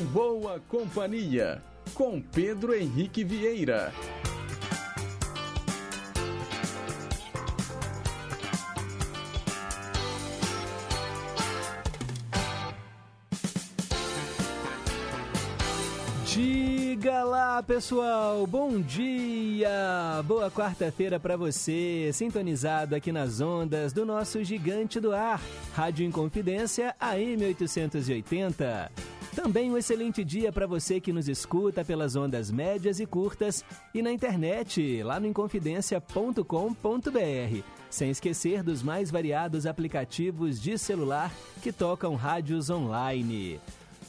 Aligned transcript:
Em 0.00 0.04
Boa 0.06 0.58
Companhia, 0.66 1.62
com 1.92 2.22
Pedro 2.22 2.74
Henrique 2.74 3.22
Vieira. 3.22 3.92
Diga 16.24 17.22
lá, 17.22 17.62
pessoal. 17.62 18.46
Bom 18.46 18.80
dia. 18.80 19.68
Boa 20.24 20.50
quarta-feira 20.50 21.20
para 21.20 21.36
você, 21.36 22.10
sintonizado 22.14 22.94
aqui 22.94 23.12
nas 23.12 23.42
ondas 23.42 23.92
do 23.92 24.06
nosso 24.06 24.42
gigante 24.44 24.98
do 24.98 25.12
ar, 25.12 25.42
Rádio 25.74 26.06
Inconfidência 26.06 26.94
AM 26.98 27.44
880. 27.44 29.19
Também 29.42 29.70
um 29.70 29.78
excelente 29.78 30.22
dia 30.22 30.52
para 30.52 30.66
você 30.66 31.00
que 31.00 31.14
nos 31.14 31.26
escuta 31.26 31.82
pelas 31.82 32.14
ondas 32.14 32.50
médias 32.50 33.00
e 33.00 33.06
curtas 33.06 33.64
e 33.94 34.02
na 34.02 34.12
internet, 34.12 35.02
lá 35.02 35.18
no 35.18 35.26
inconfidencia.com.br. 35.26 37.64
Sem 37.88 38.10
esquecer 38.10 38.62
dos 38.62 38.82
mais 38.82 39.10
variados 39.10 39.64
aplicativos 39.64 40.60
de 40.60 40.76
celular 40.76 41.32
que 41.62 41.72
tocam 41.72 42.16
rádios 42.16 42.68
online. 42.68 43.58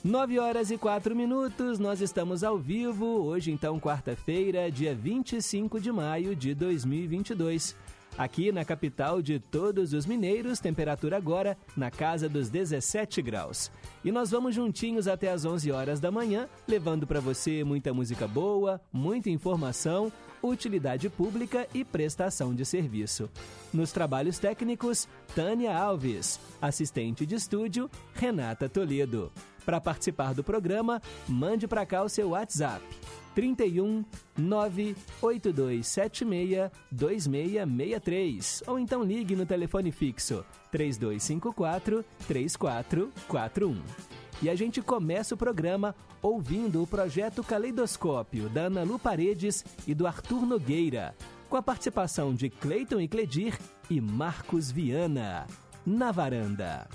9 0.04 0.38
horas 0.38 0.70
e 0.70 0.77
4 0.77 1.16
minutos, 1.16 1.79
nós 1.79 2.02
estamos 2.02 2.43
ao 2.43 2.57
vivo, 2.57 3.05
hoje 3.05 3.52
então 3.52 3.79
quarta-feira, 3.79 4.70
dia 4.70 4.93
25 4.93 5.79
de 5.79 5.93
maio 5.93 6.35
de 6.35 6.54
2022. 6.54 7.73
Aqui 8.17 8.51
na 8.51 8.65
capital 8.65 9.21
de 9.21 9.40
todos 9.40 9.93
os 9.93 10.05
mineiros, 10.05 10.59
temperatura 10.59 11.17
agora 11.17 11.57
na 11.76 11.90
casa 11.90 12.27
dos 12.27 12.49
17 12.49 13.21
graus. 13.21 13.71
E 14.03 14.12
nós 14.12 14.31
vamos 14.31 14.53
juntinhos 14.53 15.07
até 15.07 15.31
as 15.31 15.45
11 15.45 15.71
horas 15.71 15.99
da 15.99 16.12
manhã, 16.12 16.48
levando 16.68 17.07
para 17.07 17.20
você 17.20 17.63
muita 17.63 17.93
música 17.93 18.27
boa, 18.27 18.81
muita 18.91 19.29
informação, 19.29 20.12
utilidade 20.43 21.09
pública 21.09 21.68
e 21.73 21.85
prestação 21.85 22.53
de 22.53 22.65
serviço. 22.65 23.29
Nos 23.73 23.91
trabalhos 23.91 24.40
técnicos, 24.40 25.07
Tânia 25.34 25.75
Alves. 25.77 26.40
Assistente 26.62 27.25
de 27.25 27.35
estúdio, 27.35 27.90
Renata 28.13 28.68
Toledo. 28.68 29.31
Para 29.65 29.81
participar 29.81 30.34
do 30.34 30.43
programa, 30.43 31.01
mande 31.27 31.67
para 31.67 31.85
cá 31.85 32.04
o 32.04 32.09
seu 32.09 32.29
WhatsApp. 32.29 32.84
31 33.34 34.03
98276 34.37 36.70
2663 36.91 38.63
ou 38.68 38.77
então 38.77 39.03
ligue 39.03 39.35
no 39.35 39.45
telefone 39.45 39.91
fixo 39.91 40.45
3254 40.71 42.05
3441. 42.27 43.81
E 44.41 44.49
a 44.49 44.55
gente 44.55 44.81
começa 44.81 45.35
o 45.35 45.37
programa 45.37 45.96
ouvindo 46.21 46.81
o 46.81 46.87
projeto 46.87 47.43
Caleidoscópio 47.43 48.49
da 48.49 48.63
Ana 48.63 48.84
Lu 48.84 48.98
Paredes 48.98 49.63
e 49.87 49.93
do 49.93 50.07
Arthur 50.07 50.46
Nogueira, 50.46 51.15
com 51.48 51.57
a 51.57 51.62
participação 51.62 52.34
de 52.34 52.49
Cleiton 52.49 52.99
e 52.99 53.07
Cledir 53.07 53.57
e 53.90 54.01
Marcos 54.01 54.71
Viana. 54.71 55.46
Na 55.85 56.12
varanda. 56.12 56.87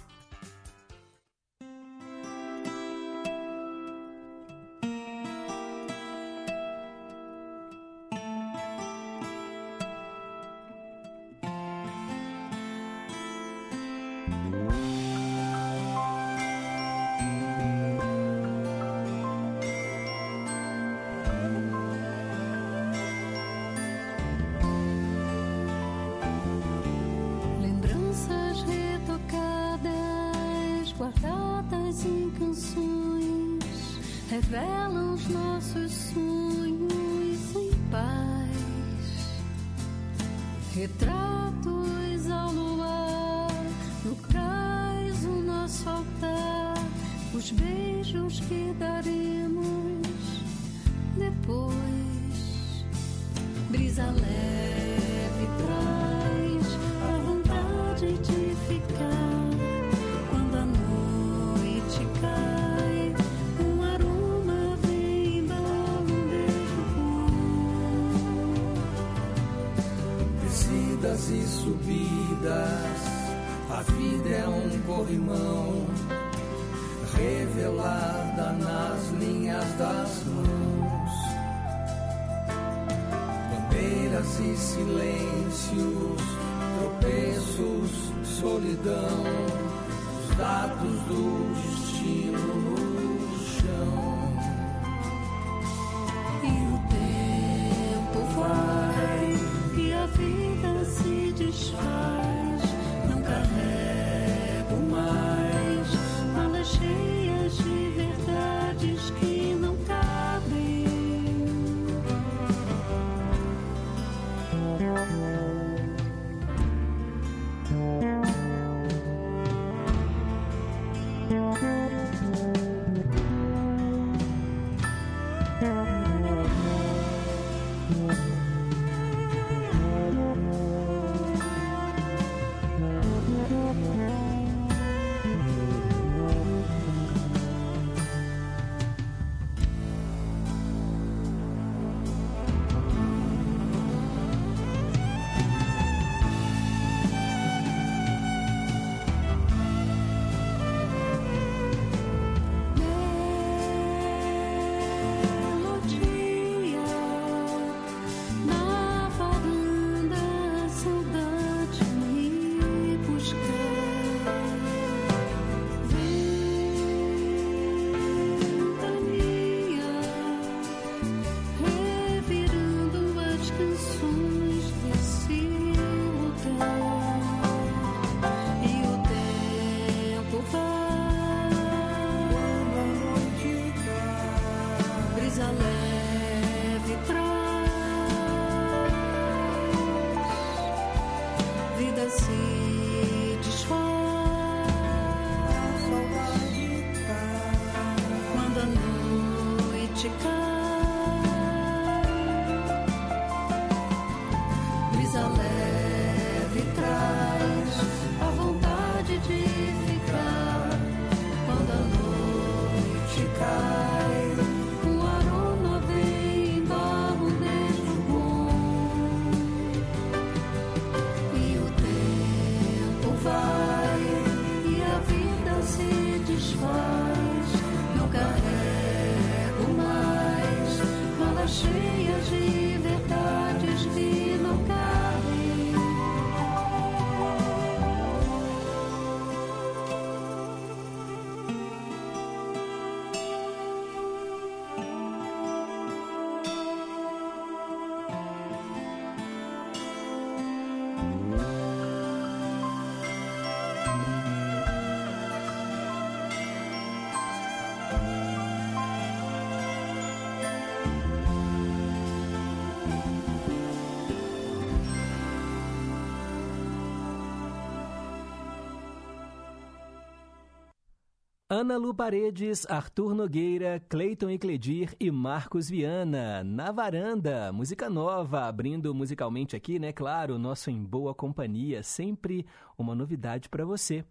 Ana 271.58 271.78
Lu 271.78 271.94
Paredes, 271.94 272.66
Arthur 272.68 273.14
Nogueira, 273.14 273.82
Cleiton 273.88 274.28
Ecledir 274.28 274.94
e 275.00 275.10
Marcos 275.10 275.70
Viana. 275.70 276.44
Na 276.44 276.70
varanda, 276.70 277.50
música 277.50 277.88
nova, 277.88 278.44
abrindo 278.44 278.94
musicalmente 278.94 279.56
aqui, 279.56 279.78
né? 279.78 279.90
Claro, 279.90 280.38
nosso 280.38 280.68
Em 280.70 280.84
Boa 280.84 281.14
Companhia, 281.14 281.82
sempre 281.82 282.44
uma 282.76 282.94
novidade 282.94 283.48
para 283.48 283.64
você. 283.64 284.04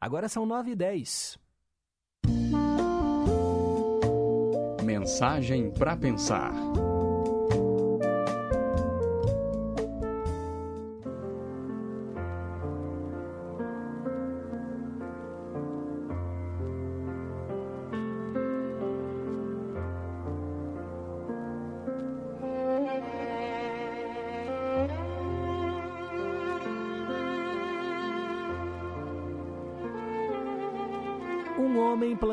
Agora 0.00 0.28
são 0.28 0.44
9 0.44 0.72
e 0.72 0.74
10. 0.74 1.38
Mensagem 4.82 5.70
para 5.70 5.96
pensar. 5.96 6.52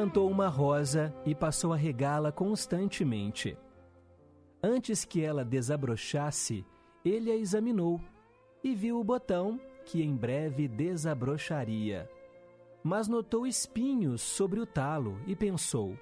Plantou 0.05 0.29
uma 0.29 0.47
rosa 0.47 1.11
e 1.25 1.33
passou 1.33 1.73
a 1.73 1.75
regá-la 1.75 2.31
constantemente. 2.31 3.57
Antes 4.61 5.03
que 5.03 5.23
ela 5.23 5.43
desabrochasse, 5.43 6.63
ele 7.03 7.31
a 7.31 7.35
examinou 7.35 7.99
e 8.63 8.75
viu 8.75 8.99
o 8.99 9.03
botão 9.03 9.59
que 9.83 10.03
em 10.03 10.15
breve 10.15 10.67
desabrocharia. 10.67 12.07
Mas 12.83 13.07
notou 13.07 13.47
espinhos 13.47 14.21
sobre 14.21 14.59
o 14.59 14.65
talo 14.67 15.19
e 15.25 15.35
pensou: 15.35 15.97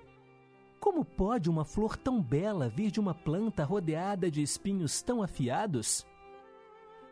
Como 0.82 1.06
pode 1.06 1.50
uma 1.50 1.64
flor 1.64 1.96
tão 1.96 2.22
bela 2.22 2.68
vir 2.68 2.92
de 2.92 3.00
uma 3.00 3.14
planta 3.14 3.64
rodeada 3.64 4.30
de 4.30 4.42
espinhos 4.42 5.02
tão 5.02 5.24
afiados? 5.24 6.06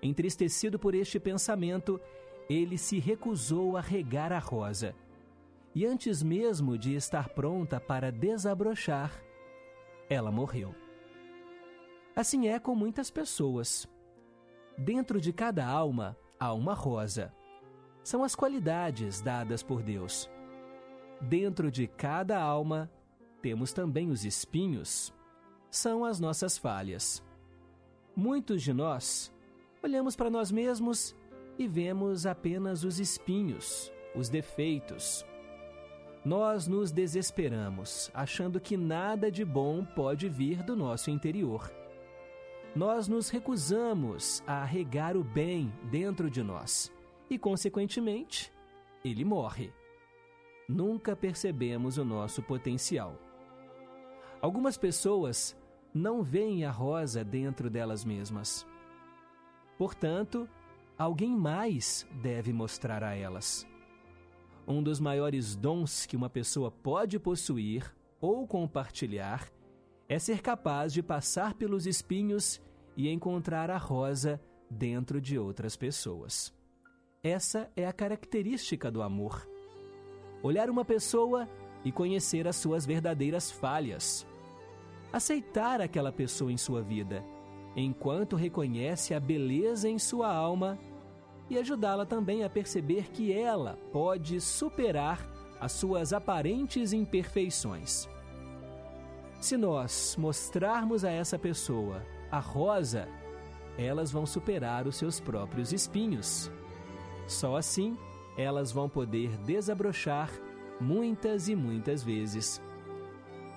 Entristecido 0.01 0.77
por 0.77 0.93
este 0.93 1.21
pensamento, 1.21 2.01
ele 2.49 2.77
se 2.77 2.99
recusou 2.99 3.77
a 3.77 3.81
regar 3.81 4.33
a 4.33 4.39
rosa 4.39 4.93
e 5.73 5.85
antes 5.85 6.21
mesmo 6.21 6.77
de 6.77 6.95
estar 6.95 7.29
pronta 7.29 7.79
para 7.79 8.11
desabrochar, 8.11 9.11
ela 10.09 10.31
morreu. 10.31 10.75
Assim 12.15 12.47
é 12.47 12.59
com 12.59 12.75
muitas 12.75 13.09
pessoas. 13.09 13.87
Dentro 14.77 15.21
de 15.21 15.31
cada 15.31 15.65
alma 15.65 16.17
há 16.39 16.53
uma 16.53 16.73
rosa. 16.73 17.33
São 18.03 18.23
as 18.23 18.35
qualidades 18.35 19.21
dadas 19.21 19.63
por 19.63 19.81
Deus. 19.81 20.29
Dentro 21.21 21.71
de 21.71 21.87
cada 21.87 22.41
alma 22.41 22.91
temos 23.41 23.71
também 23.71 24.09
os 24.09 24.25
espinhos. 24.25 25.13
São 25.69 26.03
as 26.03 26.19
nossas 26.19 26.57
falhas. 26.57 27.23
Muitos 28.15 28.61
de 28.61 28.73
nós 28.73 29.31
olhamos 29.81 30.15
para 30.15 30.29
nós 30.29 30.51
mesmos 30.51 31.15
e 31.57 31.67
vemos 31.67 32.25
apenas 32.25 32.83
os 32.83 32.99
espinhos, 32.99 33.91
os 34.15 34.29
defeitos, 34.29 35.25
nós 36.23 36.67
nos 36.67 36.91
desesperamos, 36.91 38.11
achando 38.13 38.59
que 38.59 38.77
nada 38.77 39.31
de 39.31 39.43
bom 39.43 39.83
pode 39.83 40.29
vir 40.29 40.61
do 40.61 40.75
nosso 40.75 41.09
interior. 41.09 41.71
Nós 42.75 43.07
nos 43.07 43.29
recusamos 43.29 44.43
a 44.45 44.63
regar 44.63 45.17
o 45.17 45.23
bem 45.23 45.73
dentro 45.89 46.29
de 46.29 46.43
nós 46.43 46.91
e, 47.29 47.39
consequentemente, 47.39 48.53
ele 49.03 49.25
morre. 49.25 49.73
Nunca 50.69 51.15
percebemos 51.15 51.97
o 51.97 52.05
nosso 52.05 52.41
potencial. 52.43 53.17
Algumas 54.39 54.77
pessoas 54.77 55.57
não 55.93 56.21
veem 56.21 56.63
a 56.65 56.71
rosa 56.71 57.23
dentro 57.23 57.69
delas 57.69 58.05
mesmas. 58.05 58.65
Portanto, 59.77 60.47
alguém 60.97 61.35
mais 61.35 62.07
deve 62.21 62.53
mostrar 62.53 63.03
a 63.03 63.15
elas. 63.15 63.67
Um 64.67 64.81
dos 64.81 64.99
maiores 64.99 65.55
dons 65.55 66.05
que 66.05 66.15
uma 66.15 66.29
pessoa 66.29 66.71
pode 66.71 67.19
possuir 67.19 67.93
ou 68.19 68.47
compartilhar 68.47 69.49
é 70.07 70.19
ser 70.19 70.41
capaz 70.41 70.93
de 70.93 71.01
passar 71.01 71.53
pelos 71.53 71.87
espinhos 71.87 72.61
e 72.95 73.09
encontrar 73.09 73.69
a 73.69 73.77
rosa 73.77 74.39
dentro 74.69 75.19
de 75.19 75.39
outras 75.39 75.75
pessoas. 75.75 76.53
Essa 77.23 77.69
é 77.75 77.87
a 77.87 77.93
característica 77.93 78.91
do 78.91 79.01
amor. 79.01 79.47
Olhar 80.43 80.69
uma 80.69 80.83
pessoa 80.83 81.47
e 81.83 81.91
conhecer 81.91 82.47
as 82.47 82.55
suas 82.55 82.85
verdadeiras 82.85 83.51
falhas. 83.51 84.25
Aceitar 85.11 85.81
aquela 85.81 86.11
pessoa 86.11 86.51
em 86.51 86.57
sua 86.57 86.81
vida, 86.81 87.23
enquanto 87.75 88.35
reconhece 88.35 89.13
a 89.13 89.19
beleza 89.19 89.89
em 89.89 89.99
sua 89.99 90.33
alma 90.33 90.79
e 91.49 91.57
ajudá-la 91.57 92.05
também 92.05 92.43
a 92.43 92.49
perceber 92.49 93.11
que 93.11 93.33
ela 93.33 93.77
pode 93.91 94.39
superar 94.39 95.19
as 95.59 95.73
suas 95.73 96.13
aparentes 96.13 96.93
imperfeições. 96.93 98.07
Se 99.39 99.57
nós 99.57 100.15
mostrarmos 100.17 101.03
a 101.03 101.11
essa 101.11 101.37
pessoa 101.37 102.05
a 102.31 102.39
rosa, 102.39 103.07
elas 103.77 104.11
vão 104.11 104.25
superar 104.25 104.87
os 104.87 104.95
seus 104.95 105.19
próprios 105.19 105.73
espinhos. 105.73 106.51
Só 107.27 107.57
assim 107.57 107.97
elas 108.37 108.71
vão 108.71 108.87
poder 108.87 109.37
desabrochar 109.37 110.31
muitas 110.79 111.47
e 111.47 111.55
muitas 111.55 112.01
vezes. 112.01 112.61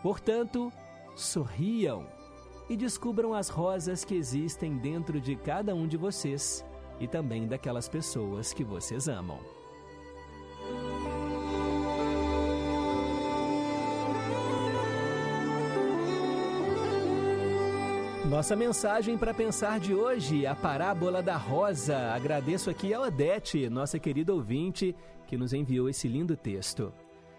Portanto, 0.02 0.72
sorriam 1.14 2.06
e 2.68 2.76
descubram 2.76 3.34
as 3.34 3.48
rosas 3.48 4.04
que 4.04 4.14
existem 4.14 4.76
dentro 4.76 5.20
de 5.20 5.36
cada 5.36 5.74
um 5.74 5.86
de 5.86 5.96
vocês 5.96 6.64
e 7.00 7.08
também 7.08 7.46
daquelas 7.46 7.88
pessoas 7.88 8.52
que 8.52 8.64
vocês 8.64 9.08
amam. 9.08 9.38
Nossa 18.28 18.56
mensagem 18.56 19.16
para 19.16 19.32
pensar 19.32 19.78
de 19.78 19.94
hoje, 19.94 20.44
a 20.44 20.56
parábola 20.56 21.22
da 21.22 21.36
rosa. 21.36 21.96
Agradeço 22.12 22.68
aqui 22.68 22.92
a 22.92 23.00
Odete, 23.00 23.68
nossa 23.68 23.98
querida 23.98 24.34
ouvinte, 24.34 24.92
que 25.26 25.36
nos 25.36 25.52
enviou 25.52 25.88
esse 25.88 26.08
lindo 26.08 26.36
texto. 26.36 26.92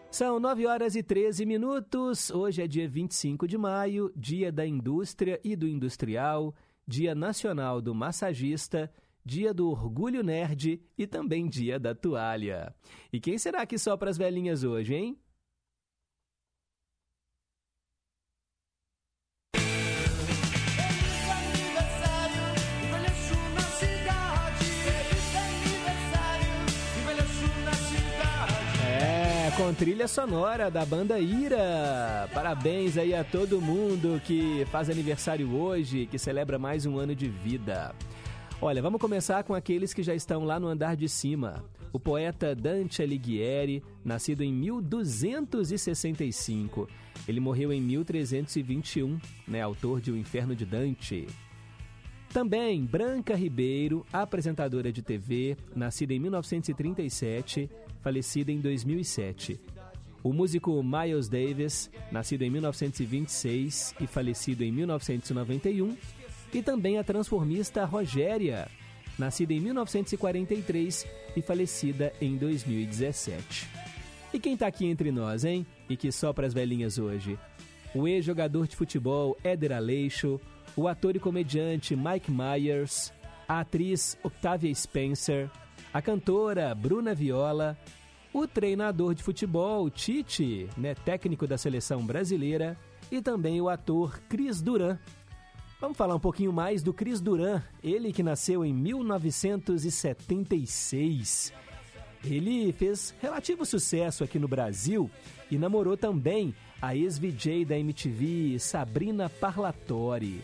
São 0.10 0.40
9 0.40 0.66
horas 0.66 0.96
e 0.96 1.04
13 1.04 1.46
minutos. 1.46 2.30
Hoje 2.30 2.62
é 2.62 2.68
dia 2.68 2.88
25 2.88 3.46
de 3.46 3.58
maio, 3.58 4.10
dia 4.16 4.52
da 4.52 4.66
indústria 4.66 5.38
e 5.44 5.56
do 5.56 5.68
industrial, 5.68 6.56
dia 6.88 7.14
nacional 7.14 7.82
do 7.82 7.94
massagista 7.94 8.90
dia 9.26 9.52
do 9.54 9.70
orgulho 9.70 10.22
nerd 10.24 10.80
e 10.96 11.08
também 11.08 11.50
dia 11.50 11.80
da 11.80 11.96
toalha. 11.96 12.74
E 13.12 13.20
quem 13.20 13.38
será 13.40 13.66
que 13.66 13.78
sopra 13.78 14.10
as 14.10 14.18
velhinhas 14.18 14.64
hoje, 14.64 14.94
hein? 14.94 15.20
É, 28.88 29.52
com 29.58 29.74
trilha 29.74 30.08
sonora 30.08 30.70
da 30.70 30.86
banda 30.86 31.20
Ira. 31.20 32.30
Parabéns 32.32 32.96
aí 32.96 33.16
a 33.16 33.24
todo 33.24 33.60
mundo 33.60 34.22
que 34.24 34.66
faz 34.66 34.88
aniversário 34.88 35.52
hoje, 35.56 36.06
que 36.06 36.20
celebra 36.20 36.60
mais 36.60 36.86
um 36.86 37.00
ano 37.00 37.16
de 37.16 37.28
vida. 37.28 37.96
Olha, 38.62 38.82
vamos 38.82 39.02
começar 39.02 39.44
com 39.44 39.54
aqueles 39.54 39.94
que 39.94 40.02
já 40.02 40.16
estão 40.16 40.46
lá 40.46 40.58
no 40.60 40.68
andar 40.68 40.96
de 40.96 41.10
cima. 41.10 41.62
O 41.92 42.00
poeta 42.00 42.56
Dante 42.56 43.02
Alighieri, 43.02 43.84
nascido 44.04 44.44
em 44.44 44.54
1265. 44.54 46.88
Ele 47.28 47.42
morreu 47.42 47.74
em 47.74 47.82
1321, 47.82 49.20
né, 49.48 49.62
autor 49.62 50.00
de 50.00 50.10
O 50.10 50.18
Inferno 50.18 50.56
de 50.56 50.66
Dante. 50.66 51.28
Também 52.30 52.86
Branca 52.86 53.36
Ribeiro, 53.36 54.06
apresentadora 54.12 54.92
de 54.92 55.02
TV, 55.02 55.58
nascida 55.76 56.14
em 56.14 56.20
1937, 56.20 57.70
falecida 58.02 58.52
em 58.52 58.60
2007. 58.62 59.60
O 60.24 60.32
músico 60.34 60.82
Miles 60.82 61.28
Davis, 61.30 61.92
nascido 62.12 62.42
em 62.42 62.50
1926 62.50 63.94
e 64.00 64.08
falecido 64.08 64.64
em 64.64 64.72
1991 64.72 65.96
e 66.54 66.62
também 66.62 66.98
a 66.98 67.04
transformista 67.04 67.86
Rogéria, 67.86 68.68
nascida 69.18 69.54
em 69.54 69.60
1943 69.60 71.08
e 71.36 71.42
falecida 71.42 72.14
em 72.22 72.38
2017. 72.38 73.68
E 74.34 74.40
quem 74.40 74.54
está 74.54 74.68
aqui 74.68 74.86
entre 74.86 75.12
nós, 75.12 75.46
hein? 75.46 75.66
E 75.90 75.96
que 75.96 76.12
só 76.12 76.34
para 76.34 76.46
as 76.46 76.54
velhinhas 76.54 76.98
hoje? 76.98 77.40
O 77.94 78.08
ex-jogador 78.08 78.68
de 78.68 78.76
futebol 78.76 79.38
Éder 79.44 79.72
Aleixo, 79.72 80.40
o 80.76 80.88
ator 80.88 81.16
e 81.16 81.20
comediante 81.20 81.96
Mike 81.96 82.30
Myers, 82.30 83.14
a 83.48 83.62
atriz 83.62 84.18
Octavia 84.24 84.74
Spencer, 84.74 85.50
a 85.94 86.02
cantora 86.02 86.76
Bruna 86.76 87.16
Viola, 87.16 87.78
o 88.34 88.46
treinador 88.46 89.16
de 89.16 89.24
futebol 89.24 89.90
Tite, 89.90 90.68
né, 90.76 90.94
técnico 90.94 91.48
da 91.48 91.58
seleção 91.58 92.06
brasileira, 92.06 92.78
e 93.10 93.22
também 93.22 93.62
o 93.62 93.70
ator 93.70 94.20
Cris 94.28 94.62
Duran. 94.62 95.00
Vamos 95.86 96.00
falar 96.00 96.16
um 96.16 96.20
pouquinho 96.20 96.52
mais 96.52 96.82
do 96.82 96.92
Cris 96.92 97.22
Duran, 97.22 97.62
ele 97.84 98.12
que 98.12 98.24
nasceu 98.24 98.66
em 98.66 98.74
1976. 98.74 101.54
Ele 102.24 102.72
fez 102.72 103.14
relativo 103.22 103.64
sucesso 103.68 104.24
aqui 104.24 104.40
no 104.40 104.48
Brasil 104.48 105.08
e 105.52 105.60
namorou 105.60 105.96
também 105.96 106.56
a 106.82 106.96
ex-VJ 106.96 107.66
da 107.66 107.78
MTV 107.78 108.58
Sabrina 108.58 109.30
Parlatori. 109.30 110.42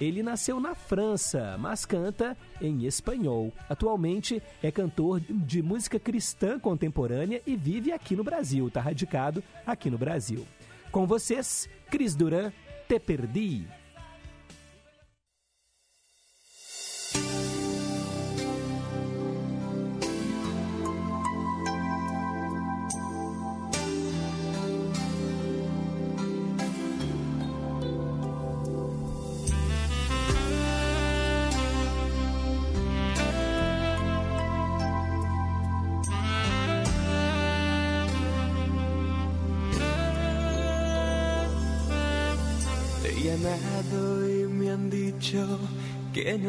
Ele 0.00 0.22
nasceu 0.22 0.60
na 0.60 0.76
França, 0.76 1.56
mas 1.58 1.84
canta 1.84 2.38
em 2.60 2.86
espanhol. 2.86 3.52
Atualmente 3.68 4.40
é 4.62 4.70
cantor 4.70 5.20
de 5.28 5.60
música 5.60 5.98
cristã 5.98 6.60
contemporânea 6.60 7.42
e 7.44 7.56
vive 7.56 7.90
aqui 7.90 8.14
no 8.14 8.22
Brasil, 8.22 8.68
está 8.68 8.80
radicado 8.80 9.42
aqui 9.66 9.90
no 9.90 9.98
Brasil. 9.98 10.46
Com 10.92 11.04
vocês, 11.04 11.68
Cris 11.90 12.14
Duran, 12.14 12.52
Te 12.86 13.00
Perdi. 13.00 13.81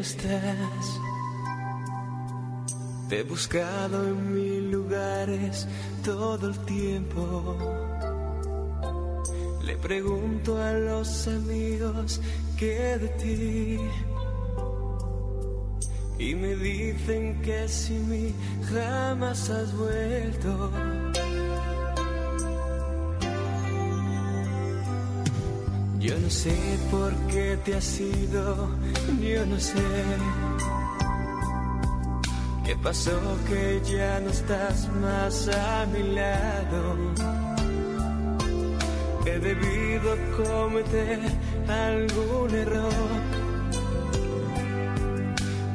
Estás. 0.03 0.85
Te 3.07 3.19
he 3.19 3.23
buscado 3.23 4.03
en 4.03 4.33
mil 4.33 4.71
lugares 4.71 5.67
todo 6.03 6.49
el 6.49 6.57
tiempo. 6.65 7.57
Le 9.63 9.77
pregunto 9.77 10.61
a 10.61 10.73
los 10.73 11.27
amigos 11.27 12.21
qué 12.59 12.97
de 13.03 13.09
ti. 13.21 13.79
Y 16.19 16.35
me 16.35 16.55
dicen 16.55 17.41
que 17.41 17.67
sin 17.67 18.09
mí 18.09 18.33
jamás 18.71 19.49
has 19.49 19.73
vuelto. 19.73 20.71
Yo 26.03 26.19
no 26.19 26.29
sé 26.29 26.53
por 26.91 27.13
qué 27.31 27.57
te 27.63 27.75
has 27.75 27.97
ido, 28.01 28.67
yo 29.21 29.45
no 29.45 29.57
sé. 29.57 29.81
¿Qué 32.65 32.75
pasó 32.75 33.17
que 33.47 33.81
ya 33.89 34.19
no 34.19 34.29
estás 34.29 34.89
más 35.01 35.47
a 35.47 35.85
mi 35.85 36.03
lado? 36.13 36.97
He 39.25 39.39
debido 39.39 40.09
cometer 40.43 41.19
algún 41.69 42.53
error 42.53 43.11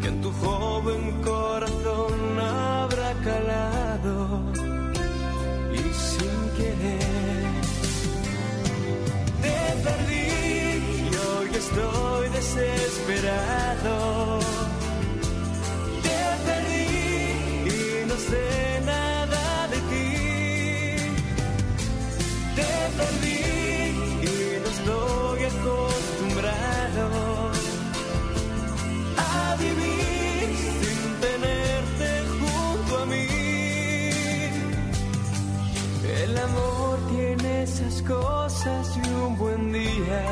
que 0.02 0.08
en 0.08 0.20
tu 0.20 0.30
joven 0.30 1.22
corazón 1.22 2.38
habrá 2.38 3.14
calado 3.24 4.42
y 5.72 5.78
sin 5.78 6.50
querer 6.58 7.17
perdí 9.84 10.26
y 11.10 11.14
hoy 11.26 11.48
estoy 11.54 12.28
desesperado. 12.30 13.94
Te 16.04 16.18
perdí 16.46 16.84
y 17.66 18.06
no 18.06 18.16
sé 18.16 18.44
nada 18.84 18.97
esas 37.62 38.02
cosas 38.02 38.96
y 38.96 39.08
un 39.26 39.36
buen 39.36 39.72
día 39.72 40.22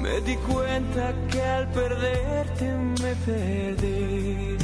me 0.00 0.20
di 0.20 0.36
cuenta 0.36 1.14
que 1.30 1.42
al 1.42 1.66
perderte 1.68 2.66
me 3.02 3.14
perdí. 3.26 4.56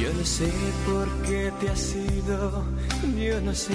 Yo 0.00 0.12
no 0.14 0.24
sé 0.24 0.50
por 0.86 1.08
qué 1.26 1.52
te 1.60 1.70
has 1.70 1.94
ido, 1.96 2.64
yo 3.16 3.40
no 3.40 3.54
sé. 3.54 3.74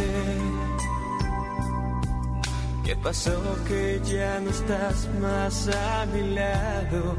¿Qué 2.83 2.97
pasó 2.97 3.41
que 3.65 4.01
ya 4.03 4.41
no 4.41 4.49
estás 4.49 5.07
más 5.21 5.69
a 5.69 6.05
mi 6.07 6.35
lado? 6.35 7.15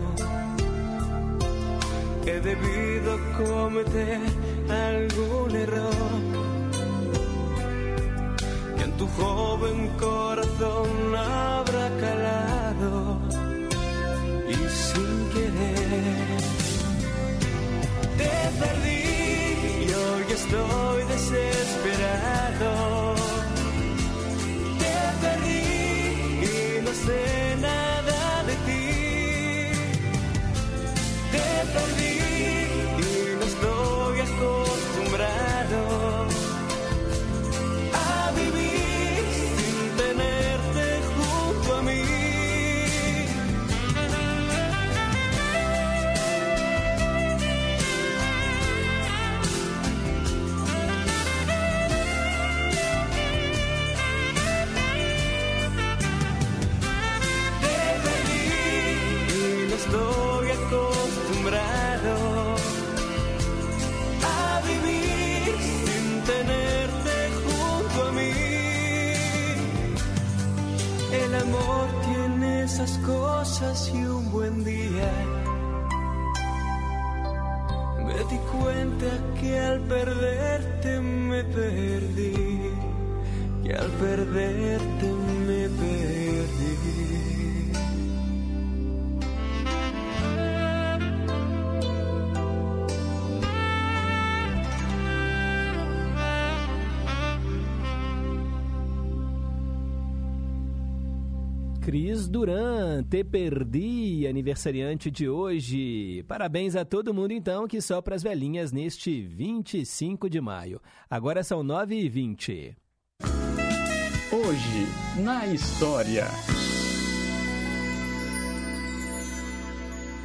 He 2.26 2.40
debido 2.40 3.18
cometer 3.38 4.20
algún 4.68 5.56
error 5.56 5.94
que 8.76 8.84
en 8.84 8.92
tu 8.98 9.06
joven 9.08 9.88
corazón 9.98 11.13
cosas 73.64 73.92
y 73.94 74.04
un 74.04 74.30
buen 74.30 74.64
día 74.64 75.10
me 77.98 78.14
di 78.14 78.38
cuenta 78.52 79.06
que 79.40 79.58
al 79.58 79.80
perderte 79.80 81.00
me 81.00 81.44
perdí, 81.44 82.70
que 83.62 83.74
al 83.74 83.90
perderte 83.92 85.06
me 85.46 85.68
perdí. 85.68 86.24
Cris 101.80 102.30
Duran, 102.32 102.73
Te 103.02 103.24
Perdi, 103.24 104.26
aniversariante 104.26 105.10
de 105.10 105.28
hoje. 105.28 106.22
Parabéns 106.28 106.76
a 106.76 106.84
todo 106.84 107.14
mundo, 107.14 107.32
então, 107.32 107.66
que 107.66 107.80
sopra 107.80 108.14
as 108.14 108.22
velhinhas 108.22 108.70
neste 108.70 109.22
25 109.22 110.28
de 110.30 110.40
maio. 110.40 110.80
Agora 111.10 111.42
são 111.42 111.62
9h20. 111.62 112.76
Hoje, 114.32 115.22
na 115.22 115.46
história. 115.46 116.26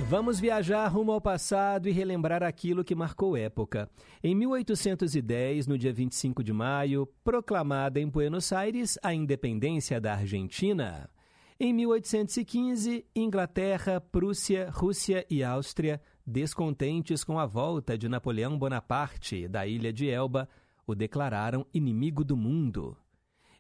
Vamos 0.08 0.40
viajar 0.40 0.88
rumo 0.88 1.12
ao 1.12 1.22
passado 1.22 1.88
e 1.88 1.92
relembrar 1.92 2.42
aquilo 2.42 2.84
que 2.84 2.96
marcou 2.96 3.38
época. 3.38 3.88
Em 4.24 4.34
1810, 4.34 5.68
no 5.68 5.78
dia 5.78 5.94
25 5.94 6.44
de 6.44 6.52
maio, 6.52 7.08
proclamada 7.24 8.00
em 8.00 8.08
Buenos 8.08 8.52
Aires 8.52 8.98
a 9.04 9.14
independência 9.14 10.02
da 10.02 10.14
Argentina. 10.14 11.08
Em 11.62 11.74
1815, 11.74 13.06
Inglaterra, 13.14 14.00
Prússia, 14.00 14.70
Rússia 14.72 15.26
e 15.30 15.44
Áustria, 15.44 16.02
descontentes 16.26 17.24
com 17.24 17.38
a 17.38 17.46
volta 17.46 17.98
de 17.98 18.08
Napoleão 18.08 18.58
Bonaparte 18.58 19.46
da 19.48 19.68
ilha 19.68 19.92
de 19.92 20.10
Elba, 20.10 20.48
o 20.88 20.96
declararam 20.96 21.66
inimigo 21.74 22.24
do 22.24 22.38
mundo. 22.38 22.96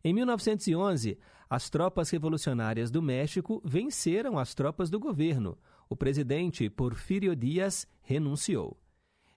Em 0.02 0.14
1911, 0.14 1.18
as 1.50 1.70
tropas 1.70 2.10
revolucionárias 2.10 2.90
do 2.90 3.02
México 3.02 3.62
venceram 3.66 4.40
as 4.40 4.56
tropas 4.56 4.90
do 4.90 4.98
governo 4.98 5.58
o 5.90 5.96
presidente 5.96 6.70
Porfírio 6.70 7.36
Dias 7.36 7.88
renunciou. 8.02 8.78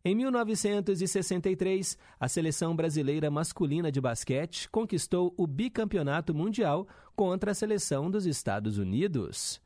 Em 0.04 0.14
1963, 0.14 1.96
a 2.20 2.28
seleção 2.28 2.76
brasileira 2.76 3.30
masculina 3.30 3.90
de 3.90 4.00
basquete 4.00 4.68
conquistou 4.68 5.32
o 5.36 5.46
bicampeonato 5.46 6.34
mundial 6.34 6.86
contra 7.14 7.52
a 7.52 7.54
seleção 7.54 8.10
dos 8.10 8.26
Estados 8.26 8.78
Unidos. 8.78 9.62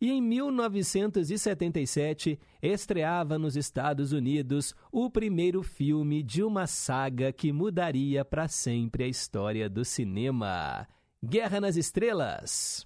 E 0.00 0.10
em 0.10 0.20
1977, 0.20 2.38
estreava 2.60 3.38
nos 3.38 3.54
Estados 3.56 4.10
Unidos 4.12 4.74
o 4.92 5.08
primeiro 5.08 5.62
filme 5.62 6.22
de 6.22 6.42
uma 6.42 6.66
saga 6.66 7.32
que 7.32 7.50
mudaria 7.52 8.24
para 8.24 8.48
sempre 8.48 9.04
a 9.04 9.08
história 9.08 9.68
do 9.68 9.84
cinema: 9.84 10.88
Guerra 11.24 11.60
nas 11.60 11.76
Estrelas. 11.76 12.84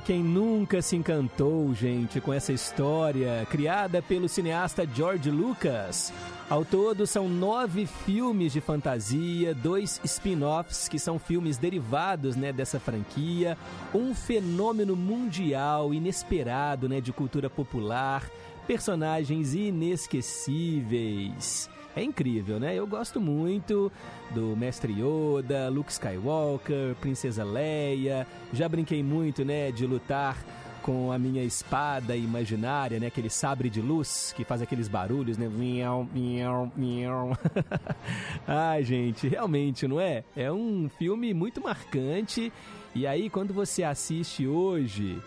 Quem 0.00 0.22
nunca 0.22 0.80
se 0.82 0.96
encantou, 0.96 1.74
gente, 1.74 2.20
com 2.20 2.32
essa 2.32 2.52
história 2.52 3.46
criada 3.50 4.02
pelo 4.02 4.28
cineasta 4.28 4.86
George 4.86 5.30
Lucas. 5.30 6.12
Ao 6.50 6.64
todo, 6.64 7.06
são 7.06 7.28
nove 7.28 7.84
filmes 7.84 8.54
de 8.54 8.60
fantasia, 8.62 9.54
dois 9.54 10.00
spin-offs, 10.02 10.88
que 10.88 10.98
são 10.98 11.18
filmes 11.18 11.58
derivados 11.58 12.36
né, 12.36 12.54
dessa 12.54 12.80
franquia, 12.80 13.58
um 13.94 14.14
fenômeno 14.14 14.96
mundial 14.96 15.92
inesperado 15.92 16.88
né, 16.88 17.02
de 17.02 17.12
cultura 17.12 17.50
popular, 17.50 18.30
personagens 18.66 19.52
inesquecíveis. 19.52 21.68
É 21.94 22.02
incrível, 22.02 22.58
né? 22.58 22.74
Eu 22.74 22.86
gosto 22.86 23.20
muito 23.20 23.92
do 24.30 24.56
Mestre 24.56 24.94
Yoda, 24.94 25.68
Luke 25.68 25.92
Skywalker, 25.92 26.94
Princesa 26.98 27.44
Leia. 27.44 28.26
Já 28.54 28.70
brinquei 28.70 29.02
muito, 29.02 29.44
né, 29.44 29.70
de 29.70 29.84
lutar 29.84 30.42
com 30.88 31.12
a 31.12 31.18
minha 31.18 31.44
espada 31.44 32.16
imaginária, 32.16 32.98
né? 32.98 33.08
Aquele 33.08 33.28
sabre 33.28 33.68
de 33.68 33.82
luz 33.82 34.32
que 34.34 34.42
faz 34.42 34.62
aqueles 34.62 34.88
barulhos, 34.88 35.36
né? 35.36 35.46
Ai, 38.48 38.82
gente, 38.84 39.28
realmente, 39.28 39.86
não 39.86 40.00
é? 40.00 40.24
É 40.34 40.50
um 40.50 40.88
filme 40.88 41.34
muito 41.34 41.60
marcante. 41.60 42.50
E 42.94 43.06
aí, 43.06 43.28
quando 43.28 43.52
você 43.52 43.82
assiste 43.82 44.46
hoje 44.46 45.20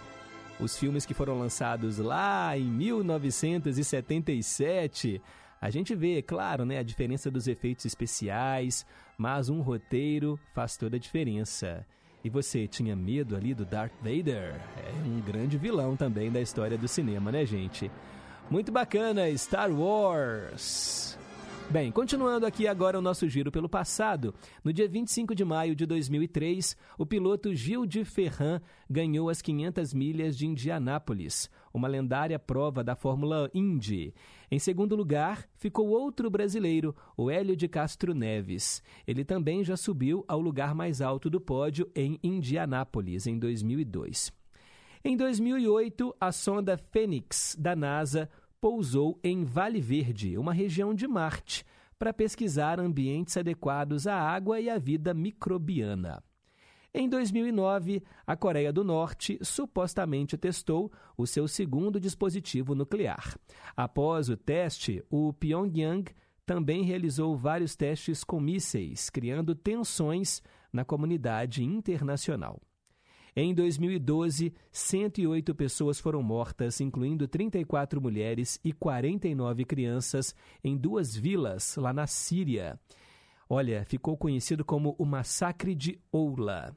os 0.60 0.76
filmes 0.76 1.06
que 1.06 1.14
foram 1.14 1.38
lançados 1.38 2.00
lá 2.00 2.58
em 2.58 2.64
1977 2.64 5.22
a 5.62 5.70
gente 5.70 5.94
vê, 5.94 6.24
claro, 6.24 6.66
né, 6.66 6.80
a 6.80 6.84
diferença 6.84 7.30
dos 7.30 7.48
efeitos 7.48 7.86
especiais, 7.86 8.84
mas 9.16 9.48
um 9.48 9.62
roteiro 9.62 10.40
faz 10.56 10.76
toda 10.76 10.96
a 10.96 11.00
diferença. 11.00 11.86
E 12.24 12.30
você 12.30 12.68
tinha 12.68 12.96
medo 12.96 13.36
ali 13.36 13.54
do 13.54 13.66
Darth 13.66 13.94
Vader? 14.02 14.60
É 14.78 14.92
um 15.08 15.20
grande 15.22 15.58
vilão 15.58 15.96
também 15.96 16.32
da 16.32 16.40
história 16.40 16.78
do 16.78 16.88
cinema, 16.88 17.32
né, 17.32 17.46
gente? 17.46 17.90
Muito 18.50 18.72
bacana, 18.72 19.36
Star 19.38 19.72
Wars. 19.72 21.18
Bem, 21.72 21.90
continuando 21.90 22.46
aqui 22.46 22.68
agora 22.68 23.00
o 23.00 23.02
nosso 23.02 23.30
giro 23.30 23.50
pelo 23.50 23.70
passado, 23.70 24.36
no 24.62 24.74
dia 24.74 24.90
25 24.90 25.34
de 25.34 25.46
maio 25.46 25.74
de 25.74 25.86
2003, 25.86 26.76
o 26.98 27.06
piloto 27.06 27.56
Gil 27.56 27.86
de 27.86 28.04
Ferran 28.04 28.62
ganhou 28.90 29.30
as 29.30 29.42
500 29.42 29.94
milhas 29.94 30.38
de 30.38 30.46
Indianápolis, 30.46 31.50
uma 31.74 31.88
lendária 31.88 32.38
prova 32.38 32.84
da 32.84 32.96
Fórmula 32.96 33.50
Indy. 33.54 34.14
Em 34.50 34.60
segundo 34.60 34.96
lugar, 34.96 35.48
ficou 35.56 35.90
outro 35.90 36.30
brasileiro, 36.30 36.96
o 37.16 37.30
Hélio 37.30 37.56
de 37.56 37.68
Castro 37.68 38.14
Neves. 38.14 38.84
Ele 39.08 39.24
também 39.24 39.64
já 39.64 39.78
subiu 39.78 40.26
ao 40.28 40.40
lugar 40.40 40.76
mais 40.76 41.02
alto 41.02 41.30
do 41.30 41.40
pódio 41.40 41.90
em 41.96 42.20
Indianápolis, 42.24 43.28
em 43.28 43.38
2002. 43.38 44.32
Em 45.04 45.18
2008, 45.18 46.16
a 46.20 46.32
sonda 46.32 46.78
Fênix 46.78 47.56
da 47.60 47.76
NASA 47.76 48.30
pousou 48.60 49.20
em 49.24 49.44
Vale 49.44 49.82
Verde, 49.82 50.38
uma 50.38 50.54
região 50.54 50.94
de 50.94 51.08
Marte, 51.08 51.66
para 51.98 52.14
pesquisar 52.14 52.80
ambientes 52.80 53.36
adequados 53.36 54.06
à 54.06 54.16
água 54.20 54.60
e 54.60 54.70
à 54.70 54.78
vida 54.78 55.14
microbiana. 55.14 56.24
Em 56.94 57.08
2009, 57.08 58.04
a 58.28 58.36
Coreia 58.36 58.74
do 58.74 58.84
Norte 58.84 59.40
supostamente 59.42 60.38
testou 60.38 60.92
o 61.18 61.26
seu 61.26 61.48
segundo 61.48 62.02
dispositivo 62.02 62.76
nuclear. 62.76 63.38
Após 63.78 64.28
o 64.28 64.36
teste, 64.36 65.02
o 65.10 65.32
Pyongyang 65.32 66.12
também 66.46 66.84
realizou 66.84 67.38
vários 67.38 67.78
testes 67.78 68.26
com 68.26 68.42
mísseis, 68.42 69.10
criando 69.10 69.56
tensões 69.56 70.42
na 70.72 70.84
comunidade 70.84 71.64
internacional. 71.64 72.60
Em 73.34 73.54
2012, 73.54 74.54
108 74.70 75.56
pessoas 75.56 75.98
foram 75.98 76.22
mortas, 76.22 76.82
incluindo 76.82 77.26
34 77.26 78.02
mulheres 78.02 78.60
e 78.66 78.74
49 78.74 79.64
crianças, 79.64 80.36
em 80.62 80.76
duas 80.76 81.16
vilas 81.16 81.78
lá 81.78 81.94
na 81.94 82.06
Síria. 82.06 82.78
Olha, 83.54 83.84
ficou 83.84 84.16
conhecido 84.16 84.64
como 84.64 84.96
o 84.98 85.06
Massacre 85.06 85.76
de 85.76 86.00
Oula. 86.10 86.74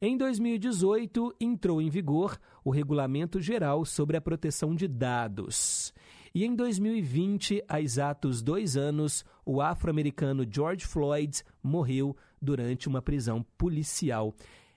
Em 0.00 0.16
2018, 0.16 1.36
entrou 1.40 1.80
em 1.80 1.88
vigor 1.88 2.40
o 2.64 2.70
Regulamento 2.70 3.40
Geral 3.40 3.84
sobre 3.84 4.16
a 4.16 4.20
Proteção 4.20 4.74
de 4.74 4.88
Dados. 4.88 5.94
E 6.34 6.44
em 6.44 6.56
2020, 6.56 7.62
há 7.68 7.80
exatos 7.80 8.42
dois 8.42 8.76
anos, 8.76 9.24
o 9.46 9.60
afro-americano 9.60 10.44
George 10.44 10.84
Floyd 10.84 11.40
morreu 11.62 12.16
durante 12.40 12.88
uma 12.88 13.00
prisão 13.00 13.46
policial. 13.56 14.34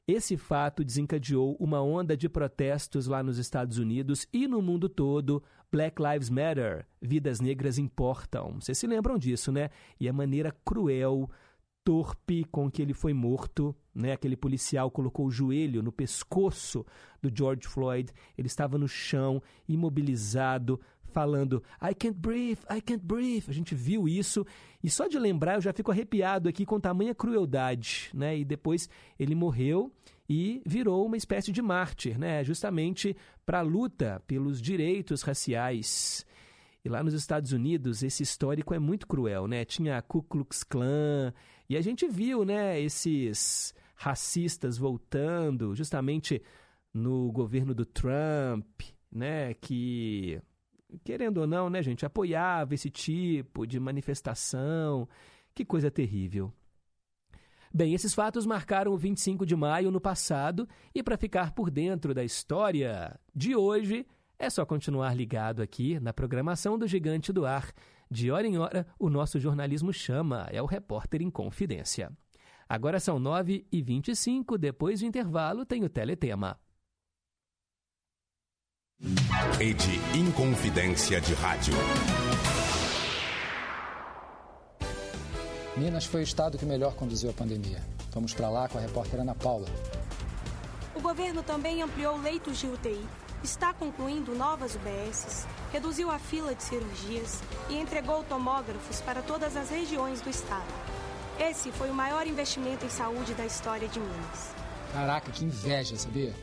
Esse 0.07 0.37
fato 0.37 0.83
desencadeou 0.83 1.57
uma 1.59 1.81
onda 1.81 2.15
de 2.15 2.29
protestos 2.29 3.07
lá 3.07 3.23
nos 3.23 3.39
Estados 3.39 3.79
Unidos 3.79 4.27
e 4.31 4.47
no 4.47 4.61
mundo 4.61 4.87
todo. 4.87 5.41
Black 5.71 6.01
Lives 6.01 6.29
Matter, 6.29 6.85
vidas 7.01 7.39
negras 7.39 7.77
importam. 7.77 8.59
Vocês 8.59 8.77
se 8.77 8.87
lembram 8.87 9.17
disso, 9.17 9.51
né? 9.51 9.69
E 9.99 10.07
a 10.07 10.13
maneira 10.13 10.55
cruel, 10.63 11.29
torpe 11.83 12.43
com 12.45 12.69
que 12.69 12.81
ele 12.81 12.93
foi 12.93 13.13
morto, 13.13 13.75
né? 13.93 14.13
Aquele 14.13 14.35
policial 14.35 14.89
colocou 14.89 15.27
o 15.27 15.31
joelho 15.31 15.83
no 15.83 15.91
pescoço 15.91 16.85
do 17.21 17.31
George 17.33 17.67
Floyd. 17.67 18.11
Ele 18.37 18.47
estava 18.47 18.77
no 18.77 18.87
chão, 18.87 19.41
imobilizado, 19.67 20.81
falando 21.15 21.63
I 21.81 21.93
can't 21.93 22.17
breathe, 22.19 22.59
I 22.69 22.81
can't 22.81 23.05
breathe. 23.05 23.45
A 23.47 23.53
gente 23.53 23.73
viu 23.73 24.07
isso 24.07 24.45
e 24.83 24.89
só 24.89 25.07
de 25.07 25.17
lembrar 25.17 25.55
eu 25.55 25.61
já 25.61 25.71
fico 25.71 25.91
arrepiado 25.91 26.49
aqui 26.49 26.65
com 26.65 26.79
tamanha 26.79 27.15
crueldade, 27.15 28.09
né? 28.13 28.37
E 28.37 28.43
depois 28.43 28.89
ele 29.17 29.35
morreu 29.35 29.91
e 30.27 30.61
virou 30.65 31.05
uma 31.05 31.17
espécie 31.17 31.51
de 31.51 31.61
mártir, 31.61 32.17
né? 32.17 32.43
Justamente 32.43 33.15
para 33.45 33.59
a 33.59 33.61
luta 33.61 34.21
pelos 34.25 34.61
direitos 34.61 35.21
raciais. 35.21 36.25
E 36.83 36.89
lá 36.89 37.03
nos 37.03 37.13
Estados 37.13 37.51
Unidos, 37.51 38.03
esse 38.03 38.23
histórico 38.23 38.73
é 38.73 38.79
muito 38.79 39.07
cruel, 39.07 39.47
né? 39.47 39.65
Tinha 39.65 39.97
a 39.97 40.01
Ku 40.01 40.21
Klux 40.21 40.63
Klan 40.63 41.33
E 41.69 41.75
a 41.75 41.81
gente 41.81 42.07
viu, 42.07 42.45
né, 42.45 42.79
esses 42.79 43.73
racistas 43.95 44.77
voltando 44.77 45.73
justamente 45.73 46.41
no 46.93 47.31
governo 47.31 47.73
do 47.73 47.85
Trump, 47.85 48.81
né, 49.11 49.53
que 49.55 50.39
querendo 51.03 51.39
ou 51.39 51.47
não, 51.47 51.69
né, 51.69 51.81
gente, 51.81 52.05
apoiava 52.05 52.73
esse 52.73 52.89
tipo 52.89 53.65
de 53.65 53.79
manifestação. 53.79 55.07
Que 55.53 55.65
coisa 55.65 55.89
terrível. 55.89 56.53
Bem, 57.75 57.93
esses 57.93 58.13
fatos 58.13 58.45
marcaram 58.45 58.93
o 58.93 58.97
25 58.97 59.45
de 59.45 59.53
maio 59.53 59.91
no 59.91 59.99
passado 59.99 60.65
e 60.93 61.03
para 61.03 61.17
ficar 61.17 61.51
por 61.51 61.69
dentro 61.69 62.13
da 62.13 62.23
história 62.23 63.19
de 63.35 63.53
hoje, 63.53 64.07
é 64.39 64.49
só 64.49 64.65
continuar 64.65 65.13
ligado 65.13 65.61
aqui 65.61 65.99
na 65.99 66.13
programação 66.13 66.79
do 66.79 66.87
Gigante 66.87 67.33
do 67.33 67.45
Ar. 67.45 67.73
De 68.09 68.31
hora 68.31 68.47
em 68.47 68.57
hora, 68.57 68.87
o 68.97 69.09
nosso 69.09 69.41
jornalismo 69.41 69.91
chama, 69.91 70.47
é 70.53 70.61
o 70.61 70.65
Repórter 70.65 71.21
em 71.21 71.29
Confidência. 71.29 72.09
Agora 72.69 72.97
são 72.97 73.19
9h25, 73.19 74.57
depois 74.57 75.01
do 75.01 75.07
intervalo 75.07 75.65
tem 75.65 75.83
o 75.83 75.89
Teletema. 75.89 76.57
Rede 79.57 79.99
Inconfidência 80.17 81.19
de 81.19 81.33
Rádio. 81.33 81.73
Minas 85.77 86.05
foi 86.05 86.21
o 86.21 86.23
estado 86.23 86.57
que 86.57 86.65
melhor 86.65 86.93
conduziu 86.95 87.29
a 87.29 87.33
pandemia. 87.33 87.81
Vamos 88.13 88.33
para 88.33 88.49
lá 88.49 88.69
com 88.69 88.77
a 88.77 88.81
repórter 88.81 89.19
Ana 89.19 89.35
Paula. 89.35 89.67
O 90.95 91.01
governo 91.01 91.43
também 91.43 91.81
ampliou 91.81 92.17
leitos 92.17 92.57
de 92.59 92.67
UTI, 92.67 93.05
está 93.43 93.73
concluindo 93.73 94.33
novas 94.33 94.75
UBSs, 94.75 95.45
reduziu 95.73 96.09
a 96.09 96.17
fila 96.17 96.55
de 96.55 96.63
cirurgias 96.63 97.41
e 97.69 97.75
entregou 97.75 98.23
tomógrafos 98.23 99.01
para 99.01 99.21
todas 99.21 99.57
as 99.57 99.69
regiões 99.69 100.21
do 100.21 100.29
estado. 100.29 100.65
Esse 101.37 101.69
foi 101.73 101.89
o 101.89 101.93
maior 101.93 102.25
investimento 102.25 102.85
em 102.85 102.89
saúde 102.89 103.33
da 103.33 103.45
história 103.45 103.89
de 103.89 103.99
Minas. 103.99 104.55
Caraca, 104.93 105.29
que 105.29 105.43
inveja, 105.43 105.97
sabia? 105.97 106.33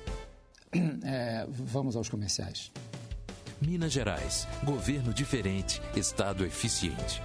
É, 1.04 1.46
vamos 1.50 1.96
aos 1.96 2.08
comerciais. 2.08 2.72
Minas 3.60 3.92
Gerais. 3.92 4.48
Governo 4.64 5.12
diferente, 5.12 5.82
Estado 5.94 6.46
eficiente. 6.46 7.22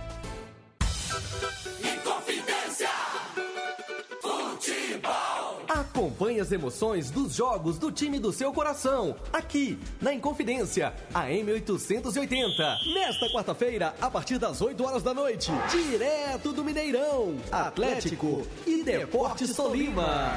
Acompanhe 5.98 6.40
as 6.40 6.52
emoções 6.52 7.10
dos 7.10 7.34
jogos 7.34 7.80
do 7.80 7.92
time 7.92 8.20
do 8.20 8.32
seu 8.32 8.54
coração. 8.54 9.16
Aqui, 9.34 9.80
na 10.00 10.14
Inconfidência, 10.14 10.94
a 11.12 11.26
M880. 11.26 12.94
Nesta 12.94 13.28
quarta-feira, 13.32 13.96
a 14.00 14.08
partir 14.08 14.38
das 14.38 14.62
8 14.62 14.84
horas 14.84 15.02
da 15.02 15.12
noite. 15.12 15.52
Direto 15.72 16.54
do 16.54 16.64
Mineirão. 16.64 17.38
Atlético 17.52 18.46
e 18.68 18.84
Deportes 18.84 19.56
Tolima. 19.56 20.34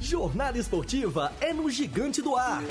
Jornada 0.00 0.56
esportiva 0.56 1.32
é 1.40 1.52
no 1.52 1.68
Gigante 1.68 2.22
do 2.22 2.36
Ar. 2.36 2.62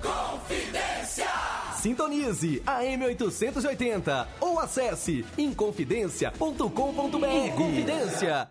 Confidência. 0.00 1.28
Sintonize 1.76 2.62
a 2.64 2.80
M880 2.80 4.28
ou 4.40 4.58
acesse 4.58 5.26
inconfidencia.com.br. 5.36 7.26
Inconfidência. 7.52 8.48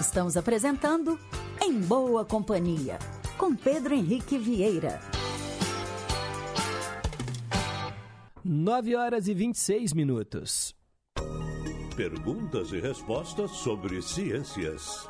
Estamos 0.00 0.38
apresentando 0.38 1.18
Em 1.66 1.80
Boa 1.80 2.26
Companhia, 2.26 2.98
com 3.38 3.56
Pedro 3.56 3.94
Henrique 3.94 4.36
Vieira. 4.36 5.00
9 8.44 8.94
horas 8.94 9.28
e 9.28 9.32
26 9.32 9.94
minutos. 9.94 10.76
Perguntas 11.96 12.70
e 12.70 12.78
respostas 12.78 13.50
sobre 13.52 14.02
ciências. 14.02 15.08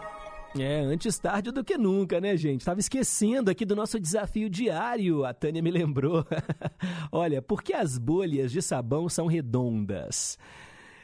É, 0.56 0.78
antes 0.78 1.18
tarde 1.18 1.50
do 1.50 1.64
que 1.64 1.76
nunca, 1.76 2.20
né, 2.20 2.36
gente? 2.36 2.60
Estava 2.60 2.78
esquecendo 2.78 3.50
aqui 3.50 3.64
do 3.64 3.74
nosso 3.74 3.98
desafio 3.98 4.48
diário, 4.48 5.24
a 5.24 5.34
Tânia 5.34 5.60
me 5.60 5.72
lembrou. 5.72 6.24
Olha, 7.10 7.42
por 7.42 7.64
que 7.64 7.72
as 7.72 7.98
bolhas 7.98 8.52
de 8.52 8.62
sabão 8.62 9.08
são 9.08 9.26
redondas? 9.26 10.38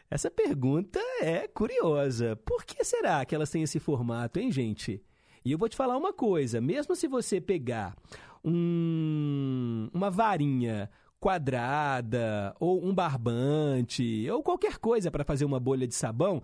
Essa 0.08 0.30
pergunta 0.30 1.00
é 1.20 1.48
curiosa. 1.48 2.36
Por 2.36 2.64
que 2.64 2.84
será 2.84 3.24
que 3.24 3.34
elas 3.34 3.50
têm 3.50 3.64
esse 3.64 3.80
formato, 3.80 4.38
hein, 4.38 4.52
gente? 4.52 5.02
E 5.44 5.52
eu 5.52 5.58
vou 5.58 5.68
te 5.68 5.76
falar 5.76 5.96
uma 5.96 6.12
coisa: 6.12 6.60
mesmo 6.60 6.94
se 6.94 7.08
você 7.08 7.40
pegar 7.40 7.96
um, 8.44 9.88
uma 9.92 10.10
varinha 10.10 10.90
quadrada 11.18 12.54
ou 12.58 12.82
um 12.84 12.94
barbante 12.94 14.28
ou 14.30 14.42
qualquer 14.42 14.78
coisa 14.78 15.10
para 15.10 15.24
fazer 15.24 15.44
uma 15.44 15.60
bolha 15.60 15.86
de 15.86 15.94
sabão, 15.94 16.42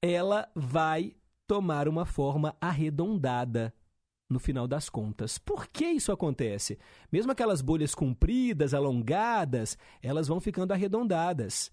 ela 0.00 0.48
vai 0.54 1.14
tomar 1.46 1.88
uma 1.88 2.04
forma 2.04 2.56
arredondada 2.60 3.74
no 4.28 4.38
final 4.38 4.68
das 4.68 4.88
contas. 4.88 5.38
Por 5.38 5.66
que 5.66 5.86
isso 5.86 6.12
acontece? 6.12 6.78
Mesmo 7.10 7.32
aquelas 7.32 7.62
bolhas 7.62 7.94
compridas, 7.94 8.74
alongadas, 8.74 9.78
elas 10.02 10.28
vão 10.28 10.40
ficando 10.40 10.72
arredondadas. 10.72 11.72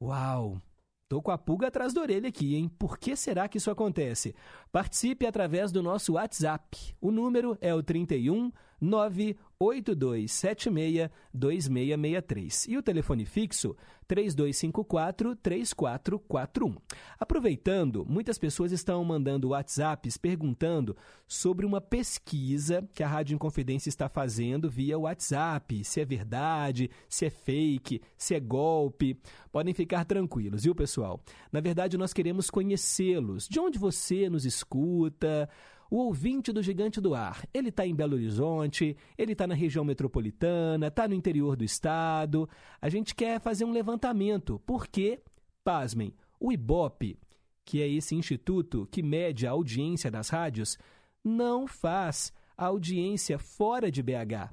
Uau! 0.00 0.60
Tô 1.06 1.20
com 1.20 1.30
a 1.30 1.36
pulga 1.36 1.68
atrás 1.68 1.92
da 1.92 2.00
orelha 2.00 2.28
aqui, 2.28 2.54
hein? 2.54 2.66
Por 2.78 2.98
que 2.98 3.14
será 3.14 3.46
que 3.46 3.58
isso 3.58 3.70
acontece? 3.70 4.34
Participe 4.72 5.26
através 5.26 5.70
do 5.70 5.82
nosso 5.82 6.14
WhatsApp. 6.14 6.96
O 6.98 7.10
número 7.10 7.58
é 7.60 7.74
o 7.74 7.82
31 7.82 8.50
98276 8.84 11.10
2663 11.32 12.66
e 12.68 12.76
o 12.76 12.82
telefone 12.82 13.24
fixo 13.24 13.74
3254-3441. 14.04 16.76
Aproveitando, 17.18 18.04
muitas 18.06 18.38
pessoas 18.38 18.70
estão 18.72 19.04
mandando 19.04 19.48
WhatsApps 19.48 20.16
perguntando 20.16 20.96
sobre 21.26 21.64
uma 21.64 21.80
pesquisa 21.80 22.86
que 22.92 23.02
a 23.02 23.08
Rádio 23.08 23.34
Inconfidência 23.34 23.88
está 23.88 24.08
fazendo 24.08 24.70
via 24.70 24.98
WhatsApp, 24.98 25.82
se 25.84 26.00
é 26.00 26.04
verdade, 26.04 26.90
se 27.08 27.26
é 27.26 27.30
fake, 27.30 28.02
se 28.16 28.34
é 28.34 28.40
golpe. 28.40 29.18
Podem 29.50 29.72
ficar 29.72 30.04
tranquilos, 30.04 30.64
viu, 30.64 30.74
pessoal? 30.74 31.20
Na 31.50 31.60
verdade, 31.60 31.96
nós 31.96 32.12
queremos 32.12 32.50
conhecê-los. 32.50 33.48
De 33.48 33.58
onde 33.58 33.78
você 33.78 34.28
nos 34.28 34.44
escuta? 34.44 35.48
O 35.94 35.98
ouvinte 35.98 36.52
do 36.52 36.60
Gigante 36.60 37.00
do 37.00 37.14
Ar, 37.14 37.46
ele 37.54 37.68
está 37.68 37.86
em 37.86 37.94
Belo 37.94 38.14
Horizonte, 38.14 38.96
ele 39.16 39.30
está 39.30 39.46
na 39.46 39.54
região 39.54 39.84
metropolitana, 39.84 40.88
está 40.88 41.06
no 41.06 41.14
interior 41.14 41.54
do 41.54 41.62
estado. 41.62 42.48
A 42.82 42.88
gente 42.88 43.14
quer 43.14 43.40
fazer 43.40 43.64
um 43.64 43.70
levantamento, 43.70 44.60
porque, 44.66 45.22
pasmem, 45.62 46.12
o 46.40 46.50
IBOP, 46.50 47.16
que 47.64 47.80
é 47.80 47.88
esse 47.88 48.16
instituto 48.16 48.88
que 48.90 49.04
mede 49.04 49.46
a 49.46 49.52
audiência 49.52 50.10
das 50.10 50.30
rádios, 50.30 50.76
não 51.22 51.64
faz 51.64 52.32
audiência 52.56 53.38
fora 53.38 53.88
de 53.88 54.02
BH. 54.02 54.52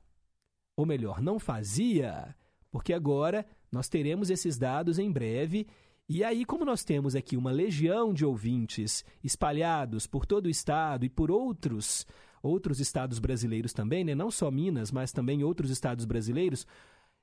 Ou 0.77 0.85
melhor, 0.85 1.23
não 1.23 1.39
fazia, 1.39 2.35
porque 2.69 2.93
agora 2.93 3.47
nós 3.71 3.89
teremos 3.89 4.29
esses 4.29 4.59
dados 4.59 4.99
em 4.99 5.11
breve 5.11 5.65
e 6.17 6.23
aí, 6.23 6.43
como 6.43 6.65
nós 6.65 6.83
temos 6.83 7.15
aqui 7.15 7.37
uma 7.37 7.51
legião 7.51 8.13
de 8.13 8.25
ouvintes 8.25 9.05
espalhados 9.23 10.05
por 10.05 10.25
todo 10.25 10.47
o 10.47 10.49
estado 10.49 11.05
e 11.05 11.09
por 11.09 11.31
outros 11.31 12.05
outros 12.43 12.79
estados 12.79 13.19
brasileiros 13.19 13.71
também, 13.71 14.03
né? 14.03 14.15
não 14.15 14.31
só 14.31 14.49
Minas, 14.49 14.91
mas 14.91 15.11
também 15.11 15.43
outros 15.43 15.69
estados 15.69 16.05
brasileiros, 16.05 16.65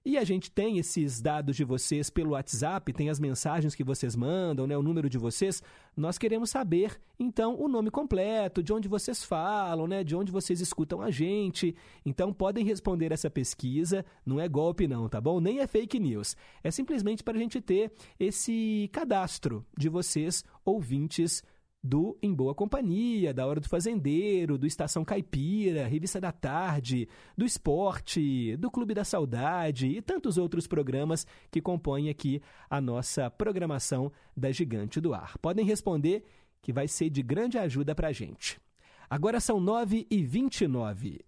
e 0.08 0.16
a 0.16 0.24
gente 0.24 0.50
tem 0.50 0.78
esses 0.78 1.20
dados 1.20 1.54
de 1.54 1.64
vocês 1.64 2.08
pelo 2.08 2.30
WhatsApp, 2.30 2.94
tem 2.94 3.10
as 3.10 3.20
mensagens 3.20 3.74
que 3.74 3.84
vocês 3.84 4.16
mandam, 4.16 4.66
né, 4.66 4.74
o 4.74 4.82
número 4.82 5.06
de 5.06 5.18
vocês. 5.18 5.62
Nós 5.94 6.16
queremos 6.16 6.48
saber, 6.48 6.98
então, 7.20 7.60
o 7.60 7.68
nome 7.68 7.90
completo, 7.90 8.62
de 8.62 8.72
onde 8.72 8.88
vocês 8.88 9.22
falam, 9.22 9.86
né, 9.86 10.02
de 10.02 10.16
onde 10.16 10.32
vocês 10.32 10.62
escutam 10.62 11.02
a 11.02 11.10
gente. 11.10 11.76
Então, 12.06 12.32
podem 12.32 12.64
responder 12.64 13.12
essa 13.12 13.28
pesquisa. 13.28 14.02
Não 14.24 14.40
é 14.40 14.48
golpe, 14.48 14.88
não, 14.88 15.10
tá 15.10 15.20
bom? 15.20 15.40
Nem 15.40 15.58
é 15.58 15.66
fake 15.66 16.00
news. 16.00 16.34
É 16.64 16.70
simplesmente 16.70 17.22
para 17.22 17.36
a 17.36 17.40
gente 17.40 17.60
ter 17.60 17.92
esse 18.18 18.88
cadastro 18.90 19.62
de 19.76 19.90
vocês, 19.90 20.42
ouvintes 20.64 21.42
do 21.88 22.18
Em 22.22 22.34
Boa 22.34 22.54
Companhia, 22.54 23.32
da 23.32 23.46
Hora 23.46 23.60
do 23.60 23.68
Fazendeiro, 23.68 24.58
do 24.58 24.66
Estação 24.66 25.06
Caipira, 25.06 25.86
Revista 25.86 26.20
da 26.20 26.30
Tarde, 26.30 27.08
do 27.34 27.46
Esporte, 27.46 28.54
do 28.58 28.70
Clube 28.70 28.92
da 28.92 29.04
Saudade 29.04 29.86
e 29.86 30.02
tantos 30.02 30.36
outros 30.36 30.66
programas 30.66 31.26
que 31.50 31.62
compõem 31.62 32.10
aqui 32.10 32.42
a 32.68 32.78
nossa 32.78 33.30
programação 33.30 34.12
da 34.36 34.52
Gigante 34.52 35.00
do 35.00 35.14
Ar. 35.14 35.38
Podem 35.38 35.64
responder 35.64 36.24
que 36.60 36.74
vai 36.74 36.86
ser 36.86 37.08
de 37.08 37.22
grande 37.22 37.56
ajuda 37.56 37.94
para 37.94 38.08
a 38.08 38.12
gente. 38.12 38.60
Agora 39.08 39.40
são 39.40 39.58
9 39.58 40.06
e 40.10 40.22
29 40.22 41.24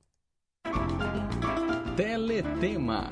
Teletema. 1.97 3.09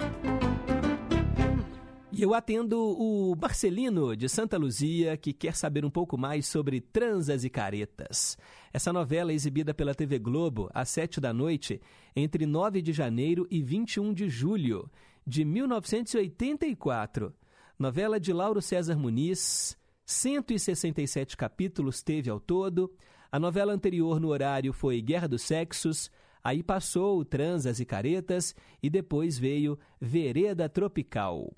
E 2.19 2.23
eu 2.23 2.35
atendo 2.35 2.77
o 2.99 3.37
Marcelino 3.41 4.17
de 4.17 4.29
Santa 4.29 4.59
Luzia, 4.59 5.17
que 5.17 5.33
quer 5.33 5.55
saber 5.55 5.85
um 5.85 5.91
pouco 5.91 6.19
mais 6.19 6.49
sobre 6.49 6.81
Transas 6.81 7.45
e 7.45 7.49
Caretas. 7.49 8.37
Essa 8.73 8.93
novela 8.93 9.31
é 9.31 9.37
exibida 9.37 9.73
pela 9.73 9.95
TV 9.95 10.19
Globo 10.19 10.69
às 10.75 10.89
sete 10.89 11.21
da 11.21 11.33
noite, 11.33 11.81
entre 12.17 12.45
9 12.45 12.83
de 12.83 12.93
janeiro 12.93 13.47
e 13.49 13.63
21 13.63 14.13
de 14.13 14.29
julho 14.29 14.91
de 15.25 15.45
1984. 15.45 17.33
Novela 17.79 18.19
de 18.19 18.33
Lauro 18.33 18.61
César 18.61 18.99
Muniz, 18.99 19.79
167 20.05 21.37
capítulos 21.37 22.03
teve 22.03 22.29
ao 22.29 22.41
todo. 22.41 22.93
A 23.31 23.39
novela 23.39 23.73
anterior 23.73 24.19
no 24.19 24.31
horário 24.31 24.73
foi 24.73 25.01
Guerra 25.01 25.29
dos 25.29 25.43
Sexos, 25.43 26.11
aí 26.43 26.65
passou 26.65 27.25
Transas 27.25 27.79
e 27.79 27.85
Caretas 27.85 28.57
e 28.83 28.91
depois 28.91 29.39
veio 29.39 29.79
Vereda 30.01 30.69
Tropical. 30.69 31.55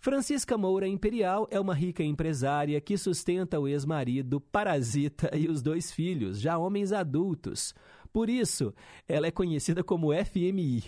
Francisca 0.00 0.56
Moura 0.56 0.86
Imperial 0.86 1.48
é 1.50 1.58
uma 1.58 1.74
rica 1.74 2.04
empresária 2.04 2.80
que 2.80 2.96
sustenta 2.96 3.58
o 3.58 3.66
ex-marido, 3.66 4.40
parasita 4.40 5.36
e 5.36 5.48
os 5.48 5.60
dois 5.60 5.90
filhos, 5.90 6.40
já 6.40 6.56
homens 6.56 6.92
adultos. 6.92 7.74
Por 8.12 8.30
isso, 8.30 8.72
ela 9.08 9.26
é 9.26 9.32
conhecida 9.32 9.82
como 9.82 10.12
FMI. 10.12 10.84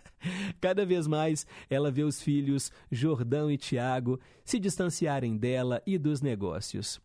Cada 0.60 0.86
vez 0.86 1.06
mais, 1.06 1.46
ela 1.68 1.90
vê 1.90 2.02
os 2.02 2.22
filhos 2.22 2.72
Jordão 2.90 3.50
e 3.50 3.58
Tiago 3.58 4.18
se 4.46 4.58
distanciarem 4.58 5.36
dela 5.36 5.82
e 5.86 5.98
dos 5.98 6.22
negócios. 6.22 6.98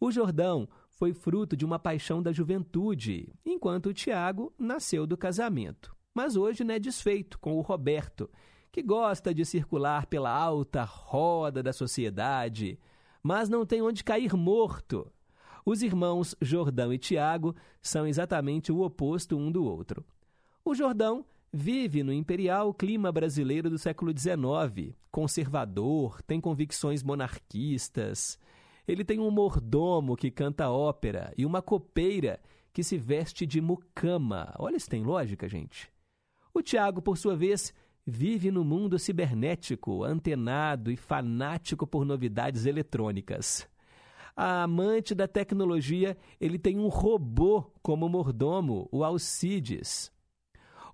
O 0.00 0.10
Jordão 0.10 0.66
foi 0.88 1.12
fruto 1.12 1.54
de 1.54 1.64
uma 1.66 1.78
paixão 1.78 2.22
da 2.22 2.32
juventude, 2.32 3.34
enquanto 3.44 3.90
o 3.90 3.94
Tiago 3.94 4.50
nasceu 4.58 5.06
do 5.06 5.16
casamento. 5.16 5.94
Mas 6.14 6.36
hoje 6.36 6.64
não 6.64 6.74
é 6.74 6.78
desfeito 6.78 7.38
com 7.38 7.54
o 7.58 7.60
Roberto, 7.60 8.30
que 8.76 8.82
gosta 8.82 9.32
de 9.32 9.42
circular 9.42 10.04
pela 10.04 10.30
alta 10.30 10.84
roda 10.84 11.62
da 11.62 11.72
sociedade, 11.72 12.78
mas 13.22 13.48
não 13.48 13.64
tem 13.64 13.80
onde 13.80 14.04
cair 14.04 14.34
morto. 14.34 15.10
Os 15.64 15.80
irmãos 15.80 16.36
Jordão 16.42 16.92
e 16.92 16.98
Tiago 16.98 17.56
são 17.80 18.06
exatamente 18.06 18.70
o 18.70 18.82
oposto 18.82 19.34
um 19.34 19.50
do 19.50 19.64
outro. 19.64 20.04
O 20.62 20.74
Jordão 20.74 21.24
vive 21.50 22.02
no 22.02 22.12
imperial 22.12 22.74
clima 22.74 23.10
brasileiro 23.10 23.70
do 23.70 23.78
século 23.78 24.12
XIX, 24.14 24.94
conservador, 25.10 26.20
tem 26.20 26.38
convicções 26.38 27.02
monarquistas. 27.02 28.38
Ele 28.86 29.06
tem 29.06 29.18
um 29.18 29.30
mordomo 29.30 30.18
que 30.18 30.30
canta 30.30 30.68
ópera 30.68 31.32
e 31.34 31.46
uma 31.46 31.62
copeira 31.62 32.38
que 32.74 32.84
se 32.84 32.98
veste 32.98 33.46
de 33.46 33.58
mucama. 33.58 34.54
Olha 34.58 34.78
se 34.78 34.86
tem 34.86 35.02
lógica, 35.02 35.48
gente. 35.48 35.90
O 36.52 36.60
Tiago, 36.60 37.00
por 37.00 37.16
sua 37.16 37.34
vez, 37.34 37.72
vive 38.06 38.52
no 38.52 38.64
mundo 38.64 38.98
cibernético, 38.98 40.04
antenado 40.04 40.92
e 40.92 40.96
fanático 40.96 41.86
por 41.86 42.04
novidades 42.04 42.64
eletrônicas. 42.64 43.68
A 44.36 44.62
amante 44.62 45.14
da 45.14 45.26
tecnologia, 45.26 46.16
ele 46.40 46.58
tem 46.58 46.78
um 46.78 46.88
robô 46.88 47.62
como 47.82 48.08
mordomo, 48.08 48.88
o 48.92 49.02
Alcides. 49.02 50.12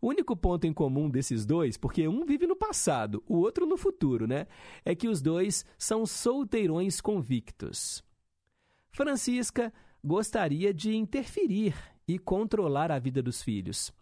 O 0.01 0.09
único 0.09 0.37
ponto 0.37 0.67
em 0.67 0.73
comum 0.73 1.11
desses 1.11 1.45
dois, 1.45 1.77
porque 1.77 2.09
um 2.09 2.25
vive 2.25 2.47
no 2.47 2.57
passado, 2.57 3.23
o 3.27 3.37
outro 3.37 3.67
no 3.67 3.77
futuro, 3.77 4.27
né? 4.27 4.47
É 4.85 4.95
que 4.95 5.09
os 5.09 5.21
dois 5.21 5.65
são 5.77 6.07
solteirões 6.07 7.01
convictos. 7.01 8.03
Francisca 8.91 9.73
gostaria 10.03 10.73
de 10.73 10.95
interferir 10.97 11.75
e 12.07 12.19
controlar 12.19 12.91
a 12.91 12.99
vida 12.99 13.23
dos 13.23 13.43
filhos. 13.43 13.93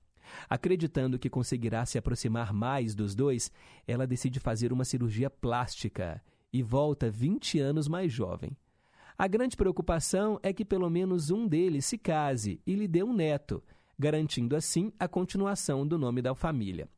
Acreditando 0.48 1.18
que 1.18 1.30
conseguirá 1.30 1.84
se 1.86 1.98
aproximar 1.98 2.52
mais 2.52 2.94
dos 2.94 3.14
dois, 3.14 3.50
ela 3.86 4.06
decide 4.06 4.40
fazer 4.40 4.72
uma 4.72 4.84
cirurgia 4.84 5.30
plástica 5.30 6.22
e 6.52 6.62
volta 6.62 7.10
20 7.10 7.60
anos 7.60 7.88
mais 7.88 8.12
jovem. 8.12 8.56
A 9.16 9.26
grande 9.26 9.56
preocupação 9.56 10.40
é 10.42 10.52
que 10.52 10.64
pelo 10.64 10.88
menos 10.88 11.30
um 11.30 11.46
deles 11.46 11.84
se 11.84 11.98
case 11.98 12.60
e 12.66 12.74
lhe 12.74 12.88
dê 12.88 13.02
um 13.02 13.12
neto, 13.12 13.62
garantindo 13.98 14.56
assim 14.56 14.92
a 14.98 15.06
continuação 15.06 15.86
do 15.86 15.98
nome 15.98 16.22
da 16.22 16.34
família. 16.34 16.88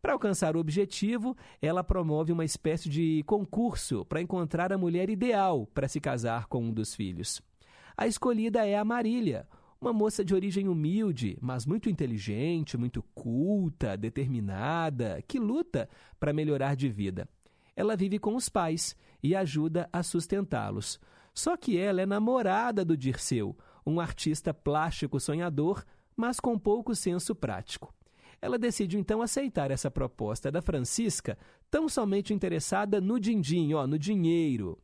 Para 0.00 0.12
alcançar 0.12 0.54
o 0.54 0.60
objetivo, 0.60 1.34
ela 1.60 1.82
promove 1.82 2.30
uma 2.30 2.44
espécie 2.44 2.88
de 2.88 3.24
concurso 3.24 4.04
para 4.04 4.20
encontrar 4.20 4.72
a 4.72 4.78
mulher 4.78 5.08
ideal 5.08 5.66
para 5.66 5.88
se 5.88 5.98
casar 5.98 6.46
com 6.46 6.62
um 6.62 6.72
dos 6.72 6.94
filhos. 6.94 7.40
A 7.96 8.06
escolhida 8.06 8.66
é 8.66 8.76
a 8.76 8.84
Marília, 8.84 9.48
uma 9.84 9.92
moça 9.92 10.24
de 10.24 10.34
origem 10.34 10.68
humilde, 10.68 11.36
mas 11.40 11.66
muito 11.66 11.90
inteligente, 11.90 12.76
muito 12.76 13.02
culta, 13.14 13.96
determinada, 13.96 15.22
que 15.28 15.38
luta 15.38 15.88
para 16.18 16.32
melhorar 16.32 16.74
de 16.74 16.88
vida. 16.88 17.28
Ela 17.76 17.96
vive 17.96 18.18
com 18.18 18.34
os 18.34 18.48
pais 18.48 18.96
e 19.22 19.34
ajuda 19.36 19.88
a 19.92 20.02
sustentá-los. 20.02 20.98
Só 21.34 21.56
que 21.56 21.76
ela 21.76 22.00
é 22.00 22.06
namorada 22.06 22.84
do 22.84 22.96
Dirceu, 22.96 23.56
um 23.84 24.00
artista 24.00 24.54
plástico 24.54 25.20
sonhador 25.20 25.84
mas 26.16 26.40
com 26.40 26.58
pouco 26.58 26.94
senso 26.94 27.34
prático. 27.34 27.94
Ela 28.40 28.58
decide 28.58 28.98
então 28.98 29.22
aceitar 29.22 29.70
essa 29.70 29.90
proposta 29.90 30.50
da 30.50 30.60
Francisca, 30.60 31.38
tão 31.70 31.88
somente 31.88 32.32
interessada 32.34 33.00
no 33.00 33.18
din-din, 33.18 33.70
no 33.88 33.98
dinheiro. 33.98 34.78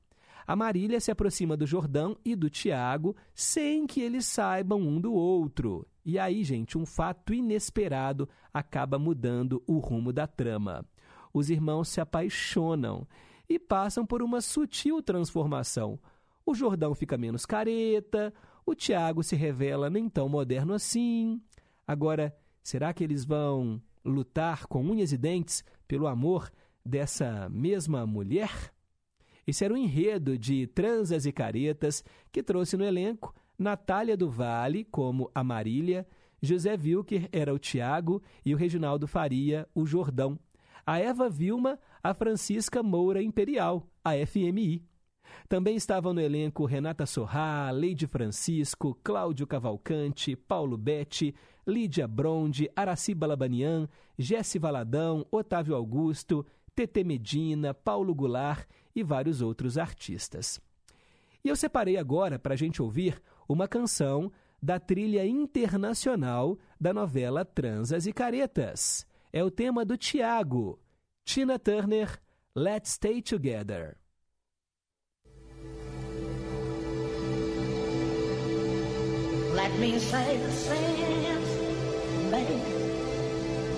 A 0.46 0.56
Marília 0.56 1.00
se 1.00 1.10
aproxima 1.10 1.56
do 1.56 1.66
Jordão 1.66 2.16
e 2.24 2.34
do 2.34 2.50
Tiago 2.50 3.16
sem 3.34 3.86
que 3.86 4.00
eles 4.00 4.26
saibam 4.26 4.80
um 4.80 5.00
do 5.00 5.12
outro. 5.12 5.86
E 6.04 6.18
aí, 6.18 6.42
gente, 6.42 6.76
um 6.78 6.86
fato 6.86 7.32
inesperado 7.34 8.28
acaba 8.52 8.98
mudando 8.98 9.62
o 9.66 9.78
rumo 9.78 10.12
da 10.12 10.26
trama. 10.26 10.84
Os 11.32 11.50
irmãos 11.50 11.88
se 11.88 12.00
apaixonam 12.00 13.06
e 13.48 13.58
passam 13.58 14.04
por 14.04 14.22
uma 14.22 14.40
sutil 14.40 15.02
transformação. 15.02 15.98
O 16.44 16.54
Jordão 16.54 16.94
fica 16.94 17.18
menos 17.18 17.46
careta, 17.46 18.32
o 18.64 18.74
Tiago 18.74 19.22
se 19.22 19.36
revela 19.36 19.90
nem 19.90 20.08
tão 20.08 20.28
moderno 20.28 20.74
assim. 20.74 21.40
Agora, 21.86 22.34
será 22.62 22.92
que 22.92 23.04
eles 23.04 23.24
vão 23.24 23.80
lutar 24.04 24.66
com 24.66 24.82
unhas 24.84 25.12
e 25.12 25.18
dentes 25.18 25.64
pelo 25.86 26.06
amor 26.06 26.50
dessa 26.84 27.48
mesma 27.48 28.06
mulher? 28.06 28.72
Esse 29.50 29.64
era 29.64 29.74
o 29.74 29.76
enredo 29.76 30.38
de 30.38 30.68
Transas 30.68 31.26
e 31.26 31.32
Caretas 31.32 32.04
que 32.30 32.40
trouxe 32.40 32.76
no 32.76 32.84
elenco 32.84 33.34
Natália 33.58 34.16
do 34.16 34.30
Vale 34.30 34.84
como 34.84 35.28
a 35.34 35.42
Marília, 35.42 36.06
José 36.40 36.78
Wilker 36.80 37.28
era 37.32 37.52
o 37.52 37.58
Tiago 37.58 38.22
e 38.46 38.54
o 38.54 38.56
Reginaldo 38.56 39.08
Faria 39.08 39.68
o 39.74 39.84
Jordão. 39.84 40.38
A 40.86 41.00
Eva 41.00 41.28
Vilma, 41.28 41.80
a 42.00 42.14
Francisca 42.14 42.80
Moura 42.80 43.20
Imperial, 43.20 43.84
a 44.04 44.12
FMI. 44.24 44.84
Também 45.48 45.74
estavam 45.74 46.14
no 46.14 46.20
elenco 46.20 46.64
Renata 46.64 47.04
Sorrá, 47.04 47.72
Leide 47.72 48.06
Francisco, 48.06 48.96
Cláudio 49.02 49.48
Cavalcante, 49.48 50.36
Paulo 50.36 50.78
Betti, 50.78 51.34
Lídia 51.66 52.06
Bronde, 52.06 52.70
Araci 52.76 53.16
Balabanian, 53.16 53.88
Jesse 54.16 54.60
Valadão, 54.60 55.26
Otávio 55.28 55.74
Augusto, 55.74 56.46
Tete 56.72 57.02
Medina, 57.02 57.74
Paulo 57.74 58.14
Goulart 58.14 58.68
e 58.94 59.02
vários 59.02 59.40
outros 59.40 59.78
artistas. 59.78 60.60
E 61.44 61.48
eu 61.48 61.56
separei 61.56 61.96
agora 61.96 62.38
para 62.38 62.54
a 62.54 62.56
gente 62.56 62.82
ouvir 62.82 63.20
uma 63.48 63.66
canção 63.66 64.30
da 64.62 64.78
trilha 64.78 65.26
internacional 65.26 66.58
da 66.78 66.92
novela 66.92 67.44
Transas 67.44 68.06
e 68.06 68.12
Caretas. 68.12 69.06
É 69.32 69.42
o 69.42 69.50
tema 69.50 69.84
do 69.84 69.96
Tiago, 69.96 70.78
Tina 71.24 71.58
Turner, 71.58 72.20
Let's 72.54 72.92
Stay 72.92 73.22
Together. 73.22 73.96
Let 79.54 79.78
me 79.78 79.98
say 79.98 80.38
the 80.38 80.50
same, 80.50 82.30
baby. 82.30 82.60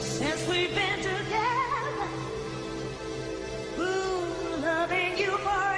Since 0.01 0.49
we've 0.49 0.75
been 0.75 1.03
together, 1.03 1.22
you 5.23 5.39
for 5.39 5.72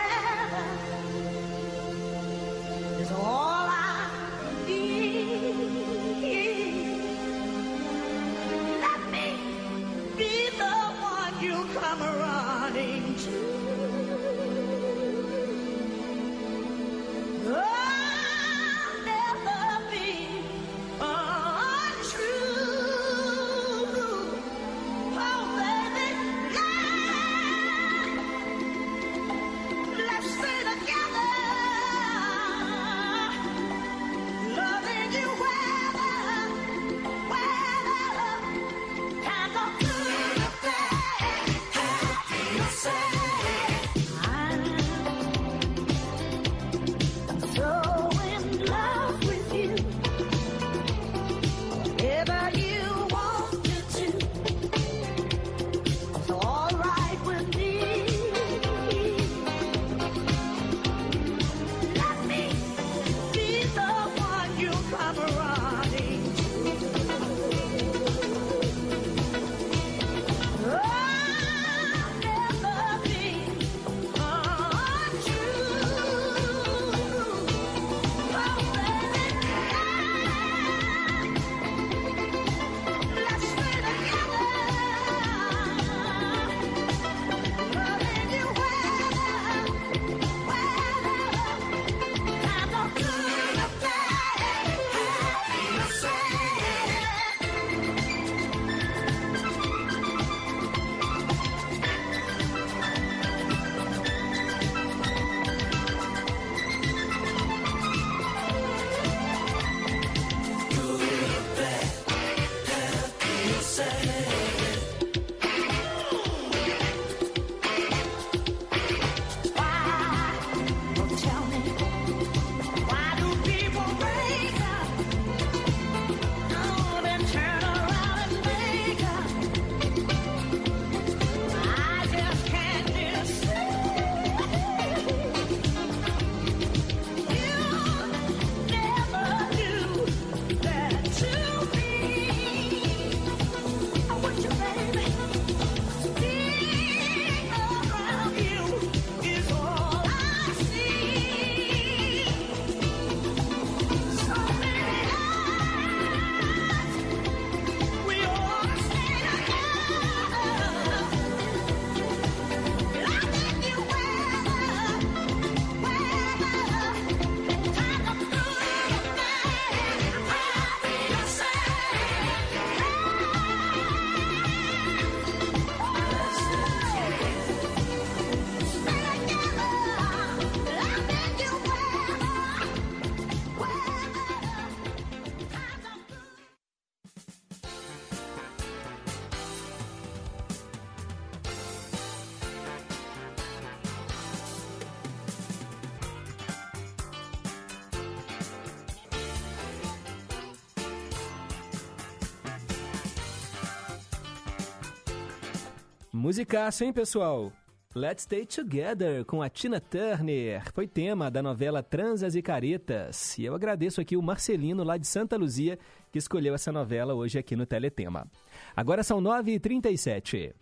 musicaço, 206.25 206.83
hein, 206.83 206.91
pessoal? 206.91 207.53
Let's 207.95 208.23
Stay 208.23 208.47
Together 208.47 209.27
com 209.27 209.43
a 209.43 209.51
Tina 209.51 209.79
Turner 209.79 210.63
foi 210.73 210.89
tema 210.89 211.31
da 211.31 211.43
novela 211.43 211.83
Transas 211.83 212.35
e 212.35 212.41
Caretas. 212.41 213.37
E 213.37 213.45
eu 213.45 213.55
agradeço 213.55 214.01
aqui 214.01 214.17
o 214.17 214.23
Marcelino 214.23 214.83
lá 214.83 214.97
de 214.97 215.07
Santa 215.07 215.37
Luzia 215.37 215.79
que 216.11 216.19
escolheu 216.19 216.55
essa 216.55 216.73
novela 216.73 217.13
hoje 217.13 217.39
aqui 217.39 217.55
no 217.55 217.67
Teletema. 217.67 218.27
Agora 218.75 219.03
são 219.03 219.21
9h37. 219.21 220.55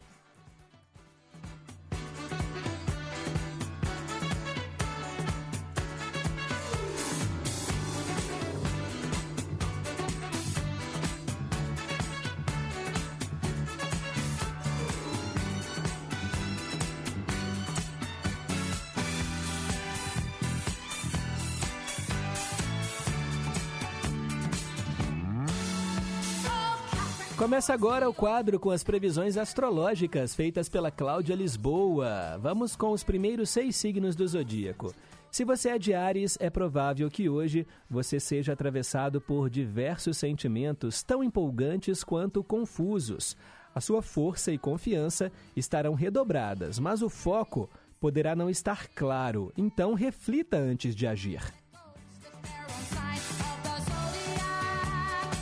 Começa 27.62 27.74
agora 27.74 28.10
o 28.10 28.12
quadro 28.12 28.58
com 28.58 28.72
as 28.72 28.82
previsões 28.82 29.36
astrológicas 29.36 30.34
feitas 30.34 30.68
pela 30.68 30.90
Cláudia 30.90 31.36
Lisboa. 31.36 32.36
Vamos 32.40 32.74
com 32.74 32.90
os 32.90 33.04
primeiros 33.04 33.50
seis 33.50 33.76
signos 33.76 34.16
do 34.16 34.26
zodíaco. 34.26 34.92
Se 35.30 35.44
você 35.44 35.68
é 35.68 35.78
de 35.78 35.94
Ares, 35.94 36.36
é 36.40 36.50
provável 36.50 37.08
que 37.08 37.28
hoje 37.28 37.64
você 37.88 38.18
seja 38.18 38.52
atravessado 38.52 39.20
por 39.20 39.48
diversos 39.48 40.18
sentimentos 40.18 41.04
tão 41.04 41.22
empolgantes 41.22 42.02
quanto 42.02 42.42
confusos. 42.42 43.36
A 43.72 43.80
sua 43.80 44.02
força 44.02 44.50
e 44.50 44.58
confiança 44.58 45.30
estarão 45.54 45.94
redobradas, 45.94 46.80
mas 46.80 47.00
o 47.00 47.08
foco 47.08 47.70
poderá 48.00 48.34
não 48.34 48.50
estar 48.50 48.88
claro, 48.88 49.52
então 49.56 49.94
reflita 49.94 50.56
antes 50.56 50.96
de 50.96 51.06
agir. 51.06 51.61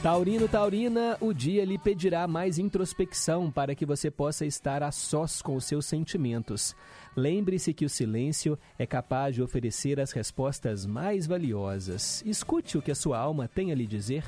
Taurino, 0.03 0.49
Taurina, 0.49 1.19
o 1.21 1.31
dia 1.31 1.63
lhe 1.63 1.77
pedirá 1.77 2.27
mais 2.27 2.59
introspecção 2.59 3.51
para 3.51 3.75
que 3.75 3.85
você 3.85 4.11
possa 4.11 4.47
estar 4.47 4.83
a 4.83 4.91
sós 4.91 5.43
com 5.43 5.55
os 5.55 5.67
seus 5.67 5.85
sentimentos. 5.85 6.75
Lembre-se 7.15 7.75
que 7.75 7.85
o 7.85 7.89
silêncio 7.89 8.59
é 8.79 8.87
capaz 8.87 9.35
de 9.35 9.43
oferecer 9.43 10.01
as 10.01 10.13
respostas 10.13 10.87
mais 10.87 11.27
valiosas. 11.27 12.23
Escute 12.25 12.79
o 12.79 12.83
que 12.83 12.91
a 12.91 12.95
sua 12.95 13.19
alma 13.19 13.47
tem 13.47 13.73
a 13.73 13.75
lhe 13.75 13.87
dizer. 13.87 14.25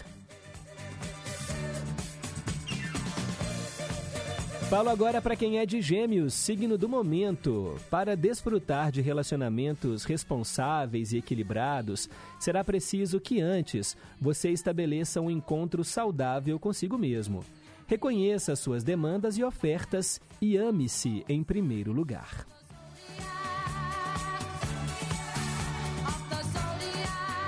Falo 4.73 4.89
agora 4.89 5.20
para 5.20 5.37
quem 5.37 5.59
é 5.59 5.66
de 5.66 5.83
Gêmeos, 5.83 6.33
signo 6.33 6.79
do 6.79 6.89
momento. 6.89 7.79
Para 7.91 8.16
desfrutar 8.16 8.91
de 8.91 9.03
relacionamentos 9.03 10.05
responsáveis 10.05 11.12
e 11.12 11.18
equilibrados, 11.18 12.09
será 12.41 12.64
preciso 12.64 13.20
que 13.20 13.39
antes 13.39 13.95
você 14.18 14.49
estabeleça 14.49 15.20
um 15.20 15.31
encontro 15.31 15.85
saudável 15.85 16.59
consigo 16.59 16.97
mesmo. 16.97 17.45
Reconheça 17.87 18.57
suas 18.57 18.83
demandas 18.83 19.37
e 19.37 19.45
ofertas 19.45 20.18
e 20.41 20.57
ame-se 20.57 21.23
em 21.29 21.45
primeiro 21.45 21.93
lugar. 21.93 22.47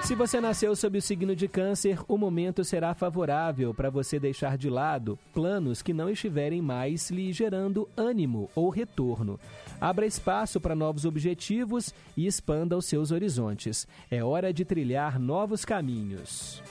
Se 0.05 0.15
você 0.15 0.39
nasceu 0.39 0.77
sob 0.77 0.99
o 0.99 1.03
signo 1.03 1.35
de 1.35 1.49
Câncer, 1.49 1.99
o 2.07 2.19
momento 2.19 2.63
será 2.63 2.93
favorável 2.93 3.73
para 3.73 3.89
você 3.89 4.21
deixar 4.21 4.59
de 4.59 4.69
lado 4.69 5.19
planos 5.33 5.81
que 5.81 5.95
não 5.95 6.11
estiverem 6.11 6.61
mais 6.61 7.11
lhe 7.11 7.33
gerando 7.33 7.89
ânimo 7.97 8.51
ou 8.55 8.69
retorno. 8.69 9.41
Abra 9.81 10.05
espaço 10.05 10.61
para 10.61 10.75
novos 10.75 11.07
objetivos 11.07 11.95
e 12.15 12.27
expanda 12.27 12.77
os 12.77 12.85
seus 12.85 13.13
horizontes. 13.13 13.89
É 14.11 14.23
hora 14.23 14.53
de 14.53 14.63
trilhar 14.63 15.19
novos 15.19 15.65
caminhos. 15.65 16.63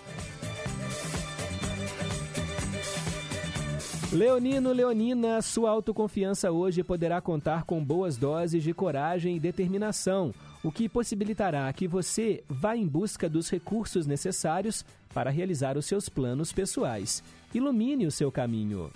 Leonino, 4.12 4.72
Leonina, 4.72 5.42
sua 5.42 5.72
autoconfiança 5.72 6.52
hoje 6.52 6.84
poderá 6.84 7.20
contar 7.20 7.64
com 7.64 7.84
boas 7.84 8.16
doses 8.16 8.62
de 8.62 8.76
coragem 8.76 9.38
e 9.38 9.40
determinação 9.40 10.32
o 10.64 10.72
que 10.72 10.88
possibilitará 10.88 11.72
que 11.74 11.88
você 11.88 12.43
vá 12.47 12.76
em 12.76 12.88
busca 12.88 13.28
dos 13.28 13.49
recursos 13.49 14.07
necessários 14.07 14.86
para 15.14 15.30
realizar 15.30 15.78
os 15.78 15.86
seus 15.86 16.07
planos 16.07 16.53
pessoais. 16.53 17.22
Ilumine 17.53 18.07
o 18.07 18.11
seu 18.11 18.32
caminho. 18.32 18.89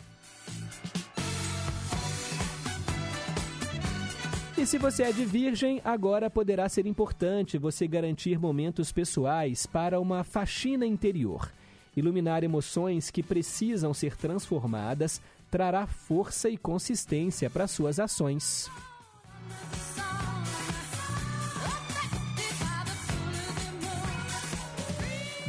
E 4.57 4.65
se 4.65 4.79
você 4.79 5.03
é 5.03 5.11
de 5.11 5.23
virgem, 5.23 5.79
agora 5.85 6.31
poderá 6.31 6.67
ser 6.67 6.87
importante 6.87 7.59
você 7.59 7.85
garantir 7.85 8.39
momentos 8.39 8.91
pessoais 8.91 9.67
para 9.67 9.99
uma 9.99 10.23
faxina 10.23 10.85
interior. 10.85 11.51
Iluminar 11.95 12.43
emoções 12.43 13.11
que 13.11 13.21
precisam 13.21 13.93
ser 13.93 14.15
transformadas 14.15 15.21
trará 15.51 15.85
força 15.85 16.49
e 16.49 16.57
consistência 16.57 17.49
para 17.49 17.67
suas 17.67 17.99
ações. 17.99 18.69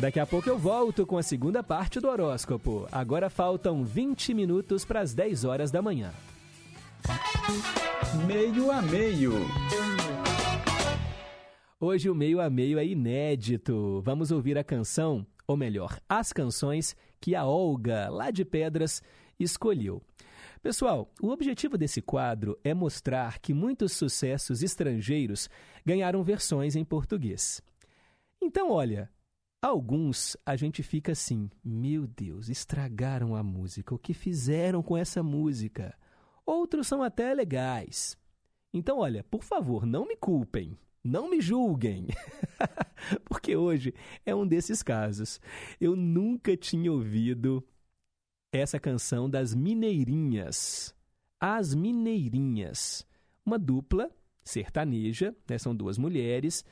Daqui 0.01 0.21
a 0.21 0.27
pouco 0.27 0.49
eu 0.49 0.57
volto 0.57 1.05
com 1.05 1.19
a 1.19 1.23
segunda 1.25 1.61
parte 1.61 1.99
do 1.99 2.09
horóscopo. 2.09 2.87
Agora 2.93 3.29
faltam 3.29 3.85
20 3.85 4.33
minutos 4.33 4.85
para 4.85 5.01
as 5.01 5.13
10 5.13 5.45
horas 5.45 5.73
da 5.73 5.83
manhã. 5.83 6.13
Meio 8.25 8.71
a 8.71 8.81
meio. 8.81 9.33
Hoje 11.81 12.09
o 12.09 12.15
meio 12.15 12.41
a 12.41 12.49
meio 12.49 12.79
é 12.79 12.87
inédito. 12.87 14.01
Vamos 14.05 14.31
ouvir 14.31 14.57
a 14.57 14.63
canção, 14.63 15.27
ou 15.49 15.57
melhor, 15.57 16.01
as 16.09 16.33
canções 16.33 16.95
que 17.21 17.35
a 17.35 17.45
Olga, 17.45 18.09
lá 18.09 18.31
de 18.31 18.45
Pedras, 18.45 19.03
escolheu. 19.37 20.01
Pessoal, 20.63 21.11
o 21.21 21.31
objetivo 21.31 21.77
desse 21.77 22.01
quadro 22.01 22.57
é 22.63 22.73
mostrar 22.73 23.41
que 23.41 23.53
muitos 23.53 23.95
sucessos 23.95 24.63
estrangeiros 24.63 25.51
ganharam 25.85 26.23
versões 26.23 26.77
em 26.77 26.85
português. 26.85 27.61
Então, 28.41 28.71
olha, 28.71 29.11
Alguns 29.61 30.37
a 30.47 30.55
gente 30.55 30.85
fica 30.85 31.13
assim, 31.13 31.51
meu 31.65 32.07
Deus, 32.07 32.49
estragaram 32.49 33.35
a 33.35 33.43
música, 33.43 33.93
o 33.93 33.99
que 33.99 34.15
fizeram 34.15 34.85
com 34.85 34.97
essa 34.97 35.21
música? 35.21 35.99
Outros 36.47 36.87
são 36.87 37.03
até 37.03 37.35
legais. 37.35 38.17
Então, 38.73 38.99
olha, 38.99 39.25
por 39.25 39.43
favor, 39.43 39.85
não 39.85 40.07
me 40.07 40.15
culpem, 40.15 40.79
não 41.03 41.29
me 41.29 41.41
julguem, 41.41 42.07
porque 43.27 43.57
hoje 43.57 43.93
é 44.25 44.33
um 44.33 44.47
desses 44.47 44.81
casos. 44.81 45.41
Eu 45.81 45.97
nunca 45.97 46.57
tinha 46.57 46.93
ouvido 46.93 47.67
essa 48.53 48.79
canção 48.79 49.29
das 49.29 49.57
Mineirinhas. 49.57 50.95
As 51.41 51.75
Mineirinhas, 51.75 53.05
uma 53.45 53.59
dupla 53.59 54.09
sertaneja, 54.45 55.35
né? 55.49 55.59
são 55.59 55.75
duas 55.75 55.99
mulheres, 55.99 56.65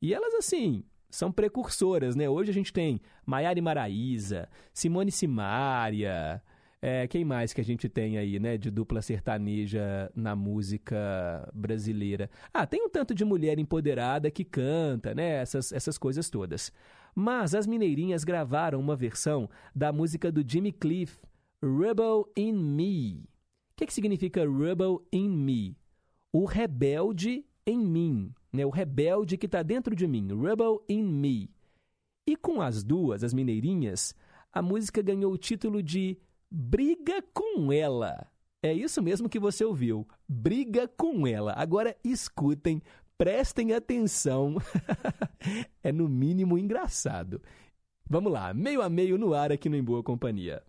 e 0.00 0.14
elas 0.14 0.32
assim 0.34 0.82
são 1.10 1.32
precursoras, 1.32 2.14
né? 2.14 2.28
Hoje 2.28 2.50
a 2.50 2.54
gente 2.54 2.72
tem 2.72 3.00
Maiara 3.26 3.60
Maraíza, 3.60 4.48
Simone 4.72 5.10
Simaria, 5.10 6.42
é, 6.82 7.06
quem 7.06 7.26
mais 7.26 7.52
que 7.52 7.60
a 7.60 7.64
gente 7.64 7.90
tem 7.90 8.16
aí, 8.16 8.38
né, 8.38 8.56
de 8.56 8.70
dupla 8.70 9.02
sertaneja 9.02 10.10
na 10.14 10.34
música 10.34 11.46
brasileira? 11.52 12.30
Ah, 12.54 12.66
tem 12.66 12.82
um 12.82 12.88
tanto 12.88 13.14
de 13.14 13.22
mulher 13.22 13.58
empoderada 13.58 14.30
que 14.30 14.44
canta, 14.44 15.14
né, 15.14 15.42
essas, 15.42 15.72
essas 15.72 15.98
coisas 15.98 16.30
todas. 16.30 16.72
Mas 17.14 17.54
as 17.54 17.66
Mineirinhas 17.66 18.24
gravaram 18.24 18.80
uma 18.80 18.96
versão 18.96 19.50
da 19.74 19.92
música 19.92 20.32
do 20.32 20.42
Jimmy 20.46 20.72
Cliff, 20.72 21.18
Rebel 21.62 22.26
in 22.34 22.54
Me. 22.54 23.24
O 23.72 23.76
que, 23.76 23.86
que 23.86 23.92
significa 23.92 24.40
Rebel 24.40 25.06
in 25.12 25.28
Me? 25.28 25.76
O 26.32 26.46
rebelde 26.46 27.44
em 27.66 27.78
mim 27.78 28.32
né, 28.52 28.64
o 28.64 28.70
rebelde 28.70 29.36
que 29.36 29.46
está 29.46 29.62
dentro 29.62 29.94
de 29.94 30.06
mim, 30.06 30.28
Rebel 30.40 30.84
in 30.88 31.02
Me. 31.02 31.50
E 32.26 32.36
com 32.36 32.60
as 32.60 32.82
duas, 32.82 33.24
as 33.24 33.32
mineirinhas, 33.32 34.14
a 34.52 34.60
música 34.60 35.02
ganhou 35.02 35.32
o 35.32 35.38
título 35.38 35.82
de 35.82 36.18
Briga 36.50 37.22
com 37.32 37.72
Ela. 37.72 38.26
É 38.62 38.72
isso 38.72 39.02
mesmo 39.02 39.28
que 39.28 39.38
você 39.38 39.64
ouviu, 39.64 40.06
Briga 40.28 40.86
com 40.88 41.26
Ela. 41.26 41.54
Agora 41.56 41.96
escutem, 42.04 42.82
prestem 43.16 43.72
atenção, 43.72 44.56
é 45.82 45.90
no 45.92 46.08
mínimo 46.08 46.58
engraçado. 46.58 47.40
Vamos 48.08 48.32
lá, 48.32 48.52
meio 48.52 48.82
a 48.82 48.90
meio 48.90 49.16
no 49.16 49.32
ar 49.32 49.52
aqui 49.52 49.68
no 49.68 49.76
Em 49.76 49.84
Boa 49.84 50.02
Companhia. 50.02 50.62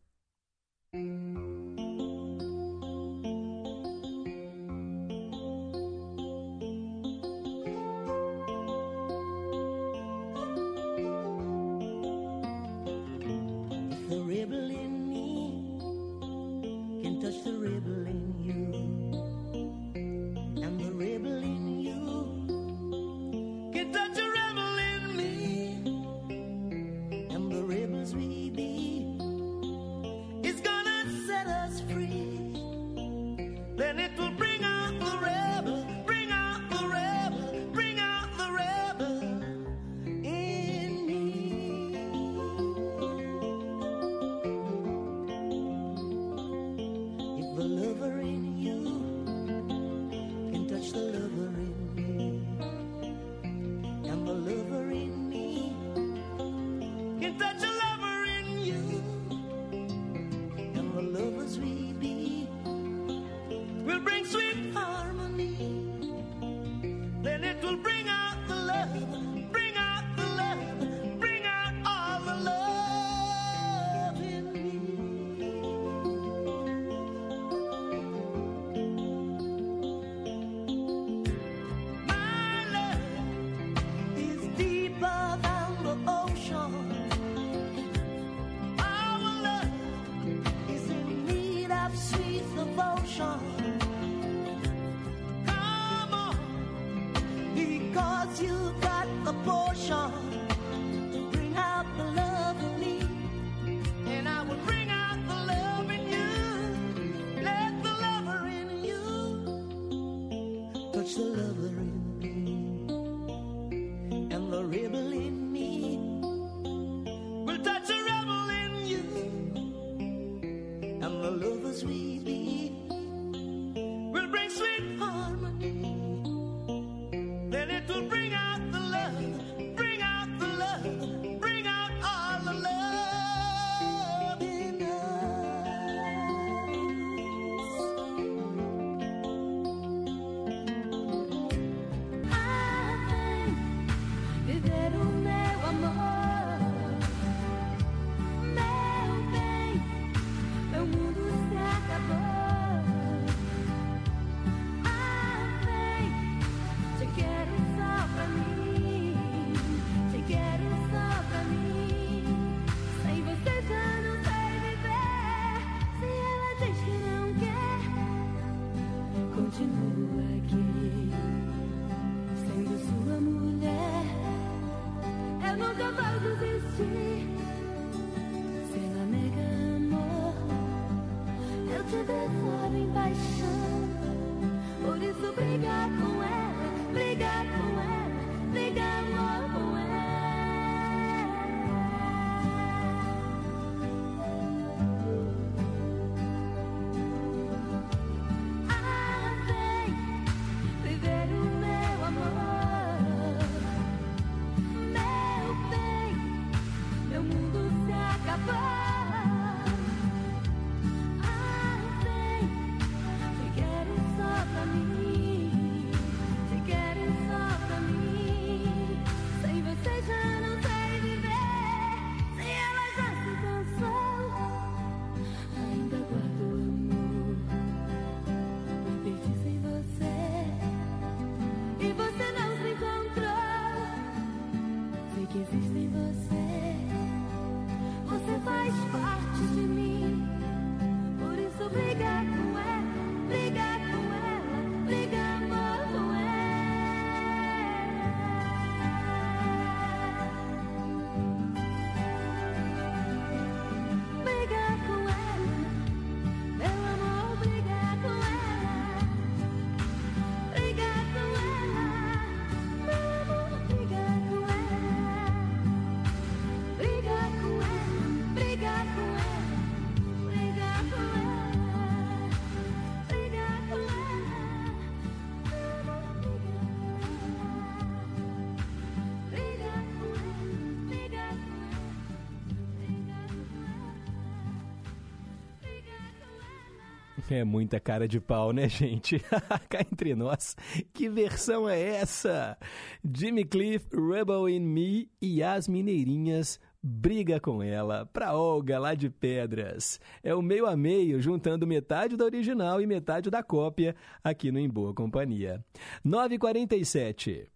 É 287.33 287.45
muita 287.45 287.79
cara 287.79 288.09
de 288.09 288.19
pau, 288.19 288.51
né, 288.51 288.67
gente? 288.67 289.17
Cá 289.69 289.79
entre 289.79 290.13
nós, 290.13 290.53
que 290.93 291.07
versão 291.07 291.67
é 291.67 291.79
essa? 291.79 292.57
Jimmy 293.05 293.45
Cliff, 293.45 293.85
Rebel 293.95 294.49
in 294.49 294.59
Me 294.59 295.09
e 295.21 295.41
as 295.41 295.65
Mineirinhas 295.65 296.59
briga 296.83 297.39
com 297.39 297.63
ela, 297.63 298.05
pra 298.07 298.35
Olga 298.35 298.77
lá 298.77 298.93
de 298.93 299.09
Pedras. 299.09 299.97
É 300.21 300.35
o 300.35 300.41
meio 300.41 300.65
a 300.65 300.75
meio, 300.75 301.21
juntando 301.21 301.65
metade 301.65 302.17
da 302.17 302.25
original 302.25 302.81
e 302.81 302.85
metade 302.85 303.29
da 303.29 303.41
cópia 303.41 303.95
aqui 304.21 304.51
no 304.51 304.59
Em 304.59 304.67
Boa 304.67 304.93
Companhia. 304.93 305.63
947 306.03 307.47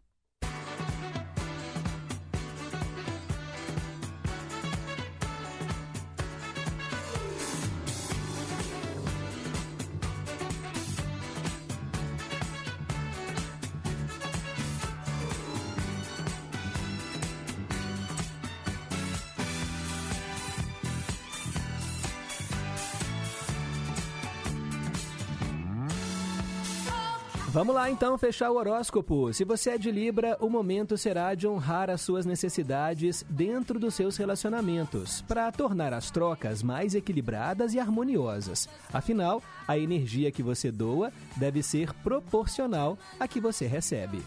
Vamos 27.55 27.73
lá 27.73 27.89
então 27.89 28.17
fechar 28.17 28.51
o 28.51 28.57
horóscopo. 28.57 29.31
Se 29.31 29.45
você 29.45 29.69
é 29.69 29.77
de 29.77 29.89
Libra, 29.89 30.35
o 30.41 30.49
momento 30.49 30.97
será 30.97 31.33
de 31.33 31.47
honrar 31.47 31.89
as 31.89 32.01
suas 32.01 32.25
necessidades 32.25 33.23
dentro 33.29 33.79
dos 33.79 33.95
seus 33.95 34.17
relacionamentos, 34.17 35.21
para 35.21 35.49
tornar 35.53 35.93
as 35.93 36.11
trocas 36.11 36.61
mais 36.61 36.95
equilibradas 36.95 37.73
e 37.73 37.79
harmoniosas. 37.79 38.67
Afinal, 38.91 39.41
a 39.65 39.79
energia 39.79 40.33
que 40.33 40.43
você 40.43 40.69
doa 40.69 41.13
deve 41.37 41.63
ser 41.63 41.93
proporcional 41.93 42.97
à 43.17 43.25
que 43.25 43.39
você 43.39 43.65
recebe. 43.65 44.21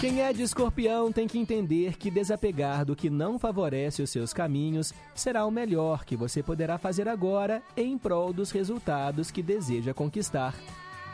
Quem 0.00 0.22
é 0.22 0.32
de 0.32 0.40
escorpião 0.42 1.12
tem 1.12 1.28
que 1.28 1.38
entender 1.38 1.98
que 1.98 2.10
desapegar 2.10 2.86
do 2.86 2.96
que 2.96 3.10
não 3.10 3.38
favorece 3.38 4.00
os 4.00 4.08
seus 4.08 4.32
caminhos 4.32 4.94
será 5.14 5.44
o 5.44 5.50
melhor 5.50 6.06
que 6.06 6.16
você 6.16 6.42
poderá 6.42 6.78
fazer 6.78 7.06
agora 7.06 7.62
em 7.76 7.98
prol 7.98 8.32
dos 8.32 8.50
resultados 8.50 9.30
que 9.30 9.42
deseja 9.42 9.92
conquistar. 9.92 10.54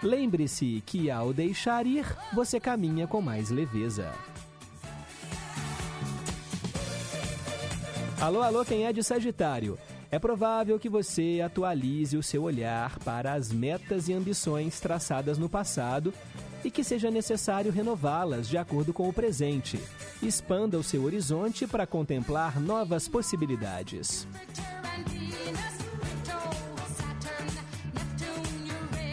Lembre-se 0.00 0.84
que 0.86 1.10
ao 1.10 1.32
deixar 1.32 1.84
ir, 1.84 2.06
você 2.32 2.60
caminha 2.60 3.08
com 3.08 3.20
mais 3.20 3.50
leveza. 3.50 4.12
Alô, 8.20 8.40
alô, 8.40 8.64
quem 8.64 8.86
é 8.86 8.92
de 8.92 9.02
Sagitário? 9.02 9.76
É 10.12 10.18
provável 10.20 10.78
que 10.78 10.88
você 10.88 11.42
atualize 11.44 12.16
o 12.16 12.22
seu 12.22 12.44
olhar 12.44 13.00
para 13.00 13.32
as 13.32 13.50
metas 13.50 14.08
e 14.08 14.12
ambições 14.12 14.78
traçadas 14.78 15.38
no 15.38 15.48
passado 15.48 16.14
e 16.66 16.70
que 16.70 16.82
seja 16.82 17.12
necessário 17.12 17.70
renová-las 17.70 18.48
de 18.48 18.58
acordo 18.58 18.92
com 18.92 19.08
o 19.08 19.12
presente. 19.12 19.78
Expanda 20.20 20.76
o 20.76 20.82
seu 20.82 21.04
horizonte 21.04 21.64
para 21.64 21.86
contemplar 21.86 22.60
novas 22.60 23.06
possibilidades. 23.06 24.26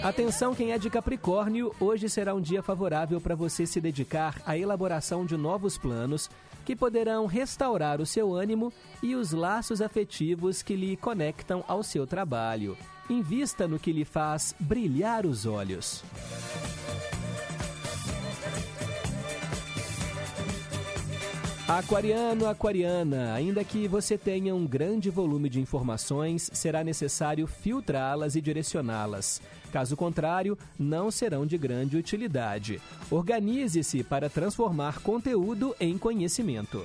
Atenção 0.02 0.56
quem 0.56 0.72
é 0.72 0.80
de 0.80 0.90
Capricórnio, 0.90 1.72
hoje 1.80 2.10
será 2.10 2.34
um 2.34 2.42
dia 2.42 2.64
favorável 2.64 3.22
para 3.22 3.36
você 3.36 3.68
se 3.68 3.80
dedicar 3.80 4.42
à 4.48 4.58
elaboração 4.58 5.24
de 5.24 5.38
novos 5.38 5.78
planos 5.78 6.32
que 6.66 6.76
poderão 6.76 7.28
restaurar 7.28 8.02
o 8.02 8.06
seu 8.06 8.34
ânimo 8.34 8.74
e 9.04 9.16
os 9.16 9.32
laços 9.32 9.80
afetivos 9.80 10.64
que 10.64 10.76
lhe 10.76 10.98
conectam 10.98 11.64
ao 11.68 11.84
seu 11.84 12.08
trabalho. 12.08 12.76
Invista 13.08 13.68
no 13.68 13.78
que 13.78 13.92
lhe 13.92 14.06
faz 14.06 14.56
brilhar 14.60 15.24
os 15.24 15.46
olhos. 15.46 16.04
Aquariano, 21.66 22.46
aquariana, 22.46 23.34
ainda 23.34 23.64
que 23.64 23.88
você 23.88 24.18
tenha 24.18 24.54
um 24.54 24.68
grande 24.68 25.10
volume 25.10 25.48
de 25.48 25.62
informações, 25.62 26.50
será 26.54 26.84
necessário 26.84 27.48
filtrá-las 27.48 28.36
e 28.36 28.42
direcioná-las. 28.42 29.42
Caso 29.72 29.96
contrário, 29.96 30.58
não 30.78 31.10
serão 31.10 31.46
de 31.46 31.58
grande 31.58 31.96
utilidade. 31.96 32.82
Organize-se 33.10 34.04
para 34.04 34.30
transformar 34.30 35.00
conteúdo 35.00 35.74
em 35.80 35.98
conhecimento. 35.98 36.84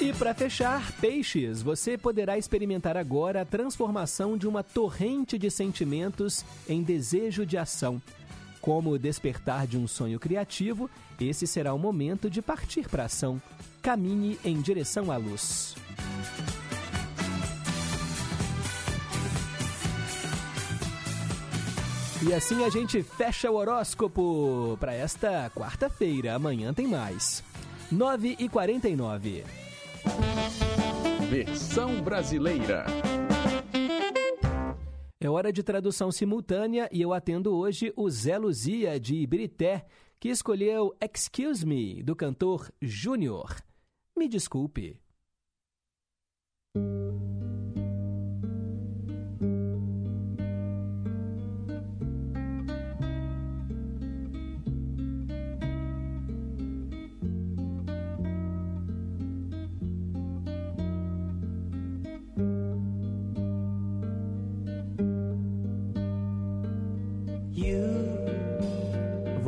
E 0.00 0.10
para 0.14 0.32
fechar, 0.32 0.90
peixes, 1.00 1.60
você 1.60 1.98
poderá 1.98 2.38
experimentar 2.38 2.96
agora 2.96 3.42
a 3.42 3.44
transformação 3.44 4.38
de 4.38 4.48
uma 4.48 4.62
torrente 4.62 5.38
de 5.38 5.50
sentimentos 5.50 6.44
em 6.66 6.82
desejo 6.82 7.44
de 7.44 7.58
ação. 7.58 8.00
Como 8.64 8.98
despertar 8.98 9.66
de 9.66 9.76
um 9.76 9.86
sonho 9.86 10.18
criativo, 10.18 10.88
esse 11.20 11.46
será 11.46 11.74
o 11.74 11.78
momento 11.78 12.30
de 12.30 12.40
partir 12.40 12.88
para 12.88 13.04
ação. 13.04 13.38
Caminhe 13.82 14.38
em 14.42 14.58
direção 14.58 15.12
à 15.12 15.18
luz. 15.18 15.76
E 22.26 22.32
assim 22.32 22.64
a 22.64 22.70
gente 22.70 23.02
fecha 23.02 23.50
o 23.50 23.56
horóscopo 23.56 24.78
para 24.80 24.94
esta 24.94 25.52
quarta-feira. 25.54 26.34
Amanhã 26.34 26.72
tem 26.72 26.86
mais. 26.86 27.44
9 27.92 28.34
e 28.38 28.48
49 28.48 29.44
Versão 31.28 32.00
brasileira. 32.00 32.86
É 35.24 35.30
hora 35.30 35.50
de 35.50 35.62
tradução 35.62 36.12
simultânea 36.12 36.86
e 36.92 37.00
eu 37.00 37.14
atendo 37.14 37.56
hoje 37.56 37.90
o 37.96 38.10
Zé 38.10 38.36
Luzia 38.36 39.00
de 39.00 39.14
Ibirité, 39.14 39.86
que 40.20 40.28
escolheu 40.28 40.94
Excuse 41.00 41.64
Me, 41.64 42.02
do 42.02 42.14
cantor 42.14 42.70
Júnior. 42.82 43.56
Me 44.14 44.28
desculpe. 44.28 45.00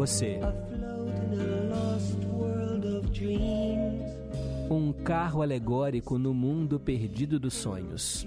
Você. 0.07 0.39
Um 4.71 4.93
carro 4.93 5.43
alegórico 5.43 6.17
no 6.17 6.33
mundo 6.33 6.79
perdido 6.79 7.41
dos 7.41 7.55
sonhos. 7.55 8.25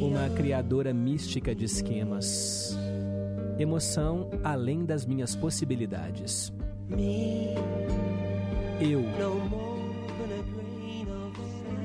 Uma 0.00 0.30
criadora 0.30 0.94
mística 0.94 1.54
de 1.54 1.66
esquemas. 1.66 2.74
Emoção 3.58 4.30
além 4.42 4.86
das 4.86 5.04
minhas 5.04 5.36
possibilidades. 5.36 6.50
Eu. 8.80 9.02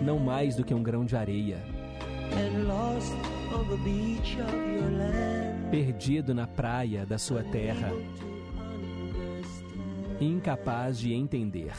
Não 0.05 0.17
mais 0.17 0.55
do 0.55 0.63
que 0.63 0.73
um 0.73 0.81
grão 0.81 1.03
de 1.03 1.17
areia. 1.17 1.61
Perdido 5.71 6.33
na 6.33 6.47
praia 6.47 7.05
da 7.05 7.19
sua 7.19 7.43
terra, 7.43 7.91
incapaz 10.19 10.97
de 10.97 11.13
entender. 11.13 11.73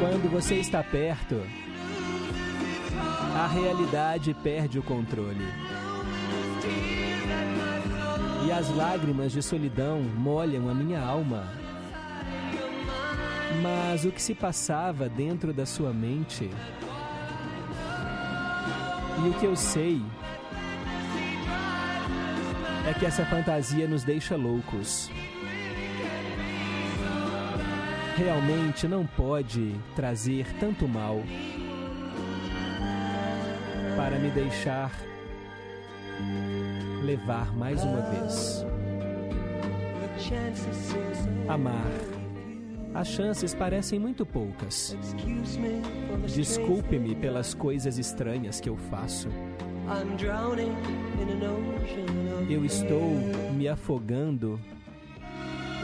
Quando 0.00 0.28
você 0.28 0.56
está 0.56 0.82
perto, 0.82 1.40
a 3.36 3.46
realidade 3.46 4.34
perde 4.42 4.80
o 4.80 4.82
controle. 4.82 5.46
E 8.44 8.50
as 8.50 8.68
lágrimas 8.74 9.30
de 9.30 9.40
solidão 9.40 10.00
molham 10.00 10.68
a 10.68 10.74
minha 10.74 11.00
alma. 11.00 11.46
Mas 13.62 14.04
o 14.04 14.10
que 14.10 14.20
se 14.20 14.34
passava 14.34 15.08
dentro 15.08 15.52
da 15.52 15.64
sua 15.64 15.92
mente 15.92 16.50
e 19.18 19.28
o 19.28 19.34
que 19.34 19.46
eu 19.46 19.56
sei 19.56 20.00
é 22.88 22.94
que 22.94 23.06
essa 23.06 23.24
fantasia 23.26 23.86
nos 23.86 24.04
deixa 24.04 24.36
loucos. 24.36 25.10
Realmente 28.16 28.86
não 28.88 29.06
pode 29.06 29.74
trazer 29.94 30.46
tanto 30.58 30.86
mal 30.88 31.22
para 33.96 34.18
me 34.18 34.30
deixar 34.30 34.90
levar 37.02 37.54
mais 37.56 37.82
uma 37.82 38.00
vez. 38.02 38.64
Amar. 41.48 42.19
As 42.92 43.08
chances 43.08 43.54
parecem 43.54 43.98
muito 43.98 44.26
poucas. 44.26 44.96
Desculpe-me 46.34 47.14
pelas 47.14 47.54
coisas 47.54 47.98
estranhas 47.98 48.60
que 48.60 48.68
eu 48.68 48.76
faço. 48.76 49.28
Eu 52.48 52.64
estou 52.64 53.02
me 53.54 53.68
afogando 53.68 54.60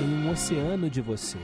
em 0.00 0.26
um 0.26 0.30
oceano 0.30 0.90
de 0.90 1.00
você. 1.00 1.38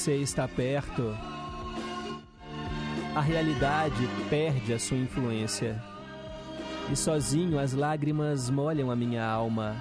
Você 0.00 0.16
está 0.16 0.48
perto, 0.48 1.14
a 3.14 3.20
realidade 3.20 4.08
perde 4.30 4.72
a 4.72 4.78
sua 4.78 4.96
influência. 4.96 5.78
E 6.90 6.96
sozinho 6.96 7.58
as 7.58 7.74
lágrimas 7.74 8.48
molham 8.48 8.90
a 8.90 8.96
minha 8.96 9.22
alma. 9.22 9.76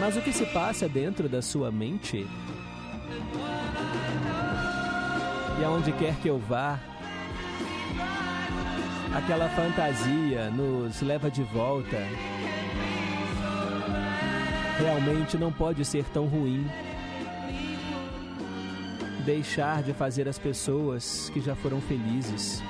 Mas 0.00 0.16
o 0.16 0.22
que 0.22 0.32
se 0.32 0.46
passa 0.46 0.88
dentro 0.88 1.28
da 1.28 1.42
sua 1.42 1.70
mente? 1.70 2.26
E 5.60 5.64
aonde 5.64 5.92
quer 5.92 6.14
que 6.16 6.28
eu 6.28 6.38
vá, 6.38 6.80
aquela 9.14 9.50
fantasia 9.50 10.48
nos 10.48 11.02
leva 11.02 11.30
de 11.30 11.42
volta. 11.42 11.98
Realmente 14.78 15.36
não 15.36 15.52
pode 15.52 15.84
ser 15.84 16.06
tão 16.06 16.24
ruim 16.24 16.66
deixar 19.28 19.82
de 19.82 19.92
fazer 19.92 20.26
as 20.26 20.38
pessoas 20.38 21.28
que 21.34 21.38
já 21.38 21.54
foram 21.54 21.82
felizes. 21.82 22.62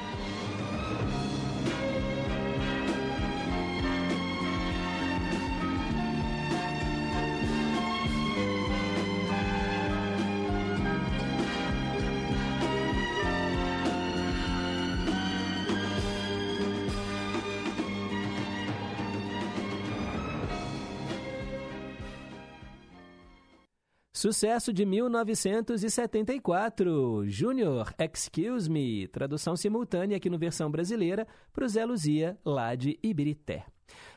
Sucesso 24.19 24.73
de 24.73 24.85
1974, 24.85 27.23
Júnior, 27.29 27.95
Excuse 27.97 28.69
Me, 28.69 29.07
tradução 29.07 29.55
simultânea 29.55 30.17
aqui 30.17 30.29
no 30.29 30.37
versão 30.37 30.69
brasileira 30.69 31.25
para 31.53 31.69
Zé 31.69 31.85
Luzia, 31.85 32.37
lá 32.45 32.75
de 32.75 32.99
Ibirité. 33.01 33.65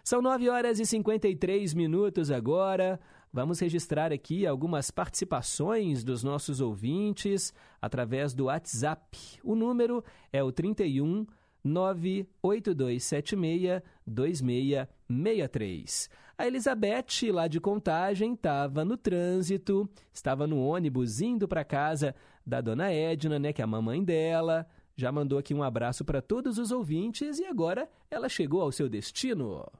São 0.04 0.20
9 0.20 0.50
horas 0.50 0.80
e 0.80 0.88
53 0.88 1.76
minutos 1.76 2.32
agora. 2.32 3.00
Vamos 3.32 3.60
registrar 3.60 4.12
aqui 4.12 4.48
algumas 4.48 4.90
participações 4.90 6.04
dos 6.04 6.24
nossos 6.24 6.62
ouvintes 6.62 7.54
através 7.80 8.34
do 8.34 8.46
WhatsApp. 8.46 9.40
O 9.44 9.54
número 9.54 10.04
é 10.34 10.44
o 10.44 10.52
31 10.52 11.28
98276 11.64 13.84
2663. 14.08 16.10
A 16.42 16.48
Elizabeth, 16.48 17.32
lá 17.32 17.48
de 17.48 17.60
Contagem, 17.60 18.34
estava 18.34 18.84
no 18.84 18.98
trânsito, 18.98 19.88
estava 20.12 20.48
no 20.48 20.60
ônibus 20.60 21.22
indo 21.22 21.48
para 21.48 21.64
casa 21.64 22.16
da 22.44 22.60
dona 22.60 22.92
Edna, 22.92 23.38
né, 23.38 23.54
que 23.54 23.62
é 23.62 23.64
a 23.64 23.68
mamãe 23.68 24.04
dela. 24.04 24.66
Já 24.96 25.12
mandou 25.12 25.38
aqui 25.38 25.54
um 25.54 25.62
abraço 25.62 26.04
para 26.04 26.20
todos 26.20 26.58
os 26.58 26.72
ouvintes 26.72 27.38
e 27.38 27.46
agora 27.46 27.88
ela 28.10 28.28
chegou 28.28 28.60
ao 28.64 28.72
seu 28.72 28.90
destino. 28.90 29.72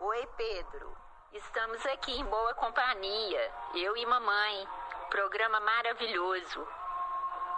Oi, 0.00 0.26
Pedro. 0.36 0.94
Estamos 1.32 1.84
aqui 1.86 2.12
em 2.12 2.24
boa 2.24 2.54
companhia, 2.54 3.50
eu 3.74 3.96
e 3.96 4.06
mamãe. 4.06 4.64
Programa 5.10 5.58
maravilhoso. 5.58 6.64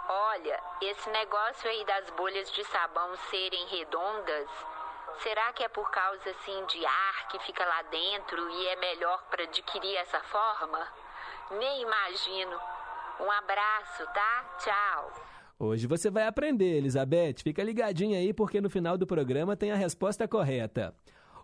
Olha, 0.09 0.59
esse 0.81 1.07
negócio 1.11 1.69
aí 1.69 1.85
das 1.85 2.09
bolhas 2.17 2.51
de 2.51 2.63
sabão 2.63 3.15
serem 3.29 3.67
redondas, 3.67 4.49
será 5.23 5.53
que 5.53 5.63
é 5.63 5.69
por 5.69 5.89
causa 5.91 6.29
assim 6.29 6.65
de 6.67 6.85
ar 6.85 7.27
que 7.29 7.39
fica 7.39 7.65
lá 7.65 7.81
dentro 7.83 8.49
e 8.49 8.67
é 8.67 8.75
melhor 8.77 9.23
para 9.29 9.43
adquirir 9.43 9.95
essa 9.97 10.19
forma? 10.21 10.87
Nem 11.51 11.81
imagino. 11.81 12.57
Um 13.19 13.31
abraço, 13.31 14.05
tá? 14.13 14.57
Tchau. 14.59 15.11
Hoje 15.59 15.87
você 15.87 16.09
vai 16.09 16.25
aprender, 16.25 16.77
Elizabeth. 16.77 17.43
Fica 17.43 17.63
ligadinha 17.63 18.17
aí 18.17 18.33
porque 18.33 18.61
no 18.61 18.69
final 18.69 18.97
do 18.97 19.05
programa 19.05 19.57
tem 19.57 19.71
a 19.71 19.75
resposta 19.75 20.27
correta. 20.27 20.95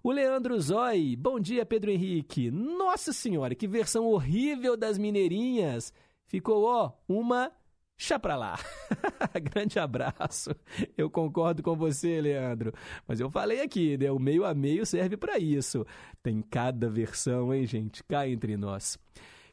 O 0.01 0.11
Leandro 0.11 0.59
Zói, 0.61 1.16
bom 1.18 1.39
dia, 1.39 1.66
Pedro 1.66 1.89
Henrique. 1.91 2.51
Nossa 2.51 3.11
Senhora, 3.11 3.55
que 3.55 3.68
versão 3.68 4.05
horrível 4.05 4.78
das 4.78 4.97
Mineirinhas. 4.97 5.91
Ficou, 6.28 6.63
ó, 6.63 6.91
uma 7.09 7.51
Chá 7.97 8.19
pra 8.19 8.35
lá. 8.35 8.59
Grande 9.53 9.79
abraço. 9.79 10.51
Eu 10.97 11.09
concordo 11.09 11.63
com 11.63 11.75
você, 11.75 12.19
Leandro. 12.19 12.73
Mas 13.07 13.19
eu 13.19 13.29
falei 13.29 13.61
aqui, 13.61 13.97
né? 13.97 14.11
O 14.11 14.19
meio 14.19 14.43
a 14.43 14.53
meio 14.53 14.85
serve 14.85 15.15
para 15.15 15.39
isso. 15.39 15.85
Tem 16.21 16.41
cada 16.41 16.89
versão, 16.89 17.53
hein, 17.53 17.65
gente? 17.65 18.03
Cá 18.03 18.27
entre 18.27 18.57
nós. 18.57 18.97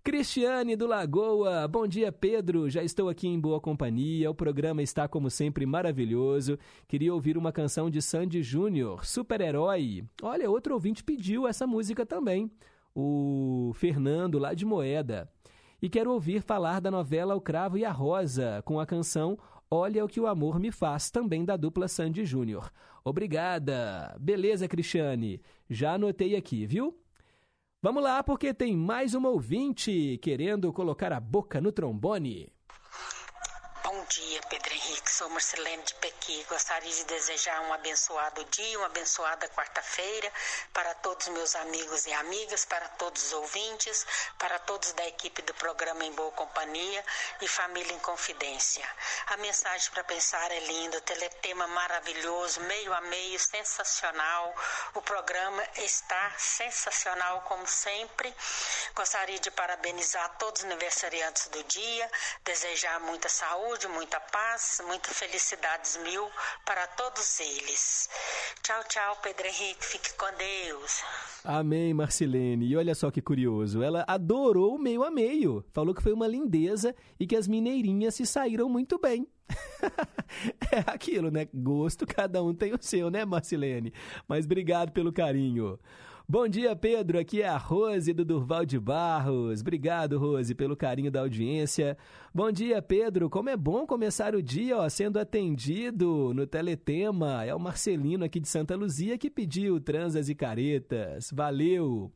Cristiane 0.05 0.75
do 0.75 0.89
Lagoa, 0.89 1.69
bom 1.69 1.87
dia 1.87 2.11
Pedro, 2.11 2.69
já 2.69 2.83
estou 2.83 3.09
aqui 3.09 3.29
em 3.29 3.39
boa 3.39 3.61
companhia, 3.61 4.29
o 4.29 4.35
programa 4.35 4.83
está 4.83 5.07
como 5.07 5.31
sempre 5.31 5.65
maravilhoso. 5.65 6.59
Queria 6.89 7.15
ouvir 7.15 7.39
uma 7.39 7.53
canção 7.53 7.89
de 7.89 8.03
Sandy 8.03 8.43
Júnior, 8.43 9.07
Super-Herói. 9.07 10.05
Olha, 10.21 10.51
outro 10.51 10.75
ouvinte 10.75 11.05
pediu 11.05 11.47
essa 11.47 11.69
música 11.69 12.05
também, 12.05 12.51
o 12.93 13.71
Fernando 13.77 14.41
lá 14.41 14.55
de 14.55 14.65
Moeda. 14.65 15.31
E 15.83 15.91
quero 15.91 16.13
ouvir 16.13 16.43
falar 16.43 16.81
da 16.81 16.93
novela 16.93 17.35
O 17.35 17.41
Cravo 17.41 17.77
e 17.77 17.85
a 17.85 17.91
Rosa, 17.91 18.63
com 18.65 18.79
a 18.79 18.87
canção 18.87 19.37
Olha 19.69 20.05
o 20.05 20.09
que 20.09 20.21
o 20.21 20.27
amor 20.27 20.61
me 20.61 20.71
faz, 20.71 21.11
também 21.11 21.47
da 21.47 21.57
dupla 21.57 21.89
Sandy 21.89 22.27
Júnior. 22.27 22.71
Obrigada. 23.03 24.15
Beleza, 24.21 24.69
Cristiane. 24.69 25.41
Já 25.69 25.95
anotei 25.95 26.37
aqui, 26.37 26.67
viu? 26.67 26.95
Vamos 27.81 28.03
lá, 28.03 28.23
porque 28.23 28.53
tem 28.53 28.77
mais 28.77 29.15
uma 29.15 29.31
ouvinte 29.31 30.19
querendo 30.23 30.73
colocar 30.75 31.11
a 31.11 31.19
boca 31.19 31.59
no 31.59 31.73
trombone. 31.73 32.53
Dia, 34.15 34.43
Pedro 34.51 34.75
Henrique. 34.75 35.11
Sou 35.11 35.31
Marcelene 35.31 35.83
de 35.85 35.95
Pequi. 35.95 36.45
Gostaria 36.47 36.93
de 36.93 37.05
desejar 37.05 37.59
um 37.63 37.73
abençoado 37.73 38.45
dia, 38.45 38.77
uma 38.77 38.87
abençoada 38.87 39.49
quarta-feira 39.49 40.31
para 40.71 40.95
todos 40.97 41.29
meus 41.29 41.55
amigos 41.57 42.05
e 42.05 42.13
amigas, 42.13 42.67
para 42.67 42.87
todos 42.91 43.23
os 43.23 43.33
ouvintes, 43.33 44.05
para 44.39 44.59
todos 44.59 44.93
da 44.93 45.07
equipe 45.07 45.41
do 45.41 45.55
programa 45.55 46.05
Em 46.05 46.13
Boa 46.13 46.31
Companhia 46.33 47.03
e 47.41 47.49
Família 47.49 47.95
em 47.95 47.99
Confidência. 48.01 48.87
A 49.29 49.39
mensagem 49.39 49.91
para 49.93 50.05
pensar 50.05 50.51
é 50.51 50.61
linda, 50.61 50.99
o 50.99 51.01
teletema 51.01 51.67
maravilhoso, 51.69 52.61
meio 52.61 52.93
a 52.93 53.01
meio, 53.01 53.39
sensacional. 53.39 54.55
O 54.93 55.01
programa 55.01 55.67
está 55.77 56.35
sensacional 56.37 57.41
como 57.49 57.67
sempre. 57.67 58.35
Gostaria 58.95 59.39
de 59.39 59.51
parabenizar 59.51 60.37
todos 60.37 60.61
os 60.61 60.67
aniversariantes 60.67 61.49
do 61.49 61.65
dia, 61.65 62.11
desejar 62.45 63.01
muita 63.01 63.31
saúde, 63.31 63.89
paz, 64.07 64.81
muitas 64.87 65.19
felicidades 65.19 65.99
mil 66.03 66.29
para 66.65 66.87
todos 66.89 67.41
eles. 67.41 68.09
Tchau, 68.63 68.83
tchau, 68.89 69.19
Pedro 69.23 69.47
Henrique. 69.47 69.85
Fique 69.85 70.15
com 70.15 70.27
Deus. 70.37 71.03
Amém, 71.45 71.93
Marcelene. 71.93 72.67
E 72.67 72.77
olha 72.77 72.95
só 72.95 73.11
que 73.11 73.21
curioso, 73.21 73.83
ela 73.83 74.05
adorou 74.07 74.77
o 74.77 74.79
meio 74.79 75.03
a 75.05 75.11
meio. 75.11 75.65
Falou 75.73 75.95
que 75.95 76.03
foi 76.03 76.13
uma 76.13 76.27
lindeza 76.27 76.95
e 77.19 77.27
que 77.27 77.37
as 77.37 77.49
mineirinhas 77.49 78.15
se 78.15 78.27
saíram 78.27 78.69
muito 78.69 78.99
bem. 78.99 79.27
é 80.73 80.79
aquilo, 80.87 81.31
né? 81.31 81.49
Gosto, 81.53 82.07
cada 82.07 82.43
um 82.43 82.55
tem 82.55 82.73
o 82.73 82.79
seu, 82.81 83.11
né, 83.11 83.25
Marcelene? 83.25 83.93
Mas 84.27 84.45
obrigado 84.45 84.93
pelo 84.93 85.13
carinho. 85.13 85.79
Bom 86.33 86.49
dia, 86.49 86.75
Pedro. 86.75 87.19
Aqui 87.19 87.43
é 87.43 87.47
a 87.47 87.59
Rose 87.59 88.11
do 88.11 88.25
Durval 88.25 88.65
de 88.65 88.81
Barros. 88.81 89.61
Obrigado, 89.61 90.19
Rose, 90.19 90.55
pelo 90.55 90.75
carinho 90.75 91.11
da 91.11 91.21
audiência. 91.21 91.95
Bom 92.35 92.51
dia, 92.51 92.81
Pedro. 92.81 93.29
Como 93.29 93.51
é 93.51 93.57
bom 93.59 93.87
começar 93.87 94.35
o 94.35 94.43
dia 94.43 94.79
ó, 94.79 94.89
sendo 94.89 95.19
atendido 95.19 96.33
no 96.33 96.47
Teletema. 96.47 97.45
É 97.45 97.55
o 97.55 97.61
Marcelino 97.61 98.25
aqui 98.25 98.41
de 98.41 98.49
Santa 98.49 98.75
Luzia 98.75 99.19
que 99.19 99.29
pediu 99.29 99.79
transas 99.79 100.31
e 100.31 100.35
caretas. 100.35 101.31
Valeu! 101.31 102.11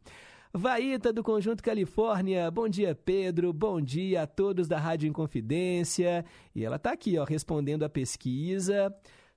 Vaíta 0.51 1.13
do 1.13 1.23
Conjunto 1.23 1.63
Califórnia, 1.63 2.51
bom 2.51 2.67
dia 2.67 2.95
Pedro, 2.95 3.53
bom 3.53 3.79
dia 3.79 4.23
a 4.23 4.27
todos 4.27 4.67
da 4.67 4.79
Rádio 4.79 5.07
Inconfidência. 5.07 6.25
E 6.55 6.65
ela 6.65 6.77
está 6.77 6.93
aqui, 6.93 7.19
ó, 7.19 7.25
respondendo 7.25 7.83
a 7.83 7.89
pesquisa. 7.91 8.91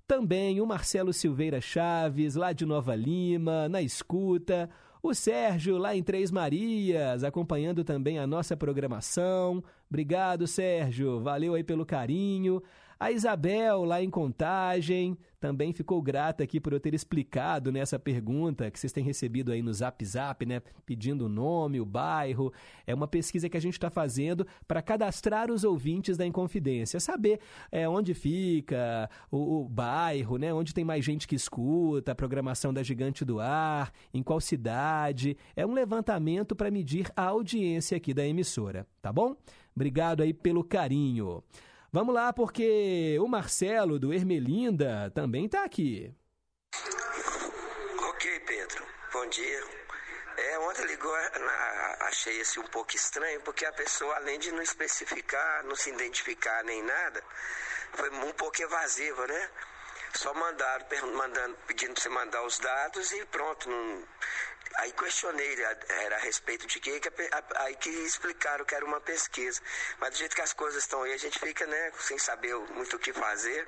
Também 0.09 0.59
o 0.59 0.65
Marcelo 0.65 1.13
Silveira 1.13 1.61
Chaves, 1.61 2.33
lá 2.33 2.51
de 2.51 2.65
Nova 2.65 2.95
Lima, 2.95 3.69
na 3.69 3.79
escuta. 3.79 4.67
O 5.03 5.13
Sérgio, 5.13 5.77
lá 5.77 5.95
em 5.95 6.01
Três 6.01 6.31
Marias, 6.31 7.23
acompanhando 7.23 7.83
também 7.83 8.17
a 8.17 8.25
nossa 8.25 8.57
programação. 8.57 9.63
Obrigado, 9.87 10.47
Sérgio. 10.47 11.19
Valeu 11.19 11.53
aí 11.53 11.63
pelo 11.63 11.85
carinho. 11.85 12.59
A 13.01 13.13
Isabel, 13.13 13.85
lá 13.85 14.03
em 14.03 14.09
Contagem, 14.09 15.17
também 15.39 15.71
ficou 15.71 16.01
grata 16.01 16.43
aqui 16.43 16.59
por 16.59 16.73
eu 16.73 16.81
ter 16.81 16.93
explicado 16.93 17.71
nessa 17.71 17.97
pergunta 17.97 18.69
que 18.69 18.77
vocês 18.77 18.91
têm 18.91 19.05
recebido 19.05 19.53
aí 19.53 19.61
no 19.61 19.73
Zap 19.73 20.03
Zap, 20.03 20.45
né? 20.45 20.61
Pedindo 20.85 21.27
o 21.27 21.29
nome, 21.29 21.79
o 21.79 21.85
bairro. 21.85 22.51
É 22.85 22.93
uma 22.93 23.07
pesquisa 23.07 23.47
que 23.47 23.55
a 23.55 23.61
gente 23.61 23.75
está 23.75 23.89
fazendo 23.89 24.45
para 24.67 24.81
cadastrar 24.81 25.49
os 25.49 25.63
ouvintes 25.63 26.17
da 26.17 26.25
Inconfidência, 26.25 26.99
saber 26.99 27.39
é, 27.71 27.87
onde 27.87 28.13
fica 28.13 29.09
o, 29.31 29.61
o 29.61 29.69
bairro, 29.69 30.35
né? 30.35 30.53
Onde 30.53 30.73
tem 30.73 30.83
mais 30.83 31.05
gente 31.05 31.25
que 31.25 31.35
escuta, 31.35 32.11
a 32.11 32.15
programação 32.15 32.73
da 32.73 32.83
Gigante 32.83 33.23
do 33.23 33.39
Ar, 33.39 33.93
em 34.13 34.21
qual 34.21 34.41
cidade. 34.41 35.37
É 35.55 35.65
um 35.65 35.71
levantamento 35.71 36.53
para 36.53 36.69
medir 36.69 37.09
a 37.15 37.27
audiência 37.27 37.95
aqui 37.95 38.13
da 38.13 38.27
emissora, 38.27 38.85
tá 39.01 39.13
bom? 39.13 39.37
Obrigado 39.73 40.21
aí 40.21 40.33
pelo 40.33 40.65
carinho. 40.65 41.41
Vamos 41.91 42.13
lá, 42.13 42.31
porque 42.31 43.17
o 43.19 43.27
Marcelo 43.27 43.99
do 43.99 44.13
Ermelinda 44.13 45.11
também 45.15 45.45
está 45.45 45.63
aqui. 45.63 46.13
Ok, 48.09 48.39
Pedro. 48.41 48.85
Bom 49.11 49.25
dia. 49.27 49.63
É, 50.37 50.59
ontem 50.59 50.85
ligou, 50.85 51.11
na- 51.11 51.97
achei 52.01 52.39
assim 52.41 52.59
um 52.59 52.67
pouco 52.67 52.95
estranho, 52.95 53.41
porque 53.41 53.65
a 53.65 53.73
pessoa, 53.73 54.15
além 54.17 54.37
de 54.39 54.51
não 54.51 54.61
especificar, 54.61 55.63
não 55.65 55.75
se 55.75 55.89
identificar 55.89 56.63
nem 56.63 56.83
nada, 56.83 57.23
foi 57.93 58.09
um 58.11 58.31
pouco 58.33 58.61
evasiva, 58.61 59.25
né? 59.27 59.49
Só 60.13 60.33
mandaram, 60.33 60.85
mandando, 61.15 61.57
pedindo 61.67 61.93
pra 61.93 62.01
você 62.03 62.09
mandar 62.09 62.43
os 62.45 62.57
dados 62.59 63.11
e 63.11 63.25
pronto. 63.25 63.69
Não... 63.69 64.03
Aí 64.75 64.91
questionei, 64.93 65.65
a- 65.65 65.77
era 66.05 66.15
a 66.15 66.19
respeito 66.19 66.67
de 66.67 66.79
quê, 66.79 66.99
que 66.99 67.09
aí 67.57 67.75
que 67.75 67.89
explicaram 67.89 68.63
que 68.63 68.75
era 68.75 68.85
uma 68.85 69.01
pesquisa. 69.01 69.61
Mas 69.99 70.11
do 70.11 70.17
jeito 70.17 70.35
que 70.35 70.41
as 70.41 70.53
coisas 70.53 70.83
estão 70.83 71.03
aí, 71.03 71.13
a 71.13 71.17
gente 71.17 71.37
fica, 71.39 71.65
né, 71.65 71.91
sem 71.99 72.17
saber 72.17 72.55
muito 72.73 72.95
o 72.95 72.99
que 72.99 73.11
fazer. 73.11 73.67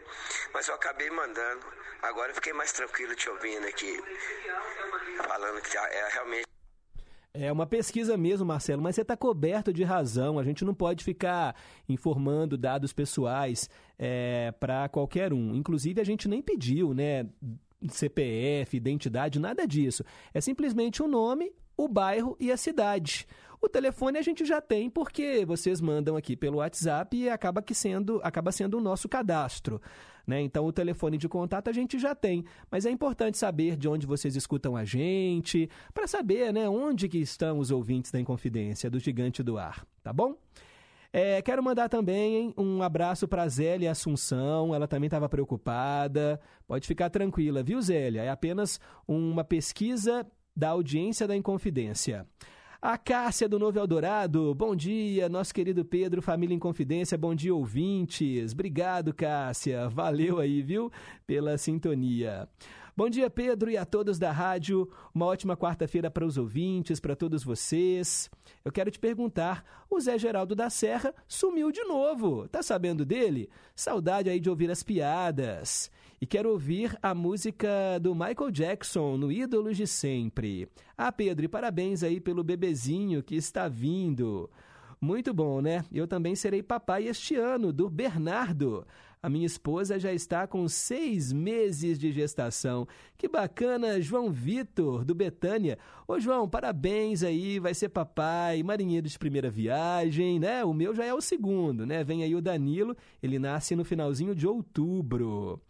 Mas 0.54 0.68
eu 0.68 0.76
acabei 0.76 1.10
mandando. 1.10 1.66
Agora 2.02 2.32
eu 2.32 2.36
fiquei 2.36 2.54
mais 2.54 2.72
tranquilo 2.72 3.16
te 3.16 3.30
ouvindo 3.30 3.68
aqui, 3.68 4.02
falando 5.28 5.62
que 5.62 5.78
é 5.78 6.10
realmente. 6.14 6.46
É 7.34 7.50
uma 7.52 7.66
pesquisa 7.66 8.18
mesmo, 8.18 8.46
Marcelo, 8.46 8.82
mas 8.82 8.96
você 8.96 9.04
está 9.04 9.16
coberto 9.16 9.72
de 9.72 9.84
razão. 9.84 10.38
A 10.38 10.44
gente 10.44 10.66
não 10.66 10.74
pode 10.74 11.04
ficar 11.04 11.56
informando 11.88 12.58
dados 12.58 12.92
pessoais 12.92 13.70
para 14.60 14.90
qualquer 14.90 15.32
um. 15.32 15.56
Inclusive, 15.56 16.02
a 16.02 16.04
gente 16.04 16.28
nem 16.28 16.42
pediu, 16.42 16.94
né? 16.94 17.26
CPF, 17.90 18.78
identidade, 18.78 19.40
nada 19.40 19.68
disso. 19.68 20.04
É 20.34 20.42
simplesmente 20.42 21.02
o 21.02 21.08
nome, 21.08 21.54
o 21.78 21.88
bairro 21.88 22.36
e 22.40 22.52
a 22.52 22.58
cidade. 22.58 23.26
O 23.62 23.70
telefone 23.70 24.18
a 24.18 24.22
gente 24.22 24.44
já 24.44 24.60
tem 24.60 24.90
porque 24.90 25.46
vocês 25.46 25.80
mandam 25.80 26.18
aqui 26.18 26.36
pelo 26.36 26.58
WhatsApp 26.58 27.16
e 27.16 27.30
acaba, 27.30 27.62
que 27.62 27.76
sendo, 27.76 28.20
acaba 28.24 28.52
sendo 28.52 28.78
o 28.78 28.82
nosso 28.82 29.08
cadastro. 29.08 29.80
Né? 30.26 30.42
Então, 30.42 30.66
o 30.66 30.72
telefone 30.72 31.18
de 31.18 31.30
contato 31.30 31.70
a 31.70 31.74
gente 31.74 32.00
já 32.00 32.16
tem, 32.16 32.44
mas 32.72 32.86
é 32.86 32.90
importante 32.90 33.38
saber 33.38 33.76
de 33.76 33.88
onde 33.88 34.08
vocês 34.08 34.36
escutam 34.36 34.76
a 34.76 34.84
gente, 34.84 35.70
para 35.94 36.08
saber 36.08 36.52
né, 36.52 36.68
onde 36.68 37.08
que 37.08 37.20
estão 37.20 37.60
os 37.60 37.70
ouvintes 37.70 38.12
da 38.12 38.20
Inconfidência, 38.20 38.90
do 38.90 39.00
Gigante 39.00 39.44
do 39.44 39.58
Ar, 39.58 39.86
tá 40.04 40.12
bom? 40.12 40.36
É, 41.14 41.42
quero 41.42 41.62
mandar 41.62 41.90
também 41.90 42.54
um 42.58 42.82
abraço 42.82 43.28
para 43.28 43.48
Zélia 43.48 43.92
Assunção, 43.92 44.74
ela 44.74 44.88
também 44.88 45.08
estava 45.08 45.28
preocupada. 45.28 46.40
Pode 46.66 46.88
ficar 46.88 47.10
tranquila, 47.10 47.62
viu, 47.62 47.82
Zélia? 47.82 48.24
É 48.24 48.30
apenas 48.30 48.80
uma 49.06 49.44
pesquisa 49.44 50.26
da 50.56 50.70
audiência 50.70 51.28
da 51.28 51.36
Inconfidência. 51.36 52.26
A 52.82 52.98
Cássia 52.98 53.48
do 53.48 53.60
Novo 53.60 53.78
Eldorado, 53.78 54.56
bom 54.56 54.76
dia, 54.76 55.30
nosso 55.30 55.54
querido 55.54 55.86
Pedro, 55.86 56.22
família 56.22 56.56
em 56.56 56.60
confidência, 56.60 57.18
bom 57.18 57.36
dia, 57.36 57.54
ouvintes. 57.54 58.54
Obrigado, 58.54 59.14
Cássia, 59.14 59.88
valeu 59.90 60.40
aí, 60.40 60.64
viu, 60.64 60.92
pela 61.28 61.58
sintonia. 61.58 62.48
Bom 62.96 63.10
dia, 63.10 63.30
Pedro, 63.30 63.72
e 63.72 63.78
a 63.78 63.86
todos 63.86 64.20
da 64.20 64.34
rádio. 64.34 64.90
Uma 65.16 65.26
ótima 65.26 65.56
quarta-feira 65.56 66.12
para 66.12 66.26
os 66.26 66.38
ouvintes, 66.38 67.00
para 67.00 67.16
todos 67.16 67.42
vocês. 67.42 68.30
Eu 68.66 68.72
quero 68.72 68.92
te 68.92 69.00
perguntar: 69.00 69.64
o 69.90 69.98
Zé 69.98 70.18
Geraldo 70.18 70.54
da 70.54 70.70
Serra 70.70 71.14
sumiu 71.26 71.72
de 71.72 71.82
novo. 71.86 72.50
Tá 72.50 72.62
sabendo 72.62 73.06
dele? 73.06 73.50
Saudade 73.74 74.30
aí 74.30 74.42
de 74.42 74.50
ouvir 74.50 74.70
as 74.70 74.84
piadas. 74.84 75.90
E 76.20 76.26
quero 76.26 76.50
ouvir 76.50 76.98
a 77.02 77.16
música 77.16 77.98
do 78.02 78.14
Michael 78.14 78.52
Jackson, 78.52 79.16
no 79.16 79.32
Ídolos 79.32 79.78
de 79.78 79.88
Sempre. 79.88 80.68
Ah, 80.98 81.14
Pedro, 81.14 81.46
e 81.46 81.48
parabéns 81.48 82.04
aí 82.04 82.20
pelo 82.20 82.44
bebezinho 82.44 83.24
que 83.24 83.36
está 83.36 83.70
vindo. 83.70 84.50
Muito 85.00 85.34
bom, 85.34 85.62
né? 85.62 85.84
Eu 85.92 86.08
também 86.08 86.36
serei 86.36 86.62
papai 86.62 87.08
este 87.08 87.36
ano, 87.36 87.74
do 87.74 87.90
Bernardo. 87.90 88.86
A 89.24 89.30
minha 89.30 89.46
esposa 89.46 90.00
já 90.00 90.12
está 90.12 90.48
com 90.48 90.68
seis 90.68 91.32
meses 91.32 92.00
de 92.00 92.12
gestação. 92.12 92.88
Que 93.16 93.28
bacana, 93.28 94.02
João 94.02 94.32
Vitor, 94.32 95.06
do 95.06 95.14
Betânia. 95.14 95.78
Ô, 96.08 96.20
João, 96.20 96.50
parabéns 96.50 97.22
aí, 97.22 97.60
vai 97.60 97.76
ser 97.76 97.90
papai, 97.90 98.64
marinheiro 98.64 99.08
de 99.08 99.20
primeira 99.20 99.48
viagem, 99.52 100.40
né? 100.40 100.66
O 100.66 100.74
meu 100.74 100.96
já 100.96 101.06
é 101.06 101.14
o 101.14 101.22
segundo, 101.22 101.86
né? 101.86 102.04
Vem 102.04 102.24
aí 102.24 102.34
o 102.34 102.42
Danilo, 102.42 102.98
ele 103.22 103.38
nasce 103.38 103.76
no 103.76 103.86
finalzinho 103.86 104.34
de 104.34 104.48
outubro. 104.48 105.62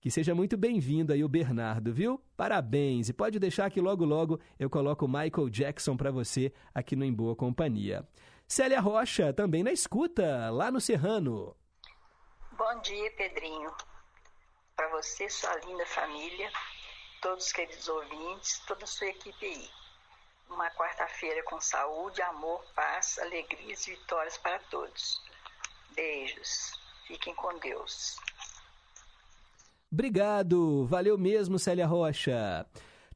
Que 0.00 0.08
seja 0.08 0.32
muito 0.32 0.56
bem-vindo 0.56 1.12
aí 1.12 1.24
o 1.24 1.28
Bernardo, 1.28 1.92
viu? 1.92 2.20
Parabéns! 2.36 3.08
E 3.08 3.12
pode 3.12 3.40
deixar 3.40 3.68
que 3.68 3.80
logo 3.80 4.04
logo 4.04 4.38
eu 4.60 4.70
coloco 4.70 5.08
Michael 5.08 5.50
Jackson 5.50 5.96
para 5.96 6.12
você 6.12 6.52
aqui 6.72 6.94
no 6.94 7.04
Em 7.04 7.12
Boa 7.12 7.34
Companhia. 7.34 8.06
Célia 8.46 8.80
Rocha, 8.80 9.32
também 9.32 9.64
na 9.64 9.72
escuta, 9.72 10.50
lá 10.50 10.70
no 10.70 10.80
Serrano. 10.80 11.56
Bom 12.56 12.80
dia, 12.80 13.10
Pedrinho. 13.10 13.70
Para 14.74 14.88
você, 14.88 15.28
sua 15.28 15.54
linda 15.56 15.84
família, 15.84 16.50
todos 17.20 17.46
os 17.46 17.52
queridos 17.52 17.86
ouvintes, 17.86 18.62
toda 18.66 18.84
a 18.84 18.86
sua 18.86 19.08
equipe 19.08 19.44
aí. 19.44 19.68
Uma 20.48 20.70
quarta-feira 20.70 21.42
com 21.42 21.60
saúde, 21.60 22.22
amor, 22.22 22.64
paz, 22.74 23.18
alegrias 23.18 23.86
e 23.86 23.90
vitórias 23.90 24.38
para 24.38 24.58
todos. 24.70 25.22
Beijos. 25.94 26.72
Fiquem 27.06 27.34
com 27.34 27.58
Deus. 27.58 28.16
Obrigado, 29.92 30.86
valeu 30.86 31.18
mesmo, 31.18 31.58
Célia 31.58 31.86
Rocha. 31.86 32.66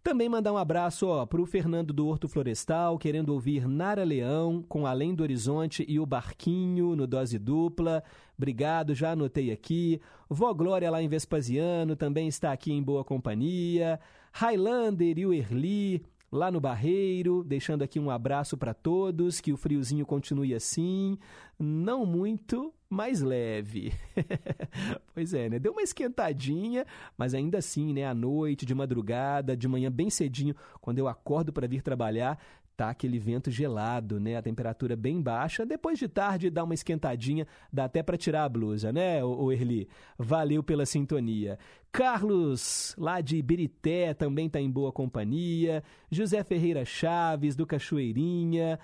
Também 0.02 0.30
mandar 0.30 0.52
um 0.52 0.56
abraço 0.56 1.06
para 1.26 1.42
o 1.42 1.46
Fernando 1.46 1.92
do 1.92 2.06
Horto 2.06 2.26
Florestal, 2.26 2.98
querendo 2.98 3.34
ouvir 3.34 3.68
Nara 3.68 4.02
Leão 4.02 4.64
com 4.66 4.86
Além 4.86 5.14
do 5.14 5.22
Horizonte 5.22 5.84
e 5.86 6.00
o 6.00 6.06
Barquinho 6.06 6.96
no 6.96 7.06
Dose 7.06 7.38
Dupla. 7.38 8.02
Obrigado, 8.36 8.94
já 8.94 9.12
anotei 9.12 9.52
aqui. 9.52 10.00
Vó 10.28 10.54
Glória 10.54 10.90
lá 10.90 11.02
em 11.02 11.08
Vespasiano 11.08 11.94
também 11.96 12.28
está 12.28 12.50
aqui 12.50 12.72
em 12.72 12.82
boa 12.82 13.04
companhia. 13.04 14.00
Highlander 14.32 15.18
e 15.18 15.26
o 15.26 15.34
Erli 15.34 16.02
lá 16.32 16.50
no 16.50 16.60
Barreiro, 16.60 17.44
deixando 17.44 17.82
aqui 17.82 18.00
um 18.00 18.10
abraço 18.10 18.56
para 18.56 18.72
todos, 18.72 19.38
que 19.38 19.52
o 19.52 19.56
friozinho 19.56 20.06
continue 20.06 20.54
assim, 20.54 21.18
não 21.58 22.06
muito, 22.06 22.72
mais 22.90 23.20
leve. 23.20 23.92
pois 25.14 25.32
é, 25.32 25.48
né? 25.48 25.58
Deu 25.60 25.70
uma 25.70 25.82
esquentadinha, 25.82 26.84
mas 27.16 27.32
ainda 27.34 27.58
assim, 27.58 27.94
né, 27.94 28.04
à 28.04 28.12
noite, 28.12 28.66
de 28.66 28.74
madrugada, 28.74 29.56
de 29.56 29.68
manhã 29.68 29.90
bem 29.90 30.10
cedinho, 30.10 30.56
quando 30.80 30.98
eu 30.98 31.06
acordo 31.06 31.52
para 31.52 31.68
vir 31.68 31.82
trabalhar, 31.82 32.36
tá 32.76 32.88
aquele 32.88 33.18
vento 33.18 33.50
gelado, 33.50 34.18
né? 34.18 34.36
A 34.36 34.42
temperatura 34.42 34.96
bem 34.96 35.20
baixa. 35.20 35.66
Depois 35.66 35.98
de 35.98 36.08
tarde 36.08 36.48
dá 36.48 36.64
uma 36.64 36.72
esquentadinha, 36.72 37.46
dá 37.70 37.84
até 37.84 38.02
para 38.02 38.16
tirar 38.16 38.44
a 38.44 38.48
blusa, 38.48 38.90
né, 38.90 39.22
o, 39.22 39.52
Erli? 39.52 39.86
Valeu 40.18 40.62
pela 40.62 40.86
sintonia. 40.86 41.58
Carlos, 41.92 42.94
lá 42.96 43.20
de 43.20 43.36
Ibirité, 43.36 44.14
também 44.14 44.46
está 44.46 44.58
em 44.60 44.70
boa 44.70 44.90
companhia. 44.90 45.84
José 46.10 46.42
Ferreira 46.42 46.84
Chaves, 46.84 47.54
do 47.54 47.66
Cachoeirinha. 47.66 48.80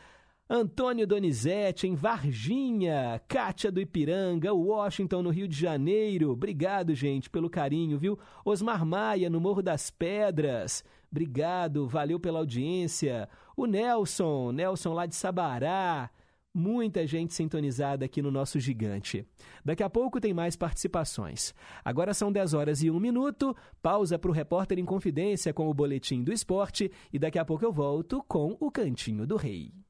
Antônio 0.48 1.08
Donizete, 1.08 1.88
em 1.88 1.96
Varginha. 1.96 3.20
Kátia 3.26 3.70
do 3.70 3.80
Ipiranga. 3.80 4.54
Washington, 4.54 5.22
no 5.22 5.30
Rio 5.30 5.48
de 5.48 5.58
Janeiro. 5.58 6.30
Obrigado, 6.30 6.94
gente, 6.94 7.28
pelo 7.28 7.50
carinho, 7.50 7.98
viu? 7.98 8.16
Osmar 8.44 8.86
Maia, 8.86 9.28
no 9.28 9.40
Morro 9.40 9.60
das 9.60 9.90
Pedras. 9.90 10.84
Obrigado, 11.10 11.88
valeu 11.88 12.20
pela 12.20 12.38
audiência. 12.38 13.28
O 13.56 13.66
Nelson, 13.66 14.52
Nelson 14.52 14.92
lá 14.92 15.04
de 15.04 15.16
Sabará. 15.16 16.10
Muita 16.54 17.04
gente 17.08 17.34
sintonizada 17.34 18.04
aqui 18.04 18.22
no 18.22 18.30
nosso 18.30 18.60
gigante. 18.60 19.26
Daqui 19.64 19.82
a 19.82 19.90
pouco 19.90 20.20
tem 20.20 20.32
mais 20.32 20.54
participações. 20.54 21.52
Agora 21.84 22.14
são 22.14 22.30
10 22.30 22.54
horas 22.54 22.82
e 22.84 22.90
1 22.90 23.00
minuto. 23.00 23.54
Pausa 23.82 24.16
para 24.16 24.30
o 24.30 24.34
repórter 24.34 24.78
em 24.78 24.84
confidência 24.84 25.52
com 25.52 25.68
o 25.68 25.74
boletim 25.74 26.22
do 26.22 26.32
esporte. 26.32 26.88
E 27.12 27.18
daqui 27.18 27.38
a 27.38 27.44
pouco 27.44 27.64
eu 27.64 27.72
volto 27.72 28.24
com 28.28 28.56
o 28.60 28.70
Cantinho 28.70 29.26
do 29.26 29.36
Rei. 29.36 29.85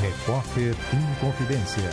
Repórter 0.00 0.74
em 0.94 1.20
confidência. 1.20 1.90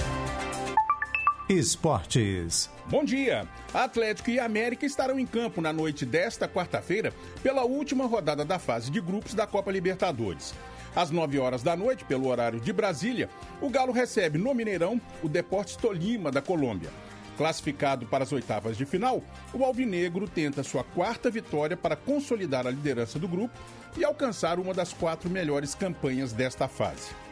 Esportes. 1.49 2.69
Bom 2.85 3.03
dia! 3.03 3.45
Atlético 3.73 4.29
e 4.29 4.39
América 4.39 4.85
estarão 4.85 5.19
em 5.19 5.25
campo 5.25 5.59
na 5.59 5.73
noite 5.73 6.05
desta 6.05 6.47
quarta-feira 6.47 7.13
pela 7.43 7.65
última 7.65 8.05
rodada 8.05 8.45
da 8.45 8.57
fase 8.57 8.89
de 8.89 9.01
grupos 9.01 9.33
da 9.33 9.45
Copa 9.45 9.73
Libertadores. 9.73 10.55
Às 10.95 11.11
9 11.11 11.37
horas 11.37 11.61
da 11.61 11.75
noite, 11.75 12.05
pelo 12.05 12.29
horário 12.29 12.61
de 12.61 12.71
Brasília, 12.71 13.29
o 13.59 13.69
Galo 13.69 13.91
recebe 13.91 14.37
no 14.37 14.53
Mineirão 14.53 15.01
o 15.21 15.27
Deportes 15.27 15.75
Tolima 15.75 16.31
da 16.31 16.41
Colômbia. 16.41 16.89
Classificado 17.35 18.05
para 18.05 18.23
as 18.23 18.31
oitavas 18.31 18.77
de 18.77 18.85
final, 18.85 19.21
o 19.53 19.65
Alvinegro 19.65 20.29
tenta 20.29 20.63
sua 20.63 20.85
quarta 20.85 21.29
vitória 21.29 21.75
para 21.75 21.97
consolidar 21.97 22.65
a 22.65 22.71
liderança 22.71 23.19
do 23.19 23.27
grupo 23.27 23.59
e 23.97 24.05
alcançar 24.05 24.59
uma 24.59 24.73
das 24.73 24.93
quatro 24.93 25.29
melhores 25.29 25.75
campanhas 25.75 26.31
desta 26.31 26.69
fase. 26.69 27.26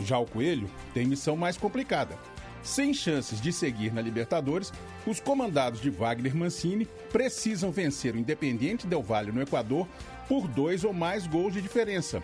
Já 0.00 0.18
o 0.18 0.26
Coelho 0.26 0.70
tem 0.94 1.06
missão 1.06 1.36
mais 1.36 1.56
complicada. 1.56 2.16
Sem 2.62 2.92
chances 2.92 3.40
de 3.40 3.52
seguir 3.52 3.92
na 3.92 4.00
Libertadores, 4.00 4.72
os 5.06 5.20
comandados 5.20 5.80
de 5.80 5.90
Wagner 5.90 6.36
Mancini 6.36 6.86
precisam 7.12 7.70
vencer 7.70 8.14
o 8.14 8.18
Independiente 8.18 8.86
Del 8.86 9.02
Valle 9.02 9.32
no 9.32 9.40
Equador 9.40 9.86
por 10.28 10.46
dois 10.46 10.84
ou 10.84 10.92
mais 10.92 11.26
gols 11.26 11.54
de 11.54 11.62
diferença, 11.62 12.22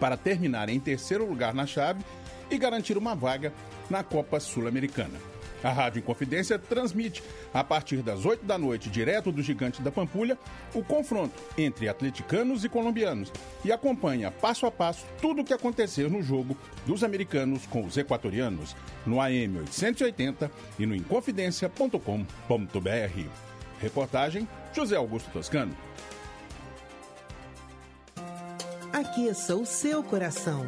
para 0.00 0.16
terminar 0.16 0.68
em 0.68 0.80
terceiro 0.80 1.28
lugar 1.28 1.52
na 1.52 1.66
chave 1.66 2.02
e 2.50 2.56
garantir 2.56 2.96
uma 2.96 3.14
vaga 3.14 3.52
na 3.90 4.02
Copa 4.02 4.40
Sul-Americana. 4.40 5.18
A 5.62 5.70
Rádio 5.70 5.98
Inconfidência 6.00 6.58
transmite, 6.58 7.22
a 7.52 7.64
partir 7.64 7.98
das 7.98 8.24
8 8.24 8.44
da 8.44 8.56
noite, 8.56 8.88
direto 8.88 9.32
do 9.32 9.42
Gigante 9.42 9.82
da 9.82 9.90
Pampulha, 9.90 10.38
o 10.74 10.82
confronto 10.82 11.34
entre 11.56 11.88
atleticanos 11.88 12.64
e 12.64 12.68
colombianos 12.68 13.32
e 13.64 13.72
acompanha 13.72 14.30
passo 14.30 14.66
a 14.66 14.70
passo 14.70 15.04
tudo 15.20 15.42
o 15.42 15.44
que 15.44 15.52
aconteceu 15.52 16.08
no 16.08 16.22
jogo 16.22 16.56
dos 16.86 17.02
americanos 17.02 17.66
com 17.66 17.84
os 17.84 17.96
equatorianos, 17.96 18.76
no 19.04 19.20
AM 19.20 19.58
880 19.58 20.50
e 20.78 20.86
no 20.86 20.94
inconfidência.com.br. 20.94 21.98
Reportagem 23.80 24.48
José 24.72 24.96
Augusto 24.96 25.30
Toscano. 25.30 25.76
Aqueça 28.92 29.54
o 29.54 29.64
seu 29.64 30.02
coração. 30.02 30.66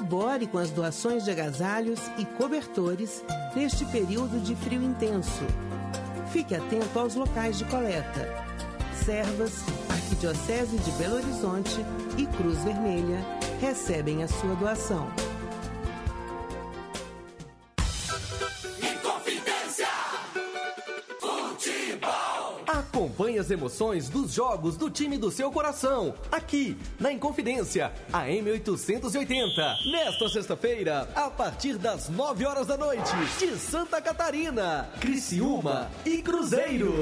Colabore 0.00 0.46
com 0.46 0.56
as 0.56 0.70
doações 0.70 1.24
de 1.24 1.30
agasalhos 1.30 2.00
e 2.16 2.24
cobertores 2.24 3.22
neste 3.54 3.84
período 3.84 4.40
de 4.40 4.56
frio 4.56 4.82
intenso. 4.82 5.44
Fique 6.32 6.54
atento 6.54 6.98
aos 6.98 7.14
locais 7.14 7.58
de 7.58 7.66
coleta. 7.66 8.26
Servas, 9.04 9.62
Arquidiocese 9.90 10.78
de 10.78 10.90
Belo 10.92 11.16
Horizonte 11.16 11.84
e 12.16 12.26
Cruz 12.26 12.64
Vermelha 12.64 13.22
recebem 13.60 14.22
a 14.22 14.28
sua 14.28 14.54
doação. 14.54 15.06
Acompanhe 23.10 23.40
as 23.40 23.50
emoções 23.50 24.08
dos 24.08 24.32
jogos 24.32 24.76
do 24.76 24.88
time 24.88 25.18
do 25.18 25.32
seu 25.32 25.50
coração, 25.50 26.14
aqui 26.30 26.78
na 27.00 27.10
Inconfidência, 27.10 27.90
a 28.12 28.26
M880. 28.26 29.90
Nesta 29.90 30.28
sexta-feira, 30.28 31.08
a 31.16 31.28
partir 31.28 31.76
das 31.76 32.08
9 32.08 32.46
horas 32.46 32.68
da 32.68 32.76
noite, 32.76 33.10
de 33.36 33.58
Santa 33.58 34.00
Catarina, 34.00 34.88
Criciúma 35.00 35.90
e 36.06 36.22
Cruzeiro. 36.22 36.94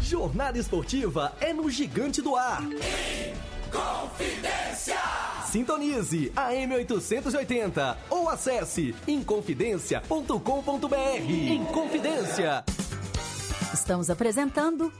Jornada 0.00 0.58
esportiva 0.58 1.34
é 1.42 1.52
no 1.52 1.68
Gigante 1.68 2.22
do 2.22 2.34
Ar. 2.34 2.62
Confidência! 3.70 4.96
Sintonize 5.44 6.32
a 6.34 6.52
M880 6.52 7.96
ou 8.08 8.30
acesse 8.30 8.94
inconfidencia.com.br. 9.06 11.28
Inconfidência. 11.28 12.64
Estamos 13.74 14.08
apresentando 14.08 14.90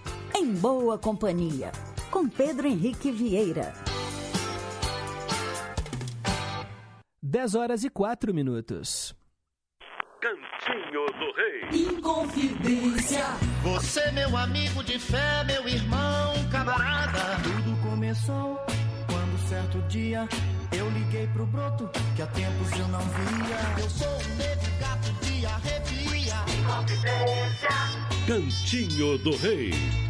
Em 0.40 0.54
Boa 0.54 0.96
Companhia, 0.96 1.72
com 2.12 2.28
Pedro 2.28 2.68
Henrique 2.68 3.10
Vieira. 3.10 3.74
10 7.20 7.56
horas 7.56 7.82
e 7.82 7.90
4 7.90 8.32
minutos. 8.32 9.16
Cantinho 10.20 11.06
do 11.06 11.32
Rei. 11.34 11.88
Inconfidência. 11.88 13.24
Você, 13.64 14.12
meu 14.12 14.36
amigo 14.36 14.84
de 14.84 14.96
fé, 15.00 15.42
meu 15.42 15.66
irmão, 15.66 16.32
camarada. 16.52 17.42
Tudo 17.42 17.90
começou 17.90 18.60
quando 19.08 19.48
certo 19.48 19.80
dia 19.88 20.28
eu 20.70 20.88
liguei 20.90 21.26
pro 21.32 21.46
broto 21.46 21.90
que 22.14 22.22
há 22.22 22.26
tempos 22.28 22.70
eu 22.78 22.86
não 22.86 23.00
via. 23.00 23.82
Eu 23.82 23.90
sou 23.90 24.06
um 24.06 24.36
negro 24.36 24.70
gato 24.78 25.12
de 25.24 25.44
arrepia. 25.44 26.36
Inconfidência. 26.60 27.68
Cantinho 28.24 29.18
do 29.18 29.36
Rei. 29.36 30.07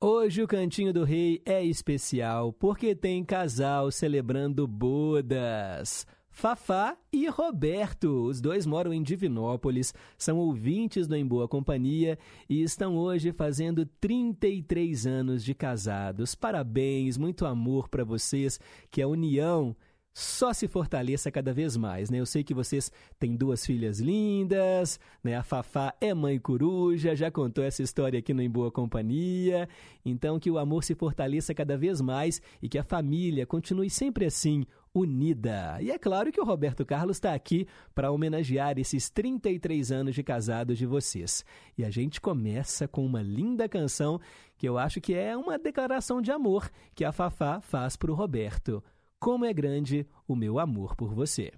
Hoje 0.00 0.44
o 0.44 0.46
Cantinho 0.46 0.92
do 0.92 1.02
Rei 1.02 1.42
é 1.44 1.64
especial 1.64 2.52
porque 2.52 2.94
tem 2.94 3.24
casal 3.24 3.90
celebrando 3.90 4.64
bodas. 4.64 6.06
Fafá 6.30 6.96
e 7.12 7.26
Roberto. 7.26 8.26
Os 8.26 8.40
dois 8.40 8.64
moram 8.64 8.94
em 8.94 9.02
Divinópolis, 9.02 9.92
são 10.16 10.38
ouvintes 10.38 11.08
do 11.08 11.16
Em 11.16 11.26
Boa 11.26 11.48
Companhia 11.48 12.16
e 12.48 12.62
estão 12.62 12.96
hoje 12.96 13.32
fazendo 13.32 13.84
33 14.00 15.04
anos 15.04 15.42
de 15.42 15.52
casados. 15.52 16.32
Parabéns, 16.32 17.18
muito 17.18 17.44
amor 17.44 17.88
para 17.88 18.04
vocês, 18.04 18.60
que 18.92 19.02
a 19.02 19.08
união 19.08 19.74
só 20.18 20.52
se 20.52 20.66
fortaleça 20.66 21.30
cada 21.30 21.52
vez 21.52 21.76
mais, 21.76 22.10
né? 22.10 22.18
Eu 22.18 22.26
sei 22.26 22.42
que 22.42 22.52
vocês 22.52 22.90
têm 23.20 23.36
duas 23.36 23.64
filhas 23.64 24.00
lindas, 24.00 24.98
né? 25.22 25.36
A 25.36 25.44
Fafá 25.44 25.94
é 26.00 26.12
mãe 26.12 26.40
coruja, 26.40 27.14
já 27.14 27.30
contou 27.30 27.62
essa 27.62 27.84
história 27.84 28.18
aqui 28.18 28.34
no 28.34 28.42
Em 28.42 28.50
Boa 28.50 28.68
Companhia. 28.68 29.68
Então 30.04 30.40
que 30.40 30.50
o 30.50 30.58
amor 30.58 30.82
se 30.82 30.96
fortaleça 30.96 31.54
cada 31.54 31.78
vez 31.78 32.00
mais 32.00 32.42
e 32.60 32.68
que 32.68 32.78
a 32.78 32.82
família 32.82 33.46
continue 33.46 33.88
sempre 33.88 34.24
assim, 34.24 34.66
unida. 34.92 35.78
E 35.80 35.92
é 35.92 35.98
claro 35.98 36.32
que 36.32 36.40
o 36.40 36.44
Roberto 36.44 36.84
Carlos 36.84 37.18
está 37.18 37.32
aqui 37.32 37.68
para 37.94 38.10
homenagear 38.10 38.76
esses 38.76 39.08
33 39.08 39.92
anos 39.92 40.16
de 40.16 40.24
casados 40.24 40.78
de 40.78 40.84
vocês. 40.84 41.44
E 41.76 41.84
a 41.84 41.90
gente 41.90 42.20
começa 42.20 42.88
com 42.88 43.06
uma 43.06 43.22
linda 43.22 43.68
canção 43.68 44.20
que 44.56 44.68
eu 44.68 44.78
acho 44.78 45.00
que 45.00 45.14
é 45.14 45.36
uma 45.36 45.56
declaração 45.56 46.20
de 46.20 46.32
amor 46.32 46.68
que 46.92 47.04
a 47.04 47.12
Fafá 47.12 47.60
faz 47.60 47.94
para 47.94 48.10
o 48.10 48.14
Roberto. 48.16 48.82
Como 49.20 49.44
é 49.44 49.52
grande 49.52 50.06
o 50.26 50.36
meu 50.36 50.58
amor 50.58 50.94
por 50.94 51.12
você. 51.12 51.52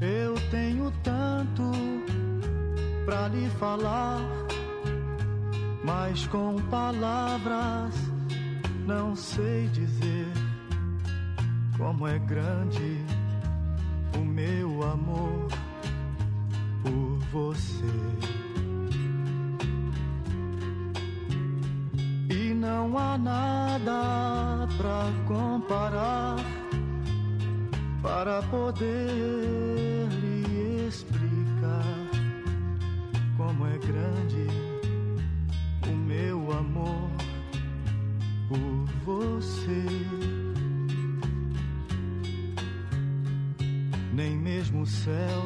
Eu 0.00 0.34
tenho 0.50 0.92
tanto 1.02 1.62
pra 3.04 3.28
lhe 3.28 3.48
falar, 3.50 4.20
mas 5.84 6.26
com 6.28 6.56
palavras 6.70 7.94
não 8.86 9.16
sei 9.16 9.66
dizer 9.68 10.26
como 11.76 12.06
é 12.06 12.18
grande 12.18 12.98
o 14.16 14.24
meu 14.24 14.82
amor 14.82 15.48
por 16.84 17.18
você. 17.32 17.84
E 22.30 22.52
não 22.52 22.98
há 22.98 23.16
nada 23.16 24.68
pra 24.76 25.10
comparar 25.26 26.36
para 28.02 28.42
poder 28.42 30.08
lhe 30.20 30.86
explicar 30.86 32.10
como 33.38 33.66
é 33.66 33.78
grande 33.78 34.46
o 35.88 35.96
meu 35.96 36.52
amor 36.52 37.10
por 38.46 38.84
você. 39.06 39.86
Nem 44.12 44.36
mesmo 44.36 44.82
o 44.82 44.86
céu, 44.86 45.42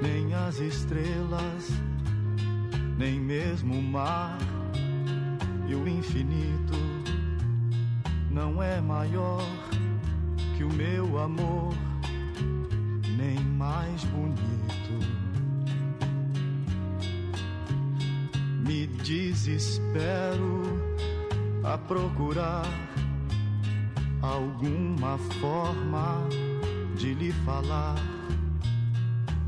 nem 0.00 0.34
as 0.34 0.58
estrelas, 0.58 1.70
nem 2.98 3.18
mesmo 3.20 3.78
o 3.78 3.82
mar 3.82 4.38
e 5.68 5.74
o 5.74 5.88
infinito 5.88 6.74
não 8.30 8.62
é 8.62 8.80
maior 8.80 9.42
que 10.56 10.64
o 10.64 10.72
meu 10.72 11.18
amor, 11.18 11.74
nem 13.16 13.38
mais 13.38 14.04
bonito. 14.04 15.06
Me 18.66 18.86
desespero 18.86 20.62
a 21.64 21.78
procurar 21.78 22.66
alguma 24.20 25.16
forma 25.40 26.28
de 26.96 27.14
lhe 27.14 27.32
falar 27.32 28.15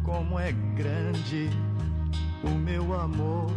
como 0.09 0.40
é 0.40 0.52
grande 0.74 1.50
o 2.42 2.48
meu 2.48 2.98
amor 2.98 3.52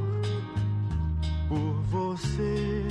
por 1.48 1.82
você. 1.90 2.86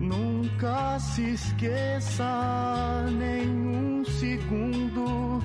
Nunca 0.00 0.98
se 0.98 1.34
esqueça 1.34 3.04
nenhum 3.12 4.02
segundo 4.06 5.40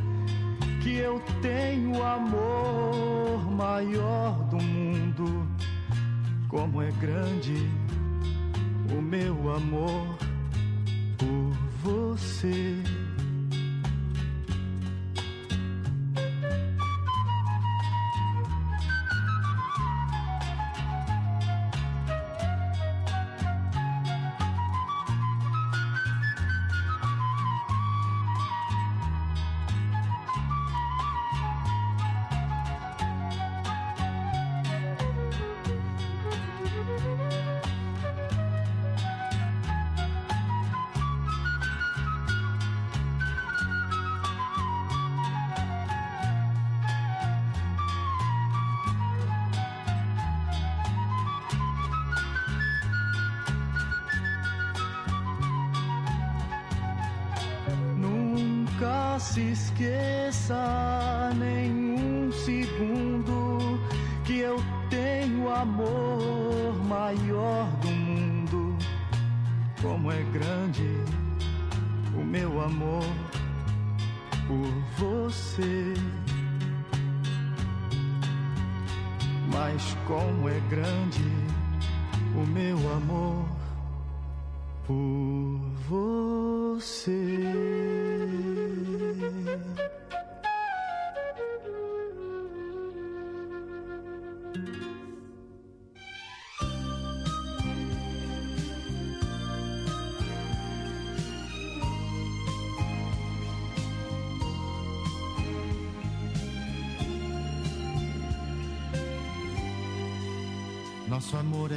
que 0.82 0.96
eu 0.96 1.20
tenho 1.42 1.98
o 1.98 2.04
amor 2.04 3.52
maior 3.52 4.46
do 4.46 4.64
mundo. 4.64 5.46
Como 6.48 6.82
é 6.82 6.90
grande 6.92 7.70
o 8.98 9.02
meu 9.02 9.54
amor 9.54 10.15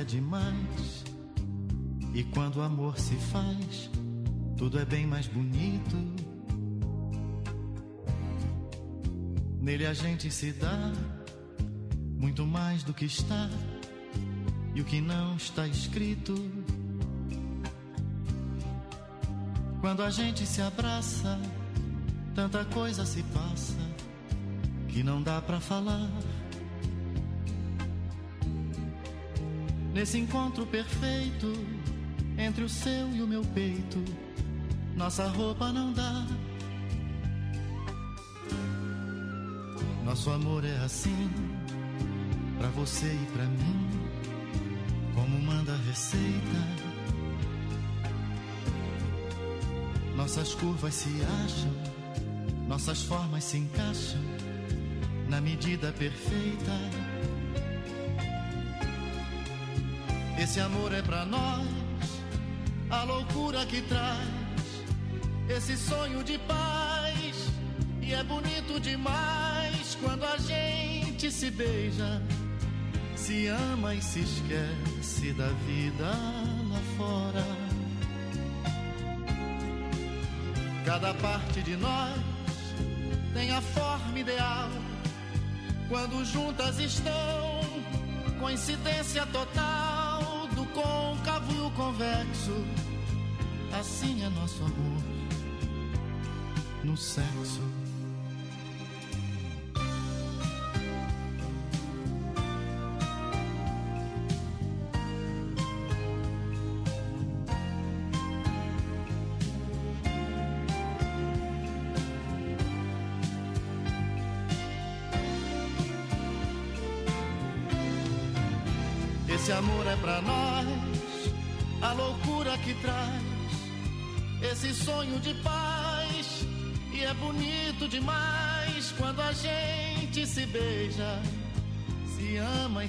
demais. 0.08 1.04
E 2.14 2.24
quando 2.24 2.56
o 2.56 2.62
amor 2.62 2.98
se 2.98 3.14
faz, 3.14 3.90
tudo 4.56 4.78
é 4.78 4.84
bem 4.84 5.06
mais 5.06 5.26
bonito. 5.26 5.96
Nele 9.60 9.86
a 9.86 9.92
gente 9.92 10.30
se 10.30 10.52
dá 10.52 10.92
muito 12.16 12.46
mais 12.46 12.82
do 12.82 12.94
que 12.94 13.04
está 13.04 13.50
e 14.74 14.80
o 14.80 14.84
que 14.84 15.00
não 15.00 15.36
está 15.36 15.68
escrito. 15.68 16.34
Quando 19.80 20.02
a 20.02 20.10
gente 20.10 20.44
se 20.46 20.60
abraça, 20.60 21.38
tanta 22.34 22.64
coisa 22.64 23.04
se 23.04 23.22
passa 23.24 23.76
que 24.88 25.02
não 25.02 25.22
dá 25.22 25.40
pra 25.40 25.60
falar. 25.60 26.08
Nesse 29.98 30.16
encontro 30.16 30.64
perfeito 30.64 31.52
entre 32.38 32.62
o 32.62 32.68
seu 32.68 33.12
e 33.16 33.20
o 33.20 33.26
meu 33.26 33.42
peito, 33.46 33.98
nossa 34.94 35.26
roupa 35.26 35.72
não 35.72 35.92
dá. 35.92 36.24
Nosso 40.04 40.30
amor 40.30 40.64
é 40.64 40.76
assim, 40.84 41.28
pra 42.58 42.68
você 42.68 43.06
e 43.06 43.26
pra 43.32 43.44
mim, 43.44 43.88
como 45.16 45.36
manda 45.40 45.72
a 45.72 45.88
receita. 45.88 46.60
Nossas 50.14 50.54
curvas 50.54 50.94
se 50.94 51.10
acham, 51.44 51.72
nossas 52.68 53.02
formas 53.02 53.42
se 53.42 53.56
encaixam 53.56 54.22
na 55.28 55.40
medida 55.40 55.90
perfeita. 55.90 57.17
Esse 60.40 60.60
amor 60.60 60.92
é 60.94 61.02
pra 61.02 61.24
nós, 61.24 61.66
a 62.88 63.02
loucura 63.02 63.66
que 63.66 63.82
traz 63.82 64.18
esse 65.48 65.76
sonho 65.76 66.22
de 66.22 66.38
paz. 66.38 67.50
E 68.00 68.14
é 68.14 68.22
bonito 68.22 68.78
demais 68.80 69.98
quando 70.00 70.24
a 70.24 70.36
gente 70.38 71.30
se 71.30 71.50
beija, 71.50 72.22
se 73.16 73.48
ama 73.48 73.96
e 73.96 74.00
se 74.00 74.20
esquece 74.20 75.32
da 75.32 75.48
vida 75.66 76.06
lá 76.06 76.80
fora. 76.96 77.44
Cada 80.86 81.12
parte 81.14 81.62
de 81.62 81.76
nós 81.76 82.16
tem 83.34 83.50
a 83.50 83.60
forma 83.60 84.18
ideal 84.18 84.70
quando 85.88 86.24
juntas 86.24 86.78
estão, 86.78 87.60
coincidência 88.38 89.26
total 89.26 89.87
côncavo 90.82 91.70
convexo. 91.72 92.64
Assim 93.78 94.24
é 94.24 94.28
nosso 94.30 94.62
amor 94.62 95.02
no 96.84 96.96
sexo. 96.96 97.77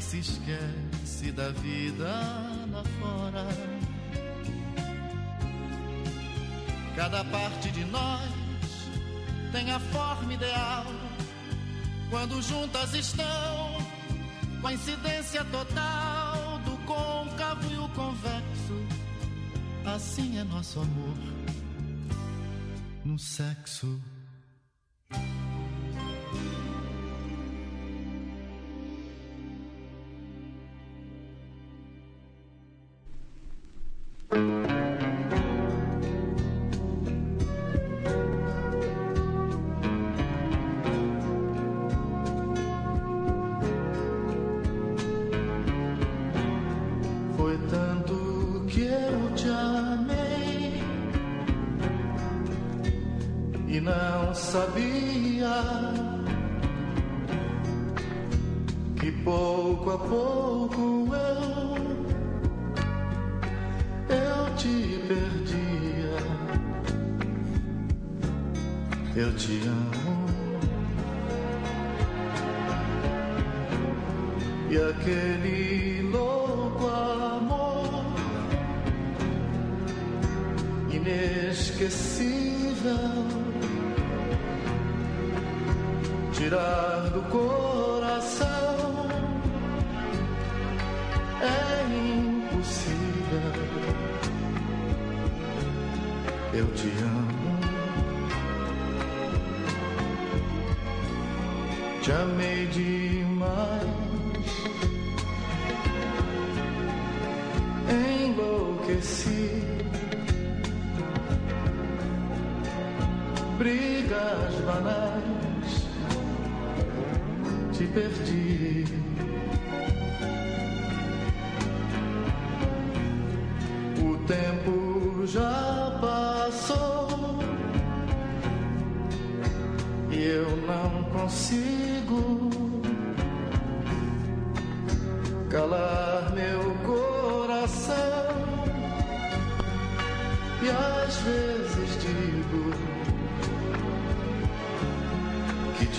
Se 0.10 0.18
esquece 0.18 1.32
da 1.34 1.52
vida 1.52 2.10
lá 2.72 2.84
fora. 3.00 3.46
Cada 6.96 7.24
parte 7.26 7.70
de 7.70 7.86
nós 7.86 8.28
tem 9.52 9.72
a 9.72 9.80
forma 9.80 10.34
ideal 10.34 10.86
quando 12.10 12.42
juntas 12.42 12.96
estão 12.96 13.78
coincidência 14.64 15.46
total 15.46 16.58
do 16.66 16.76
côncavo 16.88 17.72
e 17.72 17.78
o 17.78 17.88
convexo. 17.90 18.88
Assim 19.86 20.40
é 20.40 20.44
nosso 20.44 20.80
amor 20.80 21.18
no 23.06 23.20
sexo. 23.20 24.02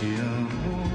Te 0.01 0.06
amo. 0.18 0.90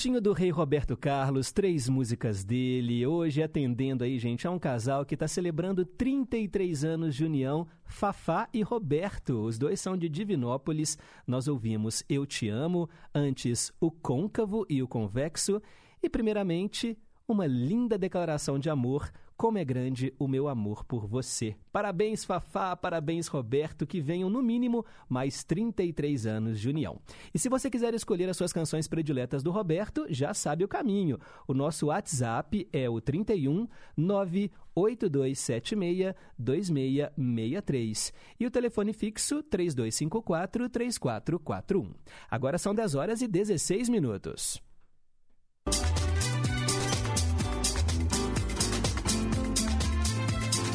Cantinho 0.00 0.18
do 0.18 0.32
Rei 0.32 0.48
Roberto 0.48 0.96
Carlos, 0.96 1.52
três 1.52 1.86
músicas 1.86 2.42
dele. 2.42 3.06
Hoje 3.06 3.42
atendendo 3.42 4.02
aí, 4.02 4.18
gente, 4.18 4.46
a 4.46 4.50
um 4.50 4.58
casal 4.58 5.04
que 5.04 5.12
está 5.12 5.28
celebrando 5.28 5.84
33 5.84 6.84
anos 6.84 7.14
de 7.14 7.22
união, 7.22 7.68
Fafá 7.84 8.48
e 8.50 8.62
Roberto. 8.62 9.44
Os 9.44 9.58
dois 9.58 9.78
são 9.78 9.98
de 9.98 10.08
Divinópolis. 10.08 10.96
Nós 11.26 11.48
ouvimos 11.48 12.02
Eu 12.08 12.24
Te 12.24 12.48
Amo, 12.48 12.88
antes 13.14 13.70
o 13.78 13.90
Côncavo 13.90 14.64
e 14.70 14.82
o 14.82 14.88
Convexo. 14.88 15.60
E, 16.02 16.08
primeiramente, 16.08 16.96
uma 17.28 17.46
linda 17.46 17.98
declaração 17.98 18.58
de 18.58 18.70
amor. 18.70 19.12
Como 19.40 19.56
é 19.56 19.64
grande 19.64 20.12
o 20.18 20.28
meu 20.28 20.48
amor 20.48 20.84
por 20.84 21.06
você. 21.06 21.56
Parabéns, 21.72 22.26
Fafá, 22.26 22.76
parabéns, 22.76 23.26
Roberto, 23.26 23.86
que 23.86 23.98
venham 23.98 24.28
no 24.28 24.42
mínimo 24.42 24.84
mais 25.08 25.42
33 25.42 26.26
anos 26.26 26.60
de 26.60 26.68
união. 26.68 27.00
E 27.32 27.38
se 27.38 27.48
você 27.48 27.70
quiser 27.70 27.94
escolher 27.94 28.28
as 28.28 28.36
suas 28.36 28.52
canções 28.52 28.86
prediletas 28.86 29.42
do 29.42 29.50
Roberto, 29.50 30.04
já 30.10 30.34
sabe 30.34 30.62
o 30.62 30.68
caminho. 30.68 31.18
O 31.48 31.54
nosso 31.54 31.86
WhatsApp 31.86 32.68
é 32.70 32.90
o 32.90 33.00
31 33.00 33.66
98276 33.96 36.14
2663 36.38 38.12
e 38.38 38.44
o 38.44 38.50
telefone 38.50 38.92
fixo 38.92 39.42
3254 39.42 40.68
3441. 40.68 41.94
Agora 42.30 42.58
são 42.58 42.74
10 42.74 42.94
horas 42.94 43.22
e 43.22 43.26
16 43.26 43.88
minutos. 43.88 44.62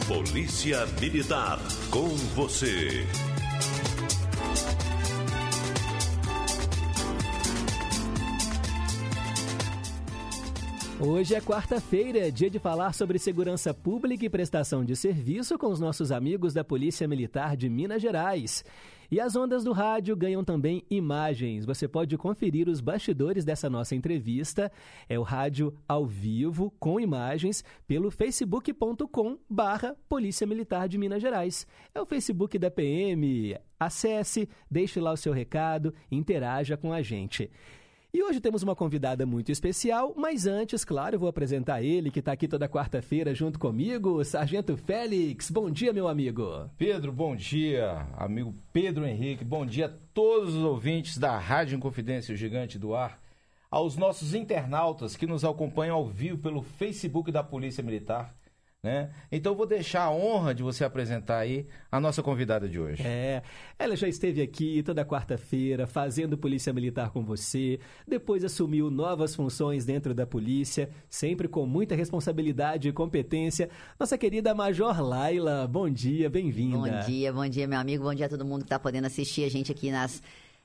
Polícia 0.08 0.86
Militar, 1.02 1.58
com 1.90 2.10
você. 2.36 3.08
Hoje 11.00 11.34
é 11.34 11.42
quarta-feira, 11.42 12.32
dia 12.32 12.52
de 12.52 12.60
falar 12.60 12.94
sobre 12.94 13.18
segurança 13.18 13.74
pública 13.74 14.24
e 14.24 14.30
prestação 14.30 14.86
de 14.86 14.96
serviço 14.96 15.58
com 15.58 15.72
os 15.72 15.80
nossos 15.80 16.12
amigos 16.12 16.54
da 16.54 16.64
Polícia 16.64 17.08
Militar 17.08 17.58
de 17.58 17.68
Minas 17.68 18.00
Gerais. 18.00 18.64
E 19.12 19.20
as 19.20 19.36
ondas 19.36 19.64
do 19.64 19.72
rádio 19.72 20.16
ganham 20.16 20.44
também 20.44 20.84
imagens. 20.90 21.66
Você 21.66 21.88
pode 21.88 22.18
conferir 22.18 22.68
os 22.68 22.82
bastidores 22.82 23.46
dessa 23.46 23.70
nossa 23.70 23.96
entrevista. 23.96 24.72
É 25.08 25.18
o 25.18 25.24
rádio 25.24 25.74
ao 25.88 26.06
vivo 26.06 26.74
com 26.80 27.00
imagens 27.00 27.64
pelo 27.88 28.10
facebook.com 28.12 29.38
barra 29.50 29.96
Polícia 30.10 30.48
Militar 30.48 30.88
de 30.88 30.98
Minas 30.98 31.22
Gerais. 31.22 31.68
É 31.94 32.02
o 32.02 32.06
Facebook 32.06 32.58
da 32.58 32.72
PM. 32.72 33.58
Acesse, 33.80 34.50
deixe 34.70 35.00
lá 35.00 35.12
o 35.12 35.18
seu 35.18 35.34
recado, 35.34 35.94
interaja 36.12 36.78
com 36.78 36.94
a 36.94 37.02
gente. 37.02 37.50
E 38.16 38.24
hoje 38.24 38.40
temos 38.40 38.64
uma 38.64 38.78
convidada 38.78 39.26
muito 39.26 39.52
especial, 39.52 40.14
mas 40.16 40.48
antes, 40.48 40.86
claro, 40.86 41.16
eu 41.16 41.20
vou 41.20 41.28
apresentar 41.28 41.84
ele, 41.84 42.10
que 42.10 42.20
está 42.20 42.32
aqui 42.32 42.48
toda 42.48 42.70
quarta-feira 42.70 43.36
junto 43.36 43.60
comigo, 43.60 44.24
Sargento 44.24 44.78
Félix. 44.78 45.52
Bom 45.52 45.70
dia, 45.70 45.92
meu 45.92 46.08
amigo. 46.08 46.70
Pedro, 46.78 47.12
bom 47.12 47.36
dia, 47.36 48.08
amigo 48.16 48.56
Pedro 48.72 49.06
Henrique. 49.06 49.44
Bom 49.44 49.66
dia 49.66 49.88
a 49.88 49.94
todos 50.14 50.56
os 50.56 50.64
ouvintes 50.64 51.18
da 51.18 51.38
Rádio 51.38 51.76
Inconfidência, 51.76 52.34
o 52.34 52.38
Gigante 52.38 52.80
do 52.80 52.96
Ar. 52.96 53.20
Aos 53.70 53.98
nossos 53.98 54.34
internautas 54.34 55.18
que 55.18 55.28
nos 55.28 55.44
acompanham 55.44 55.98
ao 55.98 56.08
vivo 56.08 56.38
pelo 56.38 56.62
Facebook 56.62 57.34
da 57.34 57.44
Polícia 57.44 57.84
Militar. 57.84 58.34
Né? 58.86 59.10
Então 59.32 59.54
eu 59.54 59.58
vou 59.58 59.66
deixar 59.66 60.04
a 60.04 60.12
honra 60.12 60.54
de 60.54 60.62
você 60.62 60.84
apresentar 60.84 61.40
aí 61.40 61.66
a 61.92 62.00
nossa 62.00 62.22
convidada 62.22 62.70
de 62.70 62.80
hoje. 62.80 63.02
É, 63.04 63.42
ela 63.80 63.96
já 63.96 64.08
esteve 64.08 64.44
aqui 64.44 64.84
toda 64.84 65.04
quarta-feira 65.04 65.88
fazendo 65.88 66.38
Polícia 66.38 66.72
Militar 66.72 67.10
com 67.10 67.24
você, 67.24 67.80
depois 68.08 68.44
assumiu 68.44 68.92
novas 68.92 69.34
funções 69.34 69.86
dentro 69.86 70.14
da 70.14 70.28
polícia, 70.28 70.88
sempre 71.10 71.48
com 71.48 71.66
muita 71.66 71.96
responsabilidade 71.96 72.88
e 72.88 72.94
competência. 72.94 73.72
Nossa 74.00 74.20
querida 74.20 74.54
Major 74.54 75.02
Laila, 75.02 75.68
bom 75.68 75.90
dia, 75.90 76.30
bem-vinda. 76.30 76.78
Bom 76.78 77.08
dia, 77.08 77.34
bom 77.34 77.50
dia, 77.50 77.68
meu 77.68 77.80
amigo, 77.80 78.04
bom 78.04 78.14
dia 78.14 78.28
a 78.28 78.30
todo 78.30 78.46
mundo 78.46 78.60
que 78.60 78.66
está 78.66 78.78
podendo 78.78 79.08
assistir 79.08 79.46
a 79.46 79.50
gente 79.50 79.72
aqui 79.72 79.90
nas 79.90 80.22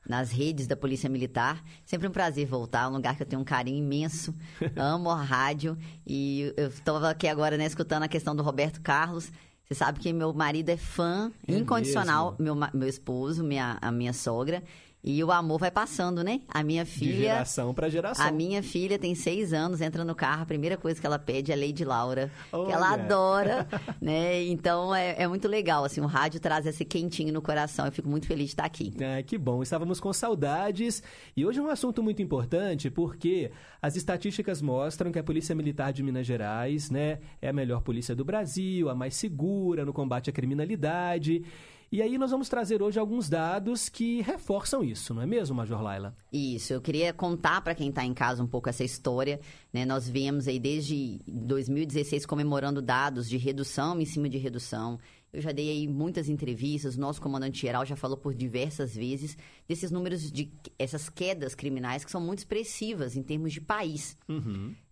nas 0.09 0.31
redes 0.31 0.67
da 0.67 0.77
Polícia 0.77 1.09
Militar. 1.09 1.63
Sempre 1.85 2.09
um 2.09 2.11
prazer 2.11 2.47
voltar, 2.47 2.89
um 2.89 2.93
lugar 2.93 3.17
que 3.17 3.23
eu 3.23 3.27
tenho 3.27 3.43
um 3.43 3.45
carinho 3.45 3.79
imenso. 3.79 4.35
Amo 4.77 5.11
a 5.11 5.23
rádio. 5.23 5.77
E 6.07 6.53
eu 6.57 6.69
estava 6.69 7.11
aqui 7.11 7.29
agora, 7.29 7.57
né, 7.57 7.67
escutando 7.67 8.03
a 8.03 8.09
questão 8.09 8.35
do 8.35 8.43
Roberto 8.43 8.81
Carlos. 8.81 9.31
Você 9.65 9.75
sabe 9.75 10.01
que 10.01 10.13
meu 10.13 10.33
marido 10.33 10.69
é 10.71 10.77
fã 10.77 11.31
É 11.47 11.55
incondicional, 11.55 12.35
meu, 12.41 12.57
meu 12.75 12.89
esposo, 12.89 13.45
minha, 13.45 13.79
a 13.81 13.93
minha 13.93 14.13
sogra. 14.13 14.65
E 15.03 15.25
o 15.25 15.31
amor 15.33 15.59
vai 15.59 15.71
passando, 15.71 16.23
né? 16.23 16.43
A 16.49 16.63
minha 16.63 16.85
De 16.85 16.91
filha. 16.91 17.17
geração 17.17 17.73
para 17.73 17.89
geração. 17.89 18.27
A 18.27 18.31
minha 18.31 18.63
filha 18.63 18.99
tem 18.99 19.15
seis 19.15 19.53
anos, 19.53 19.81
entra 19.81 20.05
no 20.05 20.15
carro, 20.15 20.43
a 20.43 20.47
primeira 20.47 20.77
coisa 20.77 21.01
que 21.01 21.07
ela 21.07 21.19
pede 21.19 21.51
é 21.51 21.57
Lady 21.57 21.85
Laura, 21.85 22.31
que 22.51 22.73
ela 22.73 22.93
adora, 22.93 23.67
né? 24.01 24.43
Então 24.45 24.95
é, 24.95 25.23
é 25.23 25.27
muito 25.27 25.49
legal, 25.49 25.85
assim, 25.85 26.01
o 26.03 26.07
rádio 26.07 26.39
traz 26.39 26.67
esse 26.67 26.85
quentinho 26.85 27.33
no 27.33 27.41
coração. 27.41 27.87
Eu 27.87 27.93
fico 27.93 28.09
muito 28.09 28.27
feliz 28.27 28.47
de 28.47 28.53
estar 28.53 28.65
aqui. 28.65 28.93
Ah, 29.01 29.23
que 29.23 29.39
bom, 29.39 29.63
estávamos 29.63 30.01
com 30.01 30.13
saudades. 30.13 31.03
E 31.35 31.47
hoje 31.47 31.59
é 31.59 31.63
um 31.63 31.71
assunto 31.71 32.03
muito 32.03 32.21
importante 32.21 32.91
porque 32.91 33.51
as 33.81 33.97
estatísticas 33.97 34.61
mostram 34.61 35.11
que 35.11 35.19
a 35.19 35.25
Polícia 35.25 35.55
Militar 35.55 35.93
de 35.93 36.03
Minas 36.03 36.27
Gerais 36.27 36.91
né, 36.91 37.21
é 37.41 37.49
a 37.49 37.53
melhor 37.53 37.81
polícia 37.81 38.15
do 38.15 38.25
Brasil, 38.25 38.91
a 38.91 38.95
mais 38.95 39.15
segura 39.17 39.85
no 39.85 39.93
combate 39.95 40.29
à 40.29 40.33
criminalidade. 40.33 41.43
E 41.93 42.01
aí 42.01 42.17
nós 42.17 42.31
vamos 42.31 42.49
trazer 42.49 42.81
hoje 42.83 43.01
alguns 43.01 43.29
dados 43.29 43.89
que 43.89 44.23
reforçam 44.23 44.85
isso, 44.85 45.13
não 45.13 45.23
é 45.23 45.27
mesmo, 45.27 45.57
Major 45.57 45.83
Laila? 45.83 46.17
Isso, 46.33 46.73
eu 46.73 46.81
queria 46.81 47.13
contar 47.13 47.61
para 47.63 47.75
quem 47.75 47.89
está 47.89 48.05
em 48.05 48.15
casa 48.15 48.41
um 48.41 48.47
pouco 48.47 48.69
essa 48.69 48.85
história. 48.85 49.41
Né? 49.73 49.85
Nós 49.85 50.09
viemos 50.09 50.47
aí 50.47 50.61
desde 50.61 51.19
2016 51.27 52.25
comemorando 52.27 52.81
dados 52.81 53.29
de 53.29 53.37
redução 53.37 54.01
em 54.01 54.05
cima 54.05 54.29
de 54.29 54.39
redução. 54.39 55.01
Eu 55.33 55.41
já 55.41 55.51
dei 55.51 55.69
aí 55.69 55.89
muitas 55.89 56.29
entrevistas, 56.29 56.97
o 56.97 57.01
nosso 57.01 57.21
comandante-geral 57.21 57.85
já 57.85 57.97
falou 57.97 58.17
por 58.17 58.35
diversas 58.35 58.95
vezes 58.95 59.37
desses 59.67 59.91
números 59.91 60.31
de 60.31 60.49
essas 60.79 61.09
quedas 61.09 61.57
criminais 61.57 62.05
que 62.05 62.11
são 62.11 62.21
muito 62.21 62.39
expressivas 62.39 63.17
em 63.17 63.23
termos 63.23 63.53
de 63.53 63.61
país. 63.61 64.17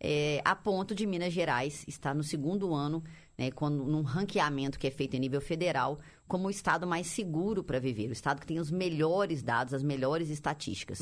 É, 0.00 0.40
a 0.44 0.56
ponto 0.56 0.96
de 0.96 1.06
Minas 1.06 1.32
Gerais 1.32 1.84
estar 1.86 2.12
no 2.12 2.24
segundo 2.24 2.74
ano, 2.74 3.04
né, 3.38 3.50
quando, 3.52 3.84
num 3.84 4.02
ranqueamento 4.02 4.78
que 4.78 4.86
é 4.86 4.90
feito 4.90 5.14
em 5.14 5.20
nível 5.20 5.40
federal, 5.40 5.98
como 6.26 6.48
o 6.48 6.50
estado 6.50 6.86
mais 6.86 7.06
seguro 7.06 7.62
para 7.62 7.78
viver, 7.78 8.08
o 8.08 8.12
estado 8.12 8.40
que 8.40 8.46
tem 8.46 8.58
os 8.58 8.70
melhores 8.70 9.42
dados, 9.42 9.72
as 9.72 9.82
melhores 9.82 10.28
estatísticas. 10.28 11.00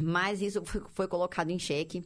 Mas 0.00 0.40
isso 0.40 0.64
foi, 0.64 0.82
foi 0.92 1.08
colocado 1.08 1.50
em 1.50 1.58
xeque 1.58 2.04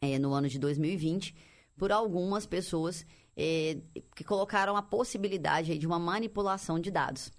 é, 0.00 0.18
no 0.18 0.32
ano 0.32 0.48
de 0.48 0.58
2020 0.58 1.34
por 1.76 1.90
algumas 1.90 2.44
pessoas 2.44 3.06
é, 3.36 3.78
que 4.14 4.22
colocaram 4.22 4.76
a 4.76 4.82
possibilidade 4.82 5.78
de 5.78 5.86
uma 5.86 5.98
manipulação 5.98 6.78
de 6.78 6.90
dados. 6.90 7.32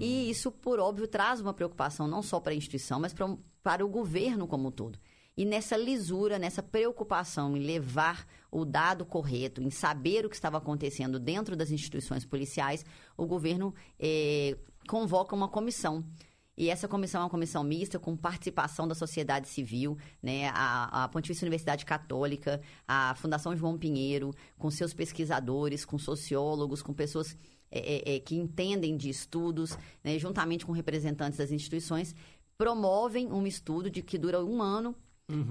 E 0.00 0.28
isso, 0.30 0.50
por 0.50 0.80
óbvio, 0.80 1.06
traz 1.06 1.40
uma 1.40 1.54
preocupação 1.54 2.08
não 2.08 2.22
só 2.22 2.40
para 2.40 2.52
a 2.52 2.56
instituição, 2.56 2.98
mas 2.98 3.12
pra, 3.12 3.36
para 3.62 3.84
o 3.84 3.88
governo 3.88 4.48
como 4.48 4.68
um 4.68 4.72
todo. 4.72 4.98
E 5.38 5.44
nessa 5.44 5.76
lisura, 5.76 6.36
nessa 6.36 6.64
preocupação 6.64 7.56
em 7.56 7.60
levar 7.60 8.26
o 8.50 8.64
dado 8.64 9.06
correto, 9.06 9.62
em 9.62 9.70
saber 9.70 10.26
o 10.26 10.28
que 10.28 10.34
estava 10.34 10.58
acontecendo 10.58 11.20
dentro 11.20 11.54
das 11.54 11.70
instituições 11.70 12.24
policiais, 12.24 12.84
o 13.16 13.24
governo 13.24 13.72
eh, 14.00 14.58
convoca 14.88 15.36
uma 15.36 15.46
comissão. 15.46 16.04
E 16.56 16.68
essa 16.68 16.88
comissão 16.88 17.20
é 17.20 17.24
uma 17.24 17.30
comissão 17.30 17.62
mista 17.62 18.00
com 18.00 18.16
participação 18.16 18.88
da 18.88 18.96
sociedade 18.96 19.46
civil, 19.46 19.96
né, 20.20 20.48
a, 20.48 21.04
a 21.04 21.08
Pontifícia 21.08 21.44
Universidade 21.44 21.86
Católica, 21.86 22.60
a 22.84 23.14
Fundação 23.14 23.56
João 23.56 23.78
Pinheiro, 23.78 24.34
com 24.58 24.68
seus 24.72 24.92
pesquisadores, 24.92 25.84
com 25.84 26.00
sociólogos, 26.00 26.82
com 26.82 26.92
pessoas 26.92 27.36
é, 27.70 28.16
é, 28.16 28.18
que 28.18 28.34
entendem 28.34 28.96
de 28.96 29.08
estudos, 29.08 29.78
né, 30.02 30.18
juntamente 30.18 30.66
com 30.66 30.72
representantes 30.72 31.38
das 31.38 31.52
instituições, 31.52 32.12
promovem 32.56 33.30
um 33.30 33.46
estudo 33.46 33.88
de 33.88 34.02
que 34.02 34.18
dura 34.18 34.44
um 34.44 34.60
ano, 34.60 34.96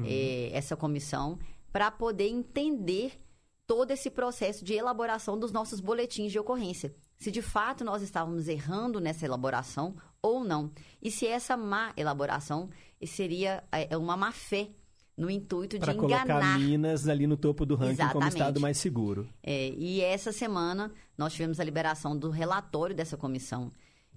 é, 0.05 0.49
essa 0.53 0.75
comissão, 0.75 1.37
para 1.71 1.91
poder 1.91 2.27
entender 2.27 3.19
todo 3.65 3.91
esse 3.91 4.09
processo 4.09 4.63
de 4.63 4.73
elaboração 4.73 5.37
dos 5.37 5.51
nossos 5.51 5.79
boletins 5.79 6.31
de 6.31 6.39
ocorrência. 6.39 6.95
Se 7.17 7.29
de 7.29 7.41
fato 7.41 7.83
nós 7.83 8.01
estávamos 8.01 8.47
errando 8.47 8.99
nessa 8.99 9.25
elaboração 9.25 9.95
ou 10.21 10.43
não. 10.43 10.71
E 11.01 11.11
se 11.11 11.27
essa 11.27 11.57
má 11.57 11.91
elaboração 11.97 12.69
seria 13.05 13.63
é, 13.71 13.95
uma 13.97 14.15
má 14.15 14.31
fé 14.31 14.69
no 15.17 15.29
intuito 15.29 15.77
de 15.77 15.85
Para 15.85 15.95
colocar 15.95 16.23
enganar. 16.23 16.59
Minas 16.59 17.07
ali 17.07 17.25
no 17.25 17.35
topo 17.35 17.65
do 17.65 17.75
ranking 17.75 17.95
como 17.95 18.03
Exatamente. 18.09 18.33
estado 18.33 18.59
mais 18.59 18.77
seguro. 18.77 19.27
É, 19.41 19.69
e 19.69 19.99
essa 20.01 20.31
semana 20.31 20.91
nós 21.17 21.33
tivemos 21.33 21.59
a 21.59 21.63
liberação 21.63 22.15
do 22.15 22.29
relatório 22.29 22.95
dessa 22.95 23.17
comissão. 23.17 23.71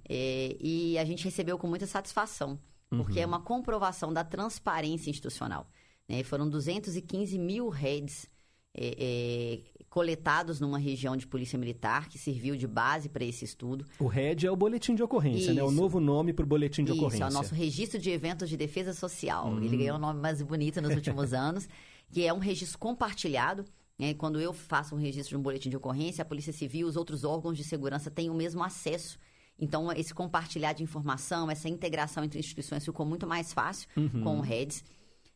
É, 0.08 0.56
e 0.60 0.98
a 0.98 1.04
gente 1.04 1.24
recebeu 1.24 1.56
com 1.56 1.66
muita 1.66 1.86
satisfação, 1.86 2.58
porque 2.90 3.18
Uhum. 3.18 3.22
é 3.22 3.26
uma 3.26 3.40
comprovação 3.40 4.12
da 4.12 4.24
transparência 4.24 5.08
institucional. 5.10 5.66
né? 6.08 6.22
Foram 6.24 6.48
215 6.48 7.38
mil 7.38 7.68
heads 7.68 8.26
é, 8.74 9.62
é, 9.78 9.84
coletados 9.88 10.60
numa 10.60 10.78
região 10.78 11.16
de 11.16 11.26
polícia 11.26 11.58
militar 11.58 12.08
que 12.08 12.18
serviu 12.18 12.56
de 12.56 12.66
base 12.66 13.08
para 13.08 13.24
esse 13.24 13.44
estudo. 13.44 13.84
O 13.98 14.06
RED 14.06 14.44
é 14.46 14.50
o 14.50 14.56
boletim 14.56 14.94
de 14.94 15.02
ocorrência, 15.02 15.52
né? 15.52 15.62
O 15.62 15.70
novo 15.72 15.98
nome 16.00 16.32
para 16.32 16.44
o 16.44 16.46
boletim 16.46 16.84
de 16.84 16.92
Isso, 16.92 17.00
ocorrência. 17.00 17.24
é 17.24 17.28
o 17.28 17.32
nosso 17.32 17.54
registro 17.54 17.98
de 17.98 18.10
eventos 18.10 18.48
de 18.48 18.56
defesa 18.56 18.92
social. 18.92 19.48
Hum. 19.48 19.62
Ele 19.62 19.76
ganhou 19.76 19.96
um 19.96 20.00
nome 20.00 20.20
mais 20.20 20.40
bonito 20.42 20.80
nos 20.80 20.94
últimos 20.94 21.32
anos, 21.34 21.68
que 22.12 22.24
é 22.24 22.32
um 22.32 22.38
registro 22.38 22.78
compartilhado. 22.78 23.64
né? 23.98 24.14
Quando 24.14 24.40
eu 24.40 24.52
faço 24.52 24.94
um 24.94 24.98
registro 24.98 25.30
de 25.30 25.36
um 25.36 25.42
boletim 25.42 25.68
de 25.68 25.76
ocorrência, 25.76 26.22
a 26.22 26.24
Polícia 26.24 26.52
Civil, 26.52 26.86
os 26.86 26.96
outros 26.96 27.24
órgãos 27.24 27.56
de 27.56 27.64
segurança 27.64 28.10
têm 28.10 28.30
o 28.30 28.34
mesmo 28.34 28.62
acesso. 28.62 29.18
Então, 29.60 29.92
esse 29.92 30.14
compartilhar 30.14 30.72
de 30.72 30.82
informação, 30.82 31.50
essa 31.50 31.68
integração 31.68 32.24
entre 32.24 32.38
instituições 32.38 32.84
ficou 32.84 33.04
muito 33.04 33.26
mais 33.26 33.52
fácil 33.52 33.88
Uhum. 33.96 34.22
com 34.24 34.38
o 34.38 34.40
REDS. 34.40 34.82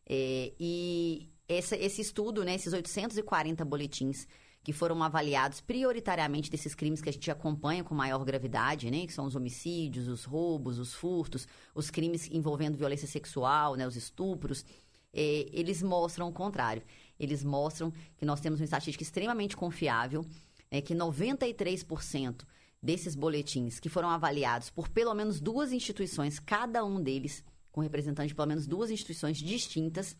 É, 0.08 0.52
e 0.58 1.28
essa- 1.48 1.76
esse 1.76 2.00
estudo, 2.00 2.42
né, 2.44 2.54
esses 2.54 2.72
840 2.72 3.64
boletins 3.64 4.26
que 4.62 4.72
foram 4.72 5.02
avaliados 5.02 5.60
prioritariamente 5.60 6.50
desses 6.50 6.74
crimes 6.74 7.02
que 7.02 7.08
a 7.10 7.12
gente 7.12 7.30
acompanha 7.30 7.84
com 7.84 7.94
maior 7.94 8.24
gravidade, 8.24 8.90
né, 8.90 9.06
que 9.06 9.12
são 9.12 9.26
os 9.26 9.36
homicídios, 9.36 10.08
os 10.08 10.24
roubos, 10.24 10.78
os 10.78 10.94
furtos, 10.94 11.46
os 11.74 11.90
crimes 11.90 12.30
envolvendo 12.32 12.78
violência 12.78 13.06
sexual, 13.06 13.74
né, 13.76 13.86
os 13.86 13.94
estupros, 13.94 14.64
é, 15.12 15.46
eles 15.52 15.82
mostram 15.82 16.28
o 16.28 16.32
contrário. 16.32 16.82
Eles 17.20 17.44
mostram 17.44 17.92
que 18.16 18.24
nós 18.24 18.40
temos 18.40 18.58
uma 18.58 18.64
estatística 18.64 19.02
extremamente 19.04 19.54
confiável, 19.54 20.24
é, 20.70 20.80
que 20.80 20.94
93% 20.94 22.46
desses 22.84 23.14
boletins 23.14 23.80
que 23.80 23.88
foram 23.88 24.10
avaliados 24.10 24.68
por 24.70 24.88
pelo 24.88 25.14
menos 25.14 25.40
duas 25.40 25.72
instituições, 25.72 26.38
cada 26.38 26.84
um 26.84 27.00
deles 27.02 27.42
com 27.72 27.80
representante 27.80 28.28
de 28.28 28.34
pelo 28.34 28.46
menos 28.48 28.66
duas 28.66 28.90
instituições 28.90 29.38
distintas, 29.38 30.16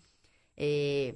é, 0.57 1.15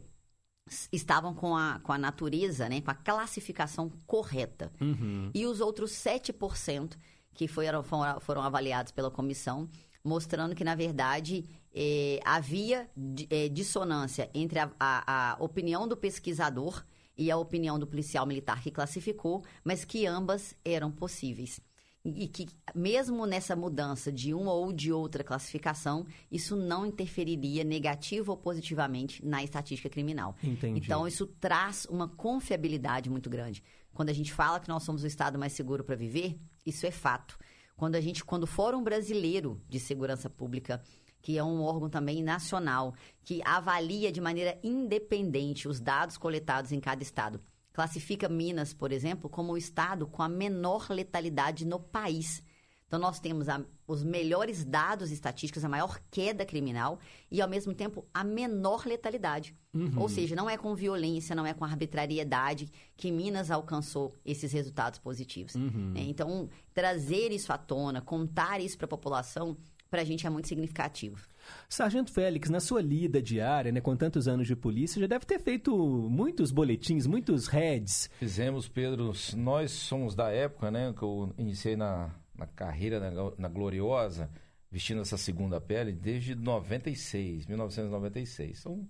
estavam 0.93 1.35
com 1.35 1.57
a, 1.57 1.81
com 1.81 1.93
a 1.93 1.99
natureza, 1.99 2.69
né, 2.69 2.81
com 2.81 2.91
a 2.91 2.95
classificação 2.95 3.91
correta. 4.07 4.71
Uhum. 4.81 5.31
E 5.35 5.47
os 5.47 5.61
outros 5.61 5.91
7% 5.93 6.97
que 7.35 7.49
foram, 7.49 7.83
foram, 7.83 8.43
avaliados 8.43 8.93
pela 8.93 9.11
comissão, 9.11 9.69
mostrando 10.05 10.55
que, 10.55 10.63
na 10.65 10.75
verdade, 10.75 11.45
eh, 11.75 12.21
havia 12.25 12.89
eh, 13.31 13.49
dissonância 13.49 14.29
entre 14.35 14.59
a, 14.59 14.71
a- 14.79 15.33
a 15.33 15.43
opinião 15.43 15.87
do 15.89 15.97
pesquisador 15.97 16.85
e 17.19 17.31
a 17.31 17.37
opinião 17.37 17.79
do 17.79 17.87
policial 17.87 18.25
militar 18.25 18.63
que 18.63 18.71
classificou, 18.71 19.45
mas 19.65 19.85
que 19.85 20.07
ambas 20.07 20.55
eram 20.65 20.91
possíveis. 20.91 21.61
E 22.05 22.29
que, 22.29 22.47
mesmo 22.75 23.27
nessa 23.27 23.57
mudança 23.57 24.11
de 24.11 24.33
uma 24.33 24.53
ou 24.53 24.73
de 24.73 24.93
outra 24.93 25.25
classificação, 25.25 26.07
isso 26.31 26.57
não 26.57 26.87
interferiria 26.87 27.65
negativo 27.65 28.31
ou 28.31 28.39
positivamente 28.39 29.23
na 29.27 29.43
estatística 29.43 29.91
criminal. 29.91 30.37
Entendi. 30.43 30.81
Então, 30.81 31.07
isso 31.07 31.27
traz 31.27 31.87
uma 31.91 32.09
confiabilidade 32.09 33.11
muito 33.11 33.29
grande. 33.29 33.63
Quando 33.93 34.11
a 34.11 34.13
gente 34.13 34.33
fala 34.33 34.61
que 34.61 34.69
nós 34.69 34.85
somos 34.85 35.03
o 35.03 35.07
estado 35.07 35.39
mais 35.39 35.53
seguro 35.53 35.83
para 35.83 35.97
viver, 35.97 36.39
isso 36.65 36.87
é 36.87 36.91
fato. 36.91 37.37
Quando 37.77 37.97
a 37.97 38.01
gente, 38.01 38.25
quando 38.25 38.45
o 38.45 38.47
Fórum 38.47 38.83
Brasileiro 38.83 39.61
de 39.69 39.81
Segurança 39.81 40.31
Pública, 40.31 40.81
que 41.29 41.37
é 41.37 41.45
um 41.45 41.61
órgão 41.61 41.91
também 41.91 42.23
nacional, 42.23 42.95
que 43.23 43.43
avalia 43.45 44.11
de 44.11 44.19
maneira 44.19 44.59
independente 44.65 45.69
os 45.69 45.79
dados 45.79 46.17
coletados 46.17 46.73
em 46.73 46.81
cada 46.81 47.03
estado, 47.03 47.39
classifica 47.71 48.31
Minas, 48.31 48.73
por 48.73 48.93
exemplo, 48.93 49.29
como 49.29 49.53
o 49.53 49.59
estado 49.59 50.07
com 50.07 50.23
a 50.23 50.29
menor 50.29 50.87
letalidade 50.89 51.67
no 51.67 51.79
país. 51.79 52.43
Então, 52.87 52.99
nós 52.99 53.21
temos 53.21 53.47
a- 53.47 53.63
os 53.87 54.03
melhores 54.03 54.65
dados 54.65 55.11
estatísticos, 55.11 55.63
a 55.63 55.69
maior 55.69 56.01
queda 56.11 56.47
criminal 56.47 56.99
e, 57.31 57.43
ao 57.43 57.49
mesmo 57.49 57.75
tempo, 57.75 58.07
a 58.15 58.25
menor 58.25 58.87
letalidade. 58.87 59.55
Uhum. 59.75 60.01
Ou 60.01 60.09
seja, 60.09 60.35
não 60.35 60.49
é 60.49 60.57
com 60.57 60.75
violência, 60.75 61.37
não 61.37 61.45
é 61.45 61.53
com 61.53 61.63
arbitrariedade 61.67 62.71
que 62.97 63.13
Minas 63.13 63.51
alcançou 63.51 64.15
esses 64.25 64.51
resultados 64.51 64.99
positivos. 64.99 65.55
Uhum. 65.55 65.93
né? 65.93 66.01
Então, 66.09 66.49
trazer 66.73 67.33
isso 67.33 67.53
à 67.53 67.59
tona, 67.59 68.01
contar 68.01 68.63
isso 68.63 68.79
para 68.79 68.87
a 68.87 68.89
população, 68.89 69.59
para 69.91 70.03
a 70.03 70.05
gente 70.05 70.27
é 70.27 70.31
muito 70.31 70.49
significativo. 70.49 71.27
Sargento 71.69 72.13
Félix, 72.13 72.51
na 72.51 72.61
sua 72.61 72.83
lida 72.83 73.23
diária, 73.23 73.73
né, 73.73 73.81
com 73.81 73.97
tantos 73.97 74.29
anos 74.29 74.47
de 74.47 74.55
polícia, 74.55 75.01
já 75.01 75.07
deve 75.07 75.25
ter 75.25 75.39
feito 75.41 75.75
muitos 75.77 76.51
boletins, 76.51 77.07
muitos 77.07 77.47
heads. 77.47 78.11
Fizemos, 78.19 78.69
Pedro. 78.69 79.13
Nós 79.37 79.71
somos 79.71 80.15
da 80.15 80.31
época, 80.31 80.71
né? 80.71 80.93
Que 80.97 81.03
eu 81.03 81.33
iniciei 81.39 81.77
na, 81.77 82.15
na 82.37 82.47
carreira 82.47 83.01
na, 83.01 83.33
na 83.39 83.49
Gloriosa, 83.49 84.31
vestindo 84.71 85.01
essa 85.01 85.17
segunda 85.17 85.61
pele, 85.61 85.93
desde 85.93 86.35
96, 86.35 87.47
1996. 87.47 88.59
São 88.59 88.87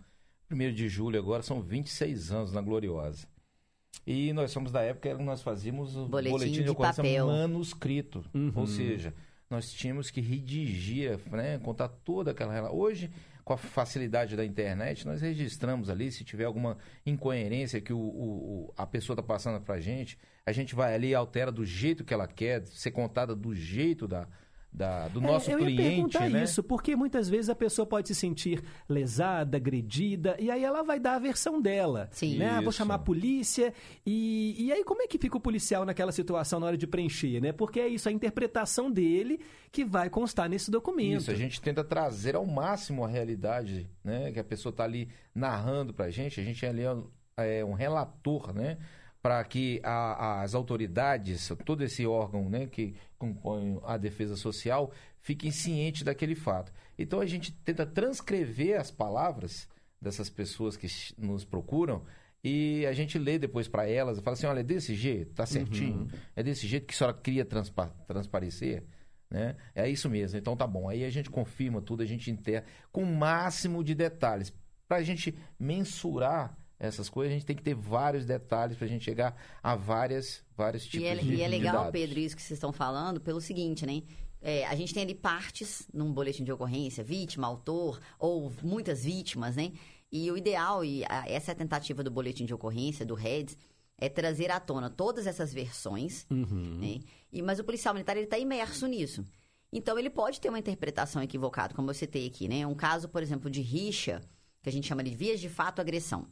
1 0.50 0.72
de 0.72 0.88
julho 0.88 1.18
agora, 1.18 1.42
são 1.42 1.60
26 1.60 2.32
anos 2.32 2.52
na 2.52 2.60
Gloriosa. 2.60 3.26
E 4.06 4.32
nós 4.32 4.50
somos 4.50 4.72
da 4.72 4.82
época 4.82 5.14
que 5.14 5.22
nós 5.22 5.42
fazíamos 5.42 5.96
o 5.96 6.06
Boletim 6.06 6.30
boletim, 6.30 6.52
de, 6.52 6.64
de 6.64 6.70
ocorrência 6.70 7.02
papel. 7.02 7.26
manuscrito. 7.26 8.24
Uhum. 8.34 8.52
Ou 8.54 8.66
seja, 8.66 9.14
nós 9.50 9.72
tínhamos 9.72 10.10
que 10.10 10.20
redigir, 10.20 11.18
né, 11.30 11.58
contar 11.58 11.88
toda 11.88 12.30
aquela 12.32 12.52
relação. 12.52 12.76
Hoje, 12.76 13.10
com 13.44 13.54
a 13.54 13.56
facilidade 13.56 14.36
da 14.36 14.44
internet, 14.44 15.06
nós 15.06 15.22
registramos 15.22 15.88
ali, 15.88 16.12
se 16.12 16.22
tiver 16.22 16.44
alguma 16.44 16.76
incoerência 17.06 17.80
que 17.80 17.92
o, 17.92 17.98
o- 17.98 18.74
a 18.76 18.86
pessoa 18.86 19.14
está 19.14 19.22
passando 19.22 19.60
para 19.60 19.76
a 19.76 19.80
gente, 19.80 20.18
a 20.44 20.52
gente 20.52 20.74
vai 20.74 20.94
ali 20.94 21.08
e 21.08 21.14
altera 21.14 21.50
do 21.50 21.64
jeito 21.64 22.04
que 22.04 22.12
ela 22.12 22.26
quer, 22.26 22.66
ser 22.66 22.90
contada 22.90 23.34
do 23.34 23.54
jeito 23.54 24.06
da, 24.06 24.28
da- 24.72 25.08
do 25.08 25.18
É, 25.20 25.22
nosso 25.22 25.50
eu 25.50 25.58
cliente. 25.58 25.82
ia 25.82 25.88
perguntar 25.90 26.28
né? 26.30 26.42
isso, 26.44 26.62
porque 26.62 26.94
muitas 26.94 27.28
vezes 27.28 27.48
a 27.48 27.54
pessoa 27.54 27.84
pode 27.86 28.08
se 28.08 28.14
sentir 28.14 28.62
lesada, 28.88 29.56
agredida, 29.56 30.36
e 30.38 30.50
aí 30.50 30.62
ela 30.62 30.82
vai 30.82 31.00
dar 31.00 31.14
a 31.14 31.18
versão 31.18 31.60
dela. 31.60 32.08
Sim. 32.12 32.36
Né? 32.38 32.48
Ah, 32.50 32.60
Vou 32.60 32.70
chamar 32.72 32.94
a 32.96 32.98
polícia, 32.98 33.72
e, 34.06 34.54
e 34.58 34.72
aí 34.72 34.84
como 34.84 35.02
é 35.02 35.06
que 35.06 35.18
fica 35.18 35.36
o 35.36 35.40
policial 35.40 35.84
naquela 35.84 36.12
situação 36.12 36.60
na 36.60 36.66
hora 36.66 36.76
de 36.76 36.86
preencher, 36.86 37.40
né? 37.40 37.50
Porque 37.52 37.80
é 37.80 37.88
isso, 37.88 38.08
a 38.08 38.12
interpretação 38.12 38.90
dele 38.90 39.40
que 39.72 39.84
vai 39.84 40.08
constar 40.10 40.48
nesse 40.48 40.70
documento. 40.70 41.22
Isso, 41.22 41.30
a 41.30 41.34
gente 41.34 41.60
tenta 41.60 41.82
trazer 41.82 42.36
ao 42.36 42.46
máximo 42.46 43.04
a 43.04 43.08
realidade, 43.08 43.88
né? 44.04 44.30
Que 44.32 44.38
a 44.38 44.44
pessoa 44.44 44.70
está 44.70 44.84
ali 44.84 45.08
narrando 45.34 45.92
para 45.92 46.06
a 46.06 46.10
gente. 46.10 46.40
A 46.40 46.44
gente 46.44 46.64
ali 46.64 46.82
é 46.82 46.92
um- 46.92 47.06
é 47.36 47.64
um 47.64 47.72
relator, 47.72 48.52
né? 48.52 48.78
Para 49.28 49.44
que 49.44 49.78
a- 49.84 50.40
as 50.40 50.54
autoridades, 50.54 51.52
todo 51.66 51.84
esse 51.84 52.06
órgão 52.06 52.48
né, 52.48 52.66
que 52.66 52.94
compõe 53.18 53.78
a 53.84 53.98
defesa 53.98 54.36
social, 54.36 54.90
fiquem 55.20 55.50
cientes 55.50 56.02
daquele 56.02 56.34
fato. 56.34 56.72
Então 56.98 57.20
a 57.20 57.26
gente 57.26 57.52
tenta 57.52 57.84
transcrever 57.84 58.80
as 58.80 58.90
palavras 58.90 59.68
dessas 60.00 60.30
pessoas 60.30 60.78
que 60.78 60.86
nos 61.18 61.44
procuram 61.44 62.04
e 62.42 62.86
a 62.86 62.94
gente 62.94 63.18
lê 63.18 63.38
depois 63.38 63.68
para 63.68 63.86
elas 63.86 64.16
e 64.16 64.22
fala 64.22 64.32
assim, 64.32 64.46
olha, 64.46 64.60
é 64.60 64.62
desse 64.62 64.94
jeito, 64.94 65.34
tá 65.34 65.44
certinho, 65.44 65.98
Uhum. 66.04 66.08
é 66.34 66.42
desse 66.42 66.66
jeito 66.66 66.86
que 66.86 66.94
a 66.94 66.96
senhora 66.96 67.14
queria 67.18 67.44
transpa 67.44 67.88
transparecer, 68.06 68.82
né? 69.30 69.56
É 69.74 69.86
isso 69.90 70.08
mesmo, 70.08 70.38
então 70.38 70.56
tá 70.56 70.66
bom. 70.66 70.88
Aí 70.88 71.04
a 71.04 71.10
gente 71.10 71.28
confirma 71.28 71.82
tudo, 71.82 72.02
a 72.02 72.06
gente 72.06 72.30
enterra 72.30 72.64
com 72.90 73.02
o 73.02 73.14
máximo 73.14 73.84
de 73.84 73.94
detalhes. 73.94 74.50
Para 74.88 74.96
a 74.96 75.02
gente 75.02 75.36
mensurar 75.60 76.56
essas 76.78 77.08
coisas, 77.08 77.32
a 77.32 77.34
gente 77.34 77.46
tem 77.46 77.56
que 77.56 77.62
ter 77.62 77.74
vários 77.74 78.24
detalhes 78.24 78.76
para 78.76 78.86
a 78.86 78.88
gente 78.88 79.04
chegar 79.04 79.36
a 79.62 79.74
várias, 79.74 80.42
vários 80.56 80.84
tipos 80.84 81.04
E 81.04 81.06
é, 81.06 81.16
de 81.16 81.34
e 81.34 81.42
é 81.42 81.48
legal, 81.48 81.74
dados. 81.74 81.90
Pedro, 81.92 82.18
isso 82.20 82.36
que 82.36 82.42
vocês 82.42 82.56
estão 82.56 82.72
falando, 82.72 83.20
pelo 83.20 83.40
seguinte, 83.40 83.84
né? 83.84 84.02
É, 84.40 84.64
a 84.66 84.74
gente 84.76 84.94
tem 84.94 85.02
ali 85.02 85.14
partes 85.16 85.88
num 85.92 86.12
boletim 86.12 86.44
de 86.44 86.52
ocorrência, 86.52 87.02
vítima, 87.02 87.46
autor, 87.48 87.98
ou 88.18 88.52
muitas 88.62 89.04
vítimas, 89.04 89.56
né? 89.56 89.72
E 90.12 90.30
o 90.30 90.36
ideal, 90.36 90.84
e 90.84 91.04
a- 91.08 91.24
essa 91.28 91.50
é 91.50 91.52
a 91.52 91.56
tentativa 91.56 92.02
do 92.04 92.10
boletim 92.10 92.44
de 92.44 92.54
ocorrência, 92.54 93.04
do 93.04 93.14
REDS, 93.14 93.56
é 94.00 94.08
trazer 94.08 94.50
à 94.52 94.60
tona 94.60 94.88
todas 94.88 95.26
essas 95.26 95.52
versões, 95.52 96.24
Uhum. 96.30 96.78
né? 96.80 97.00
E, 97.32 97.42
mas 97.42 97.58
o 97.58 97.64
policial 97.64 97.92
militar 97.92 98.16
ele 98.16 98.26
está 98.26 98.38
imerso 98.38 98.86
nisso. 98.86 99.24
Então 99.72 99.98
ele 99.98 100.08
pode 100.08 100.40
ter 100.40 100.48
uma 100.48 100.58
interpretação 100.58 101.20
equivocada, 101.20 101.74
como 101.74 101.90
eu 101.90 101.94
citei 101.94 102.26
aqui, 102.28 102.46
né? 102.48 102.64
Um 102.64 102.76
caso, 102.76 103.08
por 103.08 103.20
exemplo, 103.22 103.50
de 103.50 103.60
rixa, 103.60 104.22
que 104.62 104.68
a 104.68 104.72
gente 104.72 104.86
chama 104.86 105.02
de 105.02 105.10
vias 105.14 105.40
de 105.40 105.48
fato 105.48 105.80
agressão. 105.80 106.28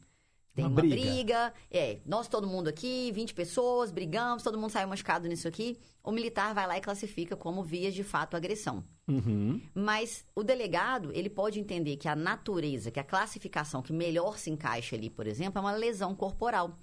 Tem 0.56 0.64
Uma 0.64 0.70
uma, 0.70 0.80
briga. 0.80 0.96
briga. 0.96 1.54
é, 1.70 1.98
nós 2.06 2.26
todo 2.28 2.46
mundo 2.46 2.66
aqui, 2.66 3.12
20 3.12 3.34
pessoas, 3.34 3.92
brigamos, 3.92 4.42
todo 4.42 4.58
mundo 4.58 4.70
saiu 4.70 4.88
machucado 4.88 5.28
nisso 5.28 5.46
aqui. 5.46 5.78
O 6.02 6.10
militar 6.10 6.54
vai 6.54 6.66
lá 6.66 6.78
e 6.78 6.80
classifica 6.80 7.36
como 7.36 7.62
vias 7.62 7.92
de 7.94 8.02
fato 8.02 8.36
agressão. 8.38 8.82
Uhum. 9.06 9.60
Mas 9.74 10.24
o 10.34 10.42
delegado, 10.42 11.12
ele 11.12 11.28
pode 11.28 11.60
entender 11.60 11.98
que 11.98 12.08
a 12.08 12.16
natureza, 12.16 12.90
que 12.90 12.98
a 12.98 13.04
classificação 13.04 13.82
que 13.82 13.92
melhor 13.92 14.38
se 14.38 14.48
encaixa 14.48 14.96
ali, 14.96 15.10
por 15.10 15.26
exemplo, 15.26 15.58
é 15.58 15.60
uma 15.60 15.72
lesão 15.72 16.14
corporal. 16.14 16.78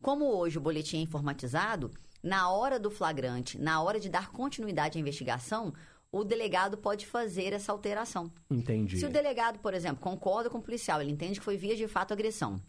Como 0.00 0.26
hoje 0.26 0.58
o 0.58 0.60
boletim 0.60 0.98
é 0.98 1.00
informatizado, 1.00 1.90
na 2.22 2.48
hora 2.50 2.78
do 2.78 2.92
flagrante, 2.92 3.58
na 3.58 3.82
hora 3.82 3.98
de 3.98 4.08
dar 4.08 4.30
continuidade 4.30 4.98
à 4.98 5.00
investigação, 5.00 5.72
o 6.12 6.22
delegado 6.22 6.78
pode 6.78 7.06
fazer 7.06 7.52
essa 7.52 7.72
alteração. 7.72 8.30
Entendi. 8.48 8.98
Se 8.98 9.04
o 9.06 9.10
delegado, 9.10 9.58
por 9.58 9.74
exemplo, 9.74 9.98
concorda 10.00 10.48
com 10.48 10.58
o 10.58 10.62
policial, 10.62 11.00
ele 11.02 11.10
entende 11.10 11.40
que 11.40 11.44
foi 11.44 11.56
via 11.56 11.74
de 11.74 11.88
fato 11.88 12.12
agressão, 12.12 12.60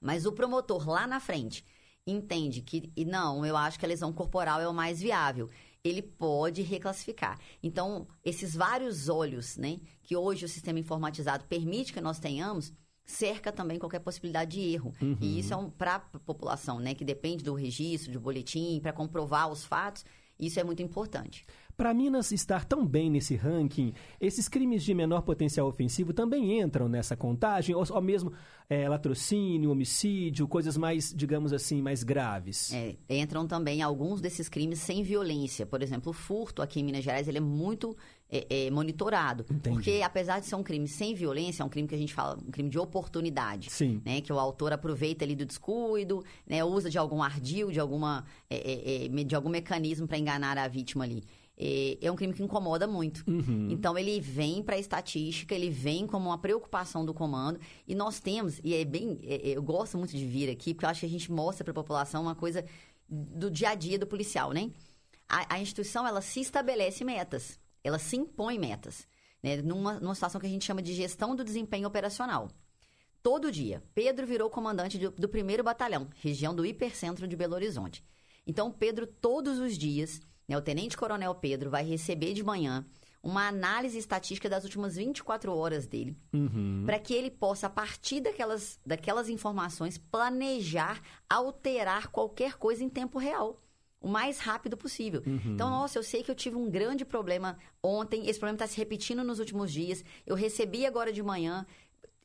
mas 0.00 0.26
o 0.26 0.32
promotor 0.32 0.88
lá 0.88 1.06
na 1.06 1.20
frente 1.20 1.64
entende 2.06 2.62
que, 2.62 2.90
e 2.96 3.04
não, 3.04 3.44
eu 3.44 3.56
acho 3.56 3.78
que 3.78 3.84
a 3.84 3.88
lesão 3.88 4.12
corporal 4.12 4.60
é 4.60 4.68
o 4.68 4.74
mais 4.74 5.00
viável, 5.00 5.48
ele 5.84 6.02
pode 6.02 6.62
reclassificar. 6.62 7.38
Então, 7.62 8.06
esses 8.24 8.54
vários 8.54 9.08
olhos, 9.08 9.56
né, 9.56 9.78
que 10.02 10.16
hoje 10.16 10.44
o 10.44 10.48
sistema 10.48 10.78
informatizado 10.78 11.44
permite 11.44 11.92
que 11.92 12.00
nós 12.00 12.18
tenhamos, 12.18 12.72
cerca 13.04 13.50
também 13.50 13.78
qualquer 13.78 14.00
possibilidade 14.00 14.52
de 14.52 14.60
erro. 14.60 14.92
Uhum. 15.00 15.16
E 15.20 15.38
isso 15.38 15.54
é 15.54 15.56
um, 15.56 15.70
para 15.70 15.96
a 15.96 16.00
população, 16.00 16.78
né, 16.78 16.94
que 16.94 17.04
depende 17.04 17.44
do 17.44 17.54
registro, 17.54 18.12
do 18.12 18.20
boletim, 18.20 18.80
para 18.80 18.92
comprovar 18.92 19.50
os 19.50 19.64
fatos, 19.64 20.04
isso 20.38 20.60
é 20.60 20.64
muito 20.64 20.82
importante. 20.82 21.44
Para 21.78 21.94
Minas 21.94 22.32
estar 22.32 22.64
tão 22.64 22.84
bem 22.84 23.08
nesse 23.08 23.36
ranking, 23.36 23.94
esses 24.20 24.48
crimes 24.48 24.82
de 24.82 24.92
menor 24.92 25.22
potencial 25.22 25.68
ofensivo 25.68 26.12
também 26.12 26.60
entram 26.60 26.88
nessa 26.88 27.16
contagem? 27.16 27.72
Ou, 27.72 27.84
ou 27.88 28.02
mesmo 28.02 28.32
é, 28.68 28.88
latrocínio, 28.88 29.70
homicídio, 29.70 30.48
coisas 30.48 30.76
mais, 30.76 31.14
digamos 31.14 31.52
assim, 31.52 31.80
mais 31.80 32.02
graves? 32.02 32.72
É, 32.72 32.96
entram 33.08 33.46
também 33.46 33.80
alguns 33.80 34.20
desses 34.20 34.48
crimes 34.48 34.80
sem 34.80 35.04
violência. 35.04 35.64
Por 35.64 35.80
exemplo, 35.80 36.10
o 36.10 36.12
furto 36.12 36.62
aqui 36.62 36.80
em 36.80 36.82
Minas 36.82 37.04
Gerais 37.04 37.28
ele 37.28 37.38
é 37.38 37.40
muito 37.40 37.96
é, 38.28 38.66
é, 38.66 38.70
monitorado. 38.72 39.46
Entendi. 39.48 39.76
Porque, 39.76 40.02
apesar 40.02 40.40
de 40.40 40.46
ser 40.46 40.56
um 40.56 40.64
crime 40.64 40.88
sem 40.88 41.14
violência, 41.14 41.62
é 41.62 41.64
um 41.64 41.68
crime 41.68 41.86
que 41.86 41.94
a 41.94 41.98
gente 41.98 42.12
fala, 42.12 42.36
um 42.44 42.50
crime 42.50 42.68
de 42.68 42.78
oportunidade. 42.80 43.70
Sim. 43.70 44.02
Né, 44.04 44.20
que 44.20 44.32
o 44.32 44.38
autor 44.40 44.72
aproveita 44.72 45.24
ali 45.24 45.36
do 45.36 45.46
descuido, 45.46 46.24
né, 46.44 46.64
usa 46.64 46.90
de 46.90 46.98
algum 46.98 47.22
ardil, 47.22 47.70
de, 47.70 47.78
alguma, 47.78 48.24
é, 48.50 49.06
é, 49.06 49.24
de 49.24 49.36
algum 49.36 49.48
mecanismo 49.48 50.08
para 50.08 50.18
enganar 50.18 50.58
a 50.58 50.66
vítima 50.66 51.04
ali. 51.04 51.22
É, 51.60 51.98
é 52.00 52.12
um 52.12 52.14
crime 52.14 52.32
que 52.32 52.42
incomoda 52.42 52.86
muito. 52.86 53.24
Uhum. 53.26 53.68
Então 53.68 53.98
ele 53.98 54.20
vem 54.20 54.62
para 54.62 54.76
a 54.76 54.78
estatística, 54.78 55.52
ele 55.52 55.68
vem 55.68 56.06
como 56.06 56.28
uma 56.28 56.38
preocupação 56.38 57.04
do 57.04 57.12
comando 57.12 57.58
e 57.86 57.96
nós 57.96 58.20
temos 58.20 58.60
e 58.62 58.74
é 58.74 58.84
bem, 58.84 59.18
é- 59.24 59.50
é- 59.50 59.56
eu 59.56 59.62
gosto 59.62 59.98
muito 59.98 60.16
de 60.16 60.24
vir 60.24 60.48
aqui 60.48 60.72
porque 60.72 60.84
eu 60.84 60.90
acho 60.90 61.00
que 61.00 61.06
a 61.06 61.08
gente 61.08 61.32
mostra 61.32 61.64
para 61.64 61.72
a 61.72 61.74
população 61.74 62.22
uma 62.22 62.34
coisa 62.36 62.64
do 63.08 63.50
dia 63.50 63.70
a 63.70 63.74
dia 63.74 63.98
do 63.98 64.06
policial, 64.06 64.52
né? 64.52 64.70
A, 65.28 65.56
a 65.56 65.60
instituição 65.60 66.06
ela 66.06 66.20
se 66.20 66.40
estabelece 66.40 67.04
metas, 67.04 67.58
ela 67.82 67.98
se 67.98 68.16
impõe 68.16 68.56
metas, 68.56 69.08
né? 69.42 69.56
Numa, 69.56 69.98
numa 69.98 70.14
situação 70.14 70.40
que 70.40 70.46
a 70.46 70.50
gente 70.50 70.64
chama 70.64 70.80
de 70.80 70.92
gestão 70.94 71.34
do 71.34 71.42
desempenho 71.42 71.88
operacional. 71.88 72.48
Todo 73.20 73.50
dia, 73.50 73.82
Pedro 73.94 74.24
virou 74.26 74.48
comandante 74.48 74.96
do, 74.96 75.10
do 75.10 75.28
primeiro 75.28 75.64
batalhão, 75.64 76.08
região 76.22 76.54
do 76.54 76.64
hipercentro 76.64 77.26
de 77.26 77.34
Belo 77.34 77.54
Horizonte. 77.54 78.04
Então, 78.46 78.70
Pedro, 78.70 79.06
todos 79.06 79.58
os 79.58 79.76
dias, 79.76 80.20
né, 80.48 80.56
o 80.56 80.62
tenente-coronel 80.62 81.34
Pedro 81.34 81.68
vai 81.70 81.84
receber 81.84 82.32
de 82.32 82.42
manhã 82.42 82.84
uma 83.22 83.48
análise 83.48 83.98
estatística 83.98 84.48
das 84.48 84.64
últimas 84.64 84.96
24 84.96 85.54
horas 85.54 85.86
dele, 85.86 86.16
Uhum. 86.32 86.84
para 86.86 86.98
que 86.98 87.12
ele 87.12 87.30
possa, 87.30 87.66
a 87.66 87.70
partir 87.70 88.20
daquelas, 88.20 88.80
daquelas 88.86 89.28
informações, 89.28 89.98
planejar, 89.98 91.00
alterar 91.28 92.08
qualquer 92.08 92.54
coisa 92.56 92.82
em 92.82 92.88
tempo 92.88 93.18
real. 93.18 93.60
O 94.00 94.06
mais 94.08 94.38
rápido 94.38 94.76
possível. 94.76 95.22
Uhum. 95.26 95.40
Então, 95.54 95.68
nossa, 95.68 95.98
eu 95.98 96.04
sei 96.04 96.22
que 96.22 96.30
eu 96.30 96.34
tive 96.34 96.54
um 96.54 96.70
grande 96.70 97.04
problema 97.04 97.58
ontem, 97.82 98.28
esse 98.28 98.38
problema 98.38 98.54
está 98.54 98.66
se 98.68 98.76
repetindo 98.76 99.24
nos 99.24 99.40
últimos 99.40 99.72
dias. 99.72 100.04
Eu 100.24 100.36
recebi 100.36 100.86
agora 100.86 101.12
de 101.12 101.20
manhã. 101.20 101.66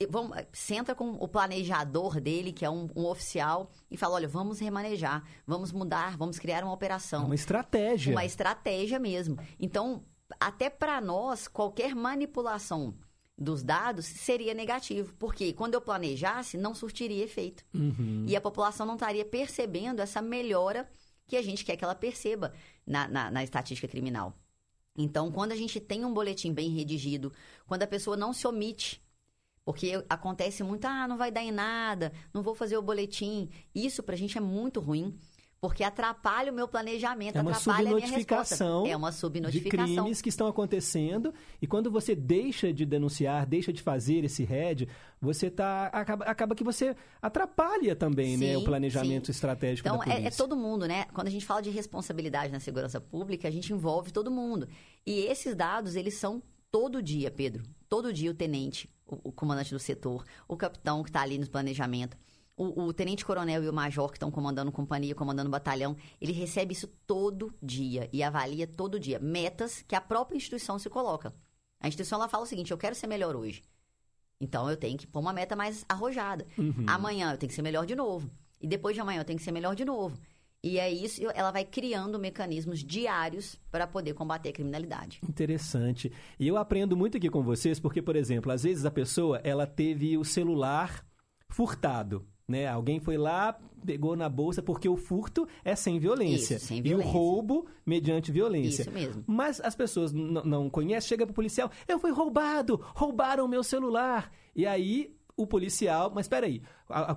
Vamos, 0.09 0.37
senta 0.51 0.93
com 0.93 1.11
o 1.11 1.27
planejador 1.27 2.19
dele, 2.19 2.51
que 2.51 2.65
é 2.65 2.69
um, 2.69 2.89
um 2.95 3.05
oficial, 3.05 3.71
e 3.89 3.95
fala: 3.95 4.15
olha, 4.15 4.27
vamos 4.27 4.59
remanejar, 4.59 5.23
vamos 5.45 5.71
mudar, 5.71 6.17
vamos 6.17 6.39
criar 6.39 6.63
uma 6.63 6.73
operação. 6.73 7.25
Uma 7.25 7.35
estratégia. 7.35 8.11
Uma 8.11 8.25
estratégia 8.25 8.99
mesmo. 8.99 9.37
Então, 9.59 10.03
até 10.39 10.69
para 10.69 10.99
nós, 10.99 11.47
qualquer 11.47 11.95
manipulação 11.95 12.95
dos 13.37 13.63
dados 13.63 14.05
seria 14.05 14.53
negativo, 14.53 15.13
porque 15.17 15.53
quando 15.53 15.73
eu 15.73 15.81
planejasse, 15.81 16.57
não 16.57 16.75
surtiria 16.75 17.23
efeito. 17.23 17.63
Uhum. 17.73 18.25
E 18.27 18.35
a 18.35 18.41
população 18.41 18.85
não 18.85 18.95
estaria 18.95 19.25
percebendo 19.25 20.01
essa 20.01 20.21
melhora 20.21 20.87
que 21.25 21.35
a 21.35 21.41
gente 21.41 21.65
quer 21.65 21.75
que 21.75 21.83
ela 21.83 21.95
perceba 21.95 22.53
na, 22.85 23.07
na, 23.07 23.31
na 23.31 23.43
estatística 23.43 23.87
criminal. 23.87 24.33
Então, 24.95 25.31
quando 25.31 25.51
a 25.51 25.55
gente 25.55 25.79
tem 25.79 26.05
um 26.05 26.13
boletim 26.13 26.53
bem 26.53 26.69
redigido, 26.69 27.33
quando 27.65 27.83
a 27.83 27.87
pessoa 27.87 28.15
não 28.15 28.31
se 28.33 28.47
omite, 28.47 29.01
porque 29.65 30.03
acontece 30.09 30.63
muito, 30.63 30.85
ah, 30.85 31.07
não 31.07 31.17
vai 31.17 31.31
dar 31.31 31.41
em 31.41 31.51
nada, 31.51 32.11
não 32.33 32.41
vou 32.41 32.53
fazer 32.53 32.77
o 32.77 32.81
boletim. 32.81 33.49
Isso 33.73 34.03
pra 34.03 34.15
gente 34.15 34.37
é 34.37 34.41
muito 34.41 34.79
ruim, 34.81 35.17
porque 35.61 35.81
atrapalha 35.85 36.51
o 36.51 36.55
meu 36.55 36.67
planejamento, 36.67 37.37
É 37.37 37.41
uma 37.41 37.51
atrapalha 37.51 37.91
a 37.91 37.95
minha 37.95 38.07
resposta. 38.07 38.65
É 38.85 38.97
uma 38.97 39.09
de 39.11 39.15
subnotificação. 39.15 39.95
crimes 40.03 40.21
que 40.21 40.27
estão 40.27 40.47
acontecendo 40.47 41.33
e 41.61 41.65
quando 41.65 41.89
você 41.89 42.13
deixa 42.13 42.73
de 42.73 42.85
denunciar, 42.85 43.45
deixa 43.45 43.71
de 43.71 43.81
fazer 43.81 44.25
esse 44.25 44.43
RED, 44.43 44.89
você 45.21 45.49
tá 45.49 45.85
acaba, 45.87 46.25
acaba 46.25 46.53
que 46.55 46.63
você 46.65 46.93
atrapalha 47.21 47.95
também, 47.95 48.35
né, 48.35 48.47
Sim, 48.47 48.55
o 48.57 48.65
planejamento 48.65 49.27
sim. 49.27 49.31
estratégico 49.31 49.87
Então, 49.87 49.99
da 49.99 50.03
é, 50.03 50.15
polícia. 50.15 50.27
é 50.27 50.31
todo 50.31 50.57
mundo, 50.57 50.85
né? 50.85 51.05
Quando 51.13 51.27
a 51.27 51.31
gente 51.31 51.45
fala 51.45 51.61
de 51.61 51.69
responsabilidade 51.69 52.51
na 52.51 52.59
segurança 52.59 52.99
pública, 52.99 53.47
a 53.47 53.51
gente 53.51 53.71
envolve 53.71 54.11
todo 54.11 54.29
mundo. 54.29 54.67
E 55.05 55.21
esses 55.21 55.55
dados, 55.55 55.95
eles 55.95 56.15
são 56.15 56.43
todo 56.73 57.03
dia, 57.03 57.29
Pedro. 57.29 57.63
Todo 57.87 58.11
dia 58.11 58.31
o 58.31 58.33
tenente, 58.33 58.89
o, 59.05 59.29
o 59.29 59.31
comandante 59.31 59.71
do 59.71 59.79
setor, 59.79 60.25
o 60.47 60.57
capitão 60.57 61.03
que 61.03 61.09
está 61.09 61.21
ali 61.21 61.37
no 61.37 61.47
planejamento, 61.47 62.17
O, 62.55 62.85
o 62.85 62.93
tenente-coronel 62.93 63.63
e 63.63 63.69
o 63.69 63.73
major 63.73 64.09
que 64.09 64.17
estão 64.17 64.31
comandando 64.31 64.71
companhia, 64.71 65.15
comandando 65.15 65.49
batalhão, 65.49 65.95
ele 66.21 66.31
recebe 66.31 66.73
isso 66.73 66.87
todo 67.07 67.51
dia 67.61 68.07
e 68.13 68.21
avalia 68.21 68.67
todo 68.67 68.99
dia. 68.99 69.19
Metas 69.19 69.83
que 69.87 69.95
a 69.95 70.01
própria 70.01 70.37
instituição 70.37 70.77
se 70.77 70.89
coloca. 70.89 71.33
A 71.79 71.87
instituição 71.87 72.19
ela 72.19 72.29
fala 72.29 72.43
o 72.43 72.47
seguinte: 72.47 72.71
eu 72.71 72.77
quero 72.77 72.95
ser 72.95 73.07
melhor 73.07 73.35
hoje. 73.35 73.63
Então 74.39 74.69
eu 74.69 74.77
tenho 74.77 74.97
que 74.97 75.07
pôr 75.07 75.19
uma 75.19 75.33
meta 75.33 75.55
mais 75.55 75.83
arrojada. 75.89 76.45
Uhum. 76.57 76.85
Amanhã 76.87 77.31
eu 77.31 77.37
tenho 77.37 77.49
que 77.49 77.55
ser 77.55 77.63
melhor 77.63 77.85
de 77.85 77.95
novo. 77.95 78.29
E 78.61 78.67
depois 78.67 78.95
de 78.95 79.01
amanhã 79.01 79.21
eu 79.21 79.25
tenho 79.25 79.39
que 79.39 79.45
ser 79.45 79.51
melhor 79.51 79.75
de 79.75 79.85
novo. 79.85 80.15
E 80.63 80.79
é 80.79 80.89
isso, 80.89 81.21
ela 81.35 81.51
vai 81.51 81.65
criando 81.65 82.17
mecanismos 82.17 82.79
diários 82.81 83.59
para 83.69 83.85
poder 83.85 84.13
combater 84.13 84.49
a 84.49 84.53
criminalidade. 84.53 85.19
Interessante. 85.27 86.09
E 86.39 86.47
eu 86.47 86.55
aprendo 86.55 86.95
muito 86.95 87.17
aqui 87.17 87.29
com 87.29 87.43
vocês, 87.43 87.81
porque, 87.81 88.01
por 88.01 88.15
exemplo, 88.15 88.49
às 88.49 88.63
vezes 88.63 88.85
a 88.85 88.91
pessoa 88.91 89.41
ela 89.43 89.67
teve 89.67 90.17
o 90.17 90.23
celular 90.23 91.05
furtado. 91.49 92.25
Né? 92.47 92.65
Alguém 92.67 92.99
foi 92.99 93.17
lá, 93.17 93.59
pegou 93.85 94.15
na 94.15 94.29
bolsa, 94.29 94.61
porque 94.61 94.87
o 94.87 94.95
furto 94.95 95.45
é 95.65 95.75
sem 95.75 95.99
violência. 95.99 96.55
Isso, 96.55 96.67
sem 96.67 96.77
E 96.77 96.81
o 96.81 96.83
violência. 96.83 97.11
roubo 97.11 97.67
mediante 97.85 98.31
violência. 98.31 98.83
Isso 98.83 98.91
mesmo. 98.91 99.23
Mas 99.27 99.59
as 99.59 99.75
pessoas 99.75 100.13
não 100.13 100.69
conhecem, 100.69 101.09
chega 101.09 101.25
pro 101.25 101.35
policial, 101.35 101.69
eu 101.87 101.99
fui 101.99 102.11
roubado, 102.11 102.79
roubaram 102.95 103.45
o 103.45 103.49
meu 103.49 103.63
celular. 103.63 104.31
E 104.55 104.65
aí 104.65 105.13
o 105.35 105.47
policial, 105.47 106.11
mas 106.13 106.25
espera 106.25 106.45
aí, 106.45 106.61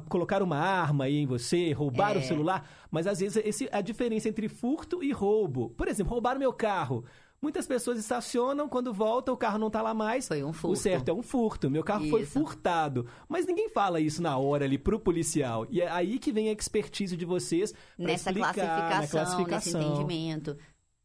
colocaram 0.09 0.47
uma 0.47 0.59
arma 0.59 1.05
aí 1.05 1.17
em 1.17 1.27
você, 1.27 1.73
roubaram 1.73 2.21
É. 2.21 2.25
o 2.25 2.27
celular, 2.27 2.69
mas 2.91 3.07
às 3.07 3.21
vezes 3.21 3.43
esse, 3.45 3.69
a 3.71 3.81
diferença 3.81 4.29
entre 4.29 4.49
furto 4.49 5.03
e 5.03 5.13
roubo. 5.13 5.71
Por 5.77 5.87
exemplo, 5.89 6.13
roubaram 6.13 6.39
meu 6.41 6.53
carro. 6.53 7.05
Muitas 7.43 7.67
pessoas 7.67 7.99
estacionam, 7.99 8.67
quando 8.67 8.95
voltam, 8.95 9.35
o 9.35 9.37
carro 9.37 9.59
não 9.59 9.69
tá 9.71 9.83
lá 9.83 9.93
mais. 9.93 10.27
Foi 10.27 10.43
um 10.43 10.55
furto. 10.55 10.73
O 10.73 10.77
certo 10.77 11.11
é 11.11 11.13
um 11.13 11.23
furto. 11.23 11.69
Meu 11.71 11.85
carro 11.85 12.09
foi 12.09 12.23
Isso. 12.23 12.33
furtado. 12.33 13.07
Mas 13.29 13.45
ninguém 13.47 13.69
fala 13.69 14.01
isso 14.01 14.23
na 14.23 14.39
hora 14.39 14.65
ali 14.65 14.79
pro 14.79 14.99
policial. 14.99 15.67
E 15.71 15.83
é 15.83 15.89
aí 15.91 16.19
que 16.19 16.33
vem 16.33 16.49
a 16.49 16.53
expertise 16.53 17.15
de 17.15 17.27
vocês 17.27 17.75
Nessa 17.99 18.31
explicar, 18.31 18.55
classificação, 18.55 19.01
nesse 19.01 19.13
classificação. 19.13 19.83
entendimento. 19.83 20.57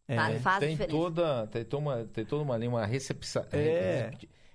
É, 0.08 0.16
tem 0.60 0.72
diferença. 0.72 0.88
toda, 0.88 1.48
tem 1.48 1.66
toda 1.66 1.82
uma, 1.84 2.04
tem 2.06 2.26
toda 2.26 2.44
uma, 2.44 2.56
uma 2.58 2.86
recepção, 2.86 3.46
É. 3.52 4.12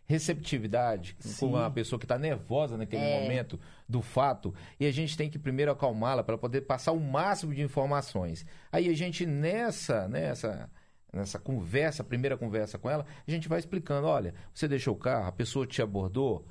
receptividade 0.06 1.16
Sim. 1.18 1.48
com 1.50 1.56
a 1.56 1.70
pessoa 1.70 1.98
que 1.98 2.04
está 2.04 2.18
nervosa 2.18 2.76
naquele 2.76 3.02
É. 3.02 3.20
momento 3.22 3.58
do 3.88 4.02
fato 4.02 4.54
e 4.78 4.86
a 4.86 4.90
gente 4.92 5.16
tem 5.16 5.28
que 5.30 5.38
primeiro 5.38 5.70
acalmá-la 5.70 6.22
para 6.22 6.38
poder 6.38 6.62
passar 6.62 6.92
o 6.92 7.00
máximo 7.00 7.54
de 7.54 7.62
informações. 7.62 8.44
Aí 8.72 8.88
a 8.88 8.94
gente 8.94 9.24
nessa, 9.26 10.08
nessa 10.08 10.70
nessa 11.12 11.38
conversa, 11.38 12.04
primeira 12.04 12.36
conversa 12.36 12.76
com 12.78 12.90
ela, 12.90 13.06
a 13.26 13.30
gente 13.30 13.48
vai 13.48 13.58
explicando, 13.58 14.06
olha, 14.06 14.34
você 14.52 14.68
deixou 14.68 14.94
o 14.94 14.98
carro, 14.98 15.26
a 15.28 15.32
pessoa 15.32 15.66
te 15.66 15.80
abordou? 15.80 16.46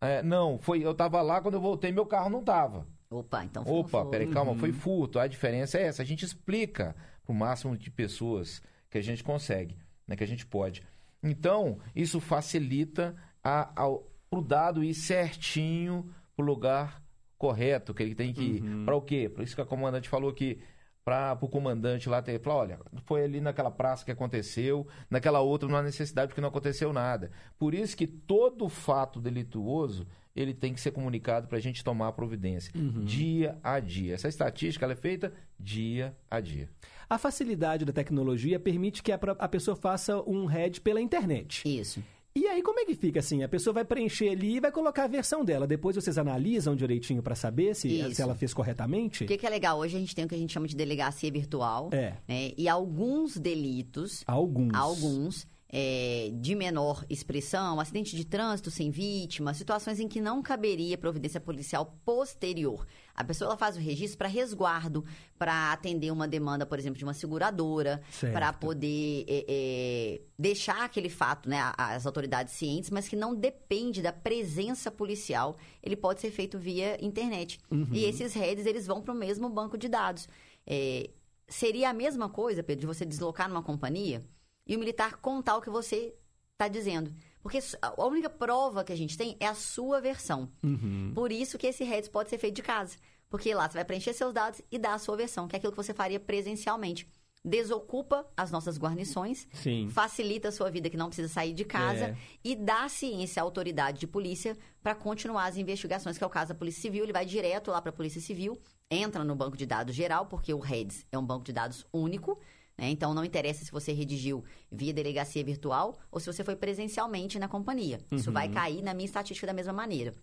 É, 0.00 0.22
não, 0.22 0.56
foi, 0.58 0.84
eu 0.84 0.92
estava 0.92 1.20
lá 1.20 1.40
quando 1.40 1.54
eu 1.54 1.60
voltei, 1.60 1.90
meu 1.90 2.06
carro 2.06 2.30
não 2.30 2.38
estava. 2.38 2.86
Opa, 3.10 3.44
então 3.44 3.64
foi 3.64 3.72
Opa, 3.74 4.04
peraí, 4.06 4.28
calma, 4.28 4.52
Uhum. 4.52 4.58
foi 4.58 4.70
furto. 4.72 5.18
A 5.18 5.26
diferença 5.26 5.78
é 5.78 5.84
essa. 5.86 6.02
A 6.02 6.04
gente 6.04 6.24
explica 6.24 6.94
para 7.24 7.32
o 7.32 7.34
máximo 7.34 7.76
de 7.76 7.90
pessoas 7.90 8.62
que 8.88 8.98
a 8.98 9.02
gente 9.02 9.24
consegue, 9.24 9.78
né, 10.06 10.14
que 10.14 10.22
a 10.22 10.28
gente 10.28 10.46
pode. 10.46 10.84
Então, 11.24 11.78
isso 11.96 12.20
facilita 12.20 13.16
a, 13.42 13.82
ao, 13.82 14.08
pro 14.30 14.42
dado 14.42 14.84
ir 14.84 14.94
certinho 14.94 16.08
pro 16.36 16.44
lugar 16.44 17.02
correto, 17.38 17.92
que 17.94 18.02
ele 18.02 18.14
tem 18.14 18.32
que 18.32 18.42
ir. 18.42 18.62
Uhum. 18.62 18.84
Para 18.84 18.94
o 18.96 19.02
quê? 19.02 19.28
Por 19.28 19.42
isso 19.42 19.54
que 19.54 19.60
a 19.60 19.66
comandante 19.66 20.08
falou 20.08 20.32
que 20.32 20.60
para 21.04 21.36
o 21.40 21.48
comandante 21.48 22.08
lá 22.08 22.22
ter 22.22 22.40
falar, 22.40 22.56
olha, 22.56 22.78
foi 23.04 23.22
ali 23.24 23.40
naquela 23.40 23.70
praça 23.70 24.04
que 24.04 24.10
aconteceu, 24.10 24.86
naquela 25.10 25.40
outra 25.40 25.68
não 25.68 25.76
há 25.76 25.82
necessidade 25.82 26.28
porque 26.28 26.40
não 26.40 26.48
aconteceu 26.48 26.92
nada. 26.92 27.30
Por 27.58 27.74
isso 27.74 27.96
que 27.96 28.06
todo 28.06 28.68
fato 28.68 29.20
delituoso 29.20 30.06
ele 30.34 30.54
tem 30.54 30.72
que 30.72 30.80
ser 30.80 30.90
comunicado 30.90 31.46
para 31.46 31.58
a 31.58 31.60
gente 31.60 31.84
tomar 31.84 32.08
a 32.08 32.12
providência 32.12 32.72
Uhum. 32.74 33.04
dia 33.04 33.58
a 33.62 33.78
dia. 33.78 34.14
Essa 34.14 34.28
estatística 34.28 34.86
é 34.86 34.96
feita 34.96 35.32
dia 35.60 36.16
a 36.30 36.40
dia. 36.40 36.68
A 37.08 37.18
facilidade 37.18 37.84
da 37.84 37.92
tecnologia 37.92 38.58
permite 38.58 39.02
que 39.02 39.12
a, 39.12 39.18
a 39.38 39.48
pessoa 39.48 39.76
faça 39.76 40.20
um 40.22 40.46
head 40.46 40.80
pela 40.80 41.00
internet. 41.00 41.62
Isso. 41.66 42.02
E 42.36 42.48
aí, 42.48 42.62
como 42.62 42.80
é 42.80 42.84
que 42.84 42.96
fica 42.96 43.20
assim? 43.20 43.44
A 43.44 43.48
pessoa 43.48 43.72
vai 43.72 43.84
preencher 43.84 44.30
ali 44.30 44.56
e 44.56 44.60
vai 44.60 44.72
colocar 44.72 45.04
a 45.04 45.06
versão 45.06 45.44
dela. 45.44 45.68
Depois 45.68 45.94
vocês 45.94 46.18
analisam 46.18 46.74
direitinho 46.74 47.22
para 47.22 47.36
saber 47.36 47.76
se, 47.76 48.12
se 48.12 48.20
ela 48.20 48.34
fez 48.34 48.52
corretamente? 48.52 49.22
O 49.22 49.26
que, 49.28 49.38
que 49.38 49.46
é 49.46 49.50
legal? 49.50 49.78
Hoje 49.78 49.96
a 49.96 50.00
gente 50.00 50.16
tem 50.16 50.24
o 50.24 50.28
que 50.28 50.34
a 50.34 50.38
gente 50.38 50.52
chama 50.52 50.66
de 50.66 50.74
delegacia 50.74 51.30
virtual. 51.30 51.90
É. 51.92 52.14
né? 52.26 52.50
E 52.58 52.68
alguns 52.68 53.36
delitos. 53.36 54.24
Alguns. 54.26 54.74
Alguns. 54.74 55.46
É, 55.68 56.30
de 56.34 56.54
menor 56.54 57.04
expressão, 57.10 57.80
acidente 57.80 58.14
de 58.14 58.24
trânsito 58.24 58.70
sem 58.70 58.90
vítima, 58.90 59.52
situações 59.54 59.98
em 59.98 60.06
que 60.06 60.20
não 60.20 60.42
caberia 60.42 60.96
providência 60.96 61.40
policial 61.40 61.98
posterior. 62.04 62.86
A 63.14 63.24
pessoa 63.24 63.56
faz 63.56 63.76
o 63.76 63.80
registro 63.80 64.18
para 64.18 64.28
resguardo, 64.28 65.04
para 65.38 65.72
atender 65.72 66.10
uma 66.12 66.28
demanda, 66.28 66.66
por 66.66 66.78
exemplo, 66.78 66.98
de 66.98 67.04
uma 67.04 67.14
seguradora, 67.14 68.02
para 68.32 68.52
poder 68.52 69.24
é, 69.28 69.44
é, 69.48 70.20
deixar 70.38 70.84
aquele 70.84 71.08
fato, 71.08 71.48
né, 71.48 71.72
as 71.76 72.06
autoridades 72.06 72.54
cientes, 72.54 72.90
mas 72.90 73.08
que 73.08 73.16
não 73.16 73.34
depende 73.34 74.02
da 74.02 74.12
presença 74.12 74.90
policial. 74.90 75.56
Ele 75.82 75.96
pode 75.96 76.20
ser 76.20 76.30
feito 76.30 76.58
via 76.58 77.04
internet. 77.04 77.58
Uhum. 77.70 77.88
E 77.92 78.04
esses 78.04 78.32
redes 78.34 78.66
eles 78.66 78.86
vão 78.86 79.00
para 79.00 79.12
o 79.12 79.16
mesmo 79.16 79.48
banco 79.48 79.78
de 79.78 79.88
dados. 79.88 80.28
É, 80.66 81.10
seria 81.48 81.90
a 81.90 81.92
mesma 81.92 82.28
coisa, 82.28 82.62
Pedro, 82.62 82.82
de 82.82 82.86
você 82.86 83.04
deslocar 83.04 83.48
numa 83.48 83.62
companhia 83.62 84.22
e 84.66 84.76
o 84.76 84.78
militar 84.78 85.16
contar 85.16 85.56
o 85.56 85.60
que 85.62 85.70
você 85.70 86.14
está 86.52 86.68
dizendo. 86.68 87.12
Porque 87.42 87.58
a 87.82 88.04
única 88.06 88.30
prova 88.30 88.82
que 88.84 88.92
a 88.92 88.96
gente 88.96 89.16
tem 89.18 89.36
é 89.38 89.46
a 89.46 89.54
sua 89.54 90.00
versão. 90.00 90.50
Uhum. 90.62 91.12
Por 91.14 91.30
isso 91.30 91.58
que 91.58 91.66
esse 91.66 91.84
REDS 91.84 92.08
pode 92.08 92.30
ser 92.30 92.38
feito 92.38 92.54
de 92.56 92.62
casa. 92.62 92.96
Porque 93.28 93.52
lá 93.52 93.68
você 93.68 93.74
vai 93.74 93.84
preencher 93.84 94.12
seus 94.14 94.32
dados 94.32 94.62
e 94.70 94.78
dar 94.78 94.94
a 94.94 94.98
sua 94.98 95.16
versão, 95.16 95.46
que 95.46 95.54
é 95.54 95.58
aquilo 95.58 95.72
que 95.72 95.76
você 95.76 95.92
faria 95.92 96.18
presencialmente. 96.20 97.06
Desocupa 97.44 98.26
as 98.34 98.50
nossas 98.50 98.78
guarnições, 98.78 99.46
Sim. 99.52 99.90
facilita 99.90 100.48
a 100.48 100.52
sua 100.52 100.70
vida 100.70 100.88
que 100.88 100.96
não 100.96 101.08
precisa 101.08 101.28
sair 101.28 101.52
de 101.52 101.62
casa 101.64 102.06
É. 102.06 102.16
e 102.42 102.56
dá 102.56 102.88
ciência 102.88 103.42
à 103.42 103.44
autoridade 103.44 104.00
de 104.00 104.06
polícia 104.06 104.56
para 104.82 104.94
continuar 104.94 105.44
as 105.44 105.58
investigações, 105.58 106.16
que 106.16 106.24
é 106.24 106.26
o 106.26 106.30
caso 106.30 106.48
da 106.48 106.54
Polícia 106.54 106.80
Civil. 106.80 107.04
Ele 107.04 107.12
vai 107.12 107.26
direto 107.26 107.70
lá 107.70 107.82
para 107.82 107.90
a 107.90 107.92
Polícia 107.92 108.18
Civil, 108.20 108.58
entra 108.90 109.22
no 109.22 109.36
banco 109.36 109.58
de 109.58 109.66
dados 109.66 109.94
geral, 109.94 110.24
porque 110.24 110.54
o 110.54 110.58
REDS 110.58 111.04
é 111.12 111.18
um 111.18 111.24
banco 111.26 111.44
de 111.44 111.52
dados 111.52 111.86
único. 111.92 112.40
Né? 112.76 112.90
Então, 112.90 113.14
não 113.14 113.24
interessa 113.24 113.64
se 113.64 113.70
você 113.72 113.92
redigiu 113.92 114.44
via 114.70 114.92
delegacia 114.92 115.42
virtual 115.44 115.98
ou 116.10 116.20
se 116.20 116.26
você 116.32 116.42
foi 116.44 116.56
presencialmente 116.56 117.38
na 117.38 117.48
companhia. 117.48 118.00
Isso 118.12 118.30
Uhum. 118.30 118.34
vai 118.34 118.48
cair 118.48 118.82
na 118.82 118.94
minha 118.94 119.06
estatística 119.06 119.46
da 119.46 119.52
mesma 119.52 119.72
maneira. 119.72 120.14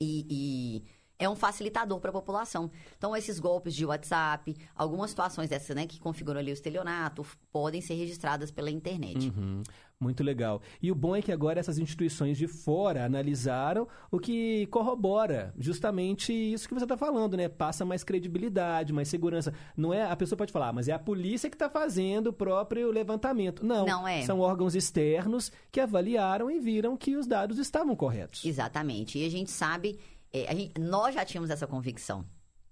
E, 0.00 0.26
e 0.30 0.84
é 1.18 1.28
um 1.28 1.36
facilitador 1.36 2.00
para 2.00 2.10
a 2.10 2.12
população. 2.12 2.70
Então, 2.96 3.16
esses 3.16 3.38
golpes 3.38 3.74
de 3.74 3.86
WhatsApp, 3.86 4.56
algumas 4.74 5.10
situações 5.10 5.48
dessas, 5.48 5.74
né, 5.76 5.86
que 5.86 6.00
configuram 6.00 6.40
ali 6.40 6.50
o 6.50 6.54
estelionato, 6.54 7.24
podem 7.52 7.80
ser 7.80 7.94
registradas 7.94 8.50
pela 8.50 8.70
internet. 8.70 9.32
Uhum. 9.36 9.62
Muito 10.00 10.24
legal. 10.24 10.60
E 10.82 10.90
o 10.90 10.94
bom 10.94 11.14
é 11.14 11.22
que 11.22 11.30
agora 11.30 11.60
essas 11.60 11.78
instituições 11.78 12.36
de 12.36 12.48
fora 12.48 13.04
analisaram 13.04 13.86
o 14.10 14.18
que 14.18 14.66
corrobora 14.66 15.54
justamente 15.56 16.32
isso 16.32 16.68
que 16.68 16.74
você 16.74 16.84
está 16.84 16.96
falando, 16.96 17.36
né? 17.36 17.48
Passa 17.48 17.84
mais 17.84 18.02
credibilidade, 18.02 18.92
mais 18.92 19.08
segurança. 19.08 19.54
Não 19.76 19.94
é 19.94 20.02
a 20.02 20.16
pessoa 20.16 20.36
pode 20.36 20.52
falar, 20.52 20.68
"Ah, 20.70 20.72
mas 20.72 20.88
é 20.88 20.92
a 20.92 20.98
polícia 20.98 21.48
que 21.48 21.54
está 21.54 21.70
fazendo 21.70 22.26
o 22.26 22.32
próprio 22.32 22.90
levantamento. 22.90 23.64
Não, 23.64 23.86
Não 23.86 24.06
é. 24.06 24.22
São 24.22 24.40
órgãos 24.40 24.74
externos 24.74 25.50
que 25.70 25.80
avaliaram 25.80 26.50
e 26.50 26.58
viram 26.58 26.96
que 26.96 27.16
os 27.16 27.26
dados 27.26 27.58
estavam 27.58 27.94
corretos. 27.94 28.44
Exatamente. 28.44 29.18
E 29.18 29.24
a 29.24 29.30
gente 29.30 29.50
sabe, 29.52 29.98
é, 30.42 30.54
gente- 30.54 30.78
nós 30.80 31.14
já 31.14 31.24
tínhamos 31.24 31.50
essa 31.50 31.66
convicção, 31.66 32.26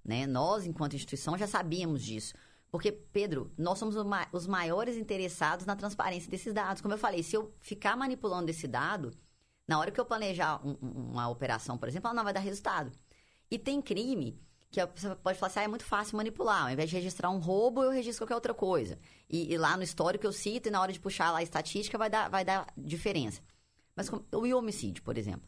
né? 0.04 0.26
Nós, 0.26 0.66
enquanto 0.66 0.96
instituição, 0.96 1.38
já 1.38 1.46
sabíamos 1.46 2.02
disso. 2.02 2.34
Porque, 2.70 2.90
Pedro, 2.90 3.52
nós 3.56 3.78
somos 3.78 3.94
os 4.32 4.46
maiores 4.46 4.96
interessados 4.96 5.66
na 5.66 5.76
transparência 5.76 6.30
desses 6.30 6.54
dados. 6.54 6.80
Como 6.80 6.94
eu 6.94 6.98
falei, 6.98 7.22
se 7.22 7.36
eu 7.36 7.54
ficar 7.60 7.96
manipulando 7.96 8.50
esse 8.50 8.66
dado, 8.66 9.12
na 9.68 9.78
hora 9.78 9.90
que 9.90 10.00
eu 10.00 10.06
planejar 10.06 10.60
um- 10.66 10.76
um- 10.82 11.10
uma 11.12 11.28
operação, 11.28 11.76
por 11.76 11.86
exemplo, 11.86 12.08
ela 12.08 12.14
não 12.14 12.24
vai 12.24 12.32
dar 12.32 12.40
resultado. 12.40 12.90
E 13.50 13.58
tem 13.58 13.82
crime 13.82 14.40
que 14.70 14.84
pessoa 14.86 15.14
pode 15.14 15.38
falar 15.38 15.48
assim, 15.50 15.60
ah, 15.60 15.64
é 15.64 15.68
muito 15.68 15.84
fácil 15.84 16.16
manipular. 16.16 16.62
Ao 16.62 16.70
invés 16.70 16.88
de 16.88 16.96
registrar 16.96 17.28
um 17.28 17.38
roubo, 17.38 17.82
eu 17.82 17.90
registro 17.90 18.22
qualquer 18.22 18.34
outra 18.36 18.54
coisa. 18.54 18.98
E, 19.28 19.52
e 19.52 19.58
lá 19.58 19.76
no 19.76 19.82
histórico 19.82 20.26
eu 20.26 20.32
cito, 20.32 20.68
e 20.68 20.70
na 20.70 20.80
hora 20.80 20.90
de 20.94 20.98
puxar 20.98 21.30
lá 21.30 21.38
a 21.38 21.42
estatística, 21.42 21.98
vai 21.98 22.08
dar, 22.08 22.30
vai 22.30 22.42
dar 22.42 22.66
diferença. 22.74 23.42
Mas 23.94 24.08
como- 24.08 24.24
o 24.32 24.56
homicídio, 24.56 25.02
por 25.02 25.18
exemplo 25.18 25.46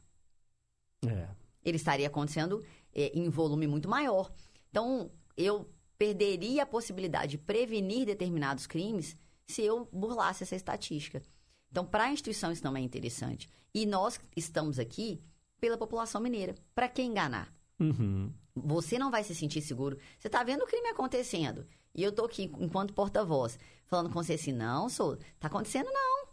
É. 1.07 1.29
ele 1.65 1.77
estaria 1.77 2.07
acontecendo 2.07 2.63
é, 2.93 3.11
em 3.15 3.29
volume 3.29 3.67
muito 3.67 3.89
maior. 3.89 4.33
Então, 4.71 5.11
eu 5.37 5.69
perderia 5.97 6.65
a 6.65 6.67
possibilidade 6.67 7.33
de 7.33 7.39
prevenir 7.39 8.07
determinados 8.07 8.67
crimes 8.67 9.17
se 9.47 9.63
eu 9.63 9.89
burlasse 9.93 10.43
essa 10.43 10.57
estatística. 10.57 11.23
Então, 11.71 11.85
para 11.85 12.05
a 12.05 12.13
instituição 12.13 12.53
isso 12.53 12.65
não 12.65 12.77
é 12.77 12.81
interessante. 12.81 13.49
E 13.73 13.87
nós 13.87 14.21
estamos 14.37 14.79
aqui 14.79 15.21
pela 15.61 15.79
população 15.79 16.21
mineira. 16.21 16.55
Para 16.75 16.89
quem 16.89 17.11
enganar? 17.11 17.53
Uhum. 17.81 18.33
Você 18.55 18.99
não 18.99 19.11
vai 19.11 19.25
se 19.25 19.35
sentir 19.35 19.61
seguro. 19.61 19.99
Você 20.19 20.29
está 20.29 20.45
vendo 20.45 20.63
o 20.63 20.67
crime 20.67 20.89
acontecendo. 20.89 21.67
E 21.95 22.03
eu 22.03 22.13
tô 22.13 22.25
aqui, 22.25 22.51
enquanto 22.59 22.93
porta-voz, 22.93 23.59
falando 23.87 24.11
com 24.11 24.23
você 24.23 24.35
assim, 24.35 24.53
não, 24.53 24.89
sou, 24.89 25.17
tá 25.39 25.49
acontecendo 25.49 25.91
não. 25.91 26.29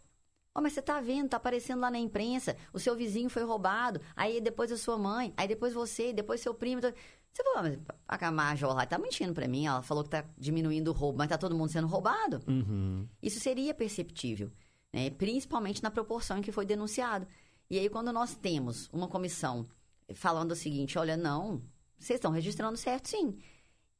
Ó, 0.53 0.61
mas 0.61 0.73
você 0.73 0.81
tá 0.81 0.99
vendo, 0.99 1.29
tá 1.29 1.37
aparecendo 1.37 1.79
lá 1.79 1.89
na 1.89 1.99
imprensa, 1.99 2.57
o 2.73 2.79
seu 2.79 2.95
vizinho 2.95 3.29
foi 3.29 3.43
roubado, 3.43 4.01
aí 4.15 4.41
depois 4.41 4.71
a 4.71 4.77
sua 4.77 4.97
mãe, 4.97 5.33
aí 5.37 5.47
depois 5.47 5.73
você, 5.73 6.11
depois 6.11 6.41
seu 6.41 6.53
primo. 6.53 6.81
Você 6.81 7.43
falou, 7.43 7.59
"Ah, 7.59 7.63
mas 8.09 8.23
a 8.23 8.31
Major 8.31 8.73
lá 8.73 8.85
tá 8.85 8.97
mentindo 8.97 9.33
pra 9.33 9.47
mim. 9.47 9.65
Ela 9.65 9.81
falou 9.81 10.03
que 10.03 10.09
tá 10.09 10.25
diminuindo 10.37 10.89
o 10.89 10.93
roubo, 10.93 11.17
mas 11.17 11.29
tá 11.29 11.37
todo 11.37 11.55
mundo 11.55 11.69
sendo 11.69 11.87
roubado. 11.87 12.41
Uhum. 12.45 13.07
Isso 13.23 13.39
seria 13.39 13.73
perceptível, 13.73 14.51
né? 14.91 15.09
principalmente 15.11 15.81
na 15.81 15.89
proporção 15.89 16.37
em 16.37 16.41
que 16.41 16.51
foi 16.51 16.65
denunciado. 16.65 17.25
E 17.69 17.79
aí, 17.79 17.87
quando 17.87 18.11
nós 18.11 18.35
temos 18.35 18.89
uma 18.91 19.07
comissão 19.07 19.65
falando 20.13 20.51
o 20.51 20.55
seguinte: 20.55 20.97
olha, 20.99 21.15
não, 21.15 21.61
vocês 21.97 22.17
estão 22.17 22.31
registrando 22.31 22.75
certo, 22.75 23.07
sim. 23.07 23.37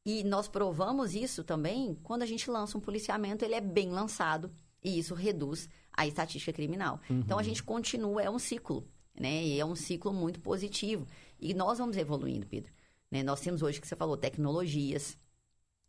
E 0.05 0.23
nós 0.23 0.47
provamos 0.47 1.13
isso 1.13 1.43
também 1.43 1.95
quando 2.03 2.23
a 2.23 2.25
gente 2.25 2.49
lança 2.49 2.77
um 2.77 2.81
policiamento, 2.81 3.45
ele 3.45 3.55
é 3.55 3.61
bem 3.61 3.91
lançado 3.91 4.51
e 4.83 4.97
isso 4.97 5.13
reduz 5.13 5.69
a 5.93 6.07
estatística 6.07 6.53
criminal. 6.53 6.99
Uhum. 7.09 7.19
Então 7.19 7.37
a 7.37 7.43
gente 7.43 7.61
continua, 7.63 8.21
é 8.21 8.29
um 8.29 8.39
ciclo, 8.39 8.87
né? 9.19 9.43
E 9.43 9.59
é 9.59 9.65
um 9.65 9.75
ciclo 9.75 10.13
muito 10.13 10.39
positivo. 10.39 11.05
E 11.39 11.53
nós 11.53 11.77
vamos 11.79 11.97
evoluindo, 11.97 12.45
Pedro. 12.47 12.71
Né? 13.09 13.23
Nós 13.23 13.41
temos 13.41 13.61
hoje, 13.61 13.81
que 13.81 13.87
você 13.87 13.95
falou, 13.95 14.15
tecnologias. 14.15 15.17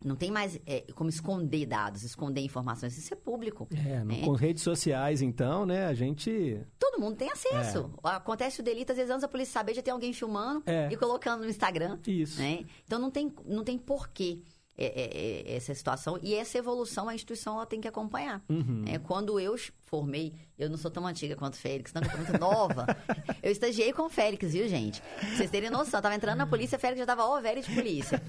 Não 0.05 0.17
tem 0.17 0.33
mais 0.33 0.59
é, 0.67 0.81
como 0.97 1.09
esconder 1.09 1.65
dados, 1.65 2.03
esconder 2.03 2.41
informações. 2.41 2.99
Isso 2.99 3.15
é 3.15 3.17
público. 3.17 3.69
É, 3.71 4.03
né? 4.05 4.23
com 4.25 4.33
redes 4.33 4.63
sociais, 4.63 5.23
então, 5.23 5.65
né, 5.65 5.87
a 5.87 5.95
gente... 5.95 6.61
Todo 6.77 7.01
mundo 7.01 7.17
tem 7.17 7.31
acesso. 7.31 7.89
Acontece 8.03 8.61
o 8.61 8.65
delito, 8.65 8.91
às 8.91 8.97
vezes, 8.97 9.13
antes 9.13 9.23
da 9.23 9.29
polícia 9.29 9.53
saber, 9.53 9.75
já 9.75 9.83
tem 9.83 9.93
alguém 9.93 10.13
filmando 10.13 10.65
É. 10.67 10.89
e 10.91 10.97
colocando 10.97 11.43
no 11.45 11.49
Instagram. 11.49 12.01
Isso. 12.05 12.41
Né? 12.41 12.65
Então 12.85 12.99
não 12.99 13.13
tem, 13.13 13.33
não 13.47 13.63
tem 13.63 13.79
porquê 13.79 14.41
é, 14.85 14.87
é, 14.87 15.53
é, 15.53 15.57
essa 15.57 15.75
situação. 15.75 16.19
E 16.23 16.35
essa 16.35 16.59
evolução 16.59 17.09
a 17.09 17.15
instituição 17.15 17.55
ela 17.55 17.67
tem 17.67 17.81
que 17.81 17.87
acompanhar. 17.87 18.43
Uhum. 18.49 18.83
né? 18.85 18.99
Quando 18.99 19.39
eu 19.39 19.55
formei, 19.83 20.35
eu 20.59 20.69
não 20.69 20.77
sou 20.77 20.91
tão 20.91 21.07
antiga 21.07 21.37
quanto 21.37 21.55
o 21.55 21.57
Félix, 21.57 21.93
não, 21.93 22.03
eu 22.03 22.11
sou 22.11 22.19
muito 22.19 22.39
nova. 22.39 22.87
eu 23.43 23.53
estagiei 23.53 23.93
com 23.93 24.03
o 24.03 24.09
Félix, 24.09 24.53
viu, 24.53 24.67
gente? 24.69 25.01
Pra 25.01 25.29
vocês 25.29 25.51
terem 25.51 25.71
noção, 25.71 25.99
eu 25.99 26.03
tava 26.03 26.15
entrando 26.15 26.39
na 26.39 26.47
polícia, 26.47 26.77
o 26.77 26.81
Félix 26.81 26.99
já 26.99 27.07
tava 27.07 27.25
ó, 27.25 27.41
velho 27.41 27.63
de 27.63 27.73
polícia. 27.75 28.21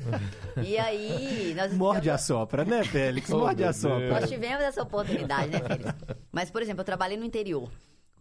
E 0.63 0.77
aí. 0.77 1.53
Nós, 1.55 1.73
Morde 1.75 2.09
a 2.09 2.17
sopra, 2.17 2.63
né, 2.63 2.83
Félix? 2.83 3.29
Morde 3.31 3.63
a 3.63 3.73
sopra. 3.73 4.19
Nós 4.19 4.29
tivemos 4.29 4.63
essa 4.63 4.83
oportunidade, 4.83 5.51
né, 5.51 5.59
Félix? 5.59 5.95
Mas, 6.31 6.51
por 6.51 6.61
exemplo, 6.61 6.81
eu 6.81 6.85
trabalhei 6.85 7.17
no 7.17 7.25
interior. 7.25 7.71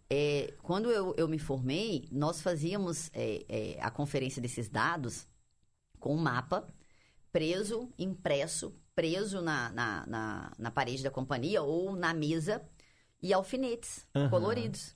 É, 0.09 0.53
quando 0.61 0.91
eu, 0.91 1.13
eu 1.17 1.27
me 1.27 1.39
formei, 1.39 2.07
nós 2.11 2.41
fazíamos 2.41 3.09
é, 3.13 3.45
é, 3.47 3.77
a 3.81 3.89
conferência 3.89 4.41
desses 4.41 4.69
dados 4.69 5.27
com 5.99 6.13
um 6.13 6.19
mapa 6.19 6.67
preso, 7.33 7.91
impresso, 7.97 8.73
preso 8.95 9.41
na, 9.41 9.71
na, 9.71 10.05
na, 10.05 10.53
na 10.57 10.71
parede 10.71 11.03
da 11.03 11.09
companhia 11.09 11.63
ou 11.63 11.93
na 11.95 12.13
mesa 12.13 12.61
e 13.21 13.33
alfinetes 13.33 14.07
Aham. 14.15 14.29
coloridos. 14.29 14.95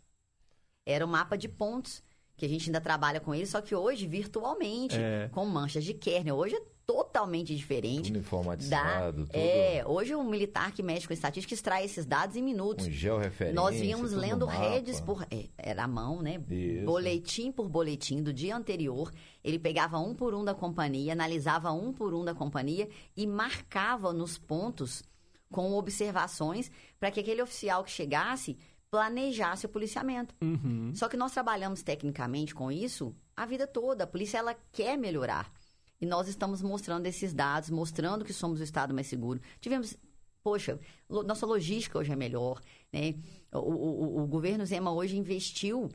Era 0.85 1.03
um 1.03 1.09
mapa 1.09 1.35
de 1.37 1.49
pontos 1.49 2.03
que 2.37 2.45
a 2.45 2.47
gente 2.49 2.69
ainda 2.69 2.79
trabalha 2.79 3.19
com 3.19 3.33
ele, 3.33 3.47
só 3.47 3.59
que 3.59 3.73
hoje 3.75 4.05
virtualmente, 4.07 4.95
É. 4.95 5.27
com 5.33 5.45
manchas 5.47 5.83
de 5.83 5.93
Kernel. 5.95 6.35
Hoje 6.37 6.55
é 6.55 6.61
totalmente 6.87 7.53
diferente. 7.53 8.07
Tudo 8.07 8.19
informatizado, 8.19 9.25
tudo 9.25 9.35
É, 9.35 9.83
hoje 9.85 10.15
um 10.15 10.23
militar 10.23 10.71
que 10.71 10.81
mexe 10.81 11.05
com 11.05 11.13
estatística 11.13 11.53
extrai 11.53 11.83
esses 11.83 12.05
dados 12.05 12.37
em 12.37 12.41
minutos. 12.41 12.85
com 12.85 12.91
georreferência. 12.91 13.53
Nós 13.53 13.75
vínhamos 13.75 14.11
tudo 14.11 14.21
lendo 14.21 14.45
redes 14.45 15.01
por. 15.01 15.27
é, 15.29 15.49
Era 15.57 15.83
a 15.83 15.87
mão, 15.87 16.21
né? 16.21 16.41
Isso. 16.49 16.85
Boletim 16.85 17.51
por 17.51 17.67
boletim 17.67 18.23
do 18.23 18.31
dia 18.31 18.55
anterior. 18.55 19.11
Ele 19.43 19.59
pegava 19.59 19.99
um 19.99 20.15
por 20.15 20.33
um 20.33 20.45
da 20.45 20.55
companhia, 20.55 21.11
analisava 21.11 21.71
um 21.73 21.91
por 21.91 22.13
um 22.13 22.23
da 22.23 22.33
companhia 22.33 22.87
e 23.17 23.27
marcava 23.27 24.13
nos 24.13 24.37
pontos 24.37 25.03
com 25.51 25.73
observações 25.73 26.71
para 26.99 27.11
que 27.11 27.19
aquele 27.19 27.41
oficial 27.41 27.83
que 27.83 27.91
chegasse 27.91 28.57
planejasse 28.89 29.65
o 29.65 29.69
policiamento. 29.69 30.33
Uhum. 30.41 30.91
Só 30.95 31.09
que 31.09 31.17
nós 31.17 31.33
trabalhamos 31.33 31.83
tecnicamente 31.83 32.55
com 32.55 32.71
isso 32.71 33.13
a 33.35 33.45
vida 33.45 33.67
toda. 33.67 34.05
A 34.05 34.07
polícia 34.07 34.37
ela 34.37 34.55
quer 34.71 34.97
melhorar. 34.97 35.51
E 35.99 36.05
nós 36.05 36.27
estamos 36.27 36.61
mostrando 36.61 37.05
esses 37.07 37.33
dados, 37.33 37.69
mostrando 37.69 38.23
que 38.25 38.33
somos 38.33 38.59
o 38.59 38.63
estado 38.63 38.93
mais 38.93 39.07
seguro. 39.07 39.41
Tivemos, 39.59 39.95
poxa, 40.43 40.79
nossa 41.09 41.45
logística 41.45 41.97
hoje 41.97 42.11
é 42.11 42.15
melhor, 42.15 42.61
né? 42.93 43.15
O, 43.51 43.57
o- 43.59 44.23
o- 44.23 44.27
governo 44.27 44.65
Zema 44.65 44.91
hoje 44.91 45.17
investiu 45.17 45.89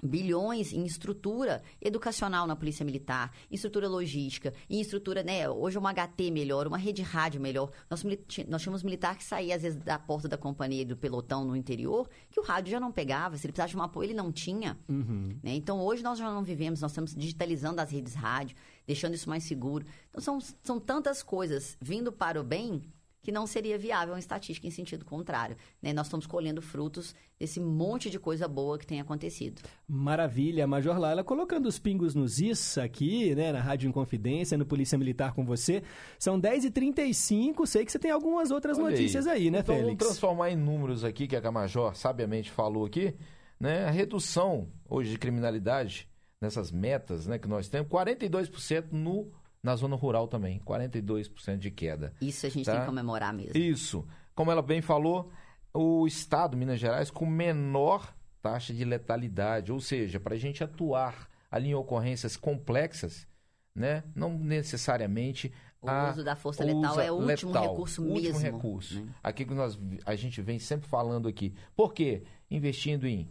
bilhões 0.00 0.72
em 0.72 0.84
estrutura 0.86 1.60
educacional 1.80 2.46
na 2.46 2.54
polícia 2.54 2.84
militar, 2.84 3.32
em 3.50 3.56
estrutura 3.56 3.88
logística, 3.88 4.54
em 4.70 4.80
estrutura, 4.80 5.24
né, 5.24 5.50
hoje 5.50 5.76
uma 5.76 5.90
HT 5.92 6.30
melhor, 6.30 6.68
uma 6.68 6.78
rede 6.78 7.02
rádio 7.02 7.40
melhor. 7.40 7.68
Nós, 7.90 8.04
nós 8.48 8.62
tínhamos 8.62 8.84
militar 8.84 9.16
que 9.18 9.24
saía 9.24 9.56
às 9.56 9.62
vezes 9.62 9.76
da 9.82 9.98
porta 9.98 10.28
da 10.28 10.38
companhia 10.38 10.86
do 10.86 10.96
pelotão 10.96 11.44
no 11.44 11.56
interior, 11.56 12.08
que 12.30 12.38
o 12.38 12.44
rádio 12.44 12.70
já 12.70 12.78
não 12.78 12.92
pegava, 12.92 13.36
se 13.36 13.44
ele 13.46 13.52
precisasse 13.52 13.72
de 13.72 13.76
um 13.76 13.82
apoio 13.82 14.06
ele 14.06 14.14
não 14.14 14.30
tinha. 14.30 14.78
Uhum. 14.88 15.36
né? 15.42 15.54
Então 15.56 15.80
hoje 15.80 16.00
nós 16.00 16.16
já 16.16 16.32
não 16.32 16.44
vivemos, 16.44 16.80
nós 16.80 16.92
estamos 16.92 17.12
digitalizando 17.12 17.80
as 17.80 17.90
redes 17.90 18.14
rádio, 18.14 18.56
deixando 18.88 19.14
isso 19.14 19.28
mais 19.28 19.44
seguro. 19.44 19.84
Então 20.08 20.20
são, 20.20 20.38
são 20.64 20.80
tantas 20.80 21.22
coisas 21.22 21.76
vindo 21.78 22.10
para 22.10 22.40
o 22.40 22.44
bem 22.44 22.82
que 23.20 23.30
não 23.30 23.46
seria 23.46 23.76
viável 23.76 24.14
uma 24.14 24.18
estatística 24.18 24.66
em 24.66 24.70
sentido 24.70 25.04
contrário. 25.04 25.54
né? 25.82 25.92
Nós 25.92 26.06
estamos 26.06 26.26
colhendo 26.26 26.62
frutos 26.62 27.14
desse 27.38 27.60
monte 27.60 28.08
de 28.08 28.18
coisa 28.18 28.48
boa 28.48 28.78
que 28.78 28.86
tem 28.86 29.00
acontecido. 29.00 29.60
Maravilha, 29.86 30.66
Major 30.66 30.98
Laila 30.98 31.22
colocando 31.22 31.66
os 31.66 31.78
pingos 31.78 32.14
nos 32.14 32.38
is 32.38 32.78
aqui, 32.78 33.34
né, 33.34 33.52
na 33.52 33.60
Rádio 33.60 33.88
Inconfidência, 33.88 34.56
no 34.56 34.64
Polícia 34.64 34.96
Militar 34.96 35.34
com 35.34 35.44
você. 35.44 35.82
São 36.18 36.40
10h35, 36.40 37.66
sei 37.66 37.84
que 37.84 37.92
você 37.92 37.98
tem 37.98 38.10
algumas 38.10 38.50
outras 38.50 38.78
Olha 38.78 38.90
notícias 38.90 39.26
aí, 39.26 39.50
né, 39.50 39.58
então, 39.58 39.74
Félix? 39.74 39.84
vamos 39.84 39.98
transformar 39.98 40.50
em 40.50 40.56
números 40.56 41.04
aqui, 41.04 41.28
que 41.28 41.36
a 41.36 41.52
Major 41.52 41.94
sabiamente 41.94 42.50
falou 42.50 42.86
aqui, 42.86 43.14
né? 43.60 43.84
A 43.84 43.90
redução 43.90 44.68
hoje 44.88 45.10
de 45.10 45.18
criminalidade, 45.18 46.08
nessas 46.40 46.70
metas 46.70 47.26
né, 47.26 47.38
que 47.38 47.48
nós 47.48 47.68
temos, 47.68 47.88
42% 47.90 48.86
no, 48.92 49.30
na 49.62 49.74
zona 49.76 49.96
rural 49.96 50.28
também, 50.28 50.60
42% 50.60 51.56
de 51.58 51.70
queda. 51.70 52.12
Isso 52.20 52.46
a 52.46 52.48
gente 52.48 52.64
Tá? 52.66 52.72
tem 52.72 52.80
que 52.80 52.86
comemorar 52.86 53.32
mesmo. 53.34 53.56
Isso. 53.56 54.06
Como 54.34 54.50
ela 54.50 54.62
bem 54.62 54.80
falou, 54.80 55.30
o 55.74 56.06
estado, 56.06 56.56
Minas 56.56 56.78
Gerais, 56.78 57.10
com 57.10 57.26
menor 57.26 58.14
taxa 58.40 58.72
de 58.72 58.84
letalidade, 58.84 59.72
ou 59.72 59.80
seja, 59.80 60.20
para 60.20 60.34
a 60.34 60.38
gente 60.38 60.62
atuar 60.62 61.28
ali 61.50 61.70
em 61.70 61.74
ocorrências 61.74 62.36
complexas, 62.36 63.26
né, 63.74 64.04
não 64.14 64.38
necessariamente 64.38 65.52
O 65.80 65.88
a 65.90 66.10
uso 66.10 66.24
da 66.24 66.36
força 66.36 66.62
letal 66.64 67.00
é 67.00 67.10
o 67.10 67.16
último 67.16 67.52
recurso 67.52 68.02
o 68.02 68.06
último 68.12 68.38
mesmo, 68.40 68.56
recurso. 68.56 69.00
né? 69.04 69.14
Aqui 69.22 69.44
que 69.44 69.54
nós 69.54 69.78
a 70.06 70.14
gente 70.16 70.40
vem 70.42 70.58
sempre 70.58 70.88
falando 70.88 71.26
aqui. 71.28 71.54
Por 71.76 71.92
quê? 71.94 72.22
Investindo 72.50 73.06
em 73.06 73.28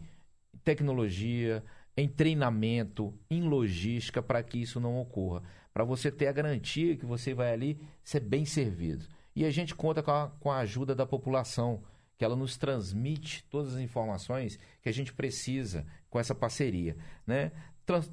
tecnologia, 0.64 1.64
em 1.98 2.07
treinamento, 2.07 3.11
em 3.30 3.41
logística 3.41 4.22
para 4.22 4.44
que 4.44 4.61
isso 4.61 4.80
não 4.80 4.99
ocorra, 4.99 5.41
para 5.74 5.84
você 5.84 6.11
ter 6.11 6.28
a 6.28 6.32
garantia 6.32 6.95
que 6.95 7.06
você 7.06 7.34
vai 7.34 7.52
ali 7.52 7.82
ser 8.03 8.19
bem 8.19 8.45
servido. 8.45 9.06
E 9.36 9.44
a 9.44 9.49
gente 9.49 9.74
conta 9.76 10.03
com 10.03 10.11
a, 10.11 10.30
com 10.40 10.52
a 10.52 10.60
ajuda 10.60 10.94
da 10.94 11.06
população, 11.06 11.84
que 12.18 12.24
ela 12.24 12.36
nos 12.36 12.56
transmite 12.57 13.44
todas 13.49 13.76
as 13.76 13.82
informações 13.82 14.60
que 14.82 14.90
a 14.90 14.91
gente 14.91 15.14
precisa 15.14 15.86
com 16.10 16.19
essa 16.19 16.34
parceria, 16.34 16.95
né? 17.26 17.52
Trans- 17.86 18.11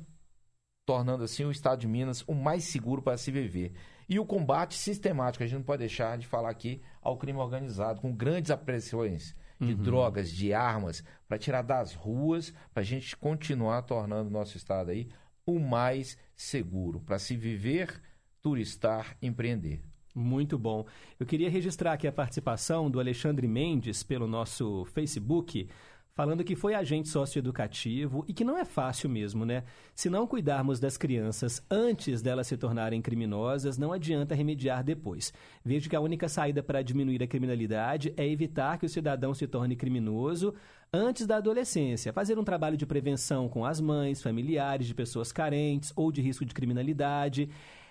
tornando 0.85 1.25
assim 1.25 1.45
o 1.45 1.51
estado 1.51 1.81
de 1.81 1.89
Minas 1.89 2.23
o 2.27 2.35
mais 2.35 2.65
seguro 2.65 3.01
para 3.01 3.17
se 3.17 3.31
viver. 3.31 3.73
E 4.07 4.19
o 4.19 4.27
combate 4.27 4.75
sistemático, 4.75 5.43
a 5.43 5.47
gente 5.47 5.57
não 5.57 5.65
pode 5.65 5.81
deixar 5.81 6.19
de 6.19 6.27
falar 6.27 6.51
aqui 6.51 6.83
ao 7.01 7.17
crime 7.17 7.39
organizado, 7.39 8.03
com 8.03 8.15
grandes 8.15 8.51
apreensões 8.51 9.35
de 9.61 9.73
Uhum. 9.73 9.83
drogas, 9.83 10.31
de 10.31 10.53
armas, 10.53 11.05
para 11.29 11.39
tirar 11.39 11.63
das 11.63 11.95
ruas, 11.95 12.53
para 12.73 12.83
a 12.83 12.85
gente 12.85 13.17
continuar 13.17 13.83
tornando 13.83 14.29
o 14.29 14.33
nosso 14.33 14.57
estado 14.57 14.91
aí 14.91 15.09
o 15.47 15.59
mais 15.59 16.17
seguro, 16.35 17.01
para 17.01 17.19
se 17.19 17.37
viver, 17.37 18.01
turistar, 18.41 19.17
empreender. 19.21 19.83
Muito 20.15 20.57
bom. 20.59 20.87
Eu 21.19 21.27
queria 21.27 21.51
registrar 21.51 21.93
aqui 21.93 22.07
a 22.07 22.13
participação 22.13 22.91
do 22.91 23.01
Alexandre 23.01 23.49
Mendes 23.49 24.03
pelo 24.03 24.27
nosso 24.27 24.85
Facebook, 24.87 25.69
falando 26.15 26.45
que 26.45 26.55
foi 26.55 26.75
agente 26.75 27.09
socioeducativo 27.09 28.25
e 28.29 28.33
que 28.33 28.45
não 28.45 28.57
é 28.57 28.65
fácil 28.65 29.11
mesmo, 29.11 29.45
né? 29.45 29.65
Se 29.97 30.09
não 30.09 30.29
cuidarmos 30.29 30.79
das 30.79 30.97
crianças 30.97 31.61
antes 31.69 32.23
delas 32.23 32.47
se 32.47 32.57
tornarem 32.57 33.03
criminosas, 33.03 33.77
não 33.77 33.93
adianta 33.93 34.35
remediar 34.35 34.85
depois. 34.85 35.33
Vejo 35.65 35.91
que 35.91 35.97
a 35.97 36.01
única 36.01 36.29
saída 36.29 36.63
para 36.63 36.83
diminuir 36.83 37.21
a 37.23 37.27
criminalidade 37.27 38.15
é 38.17 38.27
evitar 38.27 38.79
que 38.79 38.87
o 38.87 38.89
cidadão 38.89 39.35
se 39.35 39.49
torne 39.49 39.75
criminoso 39.75 40.55
antes 40.93 41.27
da 41.27 41.39
adolescência, 41.39 42.13
fazer 42.13 42.39
um 42.39 42.45
trabalho 42.45 42.77
de 42.77 42.87
prevenção 42.87 43.49
com 43.49 43.65
as 43.65 43.81
mães, 43.81 44.23
familiares 44.23 44.87
de 44.87 44.95
pessoas 44.95 45.33
carentes 45.33 45.93
ou 45.97 46.13
de 46.13 46.23
risco 46.23 46.45
de 46.45 46.55
criminalidade. 46.55 47.51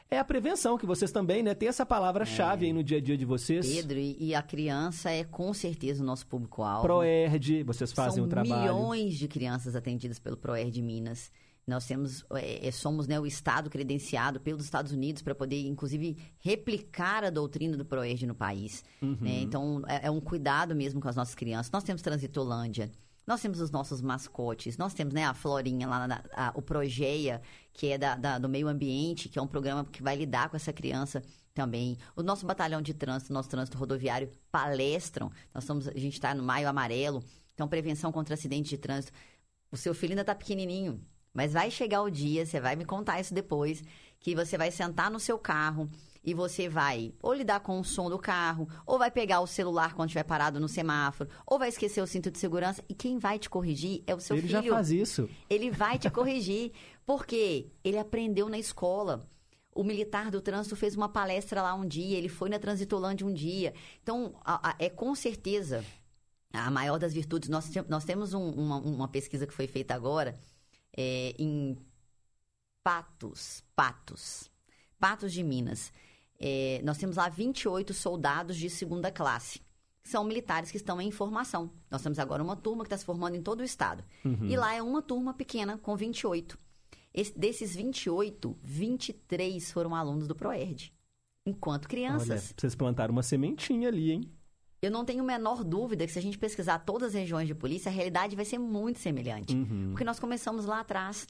É 0.10 0.20
a 0.20 0.24
prevenção, 0.24 0.78
que 0.78 0.86
vocês 0.86 1.12
também, 1.12 1.42
né? 1.42 1.56
Tem 1.56 1.68
essa 1.68 1.86
palavra-chave 1.86 2.68
aí 2.68 2.74
no 2.74 2.84
dia 2.84 2.98
a 2.98 3.02
dia 3.02 3.18
de 3.18 3.26
vocês. 3.26 3.68
Pedro, 3.68 3.98
e, 3.98 4.36
a 4.36 4.44
criança 4.44 5.10
é 5.10 5.24
com 5.24 5.54
certeza 5.54 6.04
o 6.04 6.06
nosso 6.06 6.28
público-alvo. 6.28 6.84
Proerd, 6.84 7.64
vocês 7.64 7.92
fazem 7.92 8.18
São 8.18 8.26
um 8.26 8.30
trabalho. 8.30 8.62
milhões 8.62 9.16
de 9.16 9.28
crianças 9.28 9.76
atendidas 9.76 10.20
pelo 10.20 10.38
Proerd 10.38 10.80
Minas. 10.82 11.32
Nós 11.66 11.86
temos, 11.88 12.26
é, 12.34 12.68
é, 12.68 12.72
somos 12.72 13.08
né, 13.08 13.20
o 13.20 13.26
Estado 13.26 13.70
credenciado 13.70 14.40
pelos 14.40 14.66
Estados 14.66 14.92
Unidos 14.92 15.22
para 15.22 15.34
poder, 15.34 15.66
inclusive, 15.66 16.18
replicar 16.40 17.24
a 17.24 17.30
doutrina 17.30 17.78
do 17.78 17.86
Proerd 17.86 18.26
no 18.28 18.36
país. 18.36 18.84
Uhum. 19.02 19.18
né? 19.22 19.40
Então, 19.42 19.82
é, 19.88 20.08
é 20.08 20.12
um 20.12 20.20
cuidado 20.20 20.76
mesmo 20.76 21.00
com 21.00 21.08
as 21.08 21.16
nossas 21.16 21.34
crianças. 21.34 21.72
Nós 21.72 21.84
temos 21.84 22.02
Transitolândia, 22.02 22.92
Nós 23.26 23.41
temos 23.41 23.60
os 23.62 23.72
nossos 23.72 24.02
mascotes, 24.02 24.78
nós 24.78 24.94
temos 24.94 25.14
né, 25.14 25.26
a 25.26 25.34
Florinha 25.34 25.88
lá, 25.88 26.08
na- 26.08 26.24
a- 26.34 26.52
o 26.56 26.62
Progeia, 26.62 27.41
que 27.72 27.88
é 27.88 27.98
da, 27.98 28.16
da- 28.16 28.38
do 28.38 28.50
meio 28.50 28.68
ambiente, 28.68 29.30
que 29.30 29.40
é 29.40 29.41
um 29.41 29.48
programa 29.48 29.86
que 29.86 30.04
vai 30.04 30.16
lidar 30.16 30.50
com 30.50 30.56
essa 30.58 30.74
criança 30.74 31.24
também. 31.54 31.98
O 32.16 32.24
nosso 32.24 32.45
batalhão 32.45 32.82
de 32.82 32.94
trânsito, 32.94 33.32
nosso 33.32 33.48
trânsito 33.50 33.78
rodoviário, 33.78 34.30
palestram. 34.52 35.32
Nós 35.54 35.64
estamos, 35.64 35.88
a 35.88 35.94
gente 35.98 36.14
está 36.14 36.34
no 36.36 36.44
Maio 36.44 36.68
Amarelo, 36.68 37.24
então 37.54 37.68
prevenção 37.68 38.12
contra 38.12 38.34
acidente 38.34 38.70
de 38.70 38.78
trânsito. 38.78 39.14
O 39.72 39.78
seu 39.78 39.94
filho 39.94 40.12
ainda 40.12 40.22
está 40.22 40.36
pequenininho, 40.36 41.00
mas 41.34 41.54
vai 41.54 41.72
chegar 41.72 42.02
o 42.02 42.10
dia, 42.10 42.45
você 42.45 42.60
vai 42.60 42.76
me 42.76 42.86
contar 42.86 43.20
isso 43.20 43.34
depois, 43.34 43.84
que 44.20 44.36
você 44.36 44.58
vai 44.58 44.70
sentar 44.72 45.10
no 45.10 45.20
seu 45.20 45.38
carro 45.38 45.90
e 46.24 46.34
você 46.34 46.70
vai 46.70 47.14
ou 47.22 47.34
lidar 47.34 47.60
com 47.60 47.80
o 47.80 47.84
som 47.84 48.10
do 48.10 48.18
carro, 48.18 48.68
ou 48.86 48.98
vai 48.98 49.12
pegar 49.12 49.41
o 49.41 49.48
celular 49.48 49.94
quando 49.94 50.10
estiver 50.10 50.24
parado 50.24 50.60
no 50.60 50.70
semáforo, 50.70 51.30
ou 51.45 51.60
vai 51.60 51.70
esquecer 51.70 52.02
o 52.02 52.08
cinto 52.08 52.32
de 52.32 52.40
segurança 52.40 52.84
e 52.88 52.94
quem 52.94 53.18
vai 53.18 53.38
te 53.38 53.50
corrigir 53.50 54.04
é 54.08 54.16
o 54.16 54.20
seu 54.20 54.36
Ele 54.38 54.48
filho. 54.48 54.64
já 54.64 54.76
faz 54.76 54.90
isso. 54.91 55.30
Ele 55.50 55.70
vai 55.70 55.98
te 56.00 56.10
corrigir, 56.10 56.72
porque 57.06 57.72
ele 57.84 57.98
aprendeu 57.98 58.48
na 58.50 58.58
escola. 58.58 59.28
O 59.76 59.84
militar 59.84 60.30
do 60.30 60.40
trânsito 60.40 60.76
fez 60.76 60.95
uma 60.95 61.10
palestra 61.10 61.62
lá 61.62 61.74
um 61.74 61.86
dia, 61.86 62.16
ele 62.18 62.30
foi 62.30 62.48
na 62.48 62.60
Transitolândia 62.60 63.26
um 63.26 63.34
dia. 63.34 63.74
Então, 64.02 64.36
a- 64.45 64.70
a- 64.70 64.76
é 64.78 64.88
com 64.90 65.16
certeza 65.16 65.84
a 66.54 66.70
maior 66.70 67.00
das 67.00 67.12
virtudes. 67.12 67.50
Nós, 67.50 67.70
nós 67.90 68.06
temos 68.06 68.34
um- 68.36 68.52
uma, 68.52 68.78
uma 68.78 69.08
pesquisa 69.08 69.48
que 69.48 69.54
foi 69.54 69.66
feita 69.68 69.95
agora 69.95 70.40
é, 70.95 71.34
em 71.40 71.76
Patos, 72.84 73.64
Patos, 73.76 74.50
Patos 75.00 75.34
de 75.34 75.44
Minas. 75.44 75.91
É, 76.45 76.82
nós 76.84 76.98
temos 76.98 77.15
lá 77.15 77.30
28 77.30 77.94
soldados 77.94 78.57
de 78.57 78.70
segunda 78.70 79.10
classe. 79.10 79.60
que 80.02 80.10
São 80.10 80.26
militares 80.26 80.70
que 80.70 80.76
estão 80.76 80.99
em 80.99 81.10
formação. 81.11 81.72
Nós 81.90 82.02
temos 82.02 82.20
agora 82.20 82.44
uma 82.44 82.57
turma 82.57 82.84
que 82.84 82.88
está 82.88 82.98
se 82.98 83.06
formando 83.06 83.36
em 83.38 83.41
todo 83.41 83.61
o 83.61 83.64
estado. 83.64 84.03
Uhum. 84.26 84.48
E 84.48 84.57
lá 84.57 84.74
é 84.74 84.82
uma 84.82 85.02
turma 85.02 85.34
pequena, 85.34 85.78
com 85.78 85.95
28. 85.95 86.57
Esse- 87.14 87.38
desses 87.40 87.74
28, 87.74 88.57
23 88.61 89.72
foram 89.72 89.95
alunos 89.95 90.28
do 90.28 90.36
ProERD. 90.36 90.91
Enquanto 91.45 91.84
Olha, 91.84 91.90
crianças. 91.90 92.53
vocês 92.57 92.76
plantaram 92.76 93.14
uma 93.14 93.24
sementinha 93.24 93.88
ali, 93.88 94.11
hein? 94.11 94.22
Eu 94.82 94.91
não 94.91 95.06
tenho 95.06 95.24
a 95.24 95.26
menor 95.26 95.64
dúvida 95.64 96.06
que 96.06 96.11
se 96.11 96.20
a 96.20 96.22
gente 96.22 96.38
pesquisar 96.38 96.80
todas 96.80 97.10
as 97.10 97.14
regiões 97.14 97.48
de 97.48 97.56
polícia, 97.56 97.90
a 97.90 97.94
realidade 97.94 98.36
vai 98.36 98.44
ser 98.44 98.57
muito 98.57 98.99
semelhante. 98.99 99.56
Uhum. 99.56 99.88
Porque 99.91 100.03
nós 100.03 100.20
começamos 100.20 100.65
lá 100.65 100.82
atrás. 100.82 101.26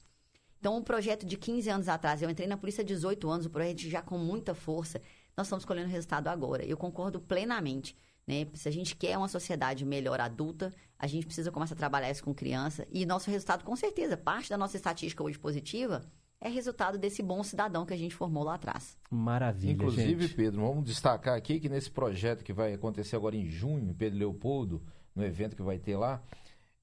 Então, 0.64 0.78
um 0.78 0.82
projeto 0.82 1.26
de 1.26 1.36
15 1.36 1.70
anos 1.70 1.90
atrás, 1.90 2.22
eu 2.22 2.30
entrei 2.30 2.48
na 2.48 2.56
polícia 2.56 2.84
há 2.84 2.86
18 2.86 3.30
anos, 3.30 3.46
o 3.46 3.50
projeto 3.50 3.80
já 3.80 4.02
com 4.02 4.18
muita 4.18 4.56
força, 4.56 5.02
nós 5.36 5.48
estamos 5.48 5.66
colhendo 5.66 5.90
resultado 5.90 6.30
agora. 6.30 6.64
Eu 6.64 6.78
concordo 6.78 7.20
plenamente. 7.20 7.98
Né? 8.26 8.48
Se 8.54 8.70
a 8.70 8.72
gente 8.72 8.96
quer 8.96 9.18
uma 9.18 9.28
sociedade 9.28 9.84
melhor 9.84 10.22
adulta, 10.22 10.74
a 10.98 11.06
gente 11.06 11.26
precisa 11.26 11.52
começar 11.52 11.76
a 11.76 11.78
trabalhar 11.78 12.10
isso 12.10 12.24
com 12.24 12.34
criança. 12.34 12.88
E 12.90 13.06
nosso 13.06 13.30
resultado, 13.30 13.66
com 13.66 13.76
certeza, 13.76 14.16
parte 14.16 14.50
da 14.50 14.58
nossa 14.58 14.78
estatística 14.78 15.22
hoje 15.22 15.38
positiva 15.38 16.02
é 16.40 16.48
resultado 16.48 16.98
desse 16.98 17.22
bom 17.22 17.44
cidadão 17.44 17.86
que 17.86 17.94
a 17.94 17.98
gente 17.98 18.16
formou 18.16 18.46
lá 18.46 18.54
atrás. 18.54 18.98
Maravilha, 19.12 19.74
Inclusive, 19.74 20.28
gente. 20.28 20.34
Pedro, 20.34 20.62
vamos 20.62 20.86
destacar 20.86 21.36
aqui 21.36 21.60
que 21.60 21.68
nesse 21.68 21.92
projeto 21.92 22.42
que 22.42 22.54
vai 22.54 22.72
acontecer 22.72 23.18
agora 23.18 23.36
em 23.36 23.46
junho, 23.46 23.94
Pedro 23.94 24.18
Leopoldo, 24.18 24.82
no 25.14 25.26
evento 25.26 25.58
que 25.58 25.62
vai 25.62 25.78
ter 25.78 25.98
lá, 25.98 26.24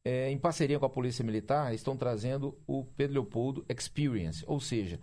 é, 0.05 0.31
em 0.31 0.39
parceria 0.39 0.79
com 0.79 0.87
a 0.87 0.91
Polícia 0.91 1.25
Militar, 1.25 1.75
estão 1.75 1.97
trazendo 1.97 2.59
o 2.67 2.85
Pedro 2.85 3.15
Leopoldo 3.15 3.65
Experience. 3.69 4.45
Ou 4.47 4.61
seja, 4.61 5.01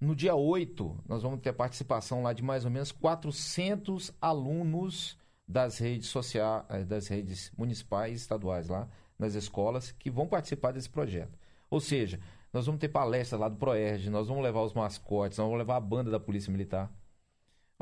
no 0.00 0.14
dia 0.14 0.34
8, 0.34 1.04
nós 1.08 1.22
vamos 1.22 1.40
ter 1.40 1.50
a 1.50 1.54
participação 1.54 2.22
lá 2.22 2.32
de 2.32 2.42
mais 2.42 2.64
ou 2.64 2.70
menos 2.70 2.90
400 2.90 4.12
alunos 4.20 5.16
das 5.46 5.78
redes 5.78 6.08
sociais, 6.08 6.64
eh, 6.70 6.84
das 6.84 7.08
redes 7.08 7.52
municipais 7.56 8.12
e 8.12 8.16
estaduais 8.16 8.68
lá, 8.68 8.88
nas 9.18 9.34
escolas, 9.34 9.92
que 9.92 10.10
vão 10.10 10.26
participar 10.26 10.72
desse 10.72 10.88
projeto. 10.88 11.38
Ou 11.70 11.80
seja, 11.80 12.20
nós 12.52 12.66
vamos 12.66 12.80
ter 12.80 12.88
palestra 12.88 13.38
lá 13.38 13.48
do 13.48 13.56
Proerd, 13.56 14.10
nós 14.10 14.28
vamos 14.28 14.42
levar 14.42 14.62
os 14.62 14.72
mascotes, 14.72 15.38
nós 15.38 15.44
vamos 15.44 15.58
levar 15.58 15.76
a 15.76 15.80
banda 15.80 16.10
da 16.10 16.18
Polícia 16.18 16.50
Militar 16.50 16.92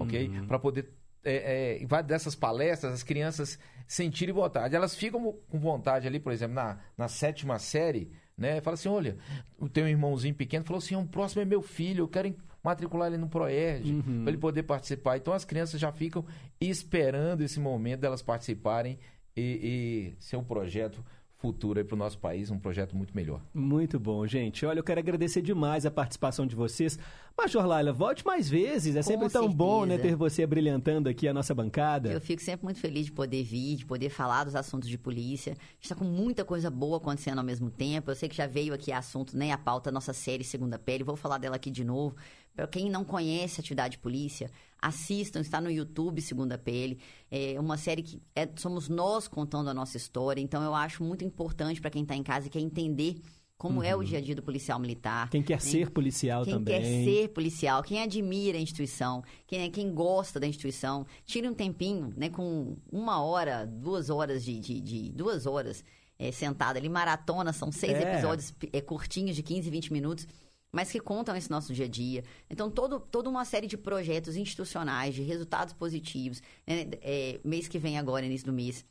ok? 0.01 0.29
Uhum. 0.29 0.47
Para 0.47 0.59
poder 0.59 0.95
é, 1.25 1.35
é, 1.35 1.83
em 1.83 1.87
várias 1.87 2.09
dessas 2.09 2.35
palestras 2.35 2.93
as 2.93 3.03
crianças 3.03 3.59
sentirem 3.87 4.35
vontade. 4.35 4.75
Elas 4.77 4.95
ficam 4.95 5.35
com 5.49 5.59
vontade 5.59 6.07
ali, 6.07 6.21
por 6.21 6.33
exemplo, 6.33 6.55
na, 6.55 6.79
na 6.97 7.09
sétima 7.09 7.59
série, 7.59 8.11
né? 8.37 8.61
Fala 8.61 8.75
assim, 8.75 8.89
olha, 8.89 9.17
o 9.59 9.69
teu 9.69 9.89
irmãozinho 9.89 10.35
pequeno 10.35 10.65
falou 10.65 10.79
assim, 10.79 10.95
o 10.97 11.07
próximo 11.07 11.43
é 11.43 11.45
meu 11.45 11.61
filho, 11.61 12.05
eu 12.05 12.09
quero 12.09 12.35
matricular 12.63 13.09
ele 13.09 13.17
no 13.19 13.29
Proerd, 13.29 13.91
Uhum. 13.91 14.23
para 14.23 14.31
ele 14.33 14.39
poder 14.39 14.63
participar. 14.63 15.17
Então 15.17 15.33
as 15.33 15.45
crianças 15.45 15.81
já 15.81 15.91
ficam 15.91 16.25
esperando 16.61 17.43
esse 17.43 17.59
momento 17.59 18.01
delas 18.01 18.23
participarem 18.23 18.99
e, 19.37 20.15
e 20.19 20.23
ser 20.23 20.37
um 20.37 20.45
projeto 20.45 21.05
futuro 21.41 21.79
aí 21.79 21.85
para 21.85 21.95
o 21.95 21.99
nosso 21.99 22.19
país, 22.19 22.51
um 22.51 22.59
projeto 22.59 22.95
muito 22.95 23.17
melhor. 23.17 23.41
Muito 23.55 23.99
bom, 23.99 24.27
gente. 24.27 24.67
Olha, 24.67 24.79
eu 24.79 24.85
quero 24.85 25.01
agradecer 25.01 25.41
demais 25.41 25.87
a 25.87 25.91
participação 25.91 26.47
de 26.47 26.55
vocês. 26.55 26.99
Major 27.37 27.67
Laila, 27.67 27.93
volte 27.93 28.25
mais 28.27 28.49
vezes. 28.49 28.95
É 28.95 28.99
Com 28.99 29.09
sempre 29.09 29.31
tão 29.31 29.51
bom, 29.51 29.87
né, 29.87 29.97
ter 29.97 30.15
você 30.15 30.47
brilhantando 30.47 31.09
aqui 31.09 31.27
a 31.27 31.33
nossa 31.33 31.55
bancada. 31.55 32.13
Eu 32.13 32.21
fico 32.21 32.43
sempre 32.43 32.65
muito 32.65 32.79
feliz 32.79 33.07
de 33.07 33.13
poder 33.13 33.43
vir, 33.43 33.77
de 33.77 33.87
poder 33.87 34.11
falar 34.11 34.45
dos 34.45 34.55
assuntos 34.55 34.89
de 34.89 34.99
polícia. 34.99 35.53
A 35.53 35.55
gente 35.55 35.83
está 35.85 35.95
com 35.95 36.05
muita 36.05 36.45
coisa 36.45 36.71
boa 36.71 36.99
acontecendo 36.99 37.39
ao 37.39 37.45
mesmo 37.45 37.71
tempo. 37.71 38.11
Eu 38.11 38.15
sei 38.15 38.29
que 38.29 38.37
já 38.37 38.47
veio 38.47 38.75
aqui 38.75 38.93
assunto, 38.93 39.35
né, 39.35 39.51
a 39.51 39.59
pauta 39.59 39.91
nossa 39.91 40.13
série 40.13 40.45
Segunda 40.45 40.79
Pele. 40.79 41.03
Vou 41.03 41.17
falar 41.17 41.39
dela 41.39 41.57
aqui 41.57 41.71
de 41.71 41.85
novo. 41.85 42.15
Para 42.55 42.67
quem 42.67 42.91
não 42.91 43.05
conhece 43.05 43.59
a 43.59 43.63
atividade 43.63 43.93
de 43.93 43.99
polícia, 43.99 44.51
assistam, 44.81 45.41
está 45.41 45.61
no 45.61 45.71
YouTube 45.71 46.21
Segunda 46.21 46.57
Pele. 46.59 46.99
É 47.31 47.59
uma 47.61 47.77
série 47.77 48.03
que 48.03 48.23
é- 48.35 48.49
somos 48.57 48.89
nós 48.89 49.29
contando 49.29 49.69
a 49.71 49.75
nossa 49.75 49.97
história. 49.97 50.41
Então 50.41 50.63
eu 50.63 50.75
acho 50.75 51.03
muito 51.03 51.25
importante 51.25 51.81
para 51.81 51.91
quem 51.91 52.03
está 52.03 52.15
em 52.17 52.23
casa 52.23 52.47
e 52.47 52.51
quer 52.51 52.61
entender 52.61 53.21
como 53.59 53.83
é 53.83 53.95
o 53.95 53.99
Uhum. 53.99 54.05
dia 54.05 54.17
a 54.19 54.21
dia 54.23 54.35
do 54.35 54.43
policial 54.43 54.79
militar. 54.79 55.29
Quem 55.29 55.43
quer 55.43 55.55
né? 55.55 55.61
ser 55.61 55.91
policial 55.91 56.45
quem 56.45 56.55
também. 56.55 56.81
quer 56.81 56.83
ser 57.05 57.29
policial, 57.29 57.83
quem 57.83 58.01
admira 58.03 58.57
a 58.57 58.61
instituição, 58.61 59.23
quem, 59.47 59.61
é, 59.61 59.69
quem 59.69 59.93
gosta 59.93 60.41
da 60.41 60.47
instituição, 60.47 61.05
tire 61.27 61.47
um 61.47 61.53
tempinho, 61.53 62.11
né, 62.17 62.31
com 62.31 62.79
uma 62.91 63.23
hora, 63.23 63.67
duas 63.67 64.09
horas 64.09 64.43
de, 64.45 64.59
de, 64.59 64.81
de- 64.81 65.13
duas 65.13 65.45
horas 65.45 65.85
é, 66.19 66.33
sentada 66.33 66.79
ali, 66.79 66.89
maratona, 66.89 67.53
são 67.53 67.71
seis 67.71 67.93
É. 67.99 68.13
episódios 68.15 68.55
é, 68.73 68.81
curtinhos 68.81 69.37
de 69.37 69.43
15, 69.43 69.69
20 69.71 69.93
minutos, 69.93 70.27
mas 70.73 70.91
que 70.91 71.01
contam 71.01 71.37
esse 71.37 71.51
nosso 71.51 71.73
dia 71.73 71.87
a 71.87 71.89
dia. 71.89 72.25
Então, 72.49 72.71
todo, 72.71 73.01
toda 73.01 73.29
uma 73.29 73.45
série 73.45 73.67
de 73.67 73.77
projetos 73.77 74.37
institucionais, 74.37 75.15
de 75.15 75.23
resultados 75.23 75.75
positivos. 75.75 76.43
né, 76.67 76.87
é, 77.03 77.41
mês 77.45 77.69
que 77.69 77.79
vem 77.79 77.99
agora, 77.99 78.25
início 78.25 78.47
do 78.47 78.53
mês, 78.53 78.85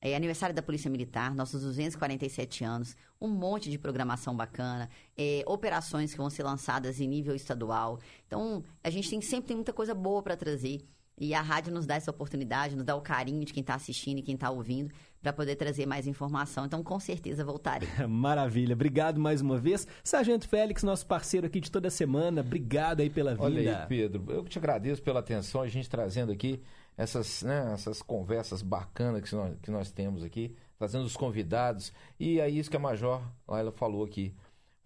é 0.00 0.14
aniversário 0.14 0.54
da 0.54 0.62
Polícia 0.62 0.90
Militar, 0.90 1.34
nossos 1.34 1.62
247 1.62 2.64
anos, 2.64 2.96
um 3.20 3.28
monte 3.28 3.70
de 3.70 3.78
programação 3.78 4.36
bacana, 4.36 4.88
é, 5.16 5.42
operações 5.46 6.12
que 6.12 6.18
vão 6.18 6.30
ser 6.30 6.42
lançadas 6.42 7.00
em 7.00 7.08
nível 7.08 7.34
estadual. 7.34 7.98
Então, 8.26 8.62
a 8.84 8.90
gente 8.90 9.08
tem, 9.08 9.20
sempre 9.20 9.48
tem 9.48 9.56
muita 9.56 9.72
coisa 9.72 9.94
boa 9.94 10.22
para 10.22 10.36
trazer. 10.36 10.86
E 11.18 11.32
a 11.32 11.40
rádio 11.40 11.72
nos 11.72 11.86
dá 11.86 11.94
essa 11.94 12.10
oportunidade, 12.10 12.76
nos 12.76 12.84
dá 12.84 12.94
o 12.94 13.00
carinho 13.00 13.42
de 13.44 13.52
quem 13.52 13.62
está 13.62 13.74
assistindo 13.74 14.18
e 14.18 14.22
quem 14.22 14.34
está 14.34 14.50
ouvindo, 14.50 14.92
para 15.22 15.32
poder 15.32 15.56
trazer 15.56 15.86
mais 15.86 16.06
informação. 16.06 16.66
Então, 16.66 16.82
com 16.82 17.00
certeza, 17.00 17.42
voltarei. 17.42 17.88
Maravilha. 18.06 18.74
Obrigado 18.74 19.18
mais 19.18 19.40
uma 19.40 19.56
vez. 19.56 19.86
Sargento 20.04 20.46
Félix, 20.46 20.82
nosso 20.82 21.06
parceiro 21.06 21.46
aqui 21.46 21.58
de 21.58 21.70
toda 21.70 21.88
semana. 21.88 22.42
Obrigado 22.42 23.00
aí 23.00 23.08
pela 23.08 23.32
vinda. 23.32 23.44
Olha 23.44 23.80
aí, 23.80 23.86
Pedro, 23.86 24.24
eu 24.28 24.44
te 24.44 24.58
agradeço 24.58 25.02
pela 25.02 25.20
atenção, 25.20 25.62
a 25.62 25.68
gente 25.68 25.88
trazendo 25.88 26.30
aqui 26.32 26.60
essas, 26.96 27.42
né, 27.42 27.72
essas 27.72 28.02
conversas 28.02 28.60
bacanas 28.60 29.22
que 29.22 29.34
nós, 29.34 29.56
que 29.62 29.70
nós 29.70 29.90
temos 29.90 30.22
aqui, 30.22 30.54
trazendo 30.78 31.04
os 31.04 31.16
convidados. 31.16 31.94
E 32.20 32.40
é 32.40 32.48
isso 32.48 32.70
que 32.70 32.76
a 32.76 32.80
Major 32.80 33.22
Laila 33.48 33.72
falou 33.72 34.04
aqui. 34.04 34.34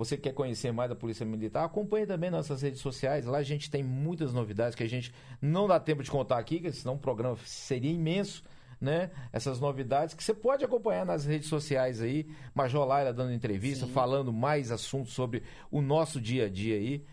Você 0.00 0.16
quer 0.16 0.32
conhecer 0.32 0.72
mais 0.72 0.88
da 0.88 0.96
Polícia 0.96 1.26
Militar? 1.26 1.66
Acompanhe 1.66 2.06
também 2.06 2.30
nossas 2.30 2.62
redes 2.62 2.80
sociais. 2.80 3.26
Lá 3.26 3.36
a 3.36 3.42
gente 3.42 3.70
tem 3.70 3.82
muitas 3.82 4.32
novidades 4.32 4.74
que 4.74 4.82
a 4.82 4.88
gente 4.88 5.12
não 5.42 5.68
dá 5.68 5.78
tempo 5.78 6.02
de 6.02 6.10
contar 6.10 6.38
aqui, 6.38 6.72
senão 6.72 6.94
o 6.94 6.98
programa 6.98 7.36
seria 7.44 7.90
imenso. 7.90 8.42
Né? 8.80 9.10
Essas 9.30 9.60
novidades 9.60 10.14
que 10.14 10.24
você 10.24 10.32
pode 10.32 10.64
acompanhar 10.64 11.04
nas 11.04 11.26
redes 11.26 11.50
sociais 11.50 12.00
aí, 12.00 12.26
Major 12.54 12.86
Laila 12.86 13.12
dando 13.12 13.34
entrevista, 13.34 13.86
falando 13.86 14.32
mais 14.32 14.70
assuntos 14.70 15.12
sobre 15.12 15.42
o 15.70 15.82
nosso 15.82 16.18
dia 16.18 16.46
a 16.46 16.48
dia 16.48 16.76
aí, 16.76 17.04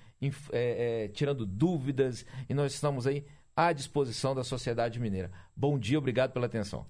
é, 0.53 1.03
é, 1.03 1.07
tirando 1.09 1.45
dúvidas, 1.45 2.25
e 2.47 2.53
nós 2.53 2.73
estamos 2.73 3.05
aí 3.05 3.25
à 3.53 3.73
disposição 3.73 4.33
da 4.33 4.45
sociedade 4.45 4.97
mineira. 4.97 5.29
Bom 5.53 5.77
dia, 5.77 5.97
obrigado 5.97 6.31
pela 6.31 6.45
atenção. 6.45 6.85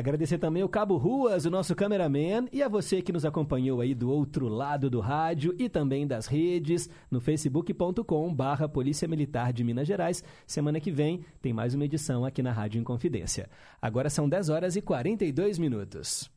Agradecer 0.00 0.38
também 0.38 0.62
o 0.62 0.68
Cabo 0.68 0.96
Ruas, 0.96 1.44
o 1.44 1.50
nosso 1.50 1.74
cameraman, 1.74 2.48
e 2.50 2.62
a 2.62 2.68
você 2.68 3.02
que 3.02 3.12
nos 3.12 3.26
acompanhou 3.26 3.82
aí 3.82 3.94
do 3.94 4.10
outro 4.10 4.48
lado 4.48 4.88
do 4.88 4.98
rádio 4.98 5.54
e 5.58 5.68
também 5.68 6.06
das 6.06 6.26
redes, 6.26 6.88
no 7.10 7.20
facebook.com 7.20 8.34
barra 8.34 8.66
Polícia 8.66 9.06
Militar 9.06 9.52
de 9.52 9.62
Minas 9.62 9.86
Gerais. 9.86 10.24
Semana 10.46 10.80
que 10.80 10.90
vem 10.90 11.22
tem 11.42 11.52
mais 11.52 11.74
uma 11.74 11.84
edição 11.84 12.24
aqui 12.24 12.42
na 12.42 12.50
Rádio 12.50 12.80
Inconfidência. 12.80 13.50
Agora 13.80 14.08
são 14.08 14.26
10 14.26 14.48
horas 14.48 14.74
e 14.74 14.80
42 14.80 15.58
minutos. 15.58 16.30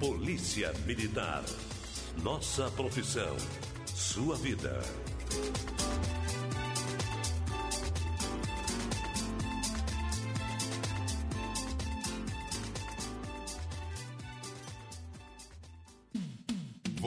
Polícia 0.00 0.72
Militar. 0.84 1.44
Nossa 2.24 2.68
profissão. 2.72 3.36
Sua 3.86 4.34
vida. 4.34 4.80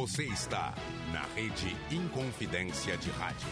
Você 0.02 0.24
está 0.24 0.74
na 1.14 1.22
rede 1.36 1.78
Inconfidência 1.92 2.98
de 2.98 3.12
Rádio. 3.12 3.48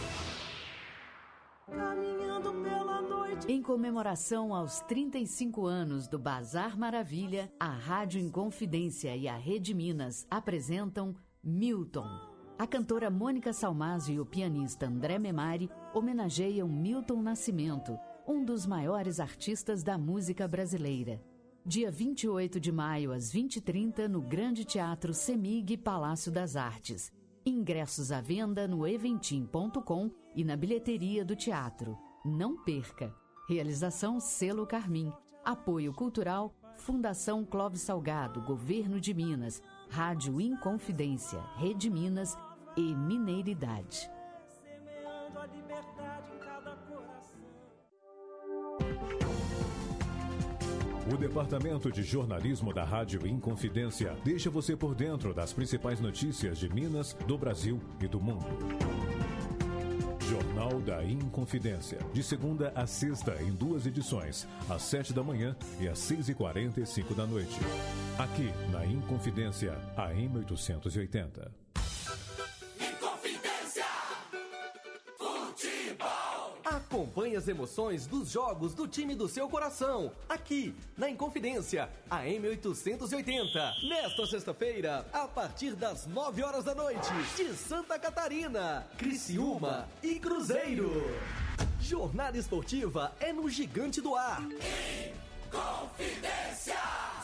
Caminhando 1.67 2.51
pela 2.63 3.03
noite. 3.03 3.51
Em 3.51 3.61
comemoração 3.61 4.51
aos 4.55 4.79
35 4.81 5.67
anos 5.67 6.07
do 6.07 6.17
Bazar 6.17 6.75
Maravilha, 6.75 7.53
a 7.59 7.69
Rádio 7.69 8.19
Inconfidência 8.19 9.15
e 9.15 9.27
a 9.27 9.37
Rede 9.37 9.75
Minas 9.75 10.25
apresentam 10.27 11.15
Milton. 11.43 12.07
A 12.57 12.65
cantora 12.65 13.11
Mônica 13.11 13.53
Salmásio 13.53 14.15
e 14.15 14.19
o 14.19 14.25
pianista 14.25 14.87
André 14.87 15.19
Memari 15.19 15.69
homenageiam 15.93 16.67
Milton 16.67 17.21
Nascimento, 17.21 17.95
um 18.27 18.43
dos 18.43 18.65
maiores 18.65 19.19
artistas 19.19 19.83
da 19.83 19.99
música 19.99 20.47
brasileira. 20.47 21.21
Dia 21.65 21.91
28 21.91 22.59
de 22.59 22.71
maio, 22.71 23.11
às 23.11 23.31
20h30, 23.31 24.07
no 24.07 24.21
Grande 24.21 24.63
Teatro 24.63 25.13
Semig 25.13 25.77
Palácio 25.77 26.31
das 26.31 26.55
Artes. 26.55 27.11
Ingressos 27.45 28.11
à 28.11 28.21
venda 28.21 28.67
no 28.67 28.87
eventim.com 28.87 30.09
e 30.35 30.43
na 30.43 30.55
bilheteria 30.55 31.23
do 31.23 31.35
teatro. 31.35 31.97
Não 32.25 32.63
perca! 32.63 33.13
Realização 33.47 34.19
Selo 34.19 34.65
Carmim. 34.65 35.11
Apoio 35.43 35.93
Cultural 35.93 36.53
Fundação 36.75 37.45
Clóvis 37.45 37.81
Salgado, 37.81 38.41
Governo 38.41 38.99
de 38.99 39.13
Minas, 39.13 39.61
Rádio 39.89 40.39
Inconfidência, 40.39 41.41
Rede 41.57 41.89
Minas 41.89 42.37
e 42.77 42.95
Mineiridade. 42.95 44.09
O 51.11 51.17
Departamento 51.17 51.91
de 51.91 52.03
Jornalismo 52.03 52.71
da 52.71 52.83
Rádio 52.83 53.25
Inconfidência 53.25 54.15
deixa 54.23 54.47
você 54.47 54.75
por 54.75 54.93
dentro 54.93 55.33
das 55.33 55.51
principais 55.51 55.99
notícias 55.99 56.59
de 56.59 56.69
Minas, 56.71 57.17
do 57.25 57.35
Brasil 57.35 57.81
e 57.99 58.07
do 58.07 58.21
mundo. 58.21 58.45
Jornal 60.29 60.79
da 60.81 61.03
Inconfidência, 61.03 61.97
de 62.13 62.21
segunda 62.21 62.71
a 62.75 62.85
sexta 62.85 63.41
em 63.41 63.51
duas 63.51 63.87
edições, 63.87 64.47
às 64.69 64.83
sete 64.83 65.11
da 65.11 65.23
manhã 65.23 65.55
e 65.81 65.87
às 65.87 65.97
seis 65.97 66.29
e 66.29 66.35
quarenta 66.35 66.79
e 66.79 66.85
cinco 66.85 67.15
da 67.15 67.25
noite. 67.25 67.59
Aqui 68.19 68.53
na 68.71 68.85
Inconfidência, 68.85 69.73
AM 69.97 70.37
880. 70.37 71.68
Acompanhe 76.69 77.35
as 77.35 77.47
emoções 77.47 78.05
dos 78.05 78.29
jogos 78.29 78.75
do 78.75 78.87
time 78.87 79.15
do 79.15 79.27
seu 79.27 79.49
coração, 79.49 80.11
aqui 80.29 80.75
na 80.95 81.09
Inconfidência, 81.09 81.89
a 82.07 82.19
M880. 82.25 83.89
Nesta 83.89 84.27
sexta-feira, 84.27 85.03
a 85.11 85.27
partir 85.27 85.73
das 85.73 86.05
9 86.05 86.43
horas 86.43 86.63
da 86.63 86.75
noite, 86.75 87.09
de 87.35 87.55
Santa 87.55 87.97
Catarina, 87.97 88.87
Criciúma 88.99 89.89
e 90.03 90.19
Cruzeiro. 90.19 90.91
Jornada 91.81 92.37
esportiva 92.37 93.13
é 93.19 93.33
no 93.33 93.49
Gigante 93.49 93.99
do 93.99 94.13
Ar. 94.15 94.43
Confidência! 95.51 96.75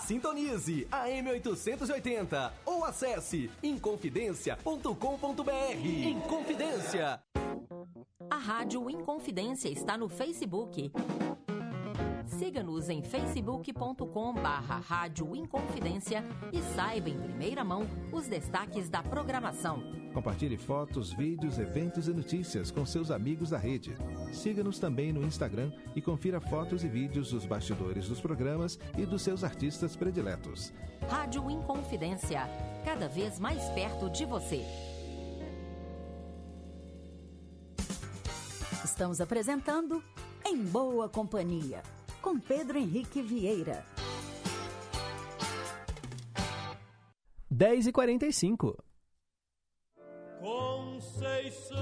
Sintonize 0.05 0.87
a 0.91 1.07
M880 1.07 2.51
ou 2.65 2.85
acesse 2.85 3.49
inconfidencia.com.br. 3.63 5.51
Inconfidência. 5.83 7.19
A 8.29 8.37
Rádio 8.37 8.87
Inconfidência 8.89 9.69
está 9.69 9.97
no 9.97 10.07
Facebook. 10.07 10.91
Siga-nos 12.37 12.89
em 12.89 13.01
facebook.com 13.01 14.33
barra 14.33 14.77
Rádio 14.77 15.33
Inconfidência 15.35 16.21
e 16.51 16.61
saiba 16.75 17.09
em 17.09 17.17
primeira 17.17 17.63
mão 17.63 17.87
os 18.11 18.27
destaques 18.27 18.89
da 18.89 19.01
programação. 19.01 19.81
Compartilhe 20.13 20.57
fotos, 20.57 21.13
vídeos, 21.13 21.57
eventos 21.57 22.09
e 22.09 22.13
notícias 22.13 22.71
com 22.71 22.85
seus 22.85 23.09
amigos 23.09 23.51
da 23.51 23.57
rede. 23.57 23.95
Siga-nos 24.33 24.79
também 24.79 25.13
no 25.13 25.23
Instagram 25.23 25.71
e 25.95 26.01
confira 26.01 26.41
fotos 26.41 26.83
e 26.83 26.89
vídeos 26.89 27.31
dos 27.31 27.45
bastidores 27.45 28.09
dos 28.09 28.19
programas 28.19 28.77
e 28.97 29.05
dos 29.05 29.21
seus 29.21 29.43
artistas 29.43 29.95
prediletos. 29.95 30.73
Rádio 31.09 31.49
Inconfidência, 31.49 32.41
cada 32.83 33.07
vez 33.07 33.39
mais 33.39 33.63
perto 33.69 34.09
de 34.09 34.25
você. 34.25 34.61
Estamos 38.83 39.19
apresentando 39.19 40.01
Em 40.45 40.63
Boa 40.63 41.09
Companhia, 41.09 41.83
com 42.25 42.39
Pedro 42.39 42.79
Henrique 42.79 43.21
Vieira. 43.21 43.85
10 47.51 47.85
e 47.85 47.91
45 47.91 48.83
Conceição, 50.41 51.77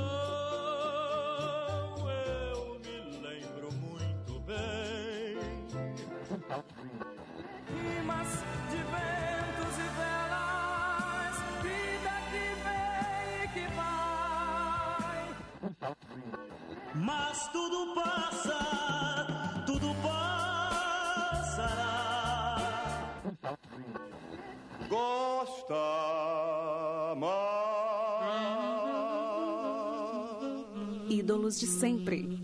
eu 2.10 2.78
me 2.80 3.20
lembro 3.22 3.72
muito 3.76 4.42
bem. 4.42 5.38
Rimas 7.70 8.44
de 8.70 8.78
ventos 8.92 9.76
e 9.80 9.88
velas, 9.96 11.36
vida 11.64 12.14
que 12.30 12.46
vem 12.66 13.44
e 13.44 13.48
que 13.54 13.66
vai. 13.78 15.24
Mas 16.96 17.48
tudo 17.54 17.96
passa, 17.96 19.13
Gosta 24.88 25.76
Ídolos 31.10 31.60
de 31.60 31.68
sempre. 31.68 32.40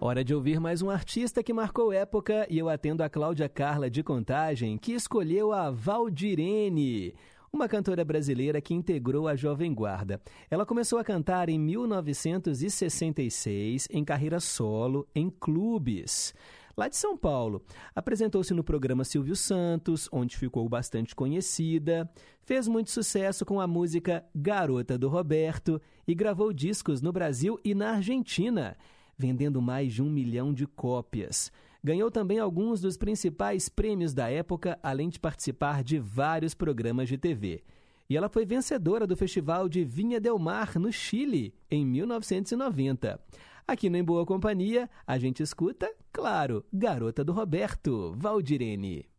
Hora 0.00 0.22
de 0.22 0.32
ouvir 0.32 0.60
mais 0.60 0.80
um 0.80 0.90
artista 0.90 1.42
que 1.42 1.52
marcou 1.52 1.92
época 1.92 2.46
e 2.48 2.56
eu 2.56 2.68
atendo 2.68 3.02
a 3.02 3.08
Cláudia 3.08 3.48
Carla 3.48 3.90
de 3.90 4.04
Contagem, 4.04 4.78
que 4.78 4.92
escolheu 4.92 5.52
a 5.52 5.72
Valdirene, 5.72 7.12
uma 7.52 7.66
cantora 7.66 8.04
brasileira 8.04 8.60
que 8.60 8.74
integrou 8.74 9.26
a 9.26 9.34
Jovem 9.34 9.74
Guarda. 9.74 10.20
Ela 10.48 10.64
começou 10.64 11.00
a 11.00 11.04
cantar 11.04 11.48
em 11.48 11.58
1966 11.58 13.88
em 13.90 14.04
carreira 14.04 14.38
solo 14.38 15.04
em 15.12 15.28
clubes. 15.28 16.32
Lá 16.76 16.88
de 16.88 16.96
São 16.96 17.16
Paulo, 17.16 17.62
apresentou-se 17.94 18.54
no 18.54 18.64
programa 18.64 19.04
Silvio 19.04 19.36
Santos, 19.36 20.08
onde 20.10 20.36
ficou 20.36 20.66
bastante 20.68 21.14
conhecida, 21.14 22.10
fez 22.42 22.66
muito 22.66 22.90
sucesso 22.90 23.44
com 23.44 23.60
a 23.60 23.66
música 23.66 24.24
Garota 24.34 24.96
do 24.96 25.08
Roberto 25.08 25.80
e 26.06 26.14
gravou 26.14 26.52
discos 26.52 27.02
no 27.02 27.12
Brasil 27.12 27.60
e 27.62 27.74
na 27.74 27.96
Argentina, 27.96 28.76
vendendo 29.18 29.60
mais 29.60 29.92
de 29.92 30.02
um 30.02 30.10
milhão 30.10 30.52
de 30.52 30.66
cópias. 30.66 31.52
Ganhou 31.84 32.10
também 32.10 32.38
alguns 32.38 32.80
dos 32.80 32.96
principais 32.96 33.68
prêmios 33.68 34.14
da 34.14 34.30
época, 34.30 34.78
além 34.82 35.08
de 35.08 35.20
participar 35.20 35.82
de 35.82 35.98
vários 35.98 36.54
programas 36.54 37.08
de 37.08 37.18
TV. 37.18 37.62
E 38.08 38.16
ela 38.16 38.28
foi 38.28 38.46
vencedora 38.46 39.06
do 39.06 39.16
Festival 39.16 39.68
de 39.68 39.84
Vinha 39.84 40.20
Del 40.20 40.38
Mar, 40.38 40.78
no 40.78 40.92
Chile, 40.92 41.54
em 41.70 41.84
1990. 41.84 43.20
Aqui 43.66 43.88
no 43.88 43.96
Em 43.96 44.04
Boa 44.04 44.26
Companhia, 44.26 44.90
a 45.06 45.18
gente 45.18 45.42
escuta, 45.42 45.90
claro, 46.12 46.64
Garota 46.72 47.24
do 47.24 47.32
Roberto, 47.32 48.12
Valdirene. 48.16 49.11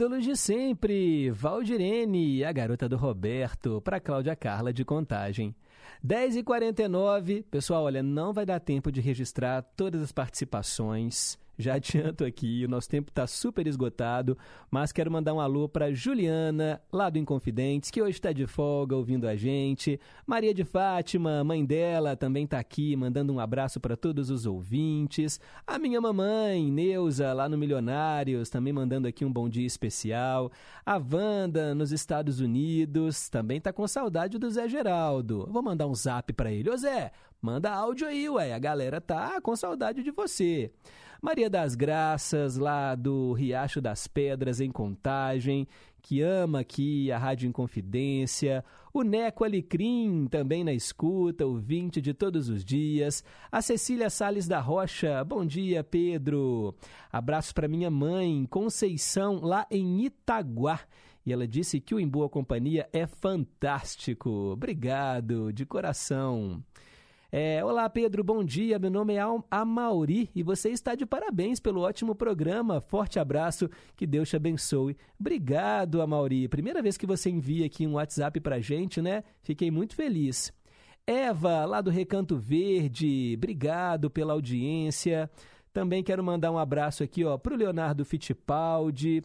Ídolos 0.00 0.24
de 0.24 0.34
sempre, 0.34 1.30
Valdirene, 1.30 2.42
a 2.42 2.50
garota 2.52 2.88
do 2.88 2.96
Roberto, 2.96 3.82
para 3.82 4.00
Cláudia 4.00 4.34
Carla 4.34 4.72
de 4.72 4.82
Contagem. 4.82 5.54
10h49, 6.02 7.44
pessoal, 7.50 7.84
olha, 7.84 8.02
não 8.02 8.32
vai 8.32 8.46
dar 8.46 8.60
tempo 8.60 8.90
de 8.90 8.98
registrar 9.02 9.60
todas 9.60 10.00
as 10.00 10.10
participações. 10.10 11.38
Já 11.60 11.74
adianto 11.74 12.24
aqui, 12.24 12.64
o 12.64 12.68
nosso 12.68 12.88
tempo 12.88 13.10
está 13.10 13.26
super 13.26 13.66
esgotado, 13.66 14.36
mas 14.70 14.92
quero 14.92 15.10
mandar 15.10 15.34
um 15.34 15.40
alô 15.40 15.68
para 15.68 15.92
Juliana, 15.92 16.80
lá 16.90 17.10
do 17.10 17.18
Inconfidentes, 17.18 17.90
que 17.90 18.00
hoje 18.00 18.12
está 18.12 18.32
de 18.32 18.46
folga 18.46 18.96
ouvindo 18.96 19.28
a 19.28 19.36
gente. 19.36 20.00
Maria 20.26 20.54
de 20.54 20.64
Fátima, 20.64 21.44
mãe 21.44 21.64
dela, 21.64 22.16
também 22.16 22.44
está 22.44 22.58
aqui, 22.58 22.96
mandando 22.96 23.32
um 23.32 23.38
abraço 23.38 23.78
para 23.78 23.96
todos 23.96 24.30
os 24.30 24.46
ouvintes. 24.46 25.38
A 25.66 25.78
minha 25.78 26.00
mamãe, 26.00 26.70
Neuza, 26.70 27.32
lá 27.32 27.48
no 27.48 27.58
Milionários, 27.58 28.48
também 28.48 28.72
mandando 28.72 29.06
aqui 29.06 29.24
um 29.24 29.32
bom 29.32 29.48
dia 29.48 29.66
especial. 29.66 30.50
A 30.84 30.96
Wanda, 30.96 31.74
nos 31.74 31.92
Estados 31.92 32.40
Unidos, 32.40 33.28
também 33.28 33.58
está 33.58 33.72
com 33.72 33.86
saudade 33.86 34.38
do 34.38 34.50
Zé 34.50 34.66
Geraldo. 34.68 35.46
Vou 35.50 35.62
mandar 35.62 35.86
um 35.86 35.94
zap 35.94 36.32
para 36.32 36.50
ele. 36.50 36.70
Ô 36.70 36.76
Zé, 36.76 37.12
manda 37.40 37.70
áudio 37.70 38.06
aí, 38.06 38.28
ué, 38.28 38.54
a 38.54 38.58
galera 38.58 39.00
tá 39.00 39.40
com 39.40 39.54
saudade 39.54 40.02
de 40.02 40.10
você. 40.10 40.70
Maria 41.22 41.50
das 41.50 41.74
Graças, 41.74 42.56
lá 42.56 42.94
do 42.94 43.34
Riacho 43.34 43.78
das 43.78 44.06
Pedras, 44.06 44.58
em 44.58 44.70
Contagem, 44.70 45.68
que 46.00 46.22
ama 46.22 46.60
aqui 46.60 47.12
a 47.12 47.18
Rádio 47.18 47.46
Inconfidência. 47.46 48.64
O 48.90 49.02
Neco 49.02 49.44
Alecrim, 49.44 50.26
também 50.30 50.64
na 50.64 50.72
escuta, 50.72 51.44
ouvinte 51.44 52.00
de 52.00 52.14
todos 52.14 52.48
os 52.48 52.64
dias. 52.64 53.22
A 53.52 53.60
Cecília 53.60 54.08
Sales 54.08 54.48
da 54.48 54.60
Rocha, 54.60 55.22
bom 55.22 55.44
dia, 55.44 55.84
Pedro. 55.84 56.74
Abraço 57.12 57.54
para 57.54 57.68
minha 57.68 57.90
mãe, 57.90 58.46
Conceição, 58.48 59.40
lá 59.42 59.66
em 59.70 60.06
Itaguá. 60.06 60.80
E 61.26 61.34
ela 61.34 61.46
disse 61.46 61.80
que 61.80 61.94
o 61.94 62.00
Em 62.00 62.08
Boa 62.08 62.30
Companhia 62.30 62.88
é 62.94 63.06
fantástico. 63.06 64.30
Obrigado, 64.52 65.52
de 65.52 65.66
coração. 65.66 66.64
É, 67.32 67.64
Olá, 67.64 67.88
Pedro, 67.88 68.24
bom 68.24 68.42
dia. 68.42 68.76
Meu 68.76 68.90
nome 68.90 69.14
é 69.14 69.20
Amauri 69.48 70.28
e 70.34 70.42
você 70.42 70.70
está 70.70 70.96
de 70.96 71.06
parabéns 71.06 71.60
pelo 71.60 71.82
ótimo 71.82 72.12
programa. 72.12 72.80
Forte 72.80 73.20
abraço, 73.20 73.70
que 73.94 74.04
Deus 74.04 74.28
te 74.28 74.34
abençoe. 74.34 74.96
Obrigado, 75.18 76.02
Amauri. 76.02 76.48
Primeira 76.48 76.82
vez 76.82 76.96
que 76.96 77.06
você 77.06 77.30
envia 77.30 77.66
aqui 77.66 77.86
um 77.86 77.92
WhatsApp 77.92 78.40
pra 78.40 78.58
gente, 78.58 79.00
né? 79.00 79.22
Fiquei 79.42 79.70
muito 79.70 79.94
feliz. 79.94 80.52
Eva, 81.06 81.64
lá 81.66 81.80
do 81.80 81.88
Recanto 81.88 82.36
Verde, 82.36 83.34
obrigado 83.36 84.10
pela 84.10 84.32
audiência. 84.32 85.30
Também 85.72 86.02
quero 86.02 86.24
mandar 86.24 86.50
um 86.50 86.58
abraço 86.58 87.04
aqui 87.04 87.24
ó, 87.24 87.38
para 87.38 87.54
o 87.54 87.56
Leonardo 87.56 88.04
Fittipaldi, 88.04 89.22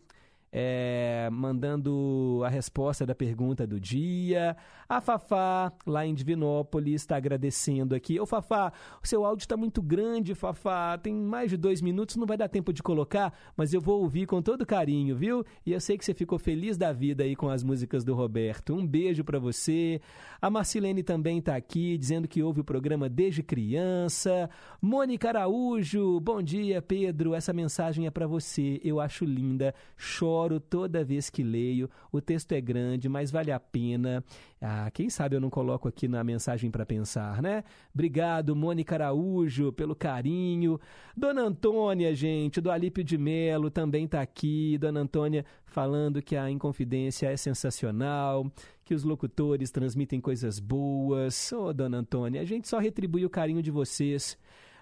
é, 0.57 1.27
mandando 1.33 2.39
a 2.45 2.47
resposta 2.47 3.05
da 3.05 3.13
pergunta 3.13 3.67
do 3.67 3.77
dia. 3.77 4.55
A 4.87 5.01
Fafá, 5.01 5.73
lá 5.85 6.05
em 6.05 6.13
Divinópolis, 6.13 7.01
está 7.01 7.17
agradecendo 7.17 7.93
aqui. 7.93 8.17
Ô 8.21 8.25
Fafá, 8.25 8.71
o 9.03 9.05
seu 9.05 9.25
áudio 9.25 9.43
está 9.43 9.57
muito 9.57 9.81
grande, 9.81 10.33
Fafá. 10.33 10.97
Tem 10.97 11.13
mais 11.13 11.49
de 11.49 11.57
dois 11.57 11.81
minutos, 11.81 12.15
não 12.15 12.25
vai 12.25 12.37
dar 12.37 12.47
tempo 12.47 12.71
de 12.71 12.81
colocar, 12.81 13.33
mas 13.57 13.73
eu 13.73 13.81
vou 13.81 14.01
ouvir 14.01 14.27
com 14.27 14.41
todo 14.41 14.65
carinho, 14.65 15.13
viu? 15.13 15.43
E 15.65 15.73
eu 15.73 15.81
sei 15.81 15.97
que 15.97 16.05
você 16.05 16.13
ficou 16.13 16.39
feliz 16.39 16.77
da 16.77 16.93
vida 16.93 17.25
aí 17.25 17.35
com 17.35 17.49
as 17.49 17.61
músicas 17.61 18.05
do 18.05 18.13
Roberto. 18.13 18.73
Um 18.73 18.87
beijo 18.87 19.25
para 19.25 19.39
você. 19.39 19.99
A 20.41 20.49
Marcilene 20.49 21.03
também 21.03 21.39
está 21.39 21.57
aqui, 21.57 21.97
dizendo 21.97 22.29
que 22.29 22.41
ouve 22.41 22.61
o 22.61 22.63
programa 22.63 23.09
desde 23.09 23.43
criança. 23.43 24.49
Mônica 24.81 25.27
Araújo, 25.27 26.17
bom 26.21 26.41
dia, 26.41 26.81
Pedro. 26.81 27.33
Essa 27.33 27.51
mensagem 27.51 28.07
é 28.07 28.11
para 28.11 28.25
você. 28.25 28.79
Eu 28.85 29.01
acho 29.01 29.25
linda. 29.25 29.75
Choro 29.97 30.44
choro 30.45 30.59
toda 30.59 31.03
vez 31.03 31.29
que 31.29 31.43
leio. 31.43 31.89
O 32.11 32.21
texto 32.21 32.51
é 32.51 32.61
grande, 32.61 33.09
mas 33.09 33.31
vale 33.31 33.51
a 33.51 33.59
pena. 33.59 34.23
Ah, 34.61 34.89
quem 34.91 35.09
sabe 35.09 35.35
eu 35.35 35.41
não 35.41 35.49
coloco 35.49 35.87
aqui 35.87 36.07
na 36.07 36.23
mensagem 36.23 36.71
para 36.71 36.85
pensar, 36.85 37.41
né? 37.41 37.63
Obrigado, 37.93 38.55
Mônica 38.55 38.95
Araújo, 38.95 39.73
pelo 39.73 39.95
carinho. 39.95 40.79
Dona 41.15 41.41
Antônia, 41.41 42.13
gente, 42.13 42.61
do 42.61 42.71
Alípio 42.71 43.03
de 43.03 43.17
Melo 43.17 43.69
também 43.69 44.05
está 44.05 44.21
aqui. 44.21 44.77
Dona 44.77 45.01
Antônia 45.01 45.45
falando 45.65 46.21
que 46.21 46.35
a 46.35 46.49
Inconfidência 46.49 47.27
é 47.27 47.37
sensacional, 47.37 48.49
que 48.83 48.93
os 48.93 49.03
locutores 49.03 49.71
transmitem 49.71 50.21
coisas 50.21 50.59
boas. 50.59 51.51
Ô, 51.51 51.65
oh, 51.65 51.73
Dona 51.73 51.97
Antônia, 51.97 52.41
a 52.41 52.45
gente 52.45 52.67
só 52.67 52.77
retribui 52.77 53.25
o 53.25 53.29
carinho 53.29 53.61
de 53.61 53.71
vocês. 53.71 54.37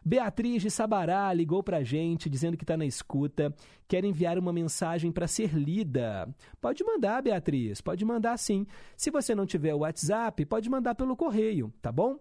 Beatriz 0.05 0.61
de 0.61 0.69
Sabará 0.69 1.31
ligou 1.33 1.63
para 1.63 1.77
a 1.77 1.83
gente 1.83 2.29
dizendo 2.29 2.57
que 2.57 2.63
está 2.63 2.75
na 2.75 2.85
escuta, 2.85 3.53
quer 3.87 4.03
enviar 4.03 4.37
uma 4.37 4.51
mensagem 4.51 5.11
para 5.11 5.27
ser 5.27 5.53
lida. 5.53 6.27
Pode 6.59 6.83
mandar, 6.83 7.21
Beatriz, 7.21 7.79
pode 7.79 8.03
mandar 8.03 8.37
sim. 8.37 8.67
Se 8.97 9.09
você 9.09 9.33
não 9.33 9.45
tiver 9.45 9.73
o 9.73 9.79
WhatsApp, 9.79 10.45
pode 10.45 10.69
mandar 10.69 10.95
pelo 10.95 11.15
correio, 11.15 11.73
tá 11.81 11.91
bom? 11.91 12.19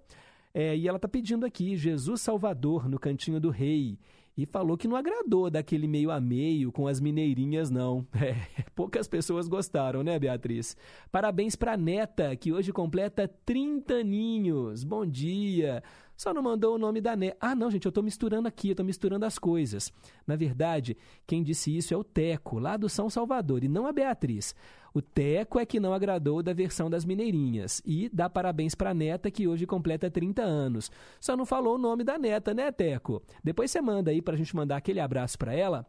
É, 0.55 0.77
e 0.77 0.87
ela 0.87 0.97
está 0.97 1.09
pedindo 1.09 1.47
aqui 1.47 1.77
Jesus 1.77 2.21
Salvador 2.21 2.89
no 2.89 2.99
Cantinho 2.99 3.41
do 3.41 3.51
Rei. 3.51 3.99
E 4.35 4.47
falou 4.47 4.79
que 4.79 4.89
não 4.89 4.97
agradou 4.97 5.51
daquele 5.51 5.87
meio 5.87 6.11
a 6.11 6.19
meio 6.19 6.73
com 6.73 6.89
as 6.89 7.01
mineirinhas, 7.01 7.71
não. 7.71 8.07
É, 8.23 8.35
poucas 8.75 9.07
pessoas 9.07 9.47
gostaram, 9.47 10.03
né, 10.03 10.19
Beatriz? 10.19 10.77
Parabéns 11.11 11.55
para 11.55 11.73
a 11.73 11.77
neta, 11.77 12.35
que 12.37 12.53
hoje 12.53 12.73
completa 12.73 13.29
30 13.45 13.95
aninhos. 13.95 14.85
Bom 14.85 15.05
dia. 15.05 15.83
Só 16.23 16.33
não 16.33 16.41
mandou 16.41 16.77
o 16.77 16.79
nome 16.79 17.01
da 17.01 17.17
neta. 17.17 17.37
Ah, 17.41 17.53
não, 17.53 17.69
gente, 17.69 17.85
eu 17.85 17.89
estou 17.89 18.05
misturando 18.05 18.47
aqui, 18.47 18.69
eu 18.69 18.75
estou 18.75 18.87
misturando 18.87 19.27
as 19.27 19.41
coisas. 19.41 19.93
Na 20.25 20.37
verdade, 20.37 20.97
quem 21.27 21.43
disse 21.43 21.77
isso 21.77 21.93
é 21.93 21.97
o 21.97 22.05
Teco, 22.05 22.61
lá 22.61 22.77
do 22.77 22.89
São 22.89 23.11
Salvador, 23.11 23.65
e 23.65 23.69
não 23.69 23.89
a 23.89 23.93
Beatriz. 23.93 24.55
O 24.95 25.03
Teco 25.03 25.59
é 25.59 25.67
que 25.67 25.81
não 25.81 25.93
agradou 25.93 26.41
da 26.41 26.53
versão 26.53 26.89
das 26.89 27.05
Mineirinhas. 27.05 27.83
E 27.85 28.09
dá 28.09 28.31
parabéns 28.31 28.73
para 28.73 28.91
a 28.91 28.95
neta, 28.95 29.33
que 29.33 29.49
hoje 29.49 29.67
completa 29.67 30.09
30 30.09 30.43
anos. 30.43 30.93
Só 31.21 31.37
não 31.37 31.45
falou 31.45 31.75
o 31.75 31.79
nome 31.79 32.05
da 32.05 32.17
neta, 32.17 32.55
né, 32.55 32.71
Teco? 32.71 33.21
Depois 33.43 33.73
você 33.73 33.81
manda 33.81 34.13
aí 34.13 34.23
para 34.23 34.35
a 34.35 34.39
gente 34.39 34.55
mandar 34.55 34.77
aquele 34.77 35.01
abraço 35.01 35.37
para 35.37 35.53
ela. 35.53 35.85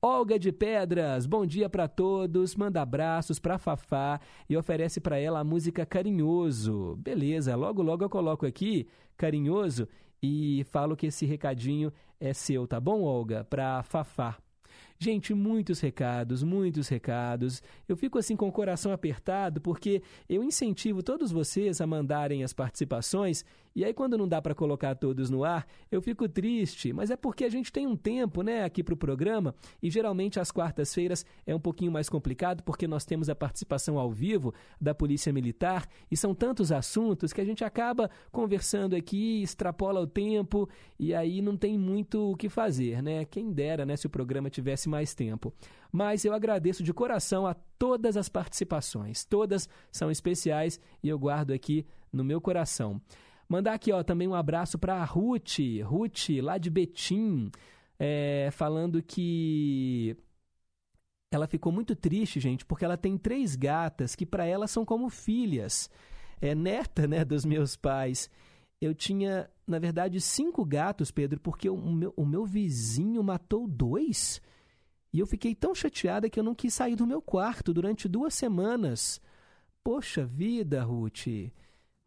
Olga 0.00 0.38
de 0.38 0.52
Pedras, 0.52 1.24
bom 1.24 1.46
dia 1.46 1.70
para 1.70 1.88
todos. 1.88 2.54
Manda 2.54 2.82
abraços 2.82 3.38
para 3.38 3.58
Fafá 3.58 4.20
e 4.48 4.56
oferece 4.56 5.00
para 5.00 5.18
ela 5.18 5.40
a 5.40 5.44
música 5.44 5.86
Carinhoso. 5.86 6.96
Beleza, 6.96 7.56
logo 7.56 7.82
logo 7.82 8.04
eu 8.04 8.10
coloco 8.10 8.44
aqui 8.44 8.86
Carinhoso 9.16 9.88
e 10.22 10.64
falo 10.70 10.96
que 10.96 11.06
esse 11.06 11.24
recadinho 11.24 11.90
é 12.20 12.34
seu, 12.34 12.66
tá 12.66 12.78
bom, 12.78 13.02
Olga? 13.02 13.44
Para 13.44 13.82
Fafá. 13.82 14.36
Gente, 14.98 15.34
muitos 15.34 15.80
recados, 15.80 16.42
muitos 16.42 16.88
recados. 16.88 17.62
Eu 17.86 17.96
fico 17.96 18.18
assim 18.18 18.34
com 18.34 18.48
o 18.48 18.52
coração 18.52 18.92
apertado 18.92 19.60
porque 19.60 20.02
eu 20.28 20.42
incentivo 20.42 21.02
todos 21.02 21.30
vocês 21.30 21.80
a 21.80 21.86
mandarem 21.86 22.42
as 22.42 22.52
participações 22.52 23.44
e 23.76 23.84
aí, 23.84 23.92
quando 23.92 24.16
não 24.16 24.26
dá 24.26 24.40
para 24.40 24.54
colocar 24.54 24.94
todos 24.94 25.28
no 25.28 25.44
ar, 25.44 25.66
eu 25.92 26.00
fico 26.00 26.26
triste, 26.26 26.94
mas 26.94 27.10
é 27.10 27.16
porque 27.16 27.44
a 27.44 27.48
gente 27.50 27.70
tem 27.70 27.86
um 27.86 27.94
tempo 27.94 28.40
né, 28.40 28.64
aqui 28.64 28.82
para 28.82 28.94
o 28.94 28.96
programa 28.96 29.54
e 29.82 29.90
geralmente 29.90 30.40
às 30.40 30.50
quartas-feiras 30.50 31.26
é 31.46 31.54
um 31.54 31.60
pouquinho 31.60 31.92
mais 31.92 32.08
complicado 32.08 32.62
porque 32.62 32.88
nós 32.88 33.04
temos 33.04 33.28
a 33.28 33.34
participação 33.34 33.98
ao 33.98 34.10
vivo 34.10 34.54
da 34.80 34.94
Polícia 34.94 35.30
Militar 35.30 35.86
e 36.10 36.16
são 36.16 36.34
tantos 36.34 36.72
assuntos 36.72 37.34
que 37.34 37.40
a 37.42 37.44
gente 37.44 37.64
acaba 37.64 38.10
conversando 38.32 38.96
aqui, 38.96 39.42
extrapola 39.42 40.00
o 40.00 40.06
tempo 40.06 40.66
e 40.98 41.14
aí 41.14 41.42
não 41.42 41.54
tem 41.54 41.76
muito 41.76 42.32
o 42.32 42.34
que 42.34 42.48
fazer, 42.48 43.02
né? 43.02 43.26
Quem 43.26 43.52
dera 43.52 43.84
né, 43.84 43.94
se 43.94 44.06
o 44.06 44.10
programa 44.10 44.48
tivesse 44.48 44.85
mais 44.88 45.14
tempo. 45.14 45.52
Mas 45.92 46.24
eu 46.24 46.32
agradeço 46.32 46.82
de 46.82 46.92
coração 46.92 47.46
a 47.46 47.54
todas 47.78 48.16
as 48.16 48.28
participações, 48.28 49.24
todas 49.24 49.68
são 49.90 50.10
especiais 50.10 50.80
e 51.02 51.08
eu 51.08 51.18
guardo 51.18 51.52
aqui 51.52 51.86
no 52.12 52.24
meu 52.24 52.40
coração. 52.40 53.00
Mandar 53.48 53.74
aqui 53.74 53.92
ó, 53.92 54.02
também 54.02 54.26
um 54.26 54.34
abraço 54.34 54.78
para 54.78 54.96
a 54.96 55.04
Ruth, 55.04 55.58
Ruth, 55.84 56.30
lá 56.42 56.58
de 56.58 56.68
Betim, 56.68 57.50
é, 57.98 58.48
falando 58.52 59.02
que 59.02 60.16
ela 61.30 61.46
ficou 61.46 61.72
muito 61.72 61.94
triste, 61.94 62.40
gente, 62.40 62.64
porque 62.64 62.84
ela 62.84 62.96
tem 62.96 63.16
três 63.16 63.56
gatas 63.56 64.14
que 64.14 64.26
para 64.26 64.44
ela 64.46 64.66
são 64.66 64.84
como 64.84 65.08
filhas. 65.08 65.90
É 66.40 66.54
neta, 66.54 67.06
né, 67.06 67.24
dos 67.24 67.44
meus 67.44 67.76
pais. 67.76 68.30
Eu 68.80 68.94
tinha, 68.94 69.48
na 69.66 69.78
verdade, 69.78 70.20
cinco 70.20 70.64
gatos, 70.64 71.10
Pedro, 71.10 71.40
porque 71.40 71.68
o 71.68 71.76
meu, 71.76 72.12
o 72.16 72.26
meu 72.26 72.44
vizinho 72.44 73.22
matou 73.22 73.66
dois. 73.66 74.40
E 75.12 75.18
eu 75.18 75.26
fiquei 75.26 75.54
tão 75.54 75.74
chateada 75.74 76.28
que 76.28 76.38
eu 76.38 76.44
não 76.44 76.54
quis 76.54 76.74
sair 76.74 76.96
do 76.96 77.06
meu 77.06 77.22
quarto 77.22 77.72
durante 77.72 78.08
duas 78.08 78.34
semanas. 78.34 79.20
Poxa 79.82 80.24
vida, 80.24 80.82
Ruth. 80.82 81.26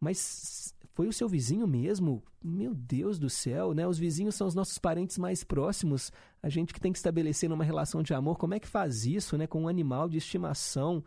Mas 0.00 0.74
foi 0.94 1.08
o 1.08 1.12
seu 1.12 1.28
vizinho 1.28 1.66
mesmo? 1.66 2.22
Meu 2.42 2.74
Deus 2.74 3.18
do 3.18 3.30
céu, 3.30 3.74
né? 3.74 3.86
Os 3.86 3.98
vizinhos 3.98 4.34
são 4.34 4.46
os 4.46 4.54
nossos 4.54 4.78
parentes 4.78 5.18
mais 5.18 5.44
próximos. 5.44 6.12
A 6.42 6.48
gente 6.48 6.72
que 6.72 6.80
tem 6.80 6.92
que 6.92 6.98
estabelecer 6.98 7.50
uma 7.50 7.64
relação 7.64 8.02
de 8.02 8.14
amor. 8.14 8.38
Como 8.38 8.54
é 8.54 8.60
que 8.60 8.68
faz 8.68 9.04
isso, 9.04 9.36
né? 9.36 9.46
Com 9.46 9.62
um 9.62 9.68
animal 9.68 10.08
de 10.08 10.18
estimação. 10.18 11.04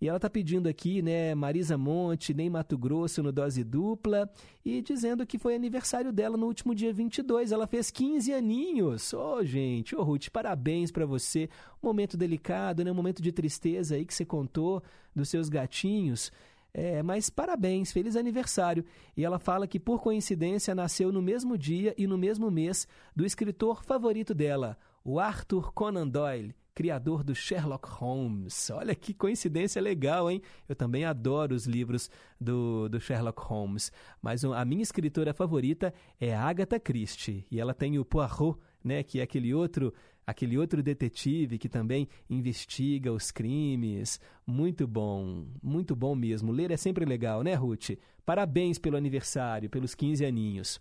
E 0.00 0.08
ela 0.08 0.16
está 0.16 0.30
pedindo 0.30 0.66
aqui, 0.66 1.02
né, 1.02 1.34
Marisa 1.34 1.76
Monte, 1.76 2.32
nem 2.32 2.48
Mato 2.48 2.78
Grosso 2.78 3.22
no 3.22 3.30
dose 3.30 3.62
dupla, 3.62 4.30
e 4.64 4.80
dizendo 4.80 5.26
que 5.26 5.38
foi 5.38 5.54
aniversário 5.54 6.10
dela 6.10 6.38
no 6.38 6.46
último 6.46 6.74
dia 6.74 6.90
22. 6.90 7.52
Ela 7.52 7.66
fez 7.66 7.90
15 7.90 8.32
aninhos. 8.32 9.12
Ô, 9.12 9.34
oh, 9.34 9.44
gente, 9.44 9.94
ô, 9.94 10.00
oh, 10.00 10.02
Ruth, 10.02 10.30
parabéns 10.30 10.90
para 10.90 11.04
você. 11.04 11.50
Um 11.82 11.88
momento 11.88 12.16
delicado, 12.16 12.82
né, 12.82 12.90
um 12.90 12.94
momento 12.94 13.20
de 13.20 13.30
tristeza 13.30 13.94
aí 13.94 14.06
que 14.06 14.14
você 14.14 14.24
contou 14.24 14.82
dos 15.14 15.28
seus 15.28 15.50
gatinhos. 15.50 16.32
É, 16.72 17.02
mas 17.02 17.28
parabéns, 17.28 17.92
feliz 17.92 18.16
aniversário. 18.16 18.86
E 19.14 19.22
ela 19.22 19.38
fala 19.38 19.66
que, 19.66 19.78
por 19.78 20.00
coincidência, 20.00 20.74
nasceu 20.74 21.12
no 21.12 21.20
mesmo 21.20 21.58
dia 21.58 21.94
e 21.98 22.06
no 22.06 22.16
mesmo 22.16 22.50
mês 22.50 22.88
do 23.14 23.26
escritor 23.26 23.84
favorito 23.84 24.32
dela, 24.32 24.78
o 25.04 25.18
Arthur 25.18 25.72
Conan 25.74 26.08
Doyle 26.08 26.54
criador 26.80 27.22
do 27.22 27.34
Sherlock 27.34 27.86
Holmes. 27.86 28.70
Olha 28.70 28.94
que 28.94 29.12
coincidência 29.12 29.82
legal, 29.82 30.30
hein? 30.30 30.40
Eu 30.66 30.74
também 30.74 31.04
adoro 31.04 31.54
os 31.54 31.66
livros 31.66 32.10
do, 32.40 32.88
do 32.88 32.98
Sherlock 32.98 33.38
Holmes. 33.42 33.92
Mas 34.22 34.42
a 34.46 34.64
minha 34.64 34.82
escritora 34.82 35.34
favorita 35.34 35.92
é 36.18 36.34
Agatha 36.34 36.80
Christie. 36.80 37.44
E 37.50 37.60
ela 37.60 37.74
tem 37.74 37.98
o 37.98 38.04
Poirot, 38.04 38.58
né? 38.82 39.02
Que 39.02 39.20
é 39.20 39.24
aquele 39.24 39.52
outro 39.52 39.92
aquele 40.26 40.56
outro 40.56 40.82
detetive 40.82 41.58
que 41.58 41.68
também 41.68 42.08
investiga 42.30 43.12
os 43.12 43.30
crimes. 43.30 44.18
Muito 44.46 44.86
bom, 44.86 45.48
muito 45.62 45.94
bom 45.94 46.14
mesmo. 46.14 46.50
Ler 46.50 46.70
é 46.70 46.78
sempre 46.78 47.04
legal, 47.04 47.42
né, 47.42 47.52
Ruth? 47.52 47.90
Parabéns 48.24 48.78
pelo 48.78 48.96
aniversário, 48.96 49.68
pelos 49.68 49.94
15 49.94 50.24
aninhos. 50.24 50.80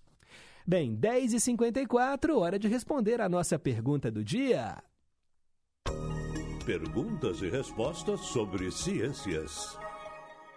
Bem, 0.65 0.95
10h54, 0.95 2.37
hora 2.37 2.57
de 2.57 2.69
responder 2.69 3.19
a 3.19 3.27
nossa 3.27 3.59
pergunta 3.59 4.09
do 4.09 4.23
dia. 4.23 4.81
Perguntas 6.69 7.41
e 7.41 7.49
respostas 7.49 8.19
sobre 8.19 8.69
ciências. 8.69 9.75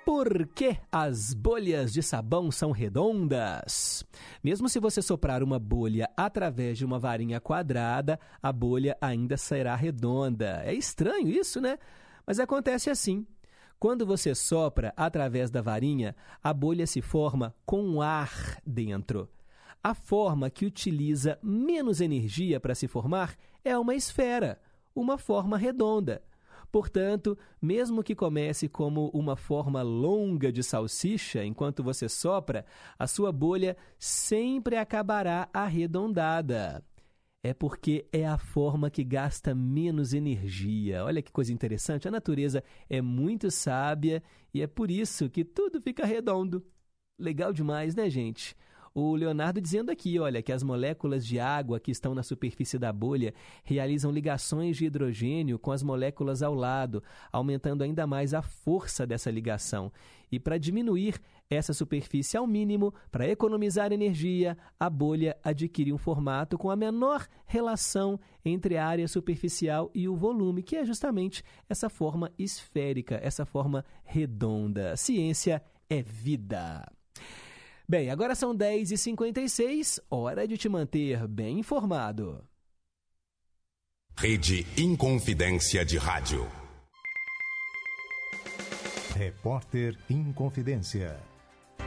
Por 0.05 0.47
que 0.49 0.77
as 0.93 1.33
bolhas 1.33 1.91
de 1.91 2.03
sabão 2.03 2.51
são 2.51 2.71
redondas? 2.71 4.05
Mesmo 4.45 4.69
se 4.69 4.79
você 4.79 5.01
soprar 5.01 5.43
uma 5.43 5.59
bolha 5.59 6.11
através 6.15 6.77
de 6.77 6.85
uma 6.85 6.99
varinha 6.99 7.41
quadrada, 7.41 8.21
a 8.43 8.53
bolha 8.53 8.95
ainda 9.01 9.39
será 9.39 9.75
redonda. 9.75 10.61
É 10.67 10.75
estranho 10.75 11.29
isso, 11.31 11.63
né? 11.63 11.79
Mas 12.27 12.39
acontece 12.39 12.91
assim. 12.91 13.27
Quando 13.79 14.05
você 14.05 14.35
sopra 14.35 14.93
através 14.95 15.51
da 15.51 15.63
varinha, 15.63 16.15
a 16.45 16.53
bolha 16.53 16.87
se 16.87 17.01
forma 17.01 17.55
com 17.65 18.03
ar 18.03 18.61
dentro. 18.67 19.31
A 19.83 19.95
forma 19.95 20.51
que 20.51 20.67
utiliza 20.67 21.39
menos 21.43 22.03
energia 22.03 22.61
para 22.61 22.75
se 22.75 22.87
formar 22.87 23.35
é 23.65 23.79
uma 23.79 23.95
esfera 23.95 24.61
uma 24.95 25.19
forma 25.19 25.57
redonda. 25.57 26.23
Portanto, 26.71 27.37
mesmo 27.61 28.03
que 28.03 28.15
comece 28.15 28.67
como 28.67 29.09
uma 29.09 29.37
forma 29.37 29.83
longa 29.83 30.51
de 30.51 30.63
salsicha 30.63 31.45
enquanto 31.45 31.83
você 31.83 32.09
sopra, 32.09 32.65
a 32.99 33.07
sua 33.07 33.31
bolha 33.31 33.77
sempre 33.99 34.77
acabará 34.77 35.51
arredondada. 35.53 36.83
É 37.45 37.53
porque 37.53 38.07
é 38.13 38.25
a 38.27 38.39
forma 38.39 38.89
que 38.89 39.05
gasta 39.05 39.55
menos 39.55 40.15
energia. 40.15 41.05
Olha 41.05 41.21
que 41.21 41.33
coisa 41.33 41.53
interessante. 41.53 42.09
A 42.09 42.11
natureza 42.11 42.63
é 42.89 43.03
muito 43.03 43.51
sábia 43.51 44.23
e 44.55 44.63
é 44.63 44.67
por 44.67 44.91
isso 44.91 45.29
que 45.29 45.45
tudo 45.45 45.81
fica 45.81 46.07
redondo. 46.07 46.65
Legal 47.19 47.53
demais, 47.53 47.95
né, 47.95 48.09
gente? 48.09 48.57
O 48.95 49.15
Leonardo 49.15 49.61
dizendo 49.61 49.91
aqui, 49.91 50.19
olha, 50.19 50.43
que 50.43 50.53
as 50.53 50.63
moléculas 50.63 51.27
de 51.27 51.41
água 51.41 51.81
que 51.81 51.91
estão 51.91 52.15
na 52.15 52.23
superfície 52.23 52.79
da 52.79 52.93
bolha 52.93 53.33
realizam 53.65 54.11
ligações 54.11 54.77
de 54.77 54.85
hidrogênio 54.85 55.59
com 55.59 55.73
as 55.73 55.83
moléculas 55.83 56.43
ao 56.43 56.55
lado, 56.55 57.03
aumentando 57.33 57.83
ainda 57.83 58.07
mais 58.07 58.35
a 58.35 58.43
força 58.43 59.07
dessa 59.07 59.31
ligação. 59.31 59.91
E 60.31 60.39
para 60.39 60.59
diminuir 60.59 61.21
essa 61.49 61.73
superfície 61.73 62.37
ao 62.37 62.47
mínimo, 62.47 62.93
para 63.11 63.29
economizar 63.29 63.93
energia, 63.93 64.57
a 64.79 64.89
bolha 64.91 65.37
adquire 65.43 65.93
um 65.93 65.99
formato 65.99 66.59
com 66.59 66.71
a 66.71 66.77
menor 66.77 67.27
relação 67.47 68.21
entre 68.45 68.77
a 68.77 68.87
área 68.87 69.09
superficial 69.09 69.91
e 69.95 70.09
o 70.09 70.17
volume, 70.17 70.63
que 70.63 70.77
é 70.77 70.85
justamente 70.85 71.43
essa 71.69 71.89
forma 71.89 72.31
esférica, 72.39 73.19
essa 73.23 73.45
forma 73.45 73.85
redonda. 74.05 74.97
Ciência 74.97 75.63
é 75.89 76.03
vida. 76.03 76.87
Bem, 77.93 78.09
agora 78.09 78.35
são 78.35 78.57
10h56, 78.57 80.01
hora 80.09 80.49
de 80.49 80.57
te 80.57 80.67
manter 80.67 81.29
bem 81.29 81.59
informado. 81.59 82.43
Rede 84.17 84.67
Inconfidência 84.79 85.85
de 85.85 85.99
Rádio. 85.99 86.51
Repórter 89.15 89.99
Inconfidência. 90.09 91.21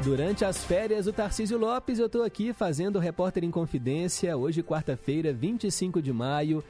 Durante 0.04 0.46
as 0.46 0.64
férias 0.64 1.06
do 1.06 1.14
Tarcísio 1.14 1.58
Lopes, 1.58 1.98
eu 1.98 2.06
estou 2.06 2.22
aqui 2.22 2.54
fazendo 2.54 2.98
o 2.98 3.00
Repórter 3.00 3.44
Inconfidência, 3.44 4.38
hoje 4.38 4.62
quarta-feira, 4.62 5.34
25 5.34 6.04
de 6.04 6.14
maio. 6.14 6.64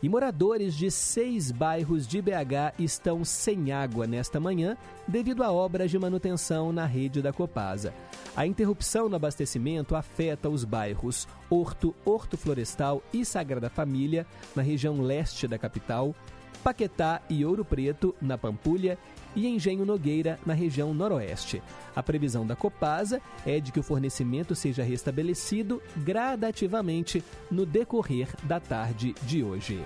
E 0.00 0.08
moradores 0.08 0.74
de 0.74 0.92
seis 0.92 1.50
bairros 1.50 2.06
de 2.06 2.22
BH 2.22 2.74
estão 2.78 3.24
sem 3.24 3.72
água 3.72 4.06
nesta 4.06 4.38
manhã 4.38 4.76
devido 5.08 5.42
a 5.42 5.50
obras 5.50 5.90
de 5.90 5.98
manutenção 5.98 6.70
na 6.72 6.86
rede 6.86 7.20
da 7.20 7.32
Copasa. 7.32 7.92
A 8.36 8.46
interrupção 8.46 9.08
no 9.08 9.16
abastecimento 9.16 9.96
afeta 9.96 10.48
os 10.48 10.64
bairros 10.64 11.26
Horto, 11.50 11.92
Horto 12.04 12.36
Florestal 12.36 13.02
e 13.12 13.24
Sagrada 13.24 13.68
Família, 13.68 14.24
na 14.54 14.62
região 14.62 15.00
leste 15.00 15.48
da 15.48 15.58
capital, 15.58 16.14
Paquetá 16.62 17.20
e 17.28 17.44
Ouro 17.44 17.64
Preto, 17.64 18.14
na 18.20 18.38
Pampulha, 18.38 18.96
e 19.34 19.46
Engenho 19.46 19.84
Nogueira, 19.84 20.38
na 20.44 20.54
região 20.54 20.92
noroeste. 20.94 21.62
A 21.94 22.02
previsão 22.02 22.46
da 22.46 22.56
Copasa 22.56 23.20
é 23.46 23.60
de 23.60 23.72
que 23.72 23.80
o 23.80 23.82
fornecimento 23.82 24.54
seja 24.54 24.82
restabelecido 24.82 25.82
gradativamente 25.96 27.22
no 27.50 27.64
decorrer 27.64 28.28
da 28.44 28.60
tarde 28.60 29.14
de 29.22 29.42
hoje. 29.42 29.84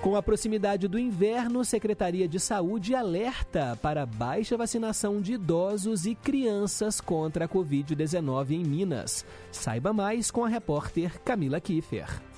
Com 0.00 0.16
a 0.16 0.22
proximidade 0.22 0.88
do 0.88 0.98
inverno, 0.98 1.62
Secretaria 1.62 2.26
de 2.26 2.40
Saúde 2.40 2.94
alerta 2.94 3.78
para 3.82 4.06
baixa 4.06 4.56
vacinação 4.56 5.20
de 5.20 5.34
idosos 5.34 6.06
e 6.06 6.14
crianças 6.14 7.02
contra 7.02 7.44
a 7.44 7.48
Covid-19 7.48 8.52
em 8.52 8.64
Minas. 8.64 9.26
Saiba 9.52 9.92
mais 9.92 10.30
com 10.30 10.42
a 10.42 10.48
repórter 10.48 11.20
Camila 11.20 11.60
Kiefer. 11.60 12.29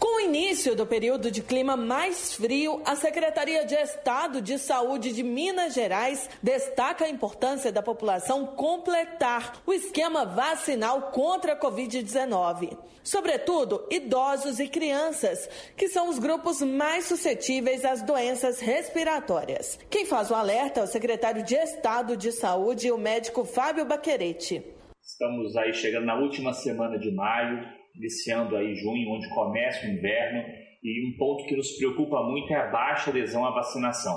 Com 0.00 0.16
o 0.16 0.20
início 0.20 0.74
do 0.74 0.86
período 0.86 1.30
de 1.30 1.42
clima 1.42 1.76
mais 1.76 2.32
frio, 2.32 2.80
a 2.86 2.96
Secretaria 2.96 3.66
de 3.66 3.74
Estado 3.74 4.40
de 4.40 4.58
Saúde 4.58 5.12
de 5.12 5.22
Minas 5.22 5.74
Gerais 5.74 6.26
destaca 6.42 7.04
a 7.04 7.10
importância 7.10 7.70
da 7.70 7.82
população 7.82 8.46
completar 8.46 9.60
o 9.66 9.74
esquema 9.74 10.24
vacinal 10.24 11.10
contra 11.10 11.52
a 11.52 11.60
Covid-19. 11.60 12.78
Sobretudo, 13.04 13.86
idosos 13.90 14.58
e 14.58 14.68
crianças, 14.68 15.46
que 15.76 15.86
são 15.88 16.08
os 16.08 16.18
grupos 16.18 16.62
mais 16.62 17.04
suscetíveis 17.04 17.84
às 17.84 18.00
doenças 18.00 18.58
respiratórias. 18.58 19.78
Quem 19.90 20.06
faz 20.06 20.30
o 20.30 20.34
alerta 20.34 20.80
é 20.80 20.84
o 20.84 20.86
secretário 20.86 21.42
de 21.42 21.54
Estado 21.56 22.16
de 22.16 22.32
Saúde, 22.32 22.90
o 22.90 22.96
médico 22.96 23.44
Fábio 23.44 23.84
Baquerete. 23.84 24.64
Estamos 25.02 25.54
aí 25.58 25.74
chegando 25.74 26.06
na 26.06 26.18
última 26.18 26.54
semana 26.54 26.98
de 26.98 27.10
maio, 27.14 27.79
iniciando 27.94 28.56
aí 28.56 28.74
junho, 28.74 29.10
onde 29.10 29.28
começa 29.34 29.86
o 29.86 29.90
inverno, 29.90 30.42
e 30.82 31.08
um 31.08 31.16
ponto 31.18 31.44
que 31.46 31.56
nos 31.56 31.76
preocupa 31.76 32.22
muito 32.22 32.52
é 32.52 32.56
a 32.56 32.70
baixa 32.70 33.10
adesão 33.10 33.44
à 33.44 33.50
vacinação. 33.50 34.16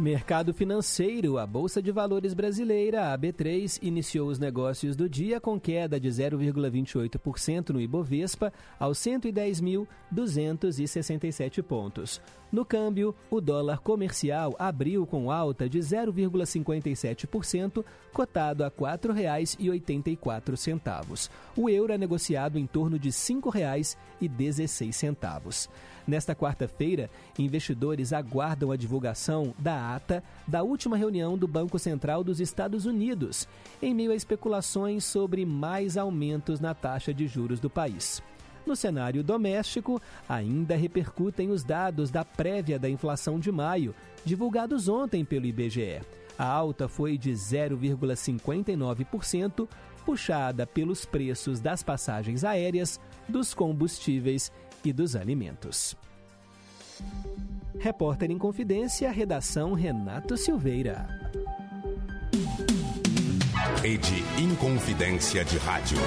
Mercado 0.01 0.51
financeiro, 0.51 1.37
a 1.37 1.45
Bolsa 1.45 1.79
de 1.79 1.91
Valores 1.91 2.33
brasileira, 2.33 3.13
a 3.13 3.17
B3, 3.17 3.77
iniciou 3.83 4.29
os 4.29 4.39
negócios 4.39 4.95
do 4.95 5.07
dia 5.07 5.39
com 5.39 5.59
queda 5.59 5.99
de 5.99 6.09
0,28% 6.09 7.69
no 7.69 7.79
Ibovespa 7.79 8.51
aos 8.79 8.97
110.267 8.97 11.61
pontos. 11.61 12.19
No 12.51 12.65
câmbio, 12.65 13.13
o 13.29 13.39
dólar 13.39 13.77
comercial 13.79 14.55
abriu 14.57 15.05
com 15.05 15.29
alta 15.29 15.69
de 15.69 15.77
0,57%, 15.77 17.85
cotado 18.11 18.63
a 18.63 18.69
R$ 18.69 18.73
4,84. 18.75 21.29
O 21.55 21.69
euro 21.69 21.93
é 21.93 21.97
negociado 21.97 22.57
em 22.57 22.65
torno 22.65 22.97
de 22.97 23.09
R$ 23.09 23.13
5,16. 23.13 25.69
Nesta 26.07 26.35
quarta-feira, 26.35 27.09
investidores 27.37 28.11
aguardam 28.11 28.71
a 28.71 28.75
divulgação 28.75 29.53
da 29.57 29.95
ata 29.95 30.23
da 30.47 30.63
última 30.63 30.97
reunião 30.97 31.37
do 31.37 31.47
Banco 31.47 31.77
Central 31.77 32.23
dos 32.23 32.39
Estados 32.39 32.85
Unidos, 32.85 33.47
em 33.81 33.93
meio 33.93 34.11
a 34.11 34.15
especulações 34.15 35.03
sobre 35.03 35.45
mais 35.45 35.97
aumentos 35.97 36.59
na 36.59 36.73
taxa 36.73 37.13
de 37.13 37.27
juros 37.27 37.59
do 37.59 37.69
país. 37.69 38.21
No 38.65 38.75
cenário 38.75 39.23
doméstico, 39.23 40.01
ainda 40.27 40.75
repercutem 40.75 41.49
os 41.49 41.63
dados 41.63 42.11
da 42.11 42.23
prévia 42.23 42.77
da 42.77 42.87
inflação 42.89 43.39
de 43.39 43.51
maio, 43.51 43.95
divulgados 44.23 44.87
ontem 44.87 45.25
pelo 45.25 45.47
IBGE. 45.47 46.01
A 46.37 46.45
alta 46.45 46.87
foi 46.87 47.17
de 47.17 47.31
0,59%, 47.31 49.67
puxada 50.05 50.65
pelos 50.65 51.05
preços 51.05 51.59
das 51.59 51.83
passagens 51.83 52.43
aéreas, 52.43 52.99
dos 53.27 53.53
combustíveis 53.53 54.51
e 54.83 54.93
dos 54.93 55.15
alimentos. 55.15 55.95
Repórter 57.79 58.29
em 58.29 58.37
Confidência, 58.37 59.09
redação 59.11 59.73
Renato 59.73 60.37
Silveira. 60.37 61.07
Rede 63.81 64.23
Inconfidência 64.37 65.43
de 65.43 65.57
Rádio. 65.57 65.97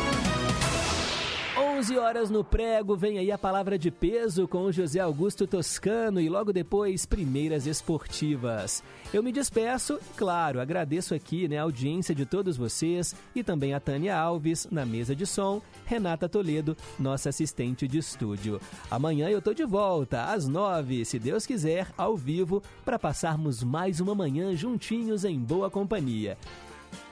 11 1.85 1.99
horas 1.99 2.31
no 2.31 2.43
prego, 2.43 2.97
vem 2.97 3.19
aí 3.19 3.31
a 3.31 3.37
palavra 3.37 3.79
de 3.79 3.91
peso 3.91 4.49
com 4.49 4.73
José 4.73 5.01
Augusto 5.01 5.47
Toscano 5.47 6.19
e 6.19 6.31
logo 6.31 6.51
depois 6.51 7.05
primeiras 7.05 7.67
esportivas. 7.67 8.83
Eu 9.13 9.23
me 9.23 9.31
despeço 9.31 10.01
e, 10.01 10.17
claro, 10.17 10.63
agradeço 10.63 11.15
aqui 11.15 11.47
né, 11.47 11.59
a 11.59 11.63
audiência 11.63 12.15
de 12.15 12.25
todos 12.25 12.57
vocês 12.57 13.15
e 13.35 13.45
também 13.45 13.75
a 13.75 13.81
Tânia 13.81 14.17
Alves 14.17 14.67
na 14.71 14.87
mesa 14.87 15.15
de 15.15 15.27
som, 15.27 15.61
Renata 15.85 16.27
Toledo, 16.27 16.75
nossa 16.99 17.29
assistente 17.29 17.87
de 17.87 17.99
estúdio. 17.99 18.59
Amanhã 18.91 19.29
eu 19.29 19.43
tô 19.43 19.53
de 19.53 19.67
volta 19.67 20.33
às 20.33 20.49
9, 20.49 21.05
se 21.05 21.19
Deus 21.19 21.45
quiser, 21.45 21.89
ao 21.99 22.17
vivo, 22.17 22.63
para 22.83 22.99
passarmos 22.99 23.63
mais 23.63 24.01
uma 24.01 24.15
manhã 24.15 24.57
juntinhos 24.57 25.23
em 25.23 25.39
boa 25.39 25.71
companhia. 25.71 26.39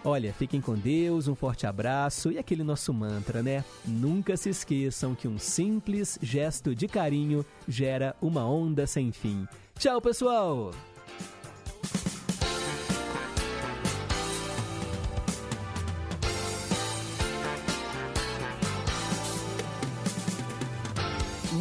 Olha, 0.04 0.32
fiquem 0.32 0.60
com 0.60 0.74
Deus, 0.74 1.28
um 1.28 1.34
forte 1.34 1.66
abraço 1.66 2.30
e 2.32 2.38
aquele 2.38 2.62
nosso 2.62 2.92
mantra, 2.92 3.42
né? 3.42 3.64
Nunca 3.84 4.36
se 4.36 4.48
esqueçam 4.48 5.14
que 5.14 5.28
um 5.28 5.38
simples 5.38 6.18
gesto 6.20 6.74
de 6.74 6.88
carinho 6.88 7.44
gera 7.68 8.16
uma 8.20 8.44
onda 8.44 8.86
sem 8.86 9.12
fim. 9.12 9.46
Tchau, 9.78 10.00
pessoal! 10.00 10.72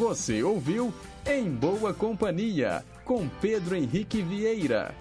Você 0.01 0.41
ouviu 0.41 0.91
Em 1.27 1.47
Boa 1.47 1.93
Companhia, 1.93 2.83
com 3.05 3.29
Pedro 3.39 3.75
Henrique 3.75 4.23
Vieira. 4.23 4.95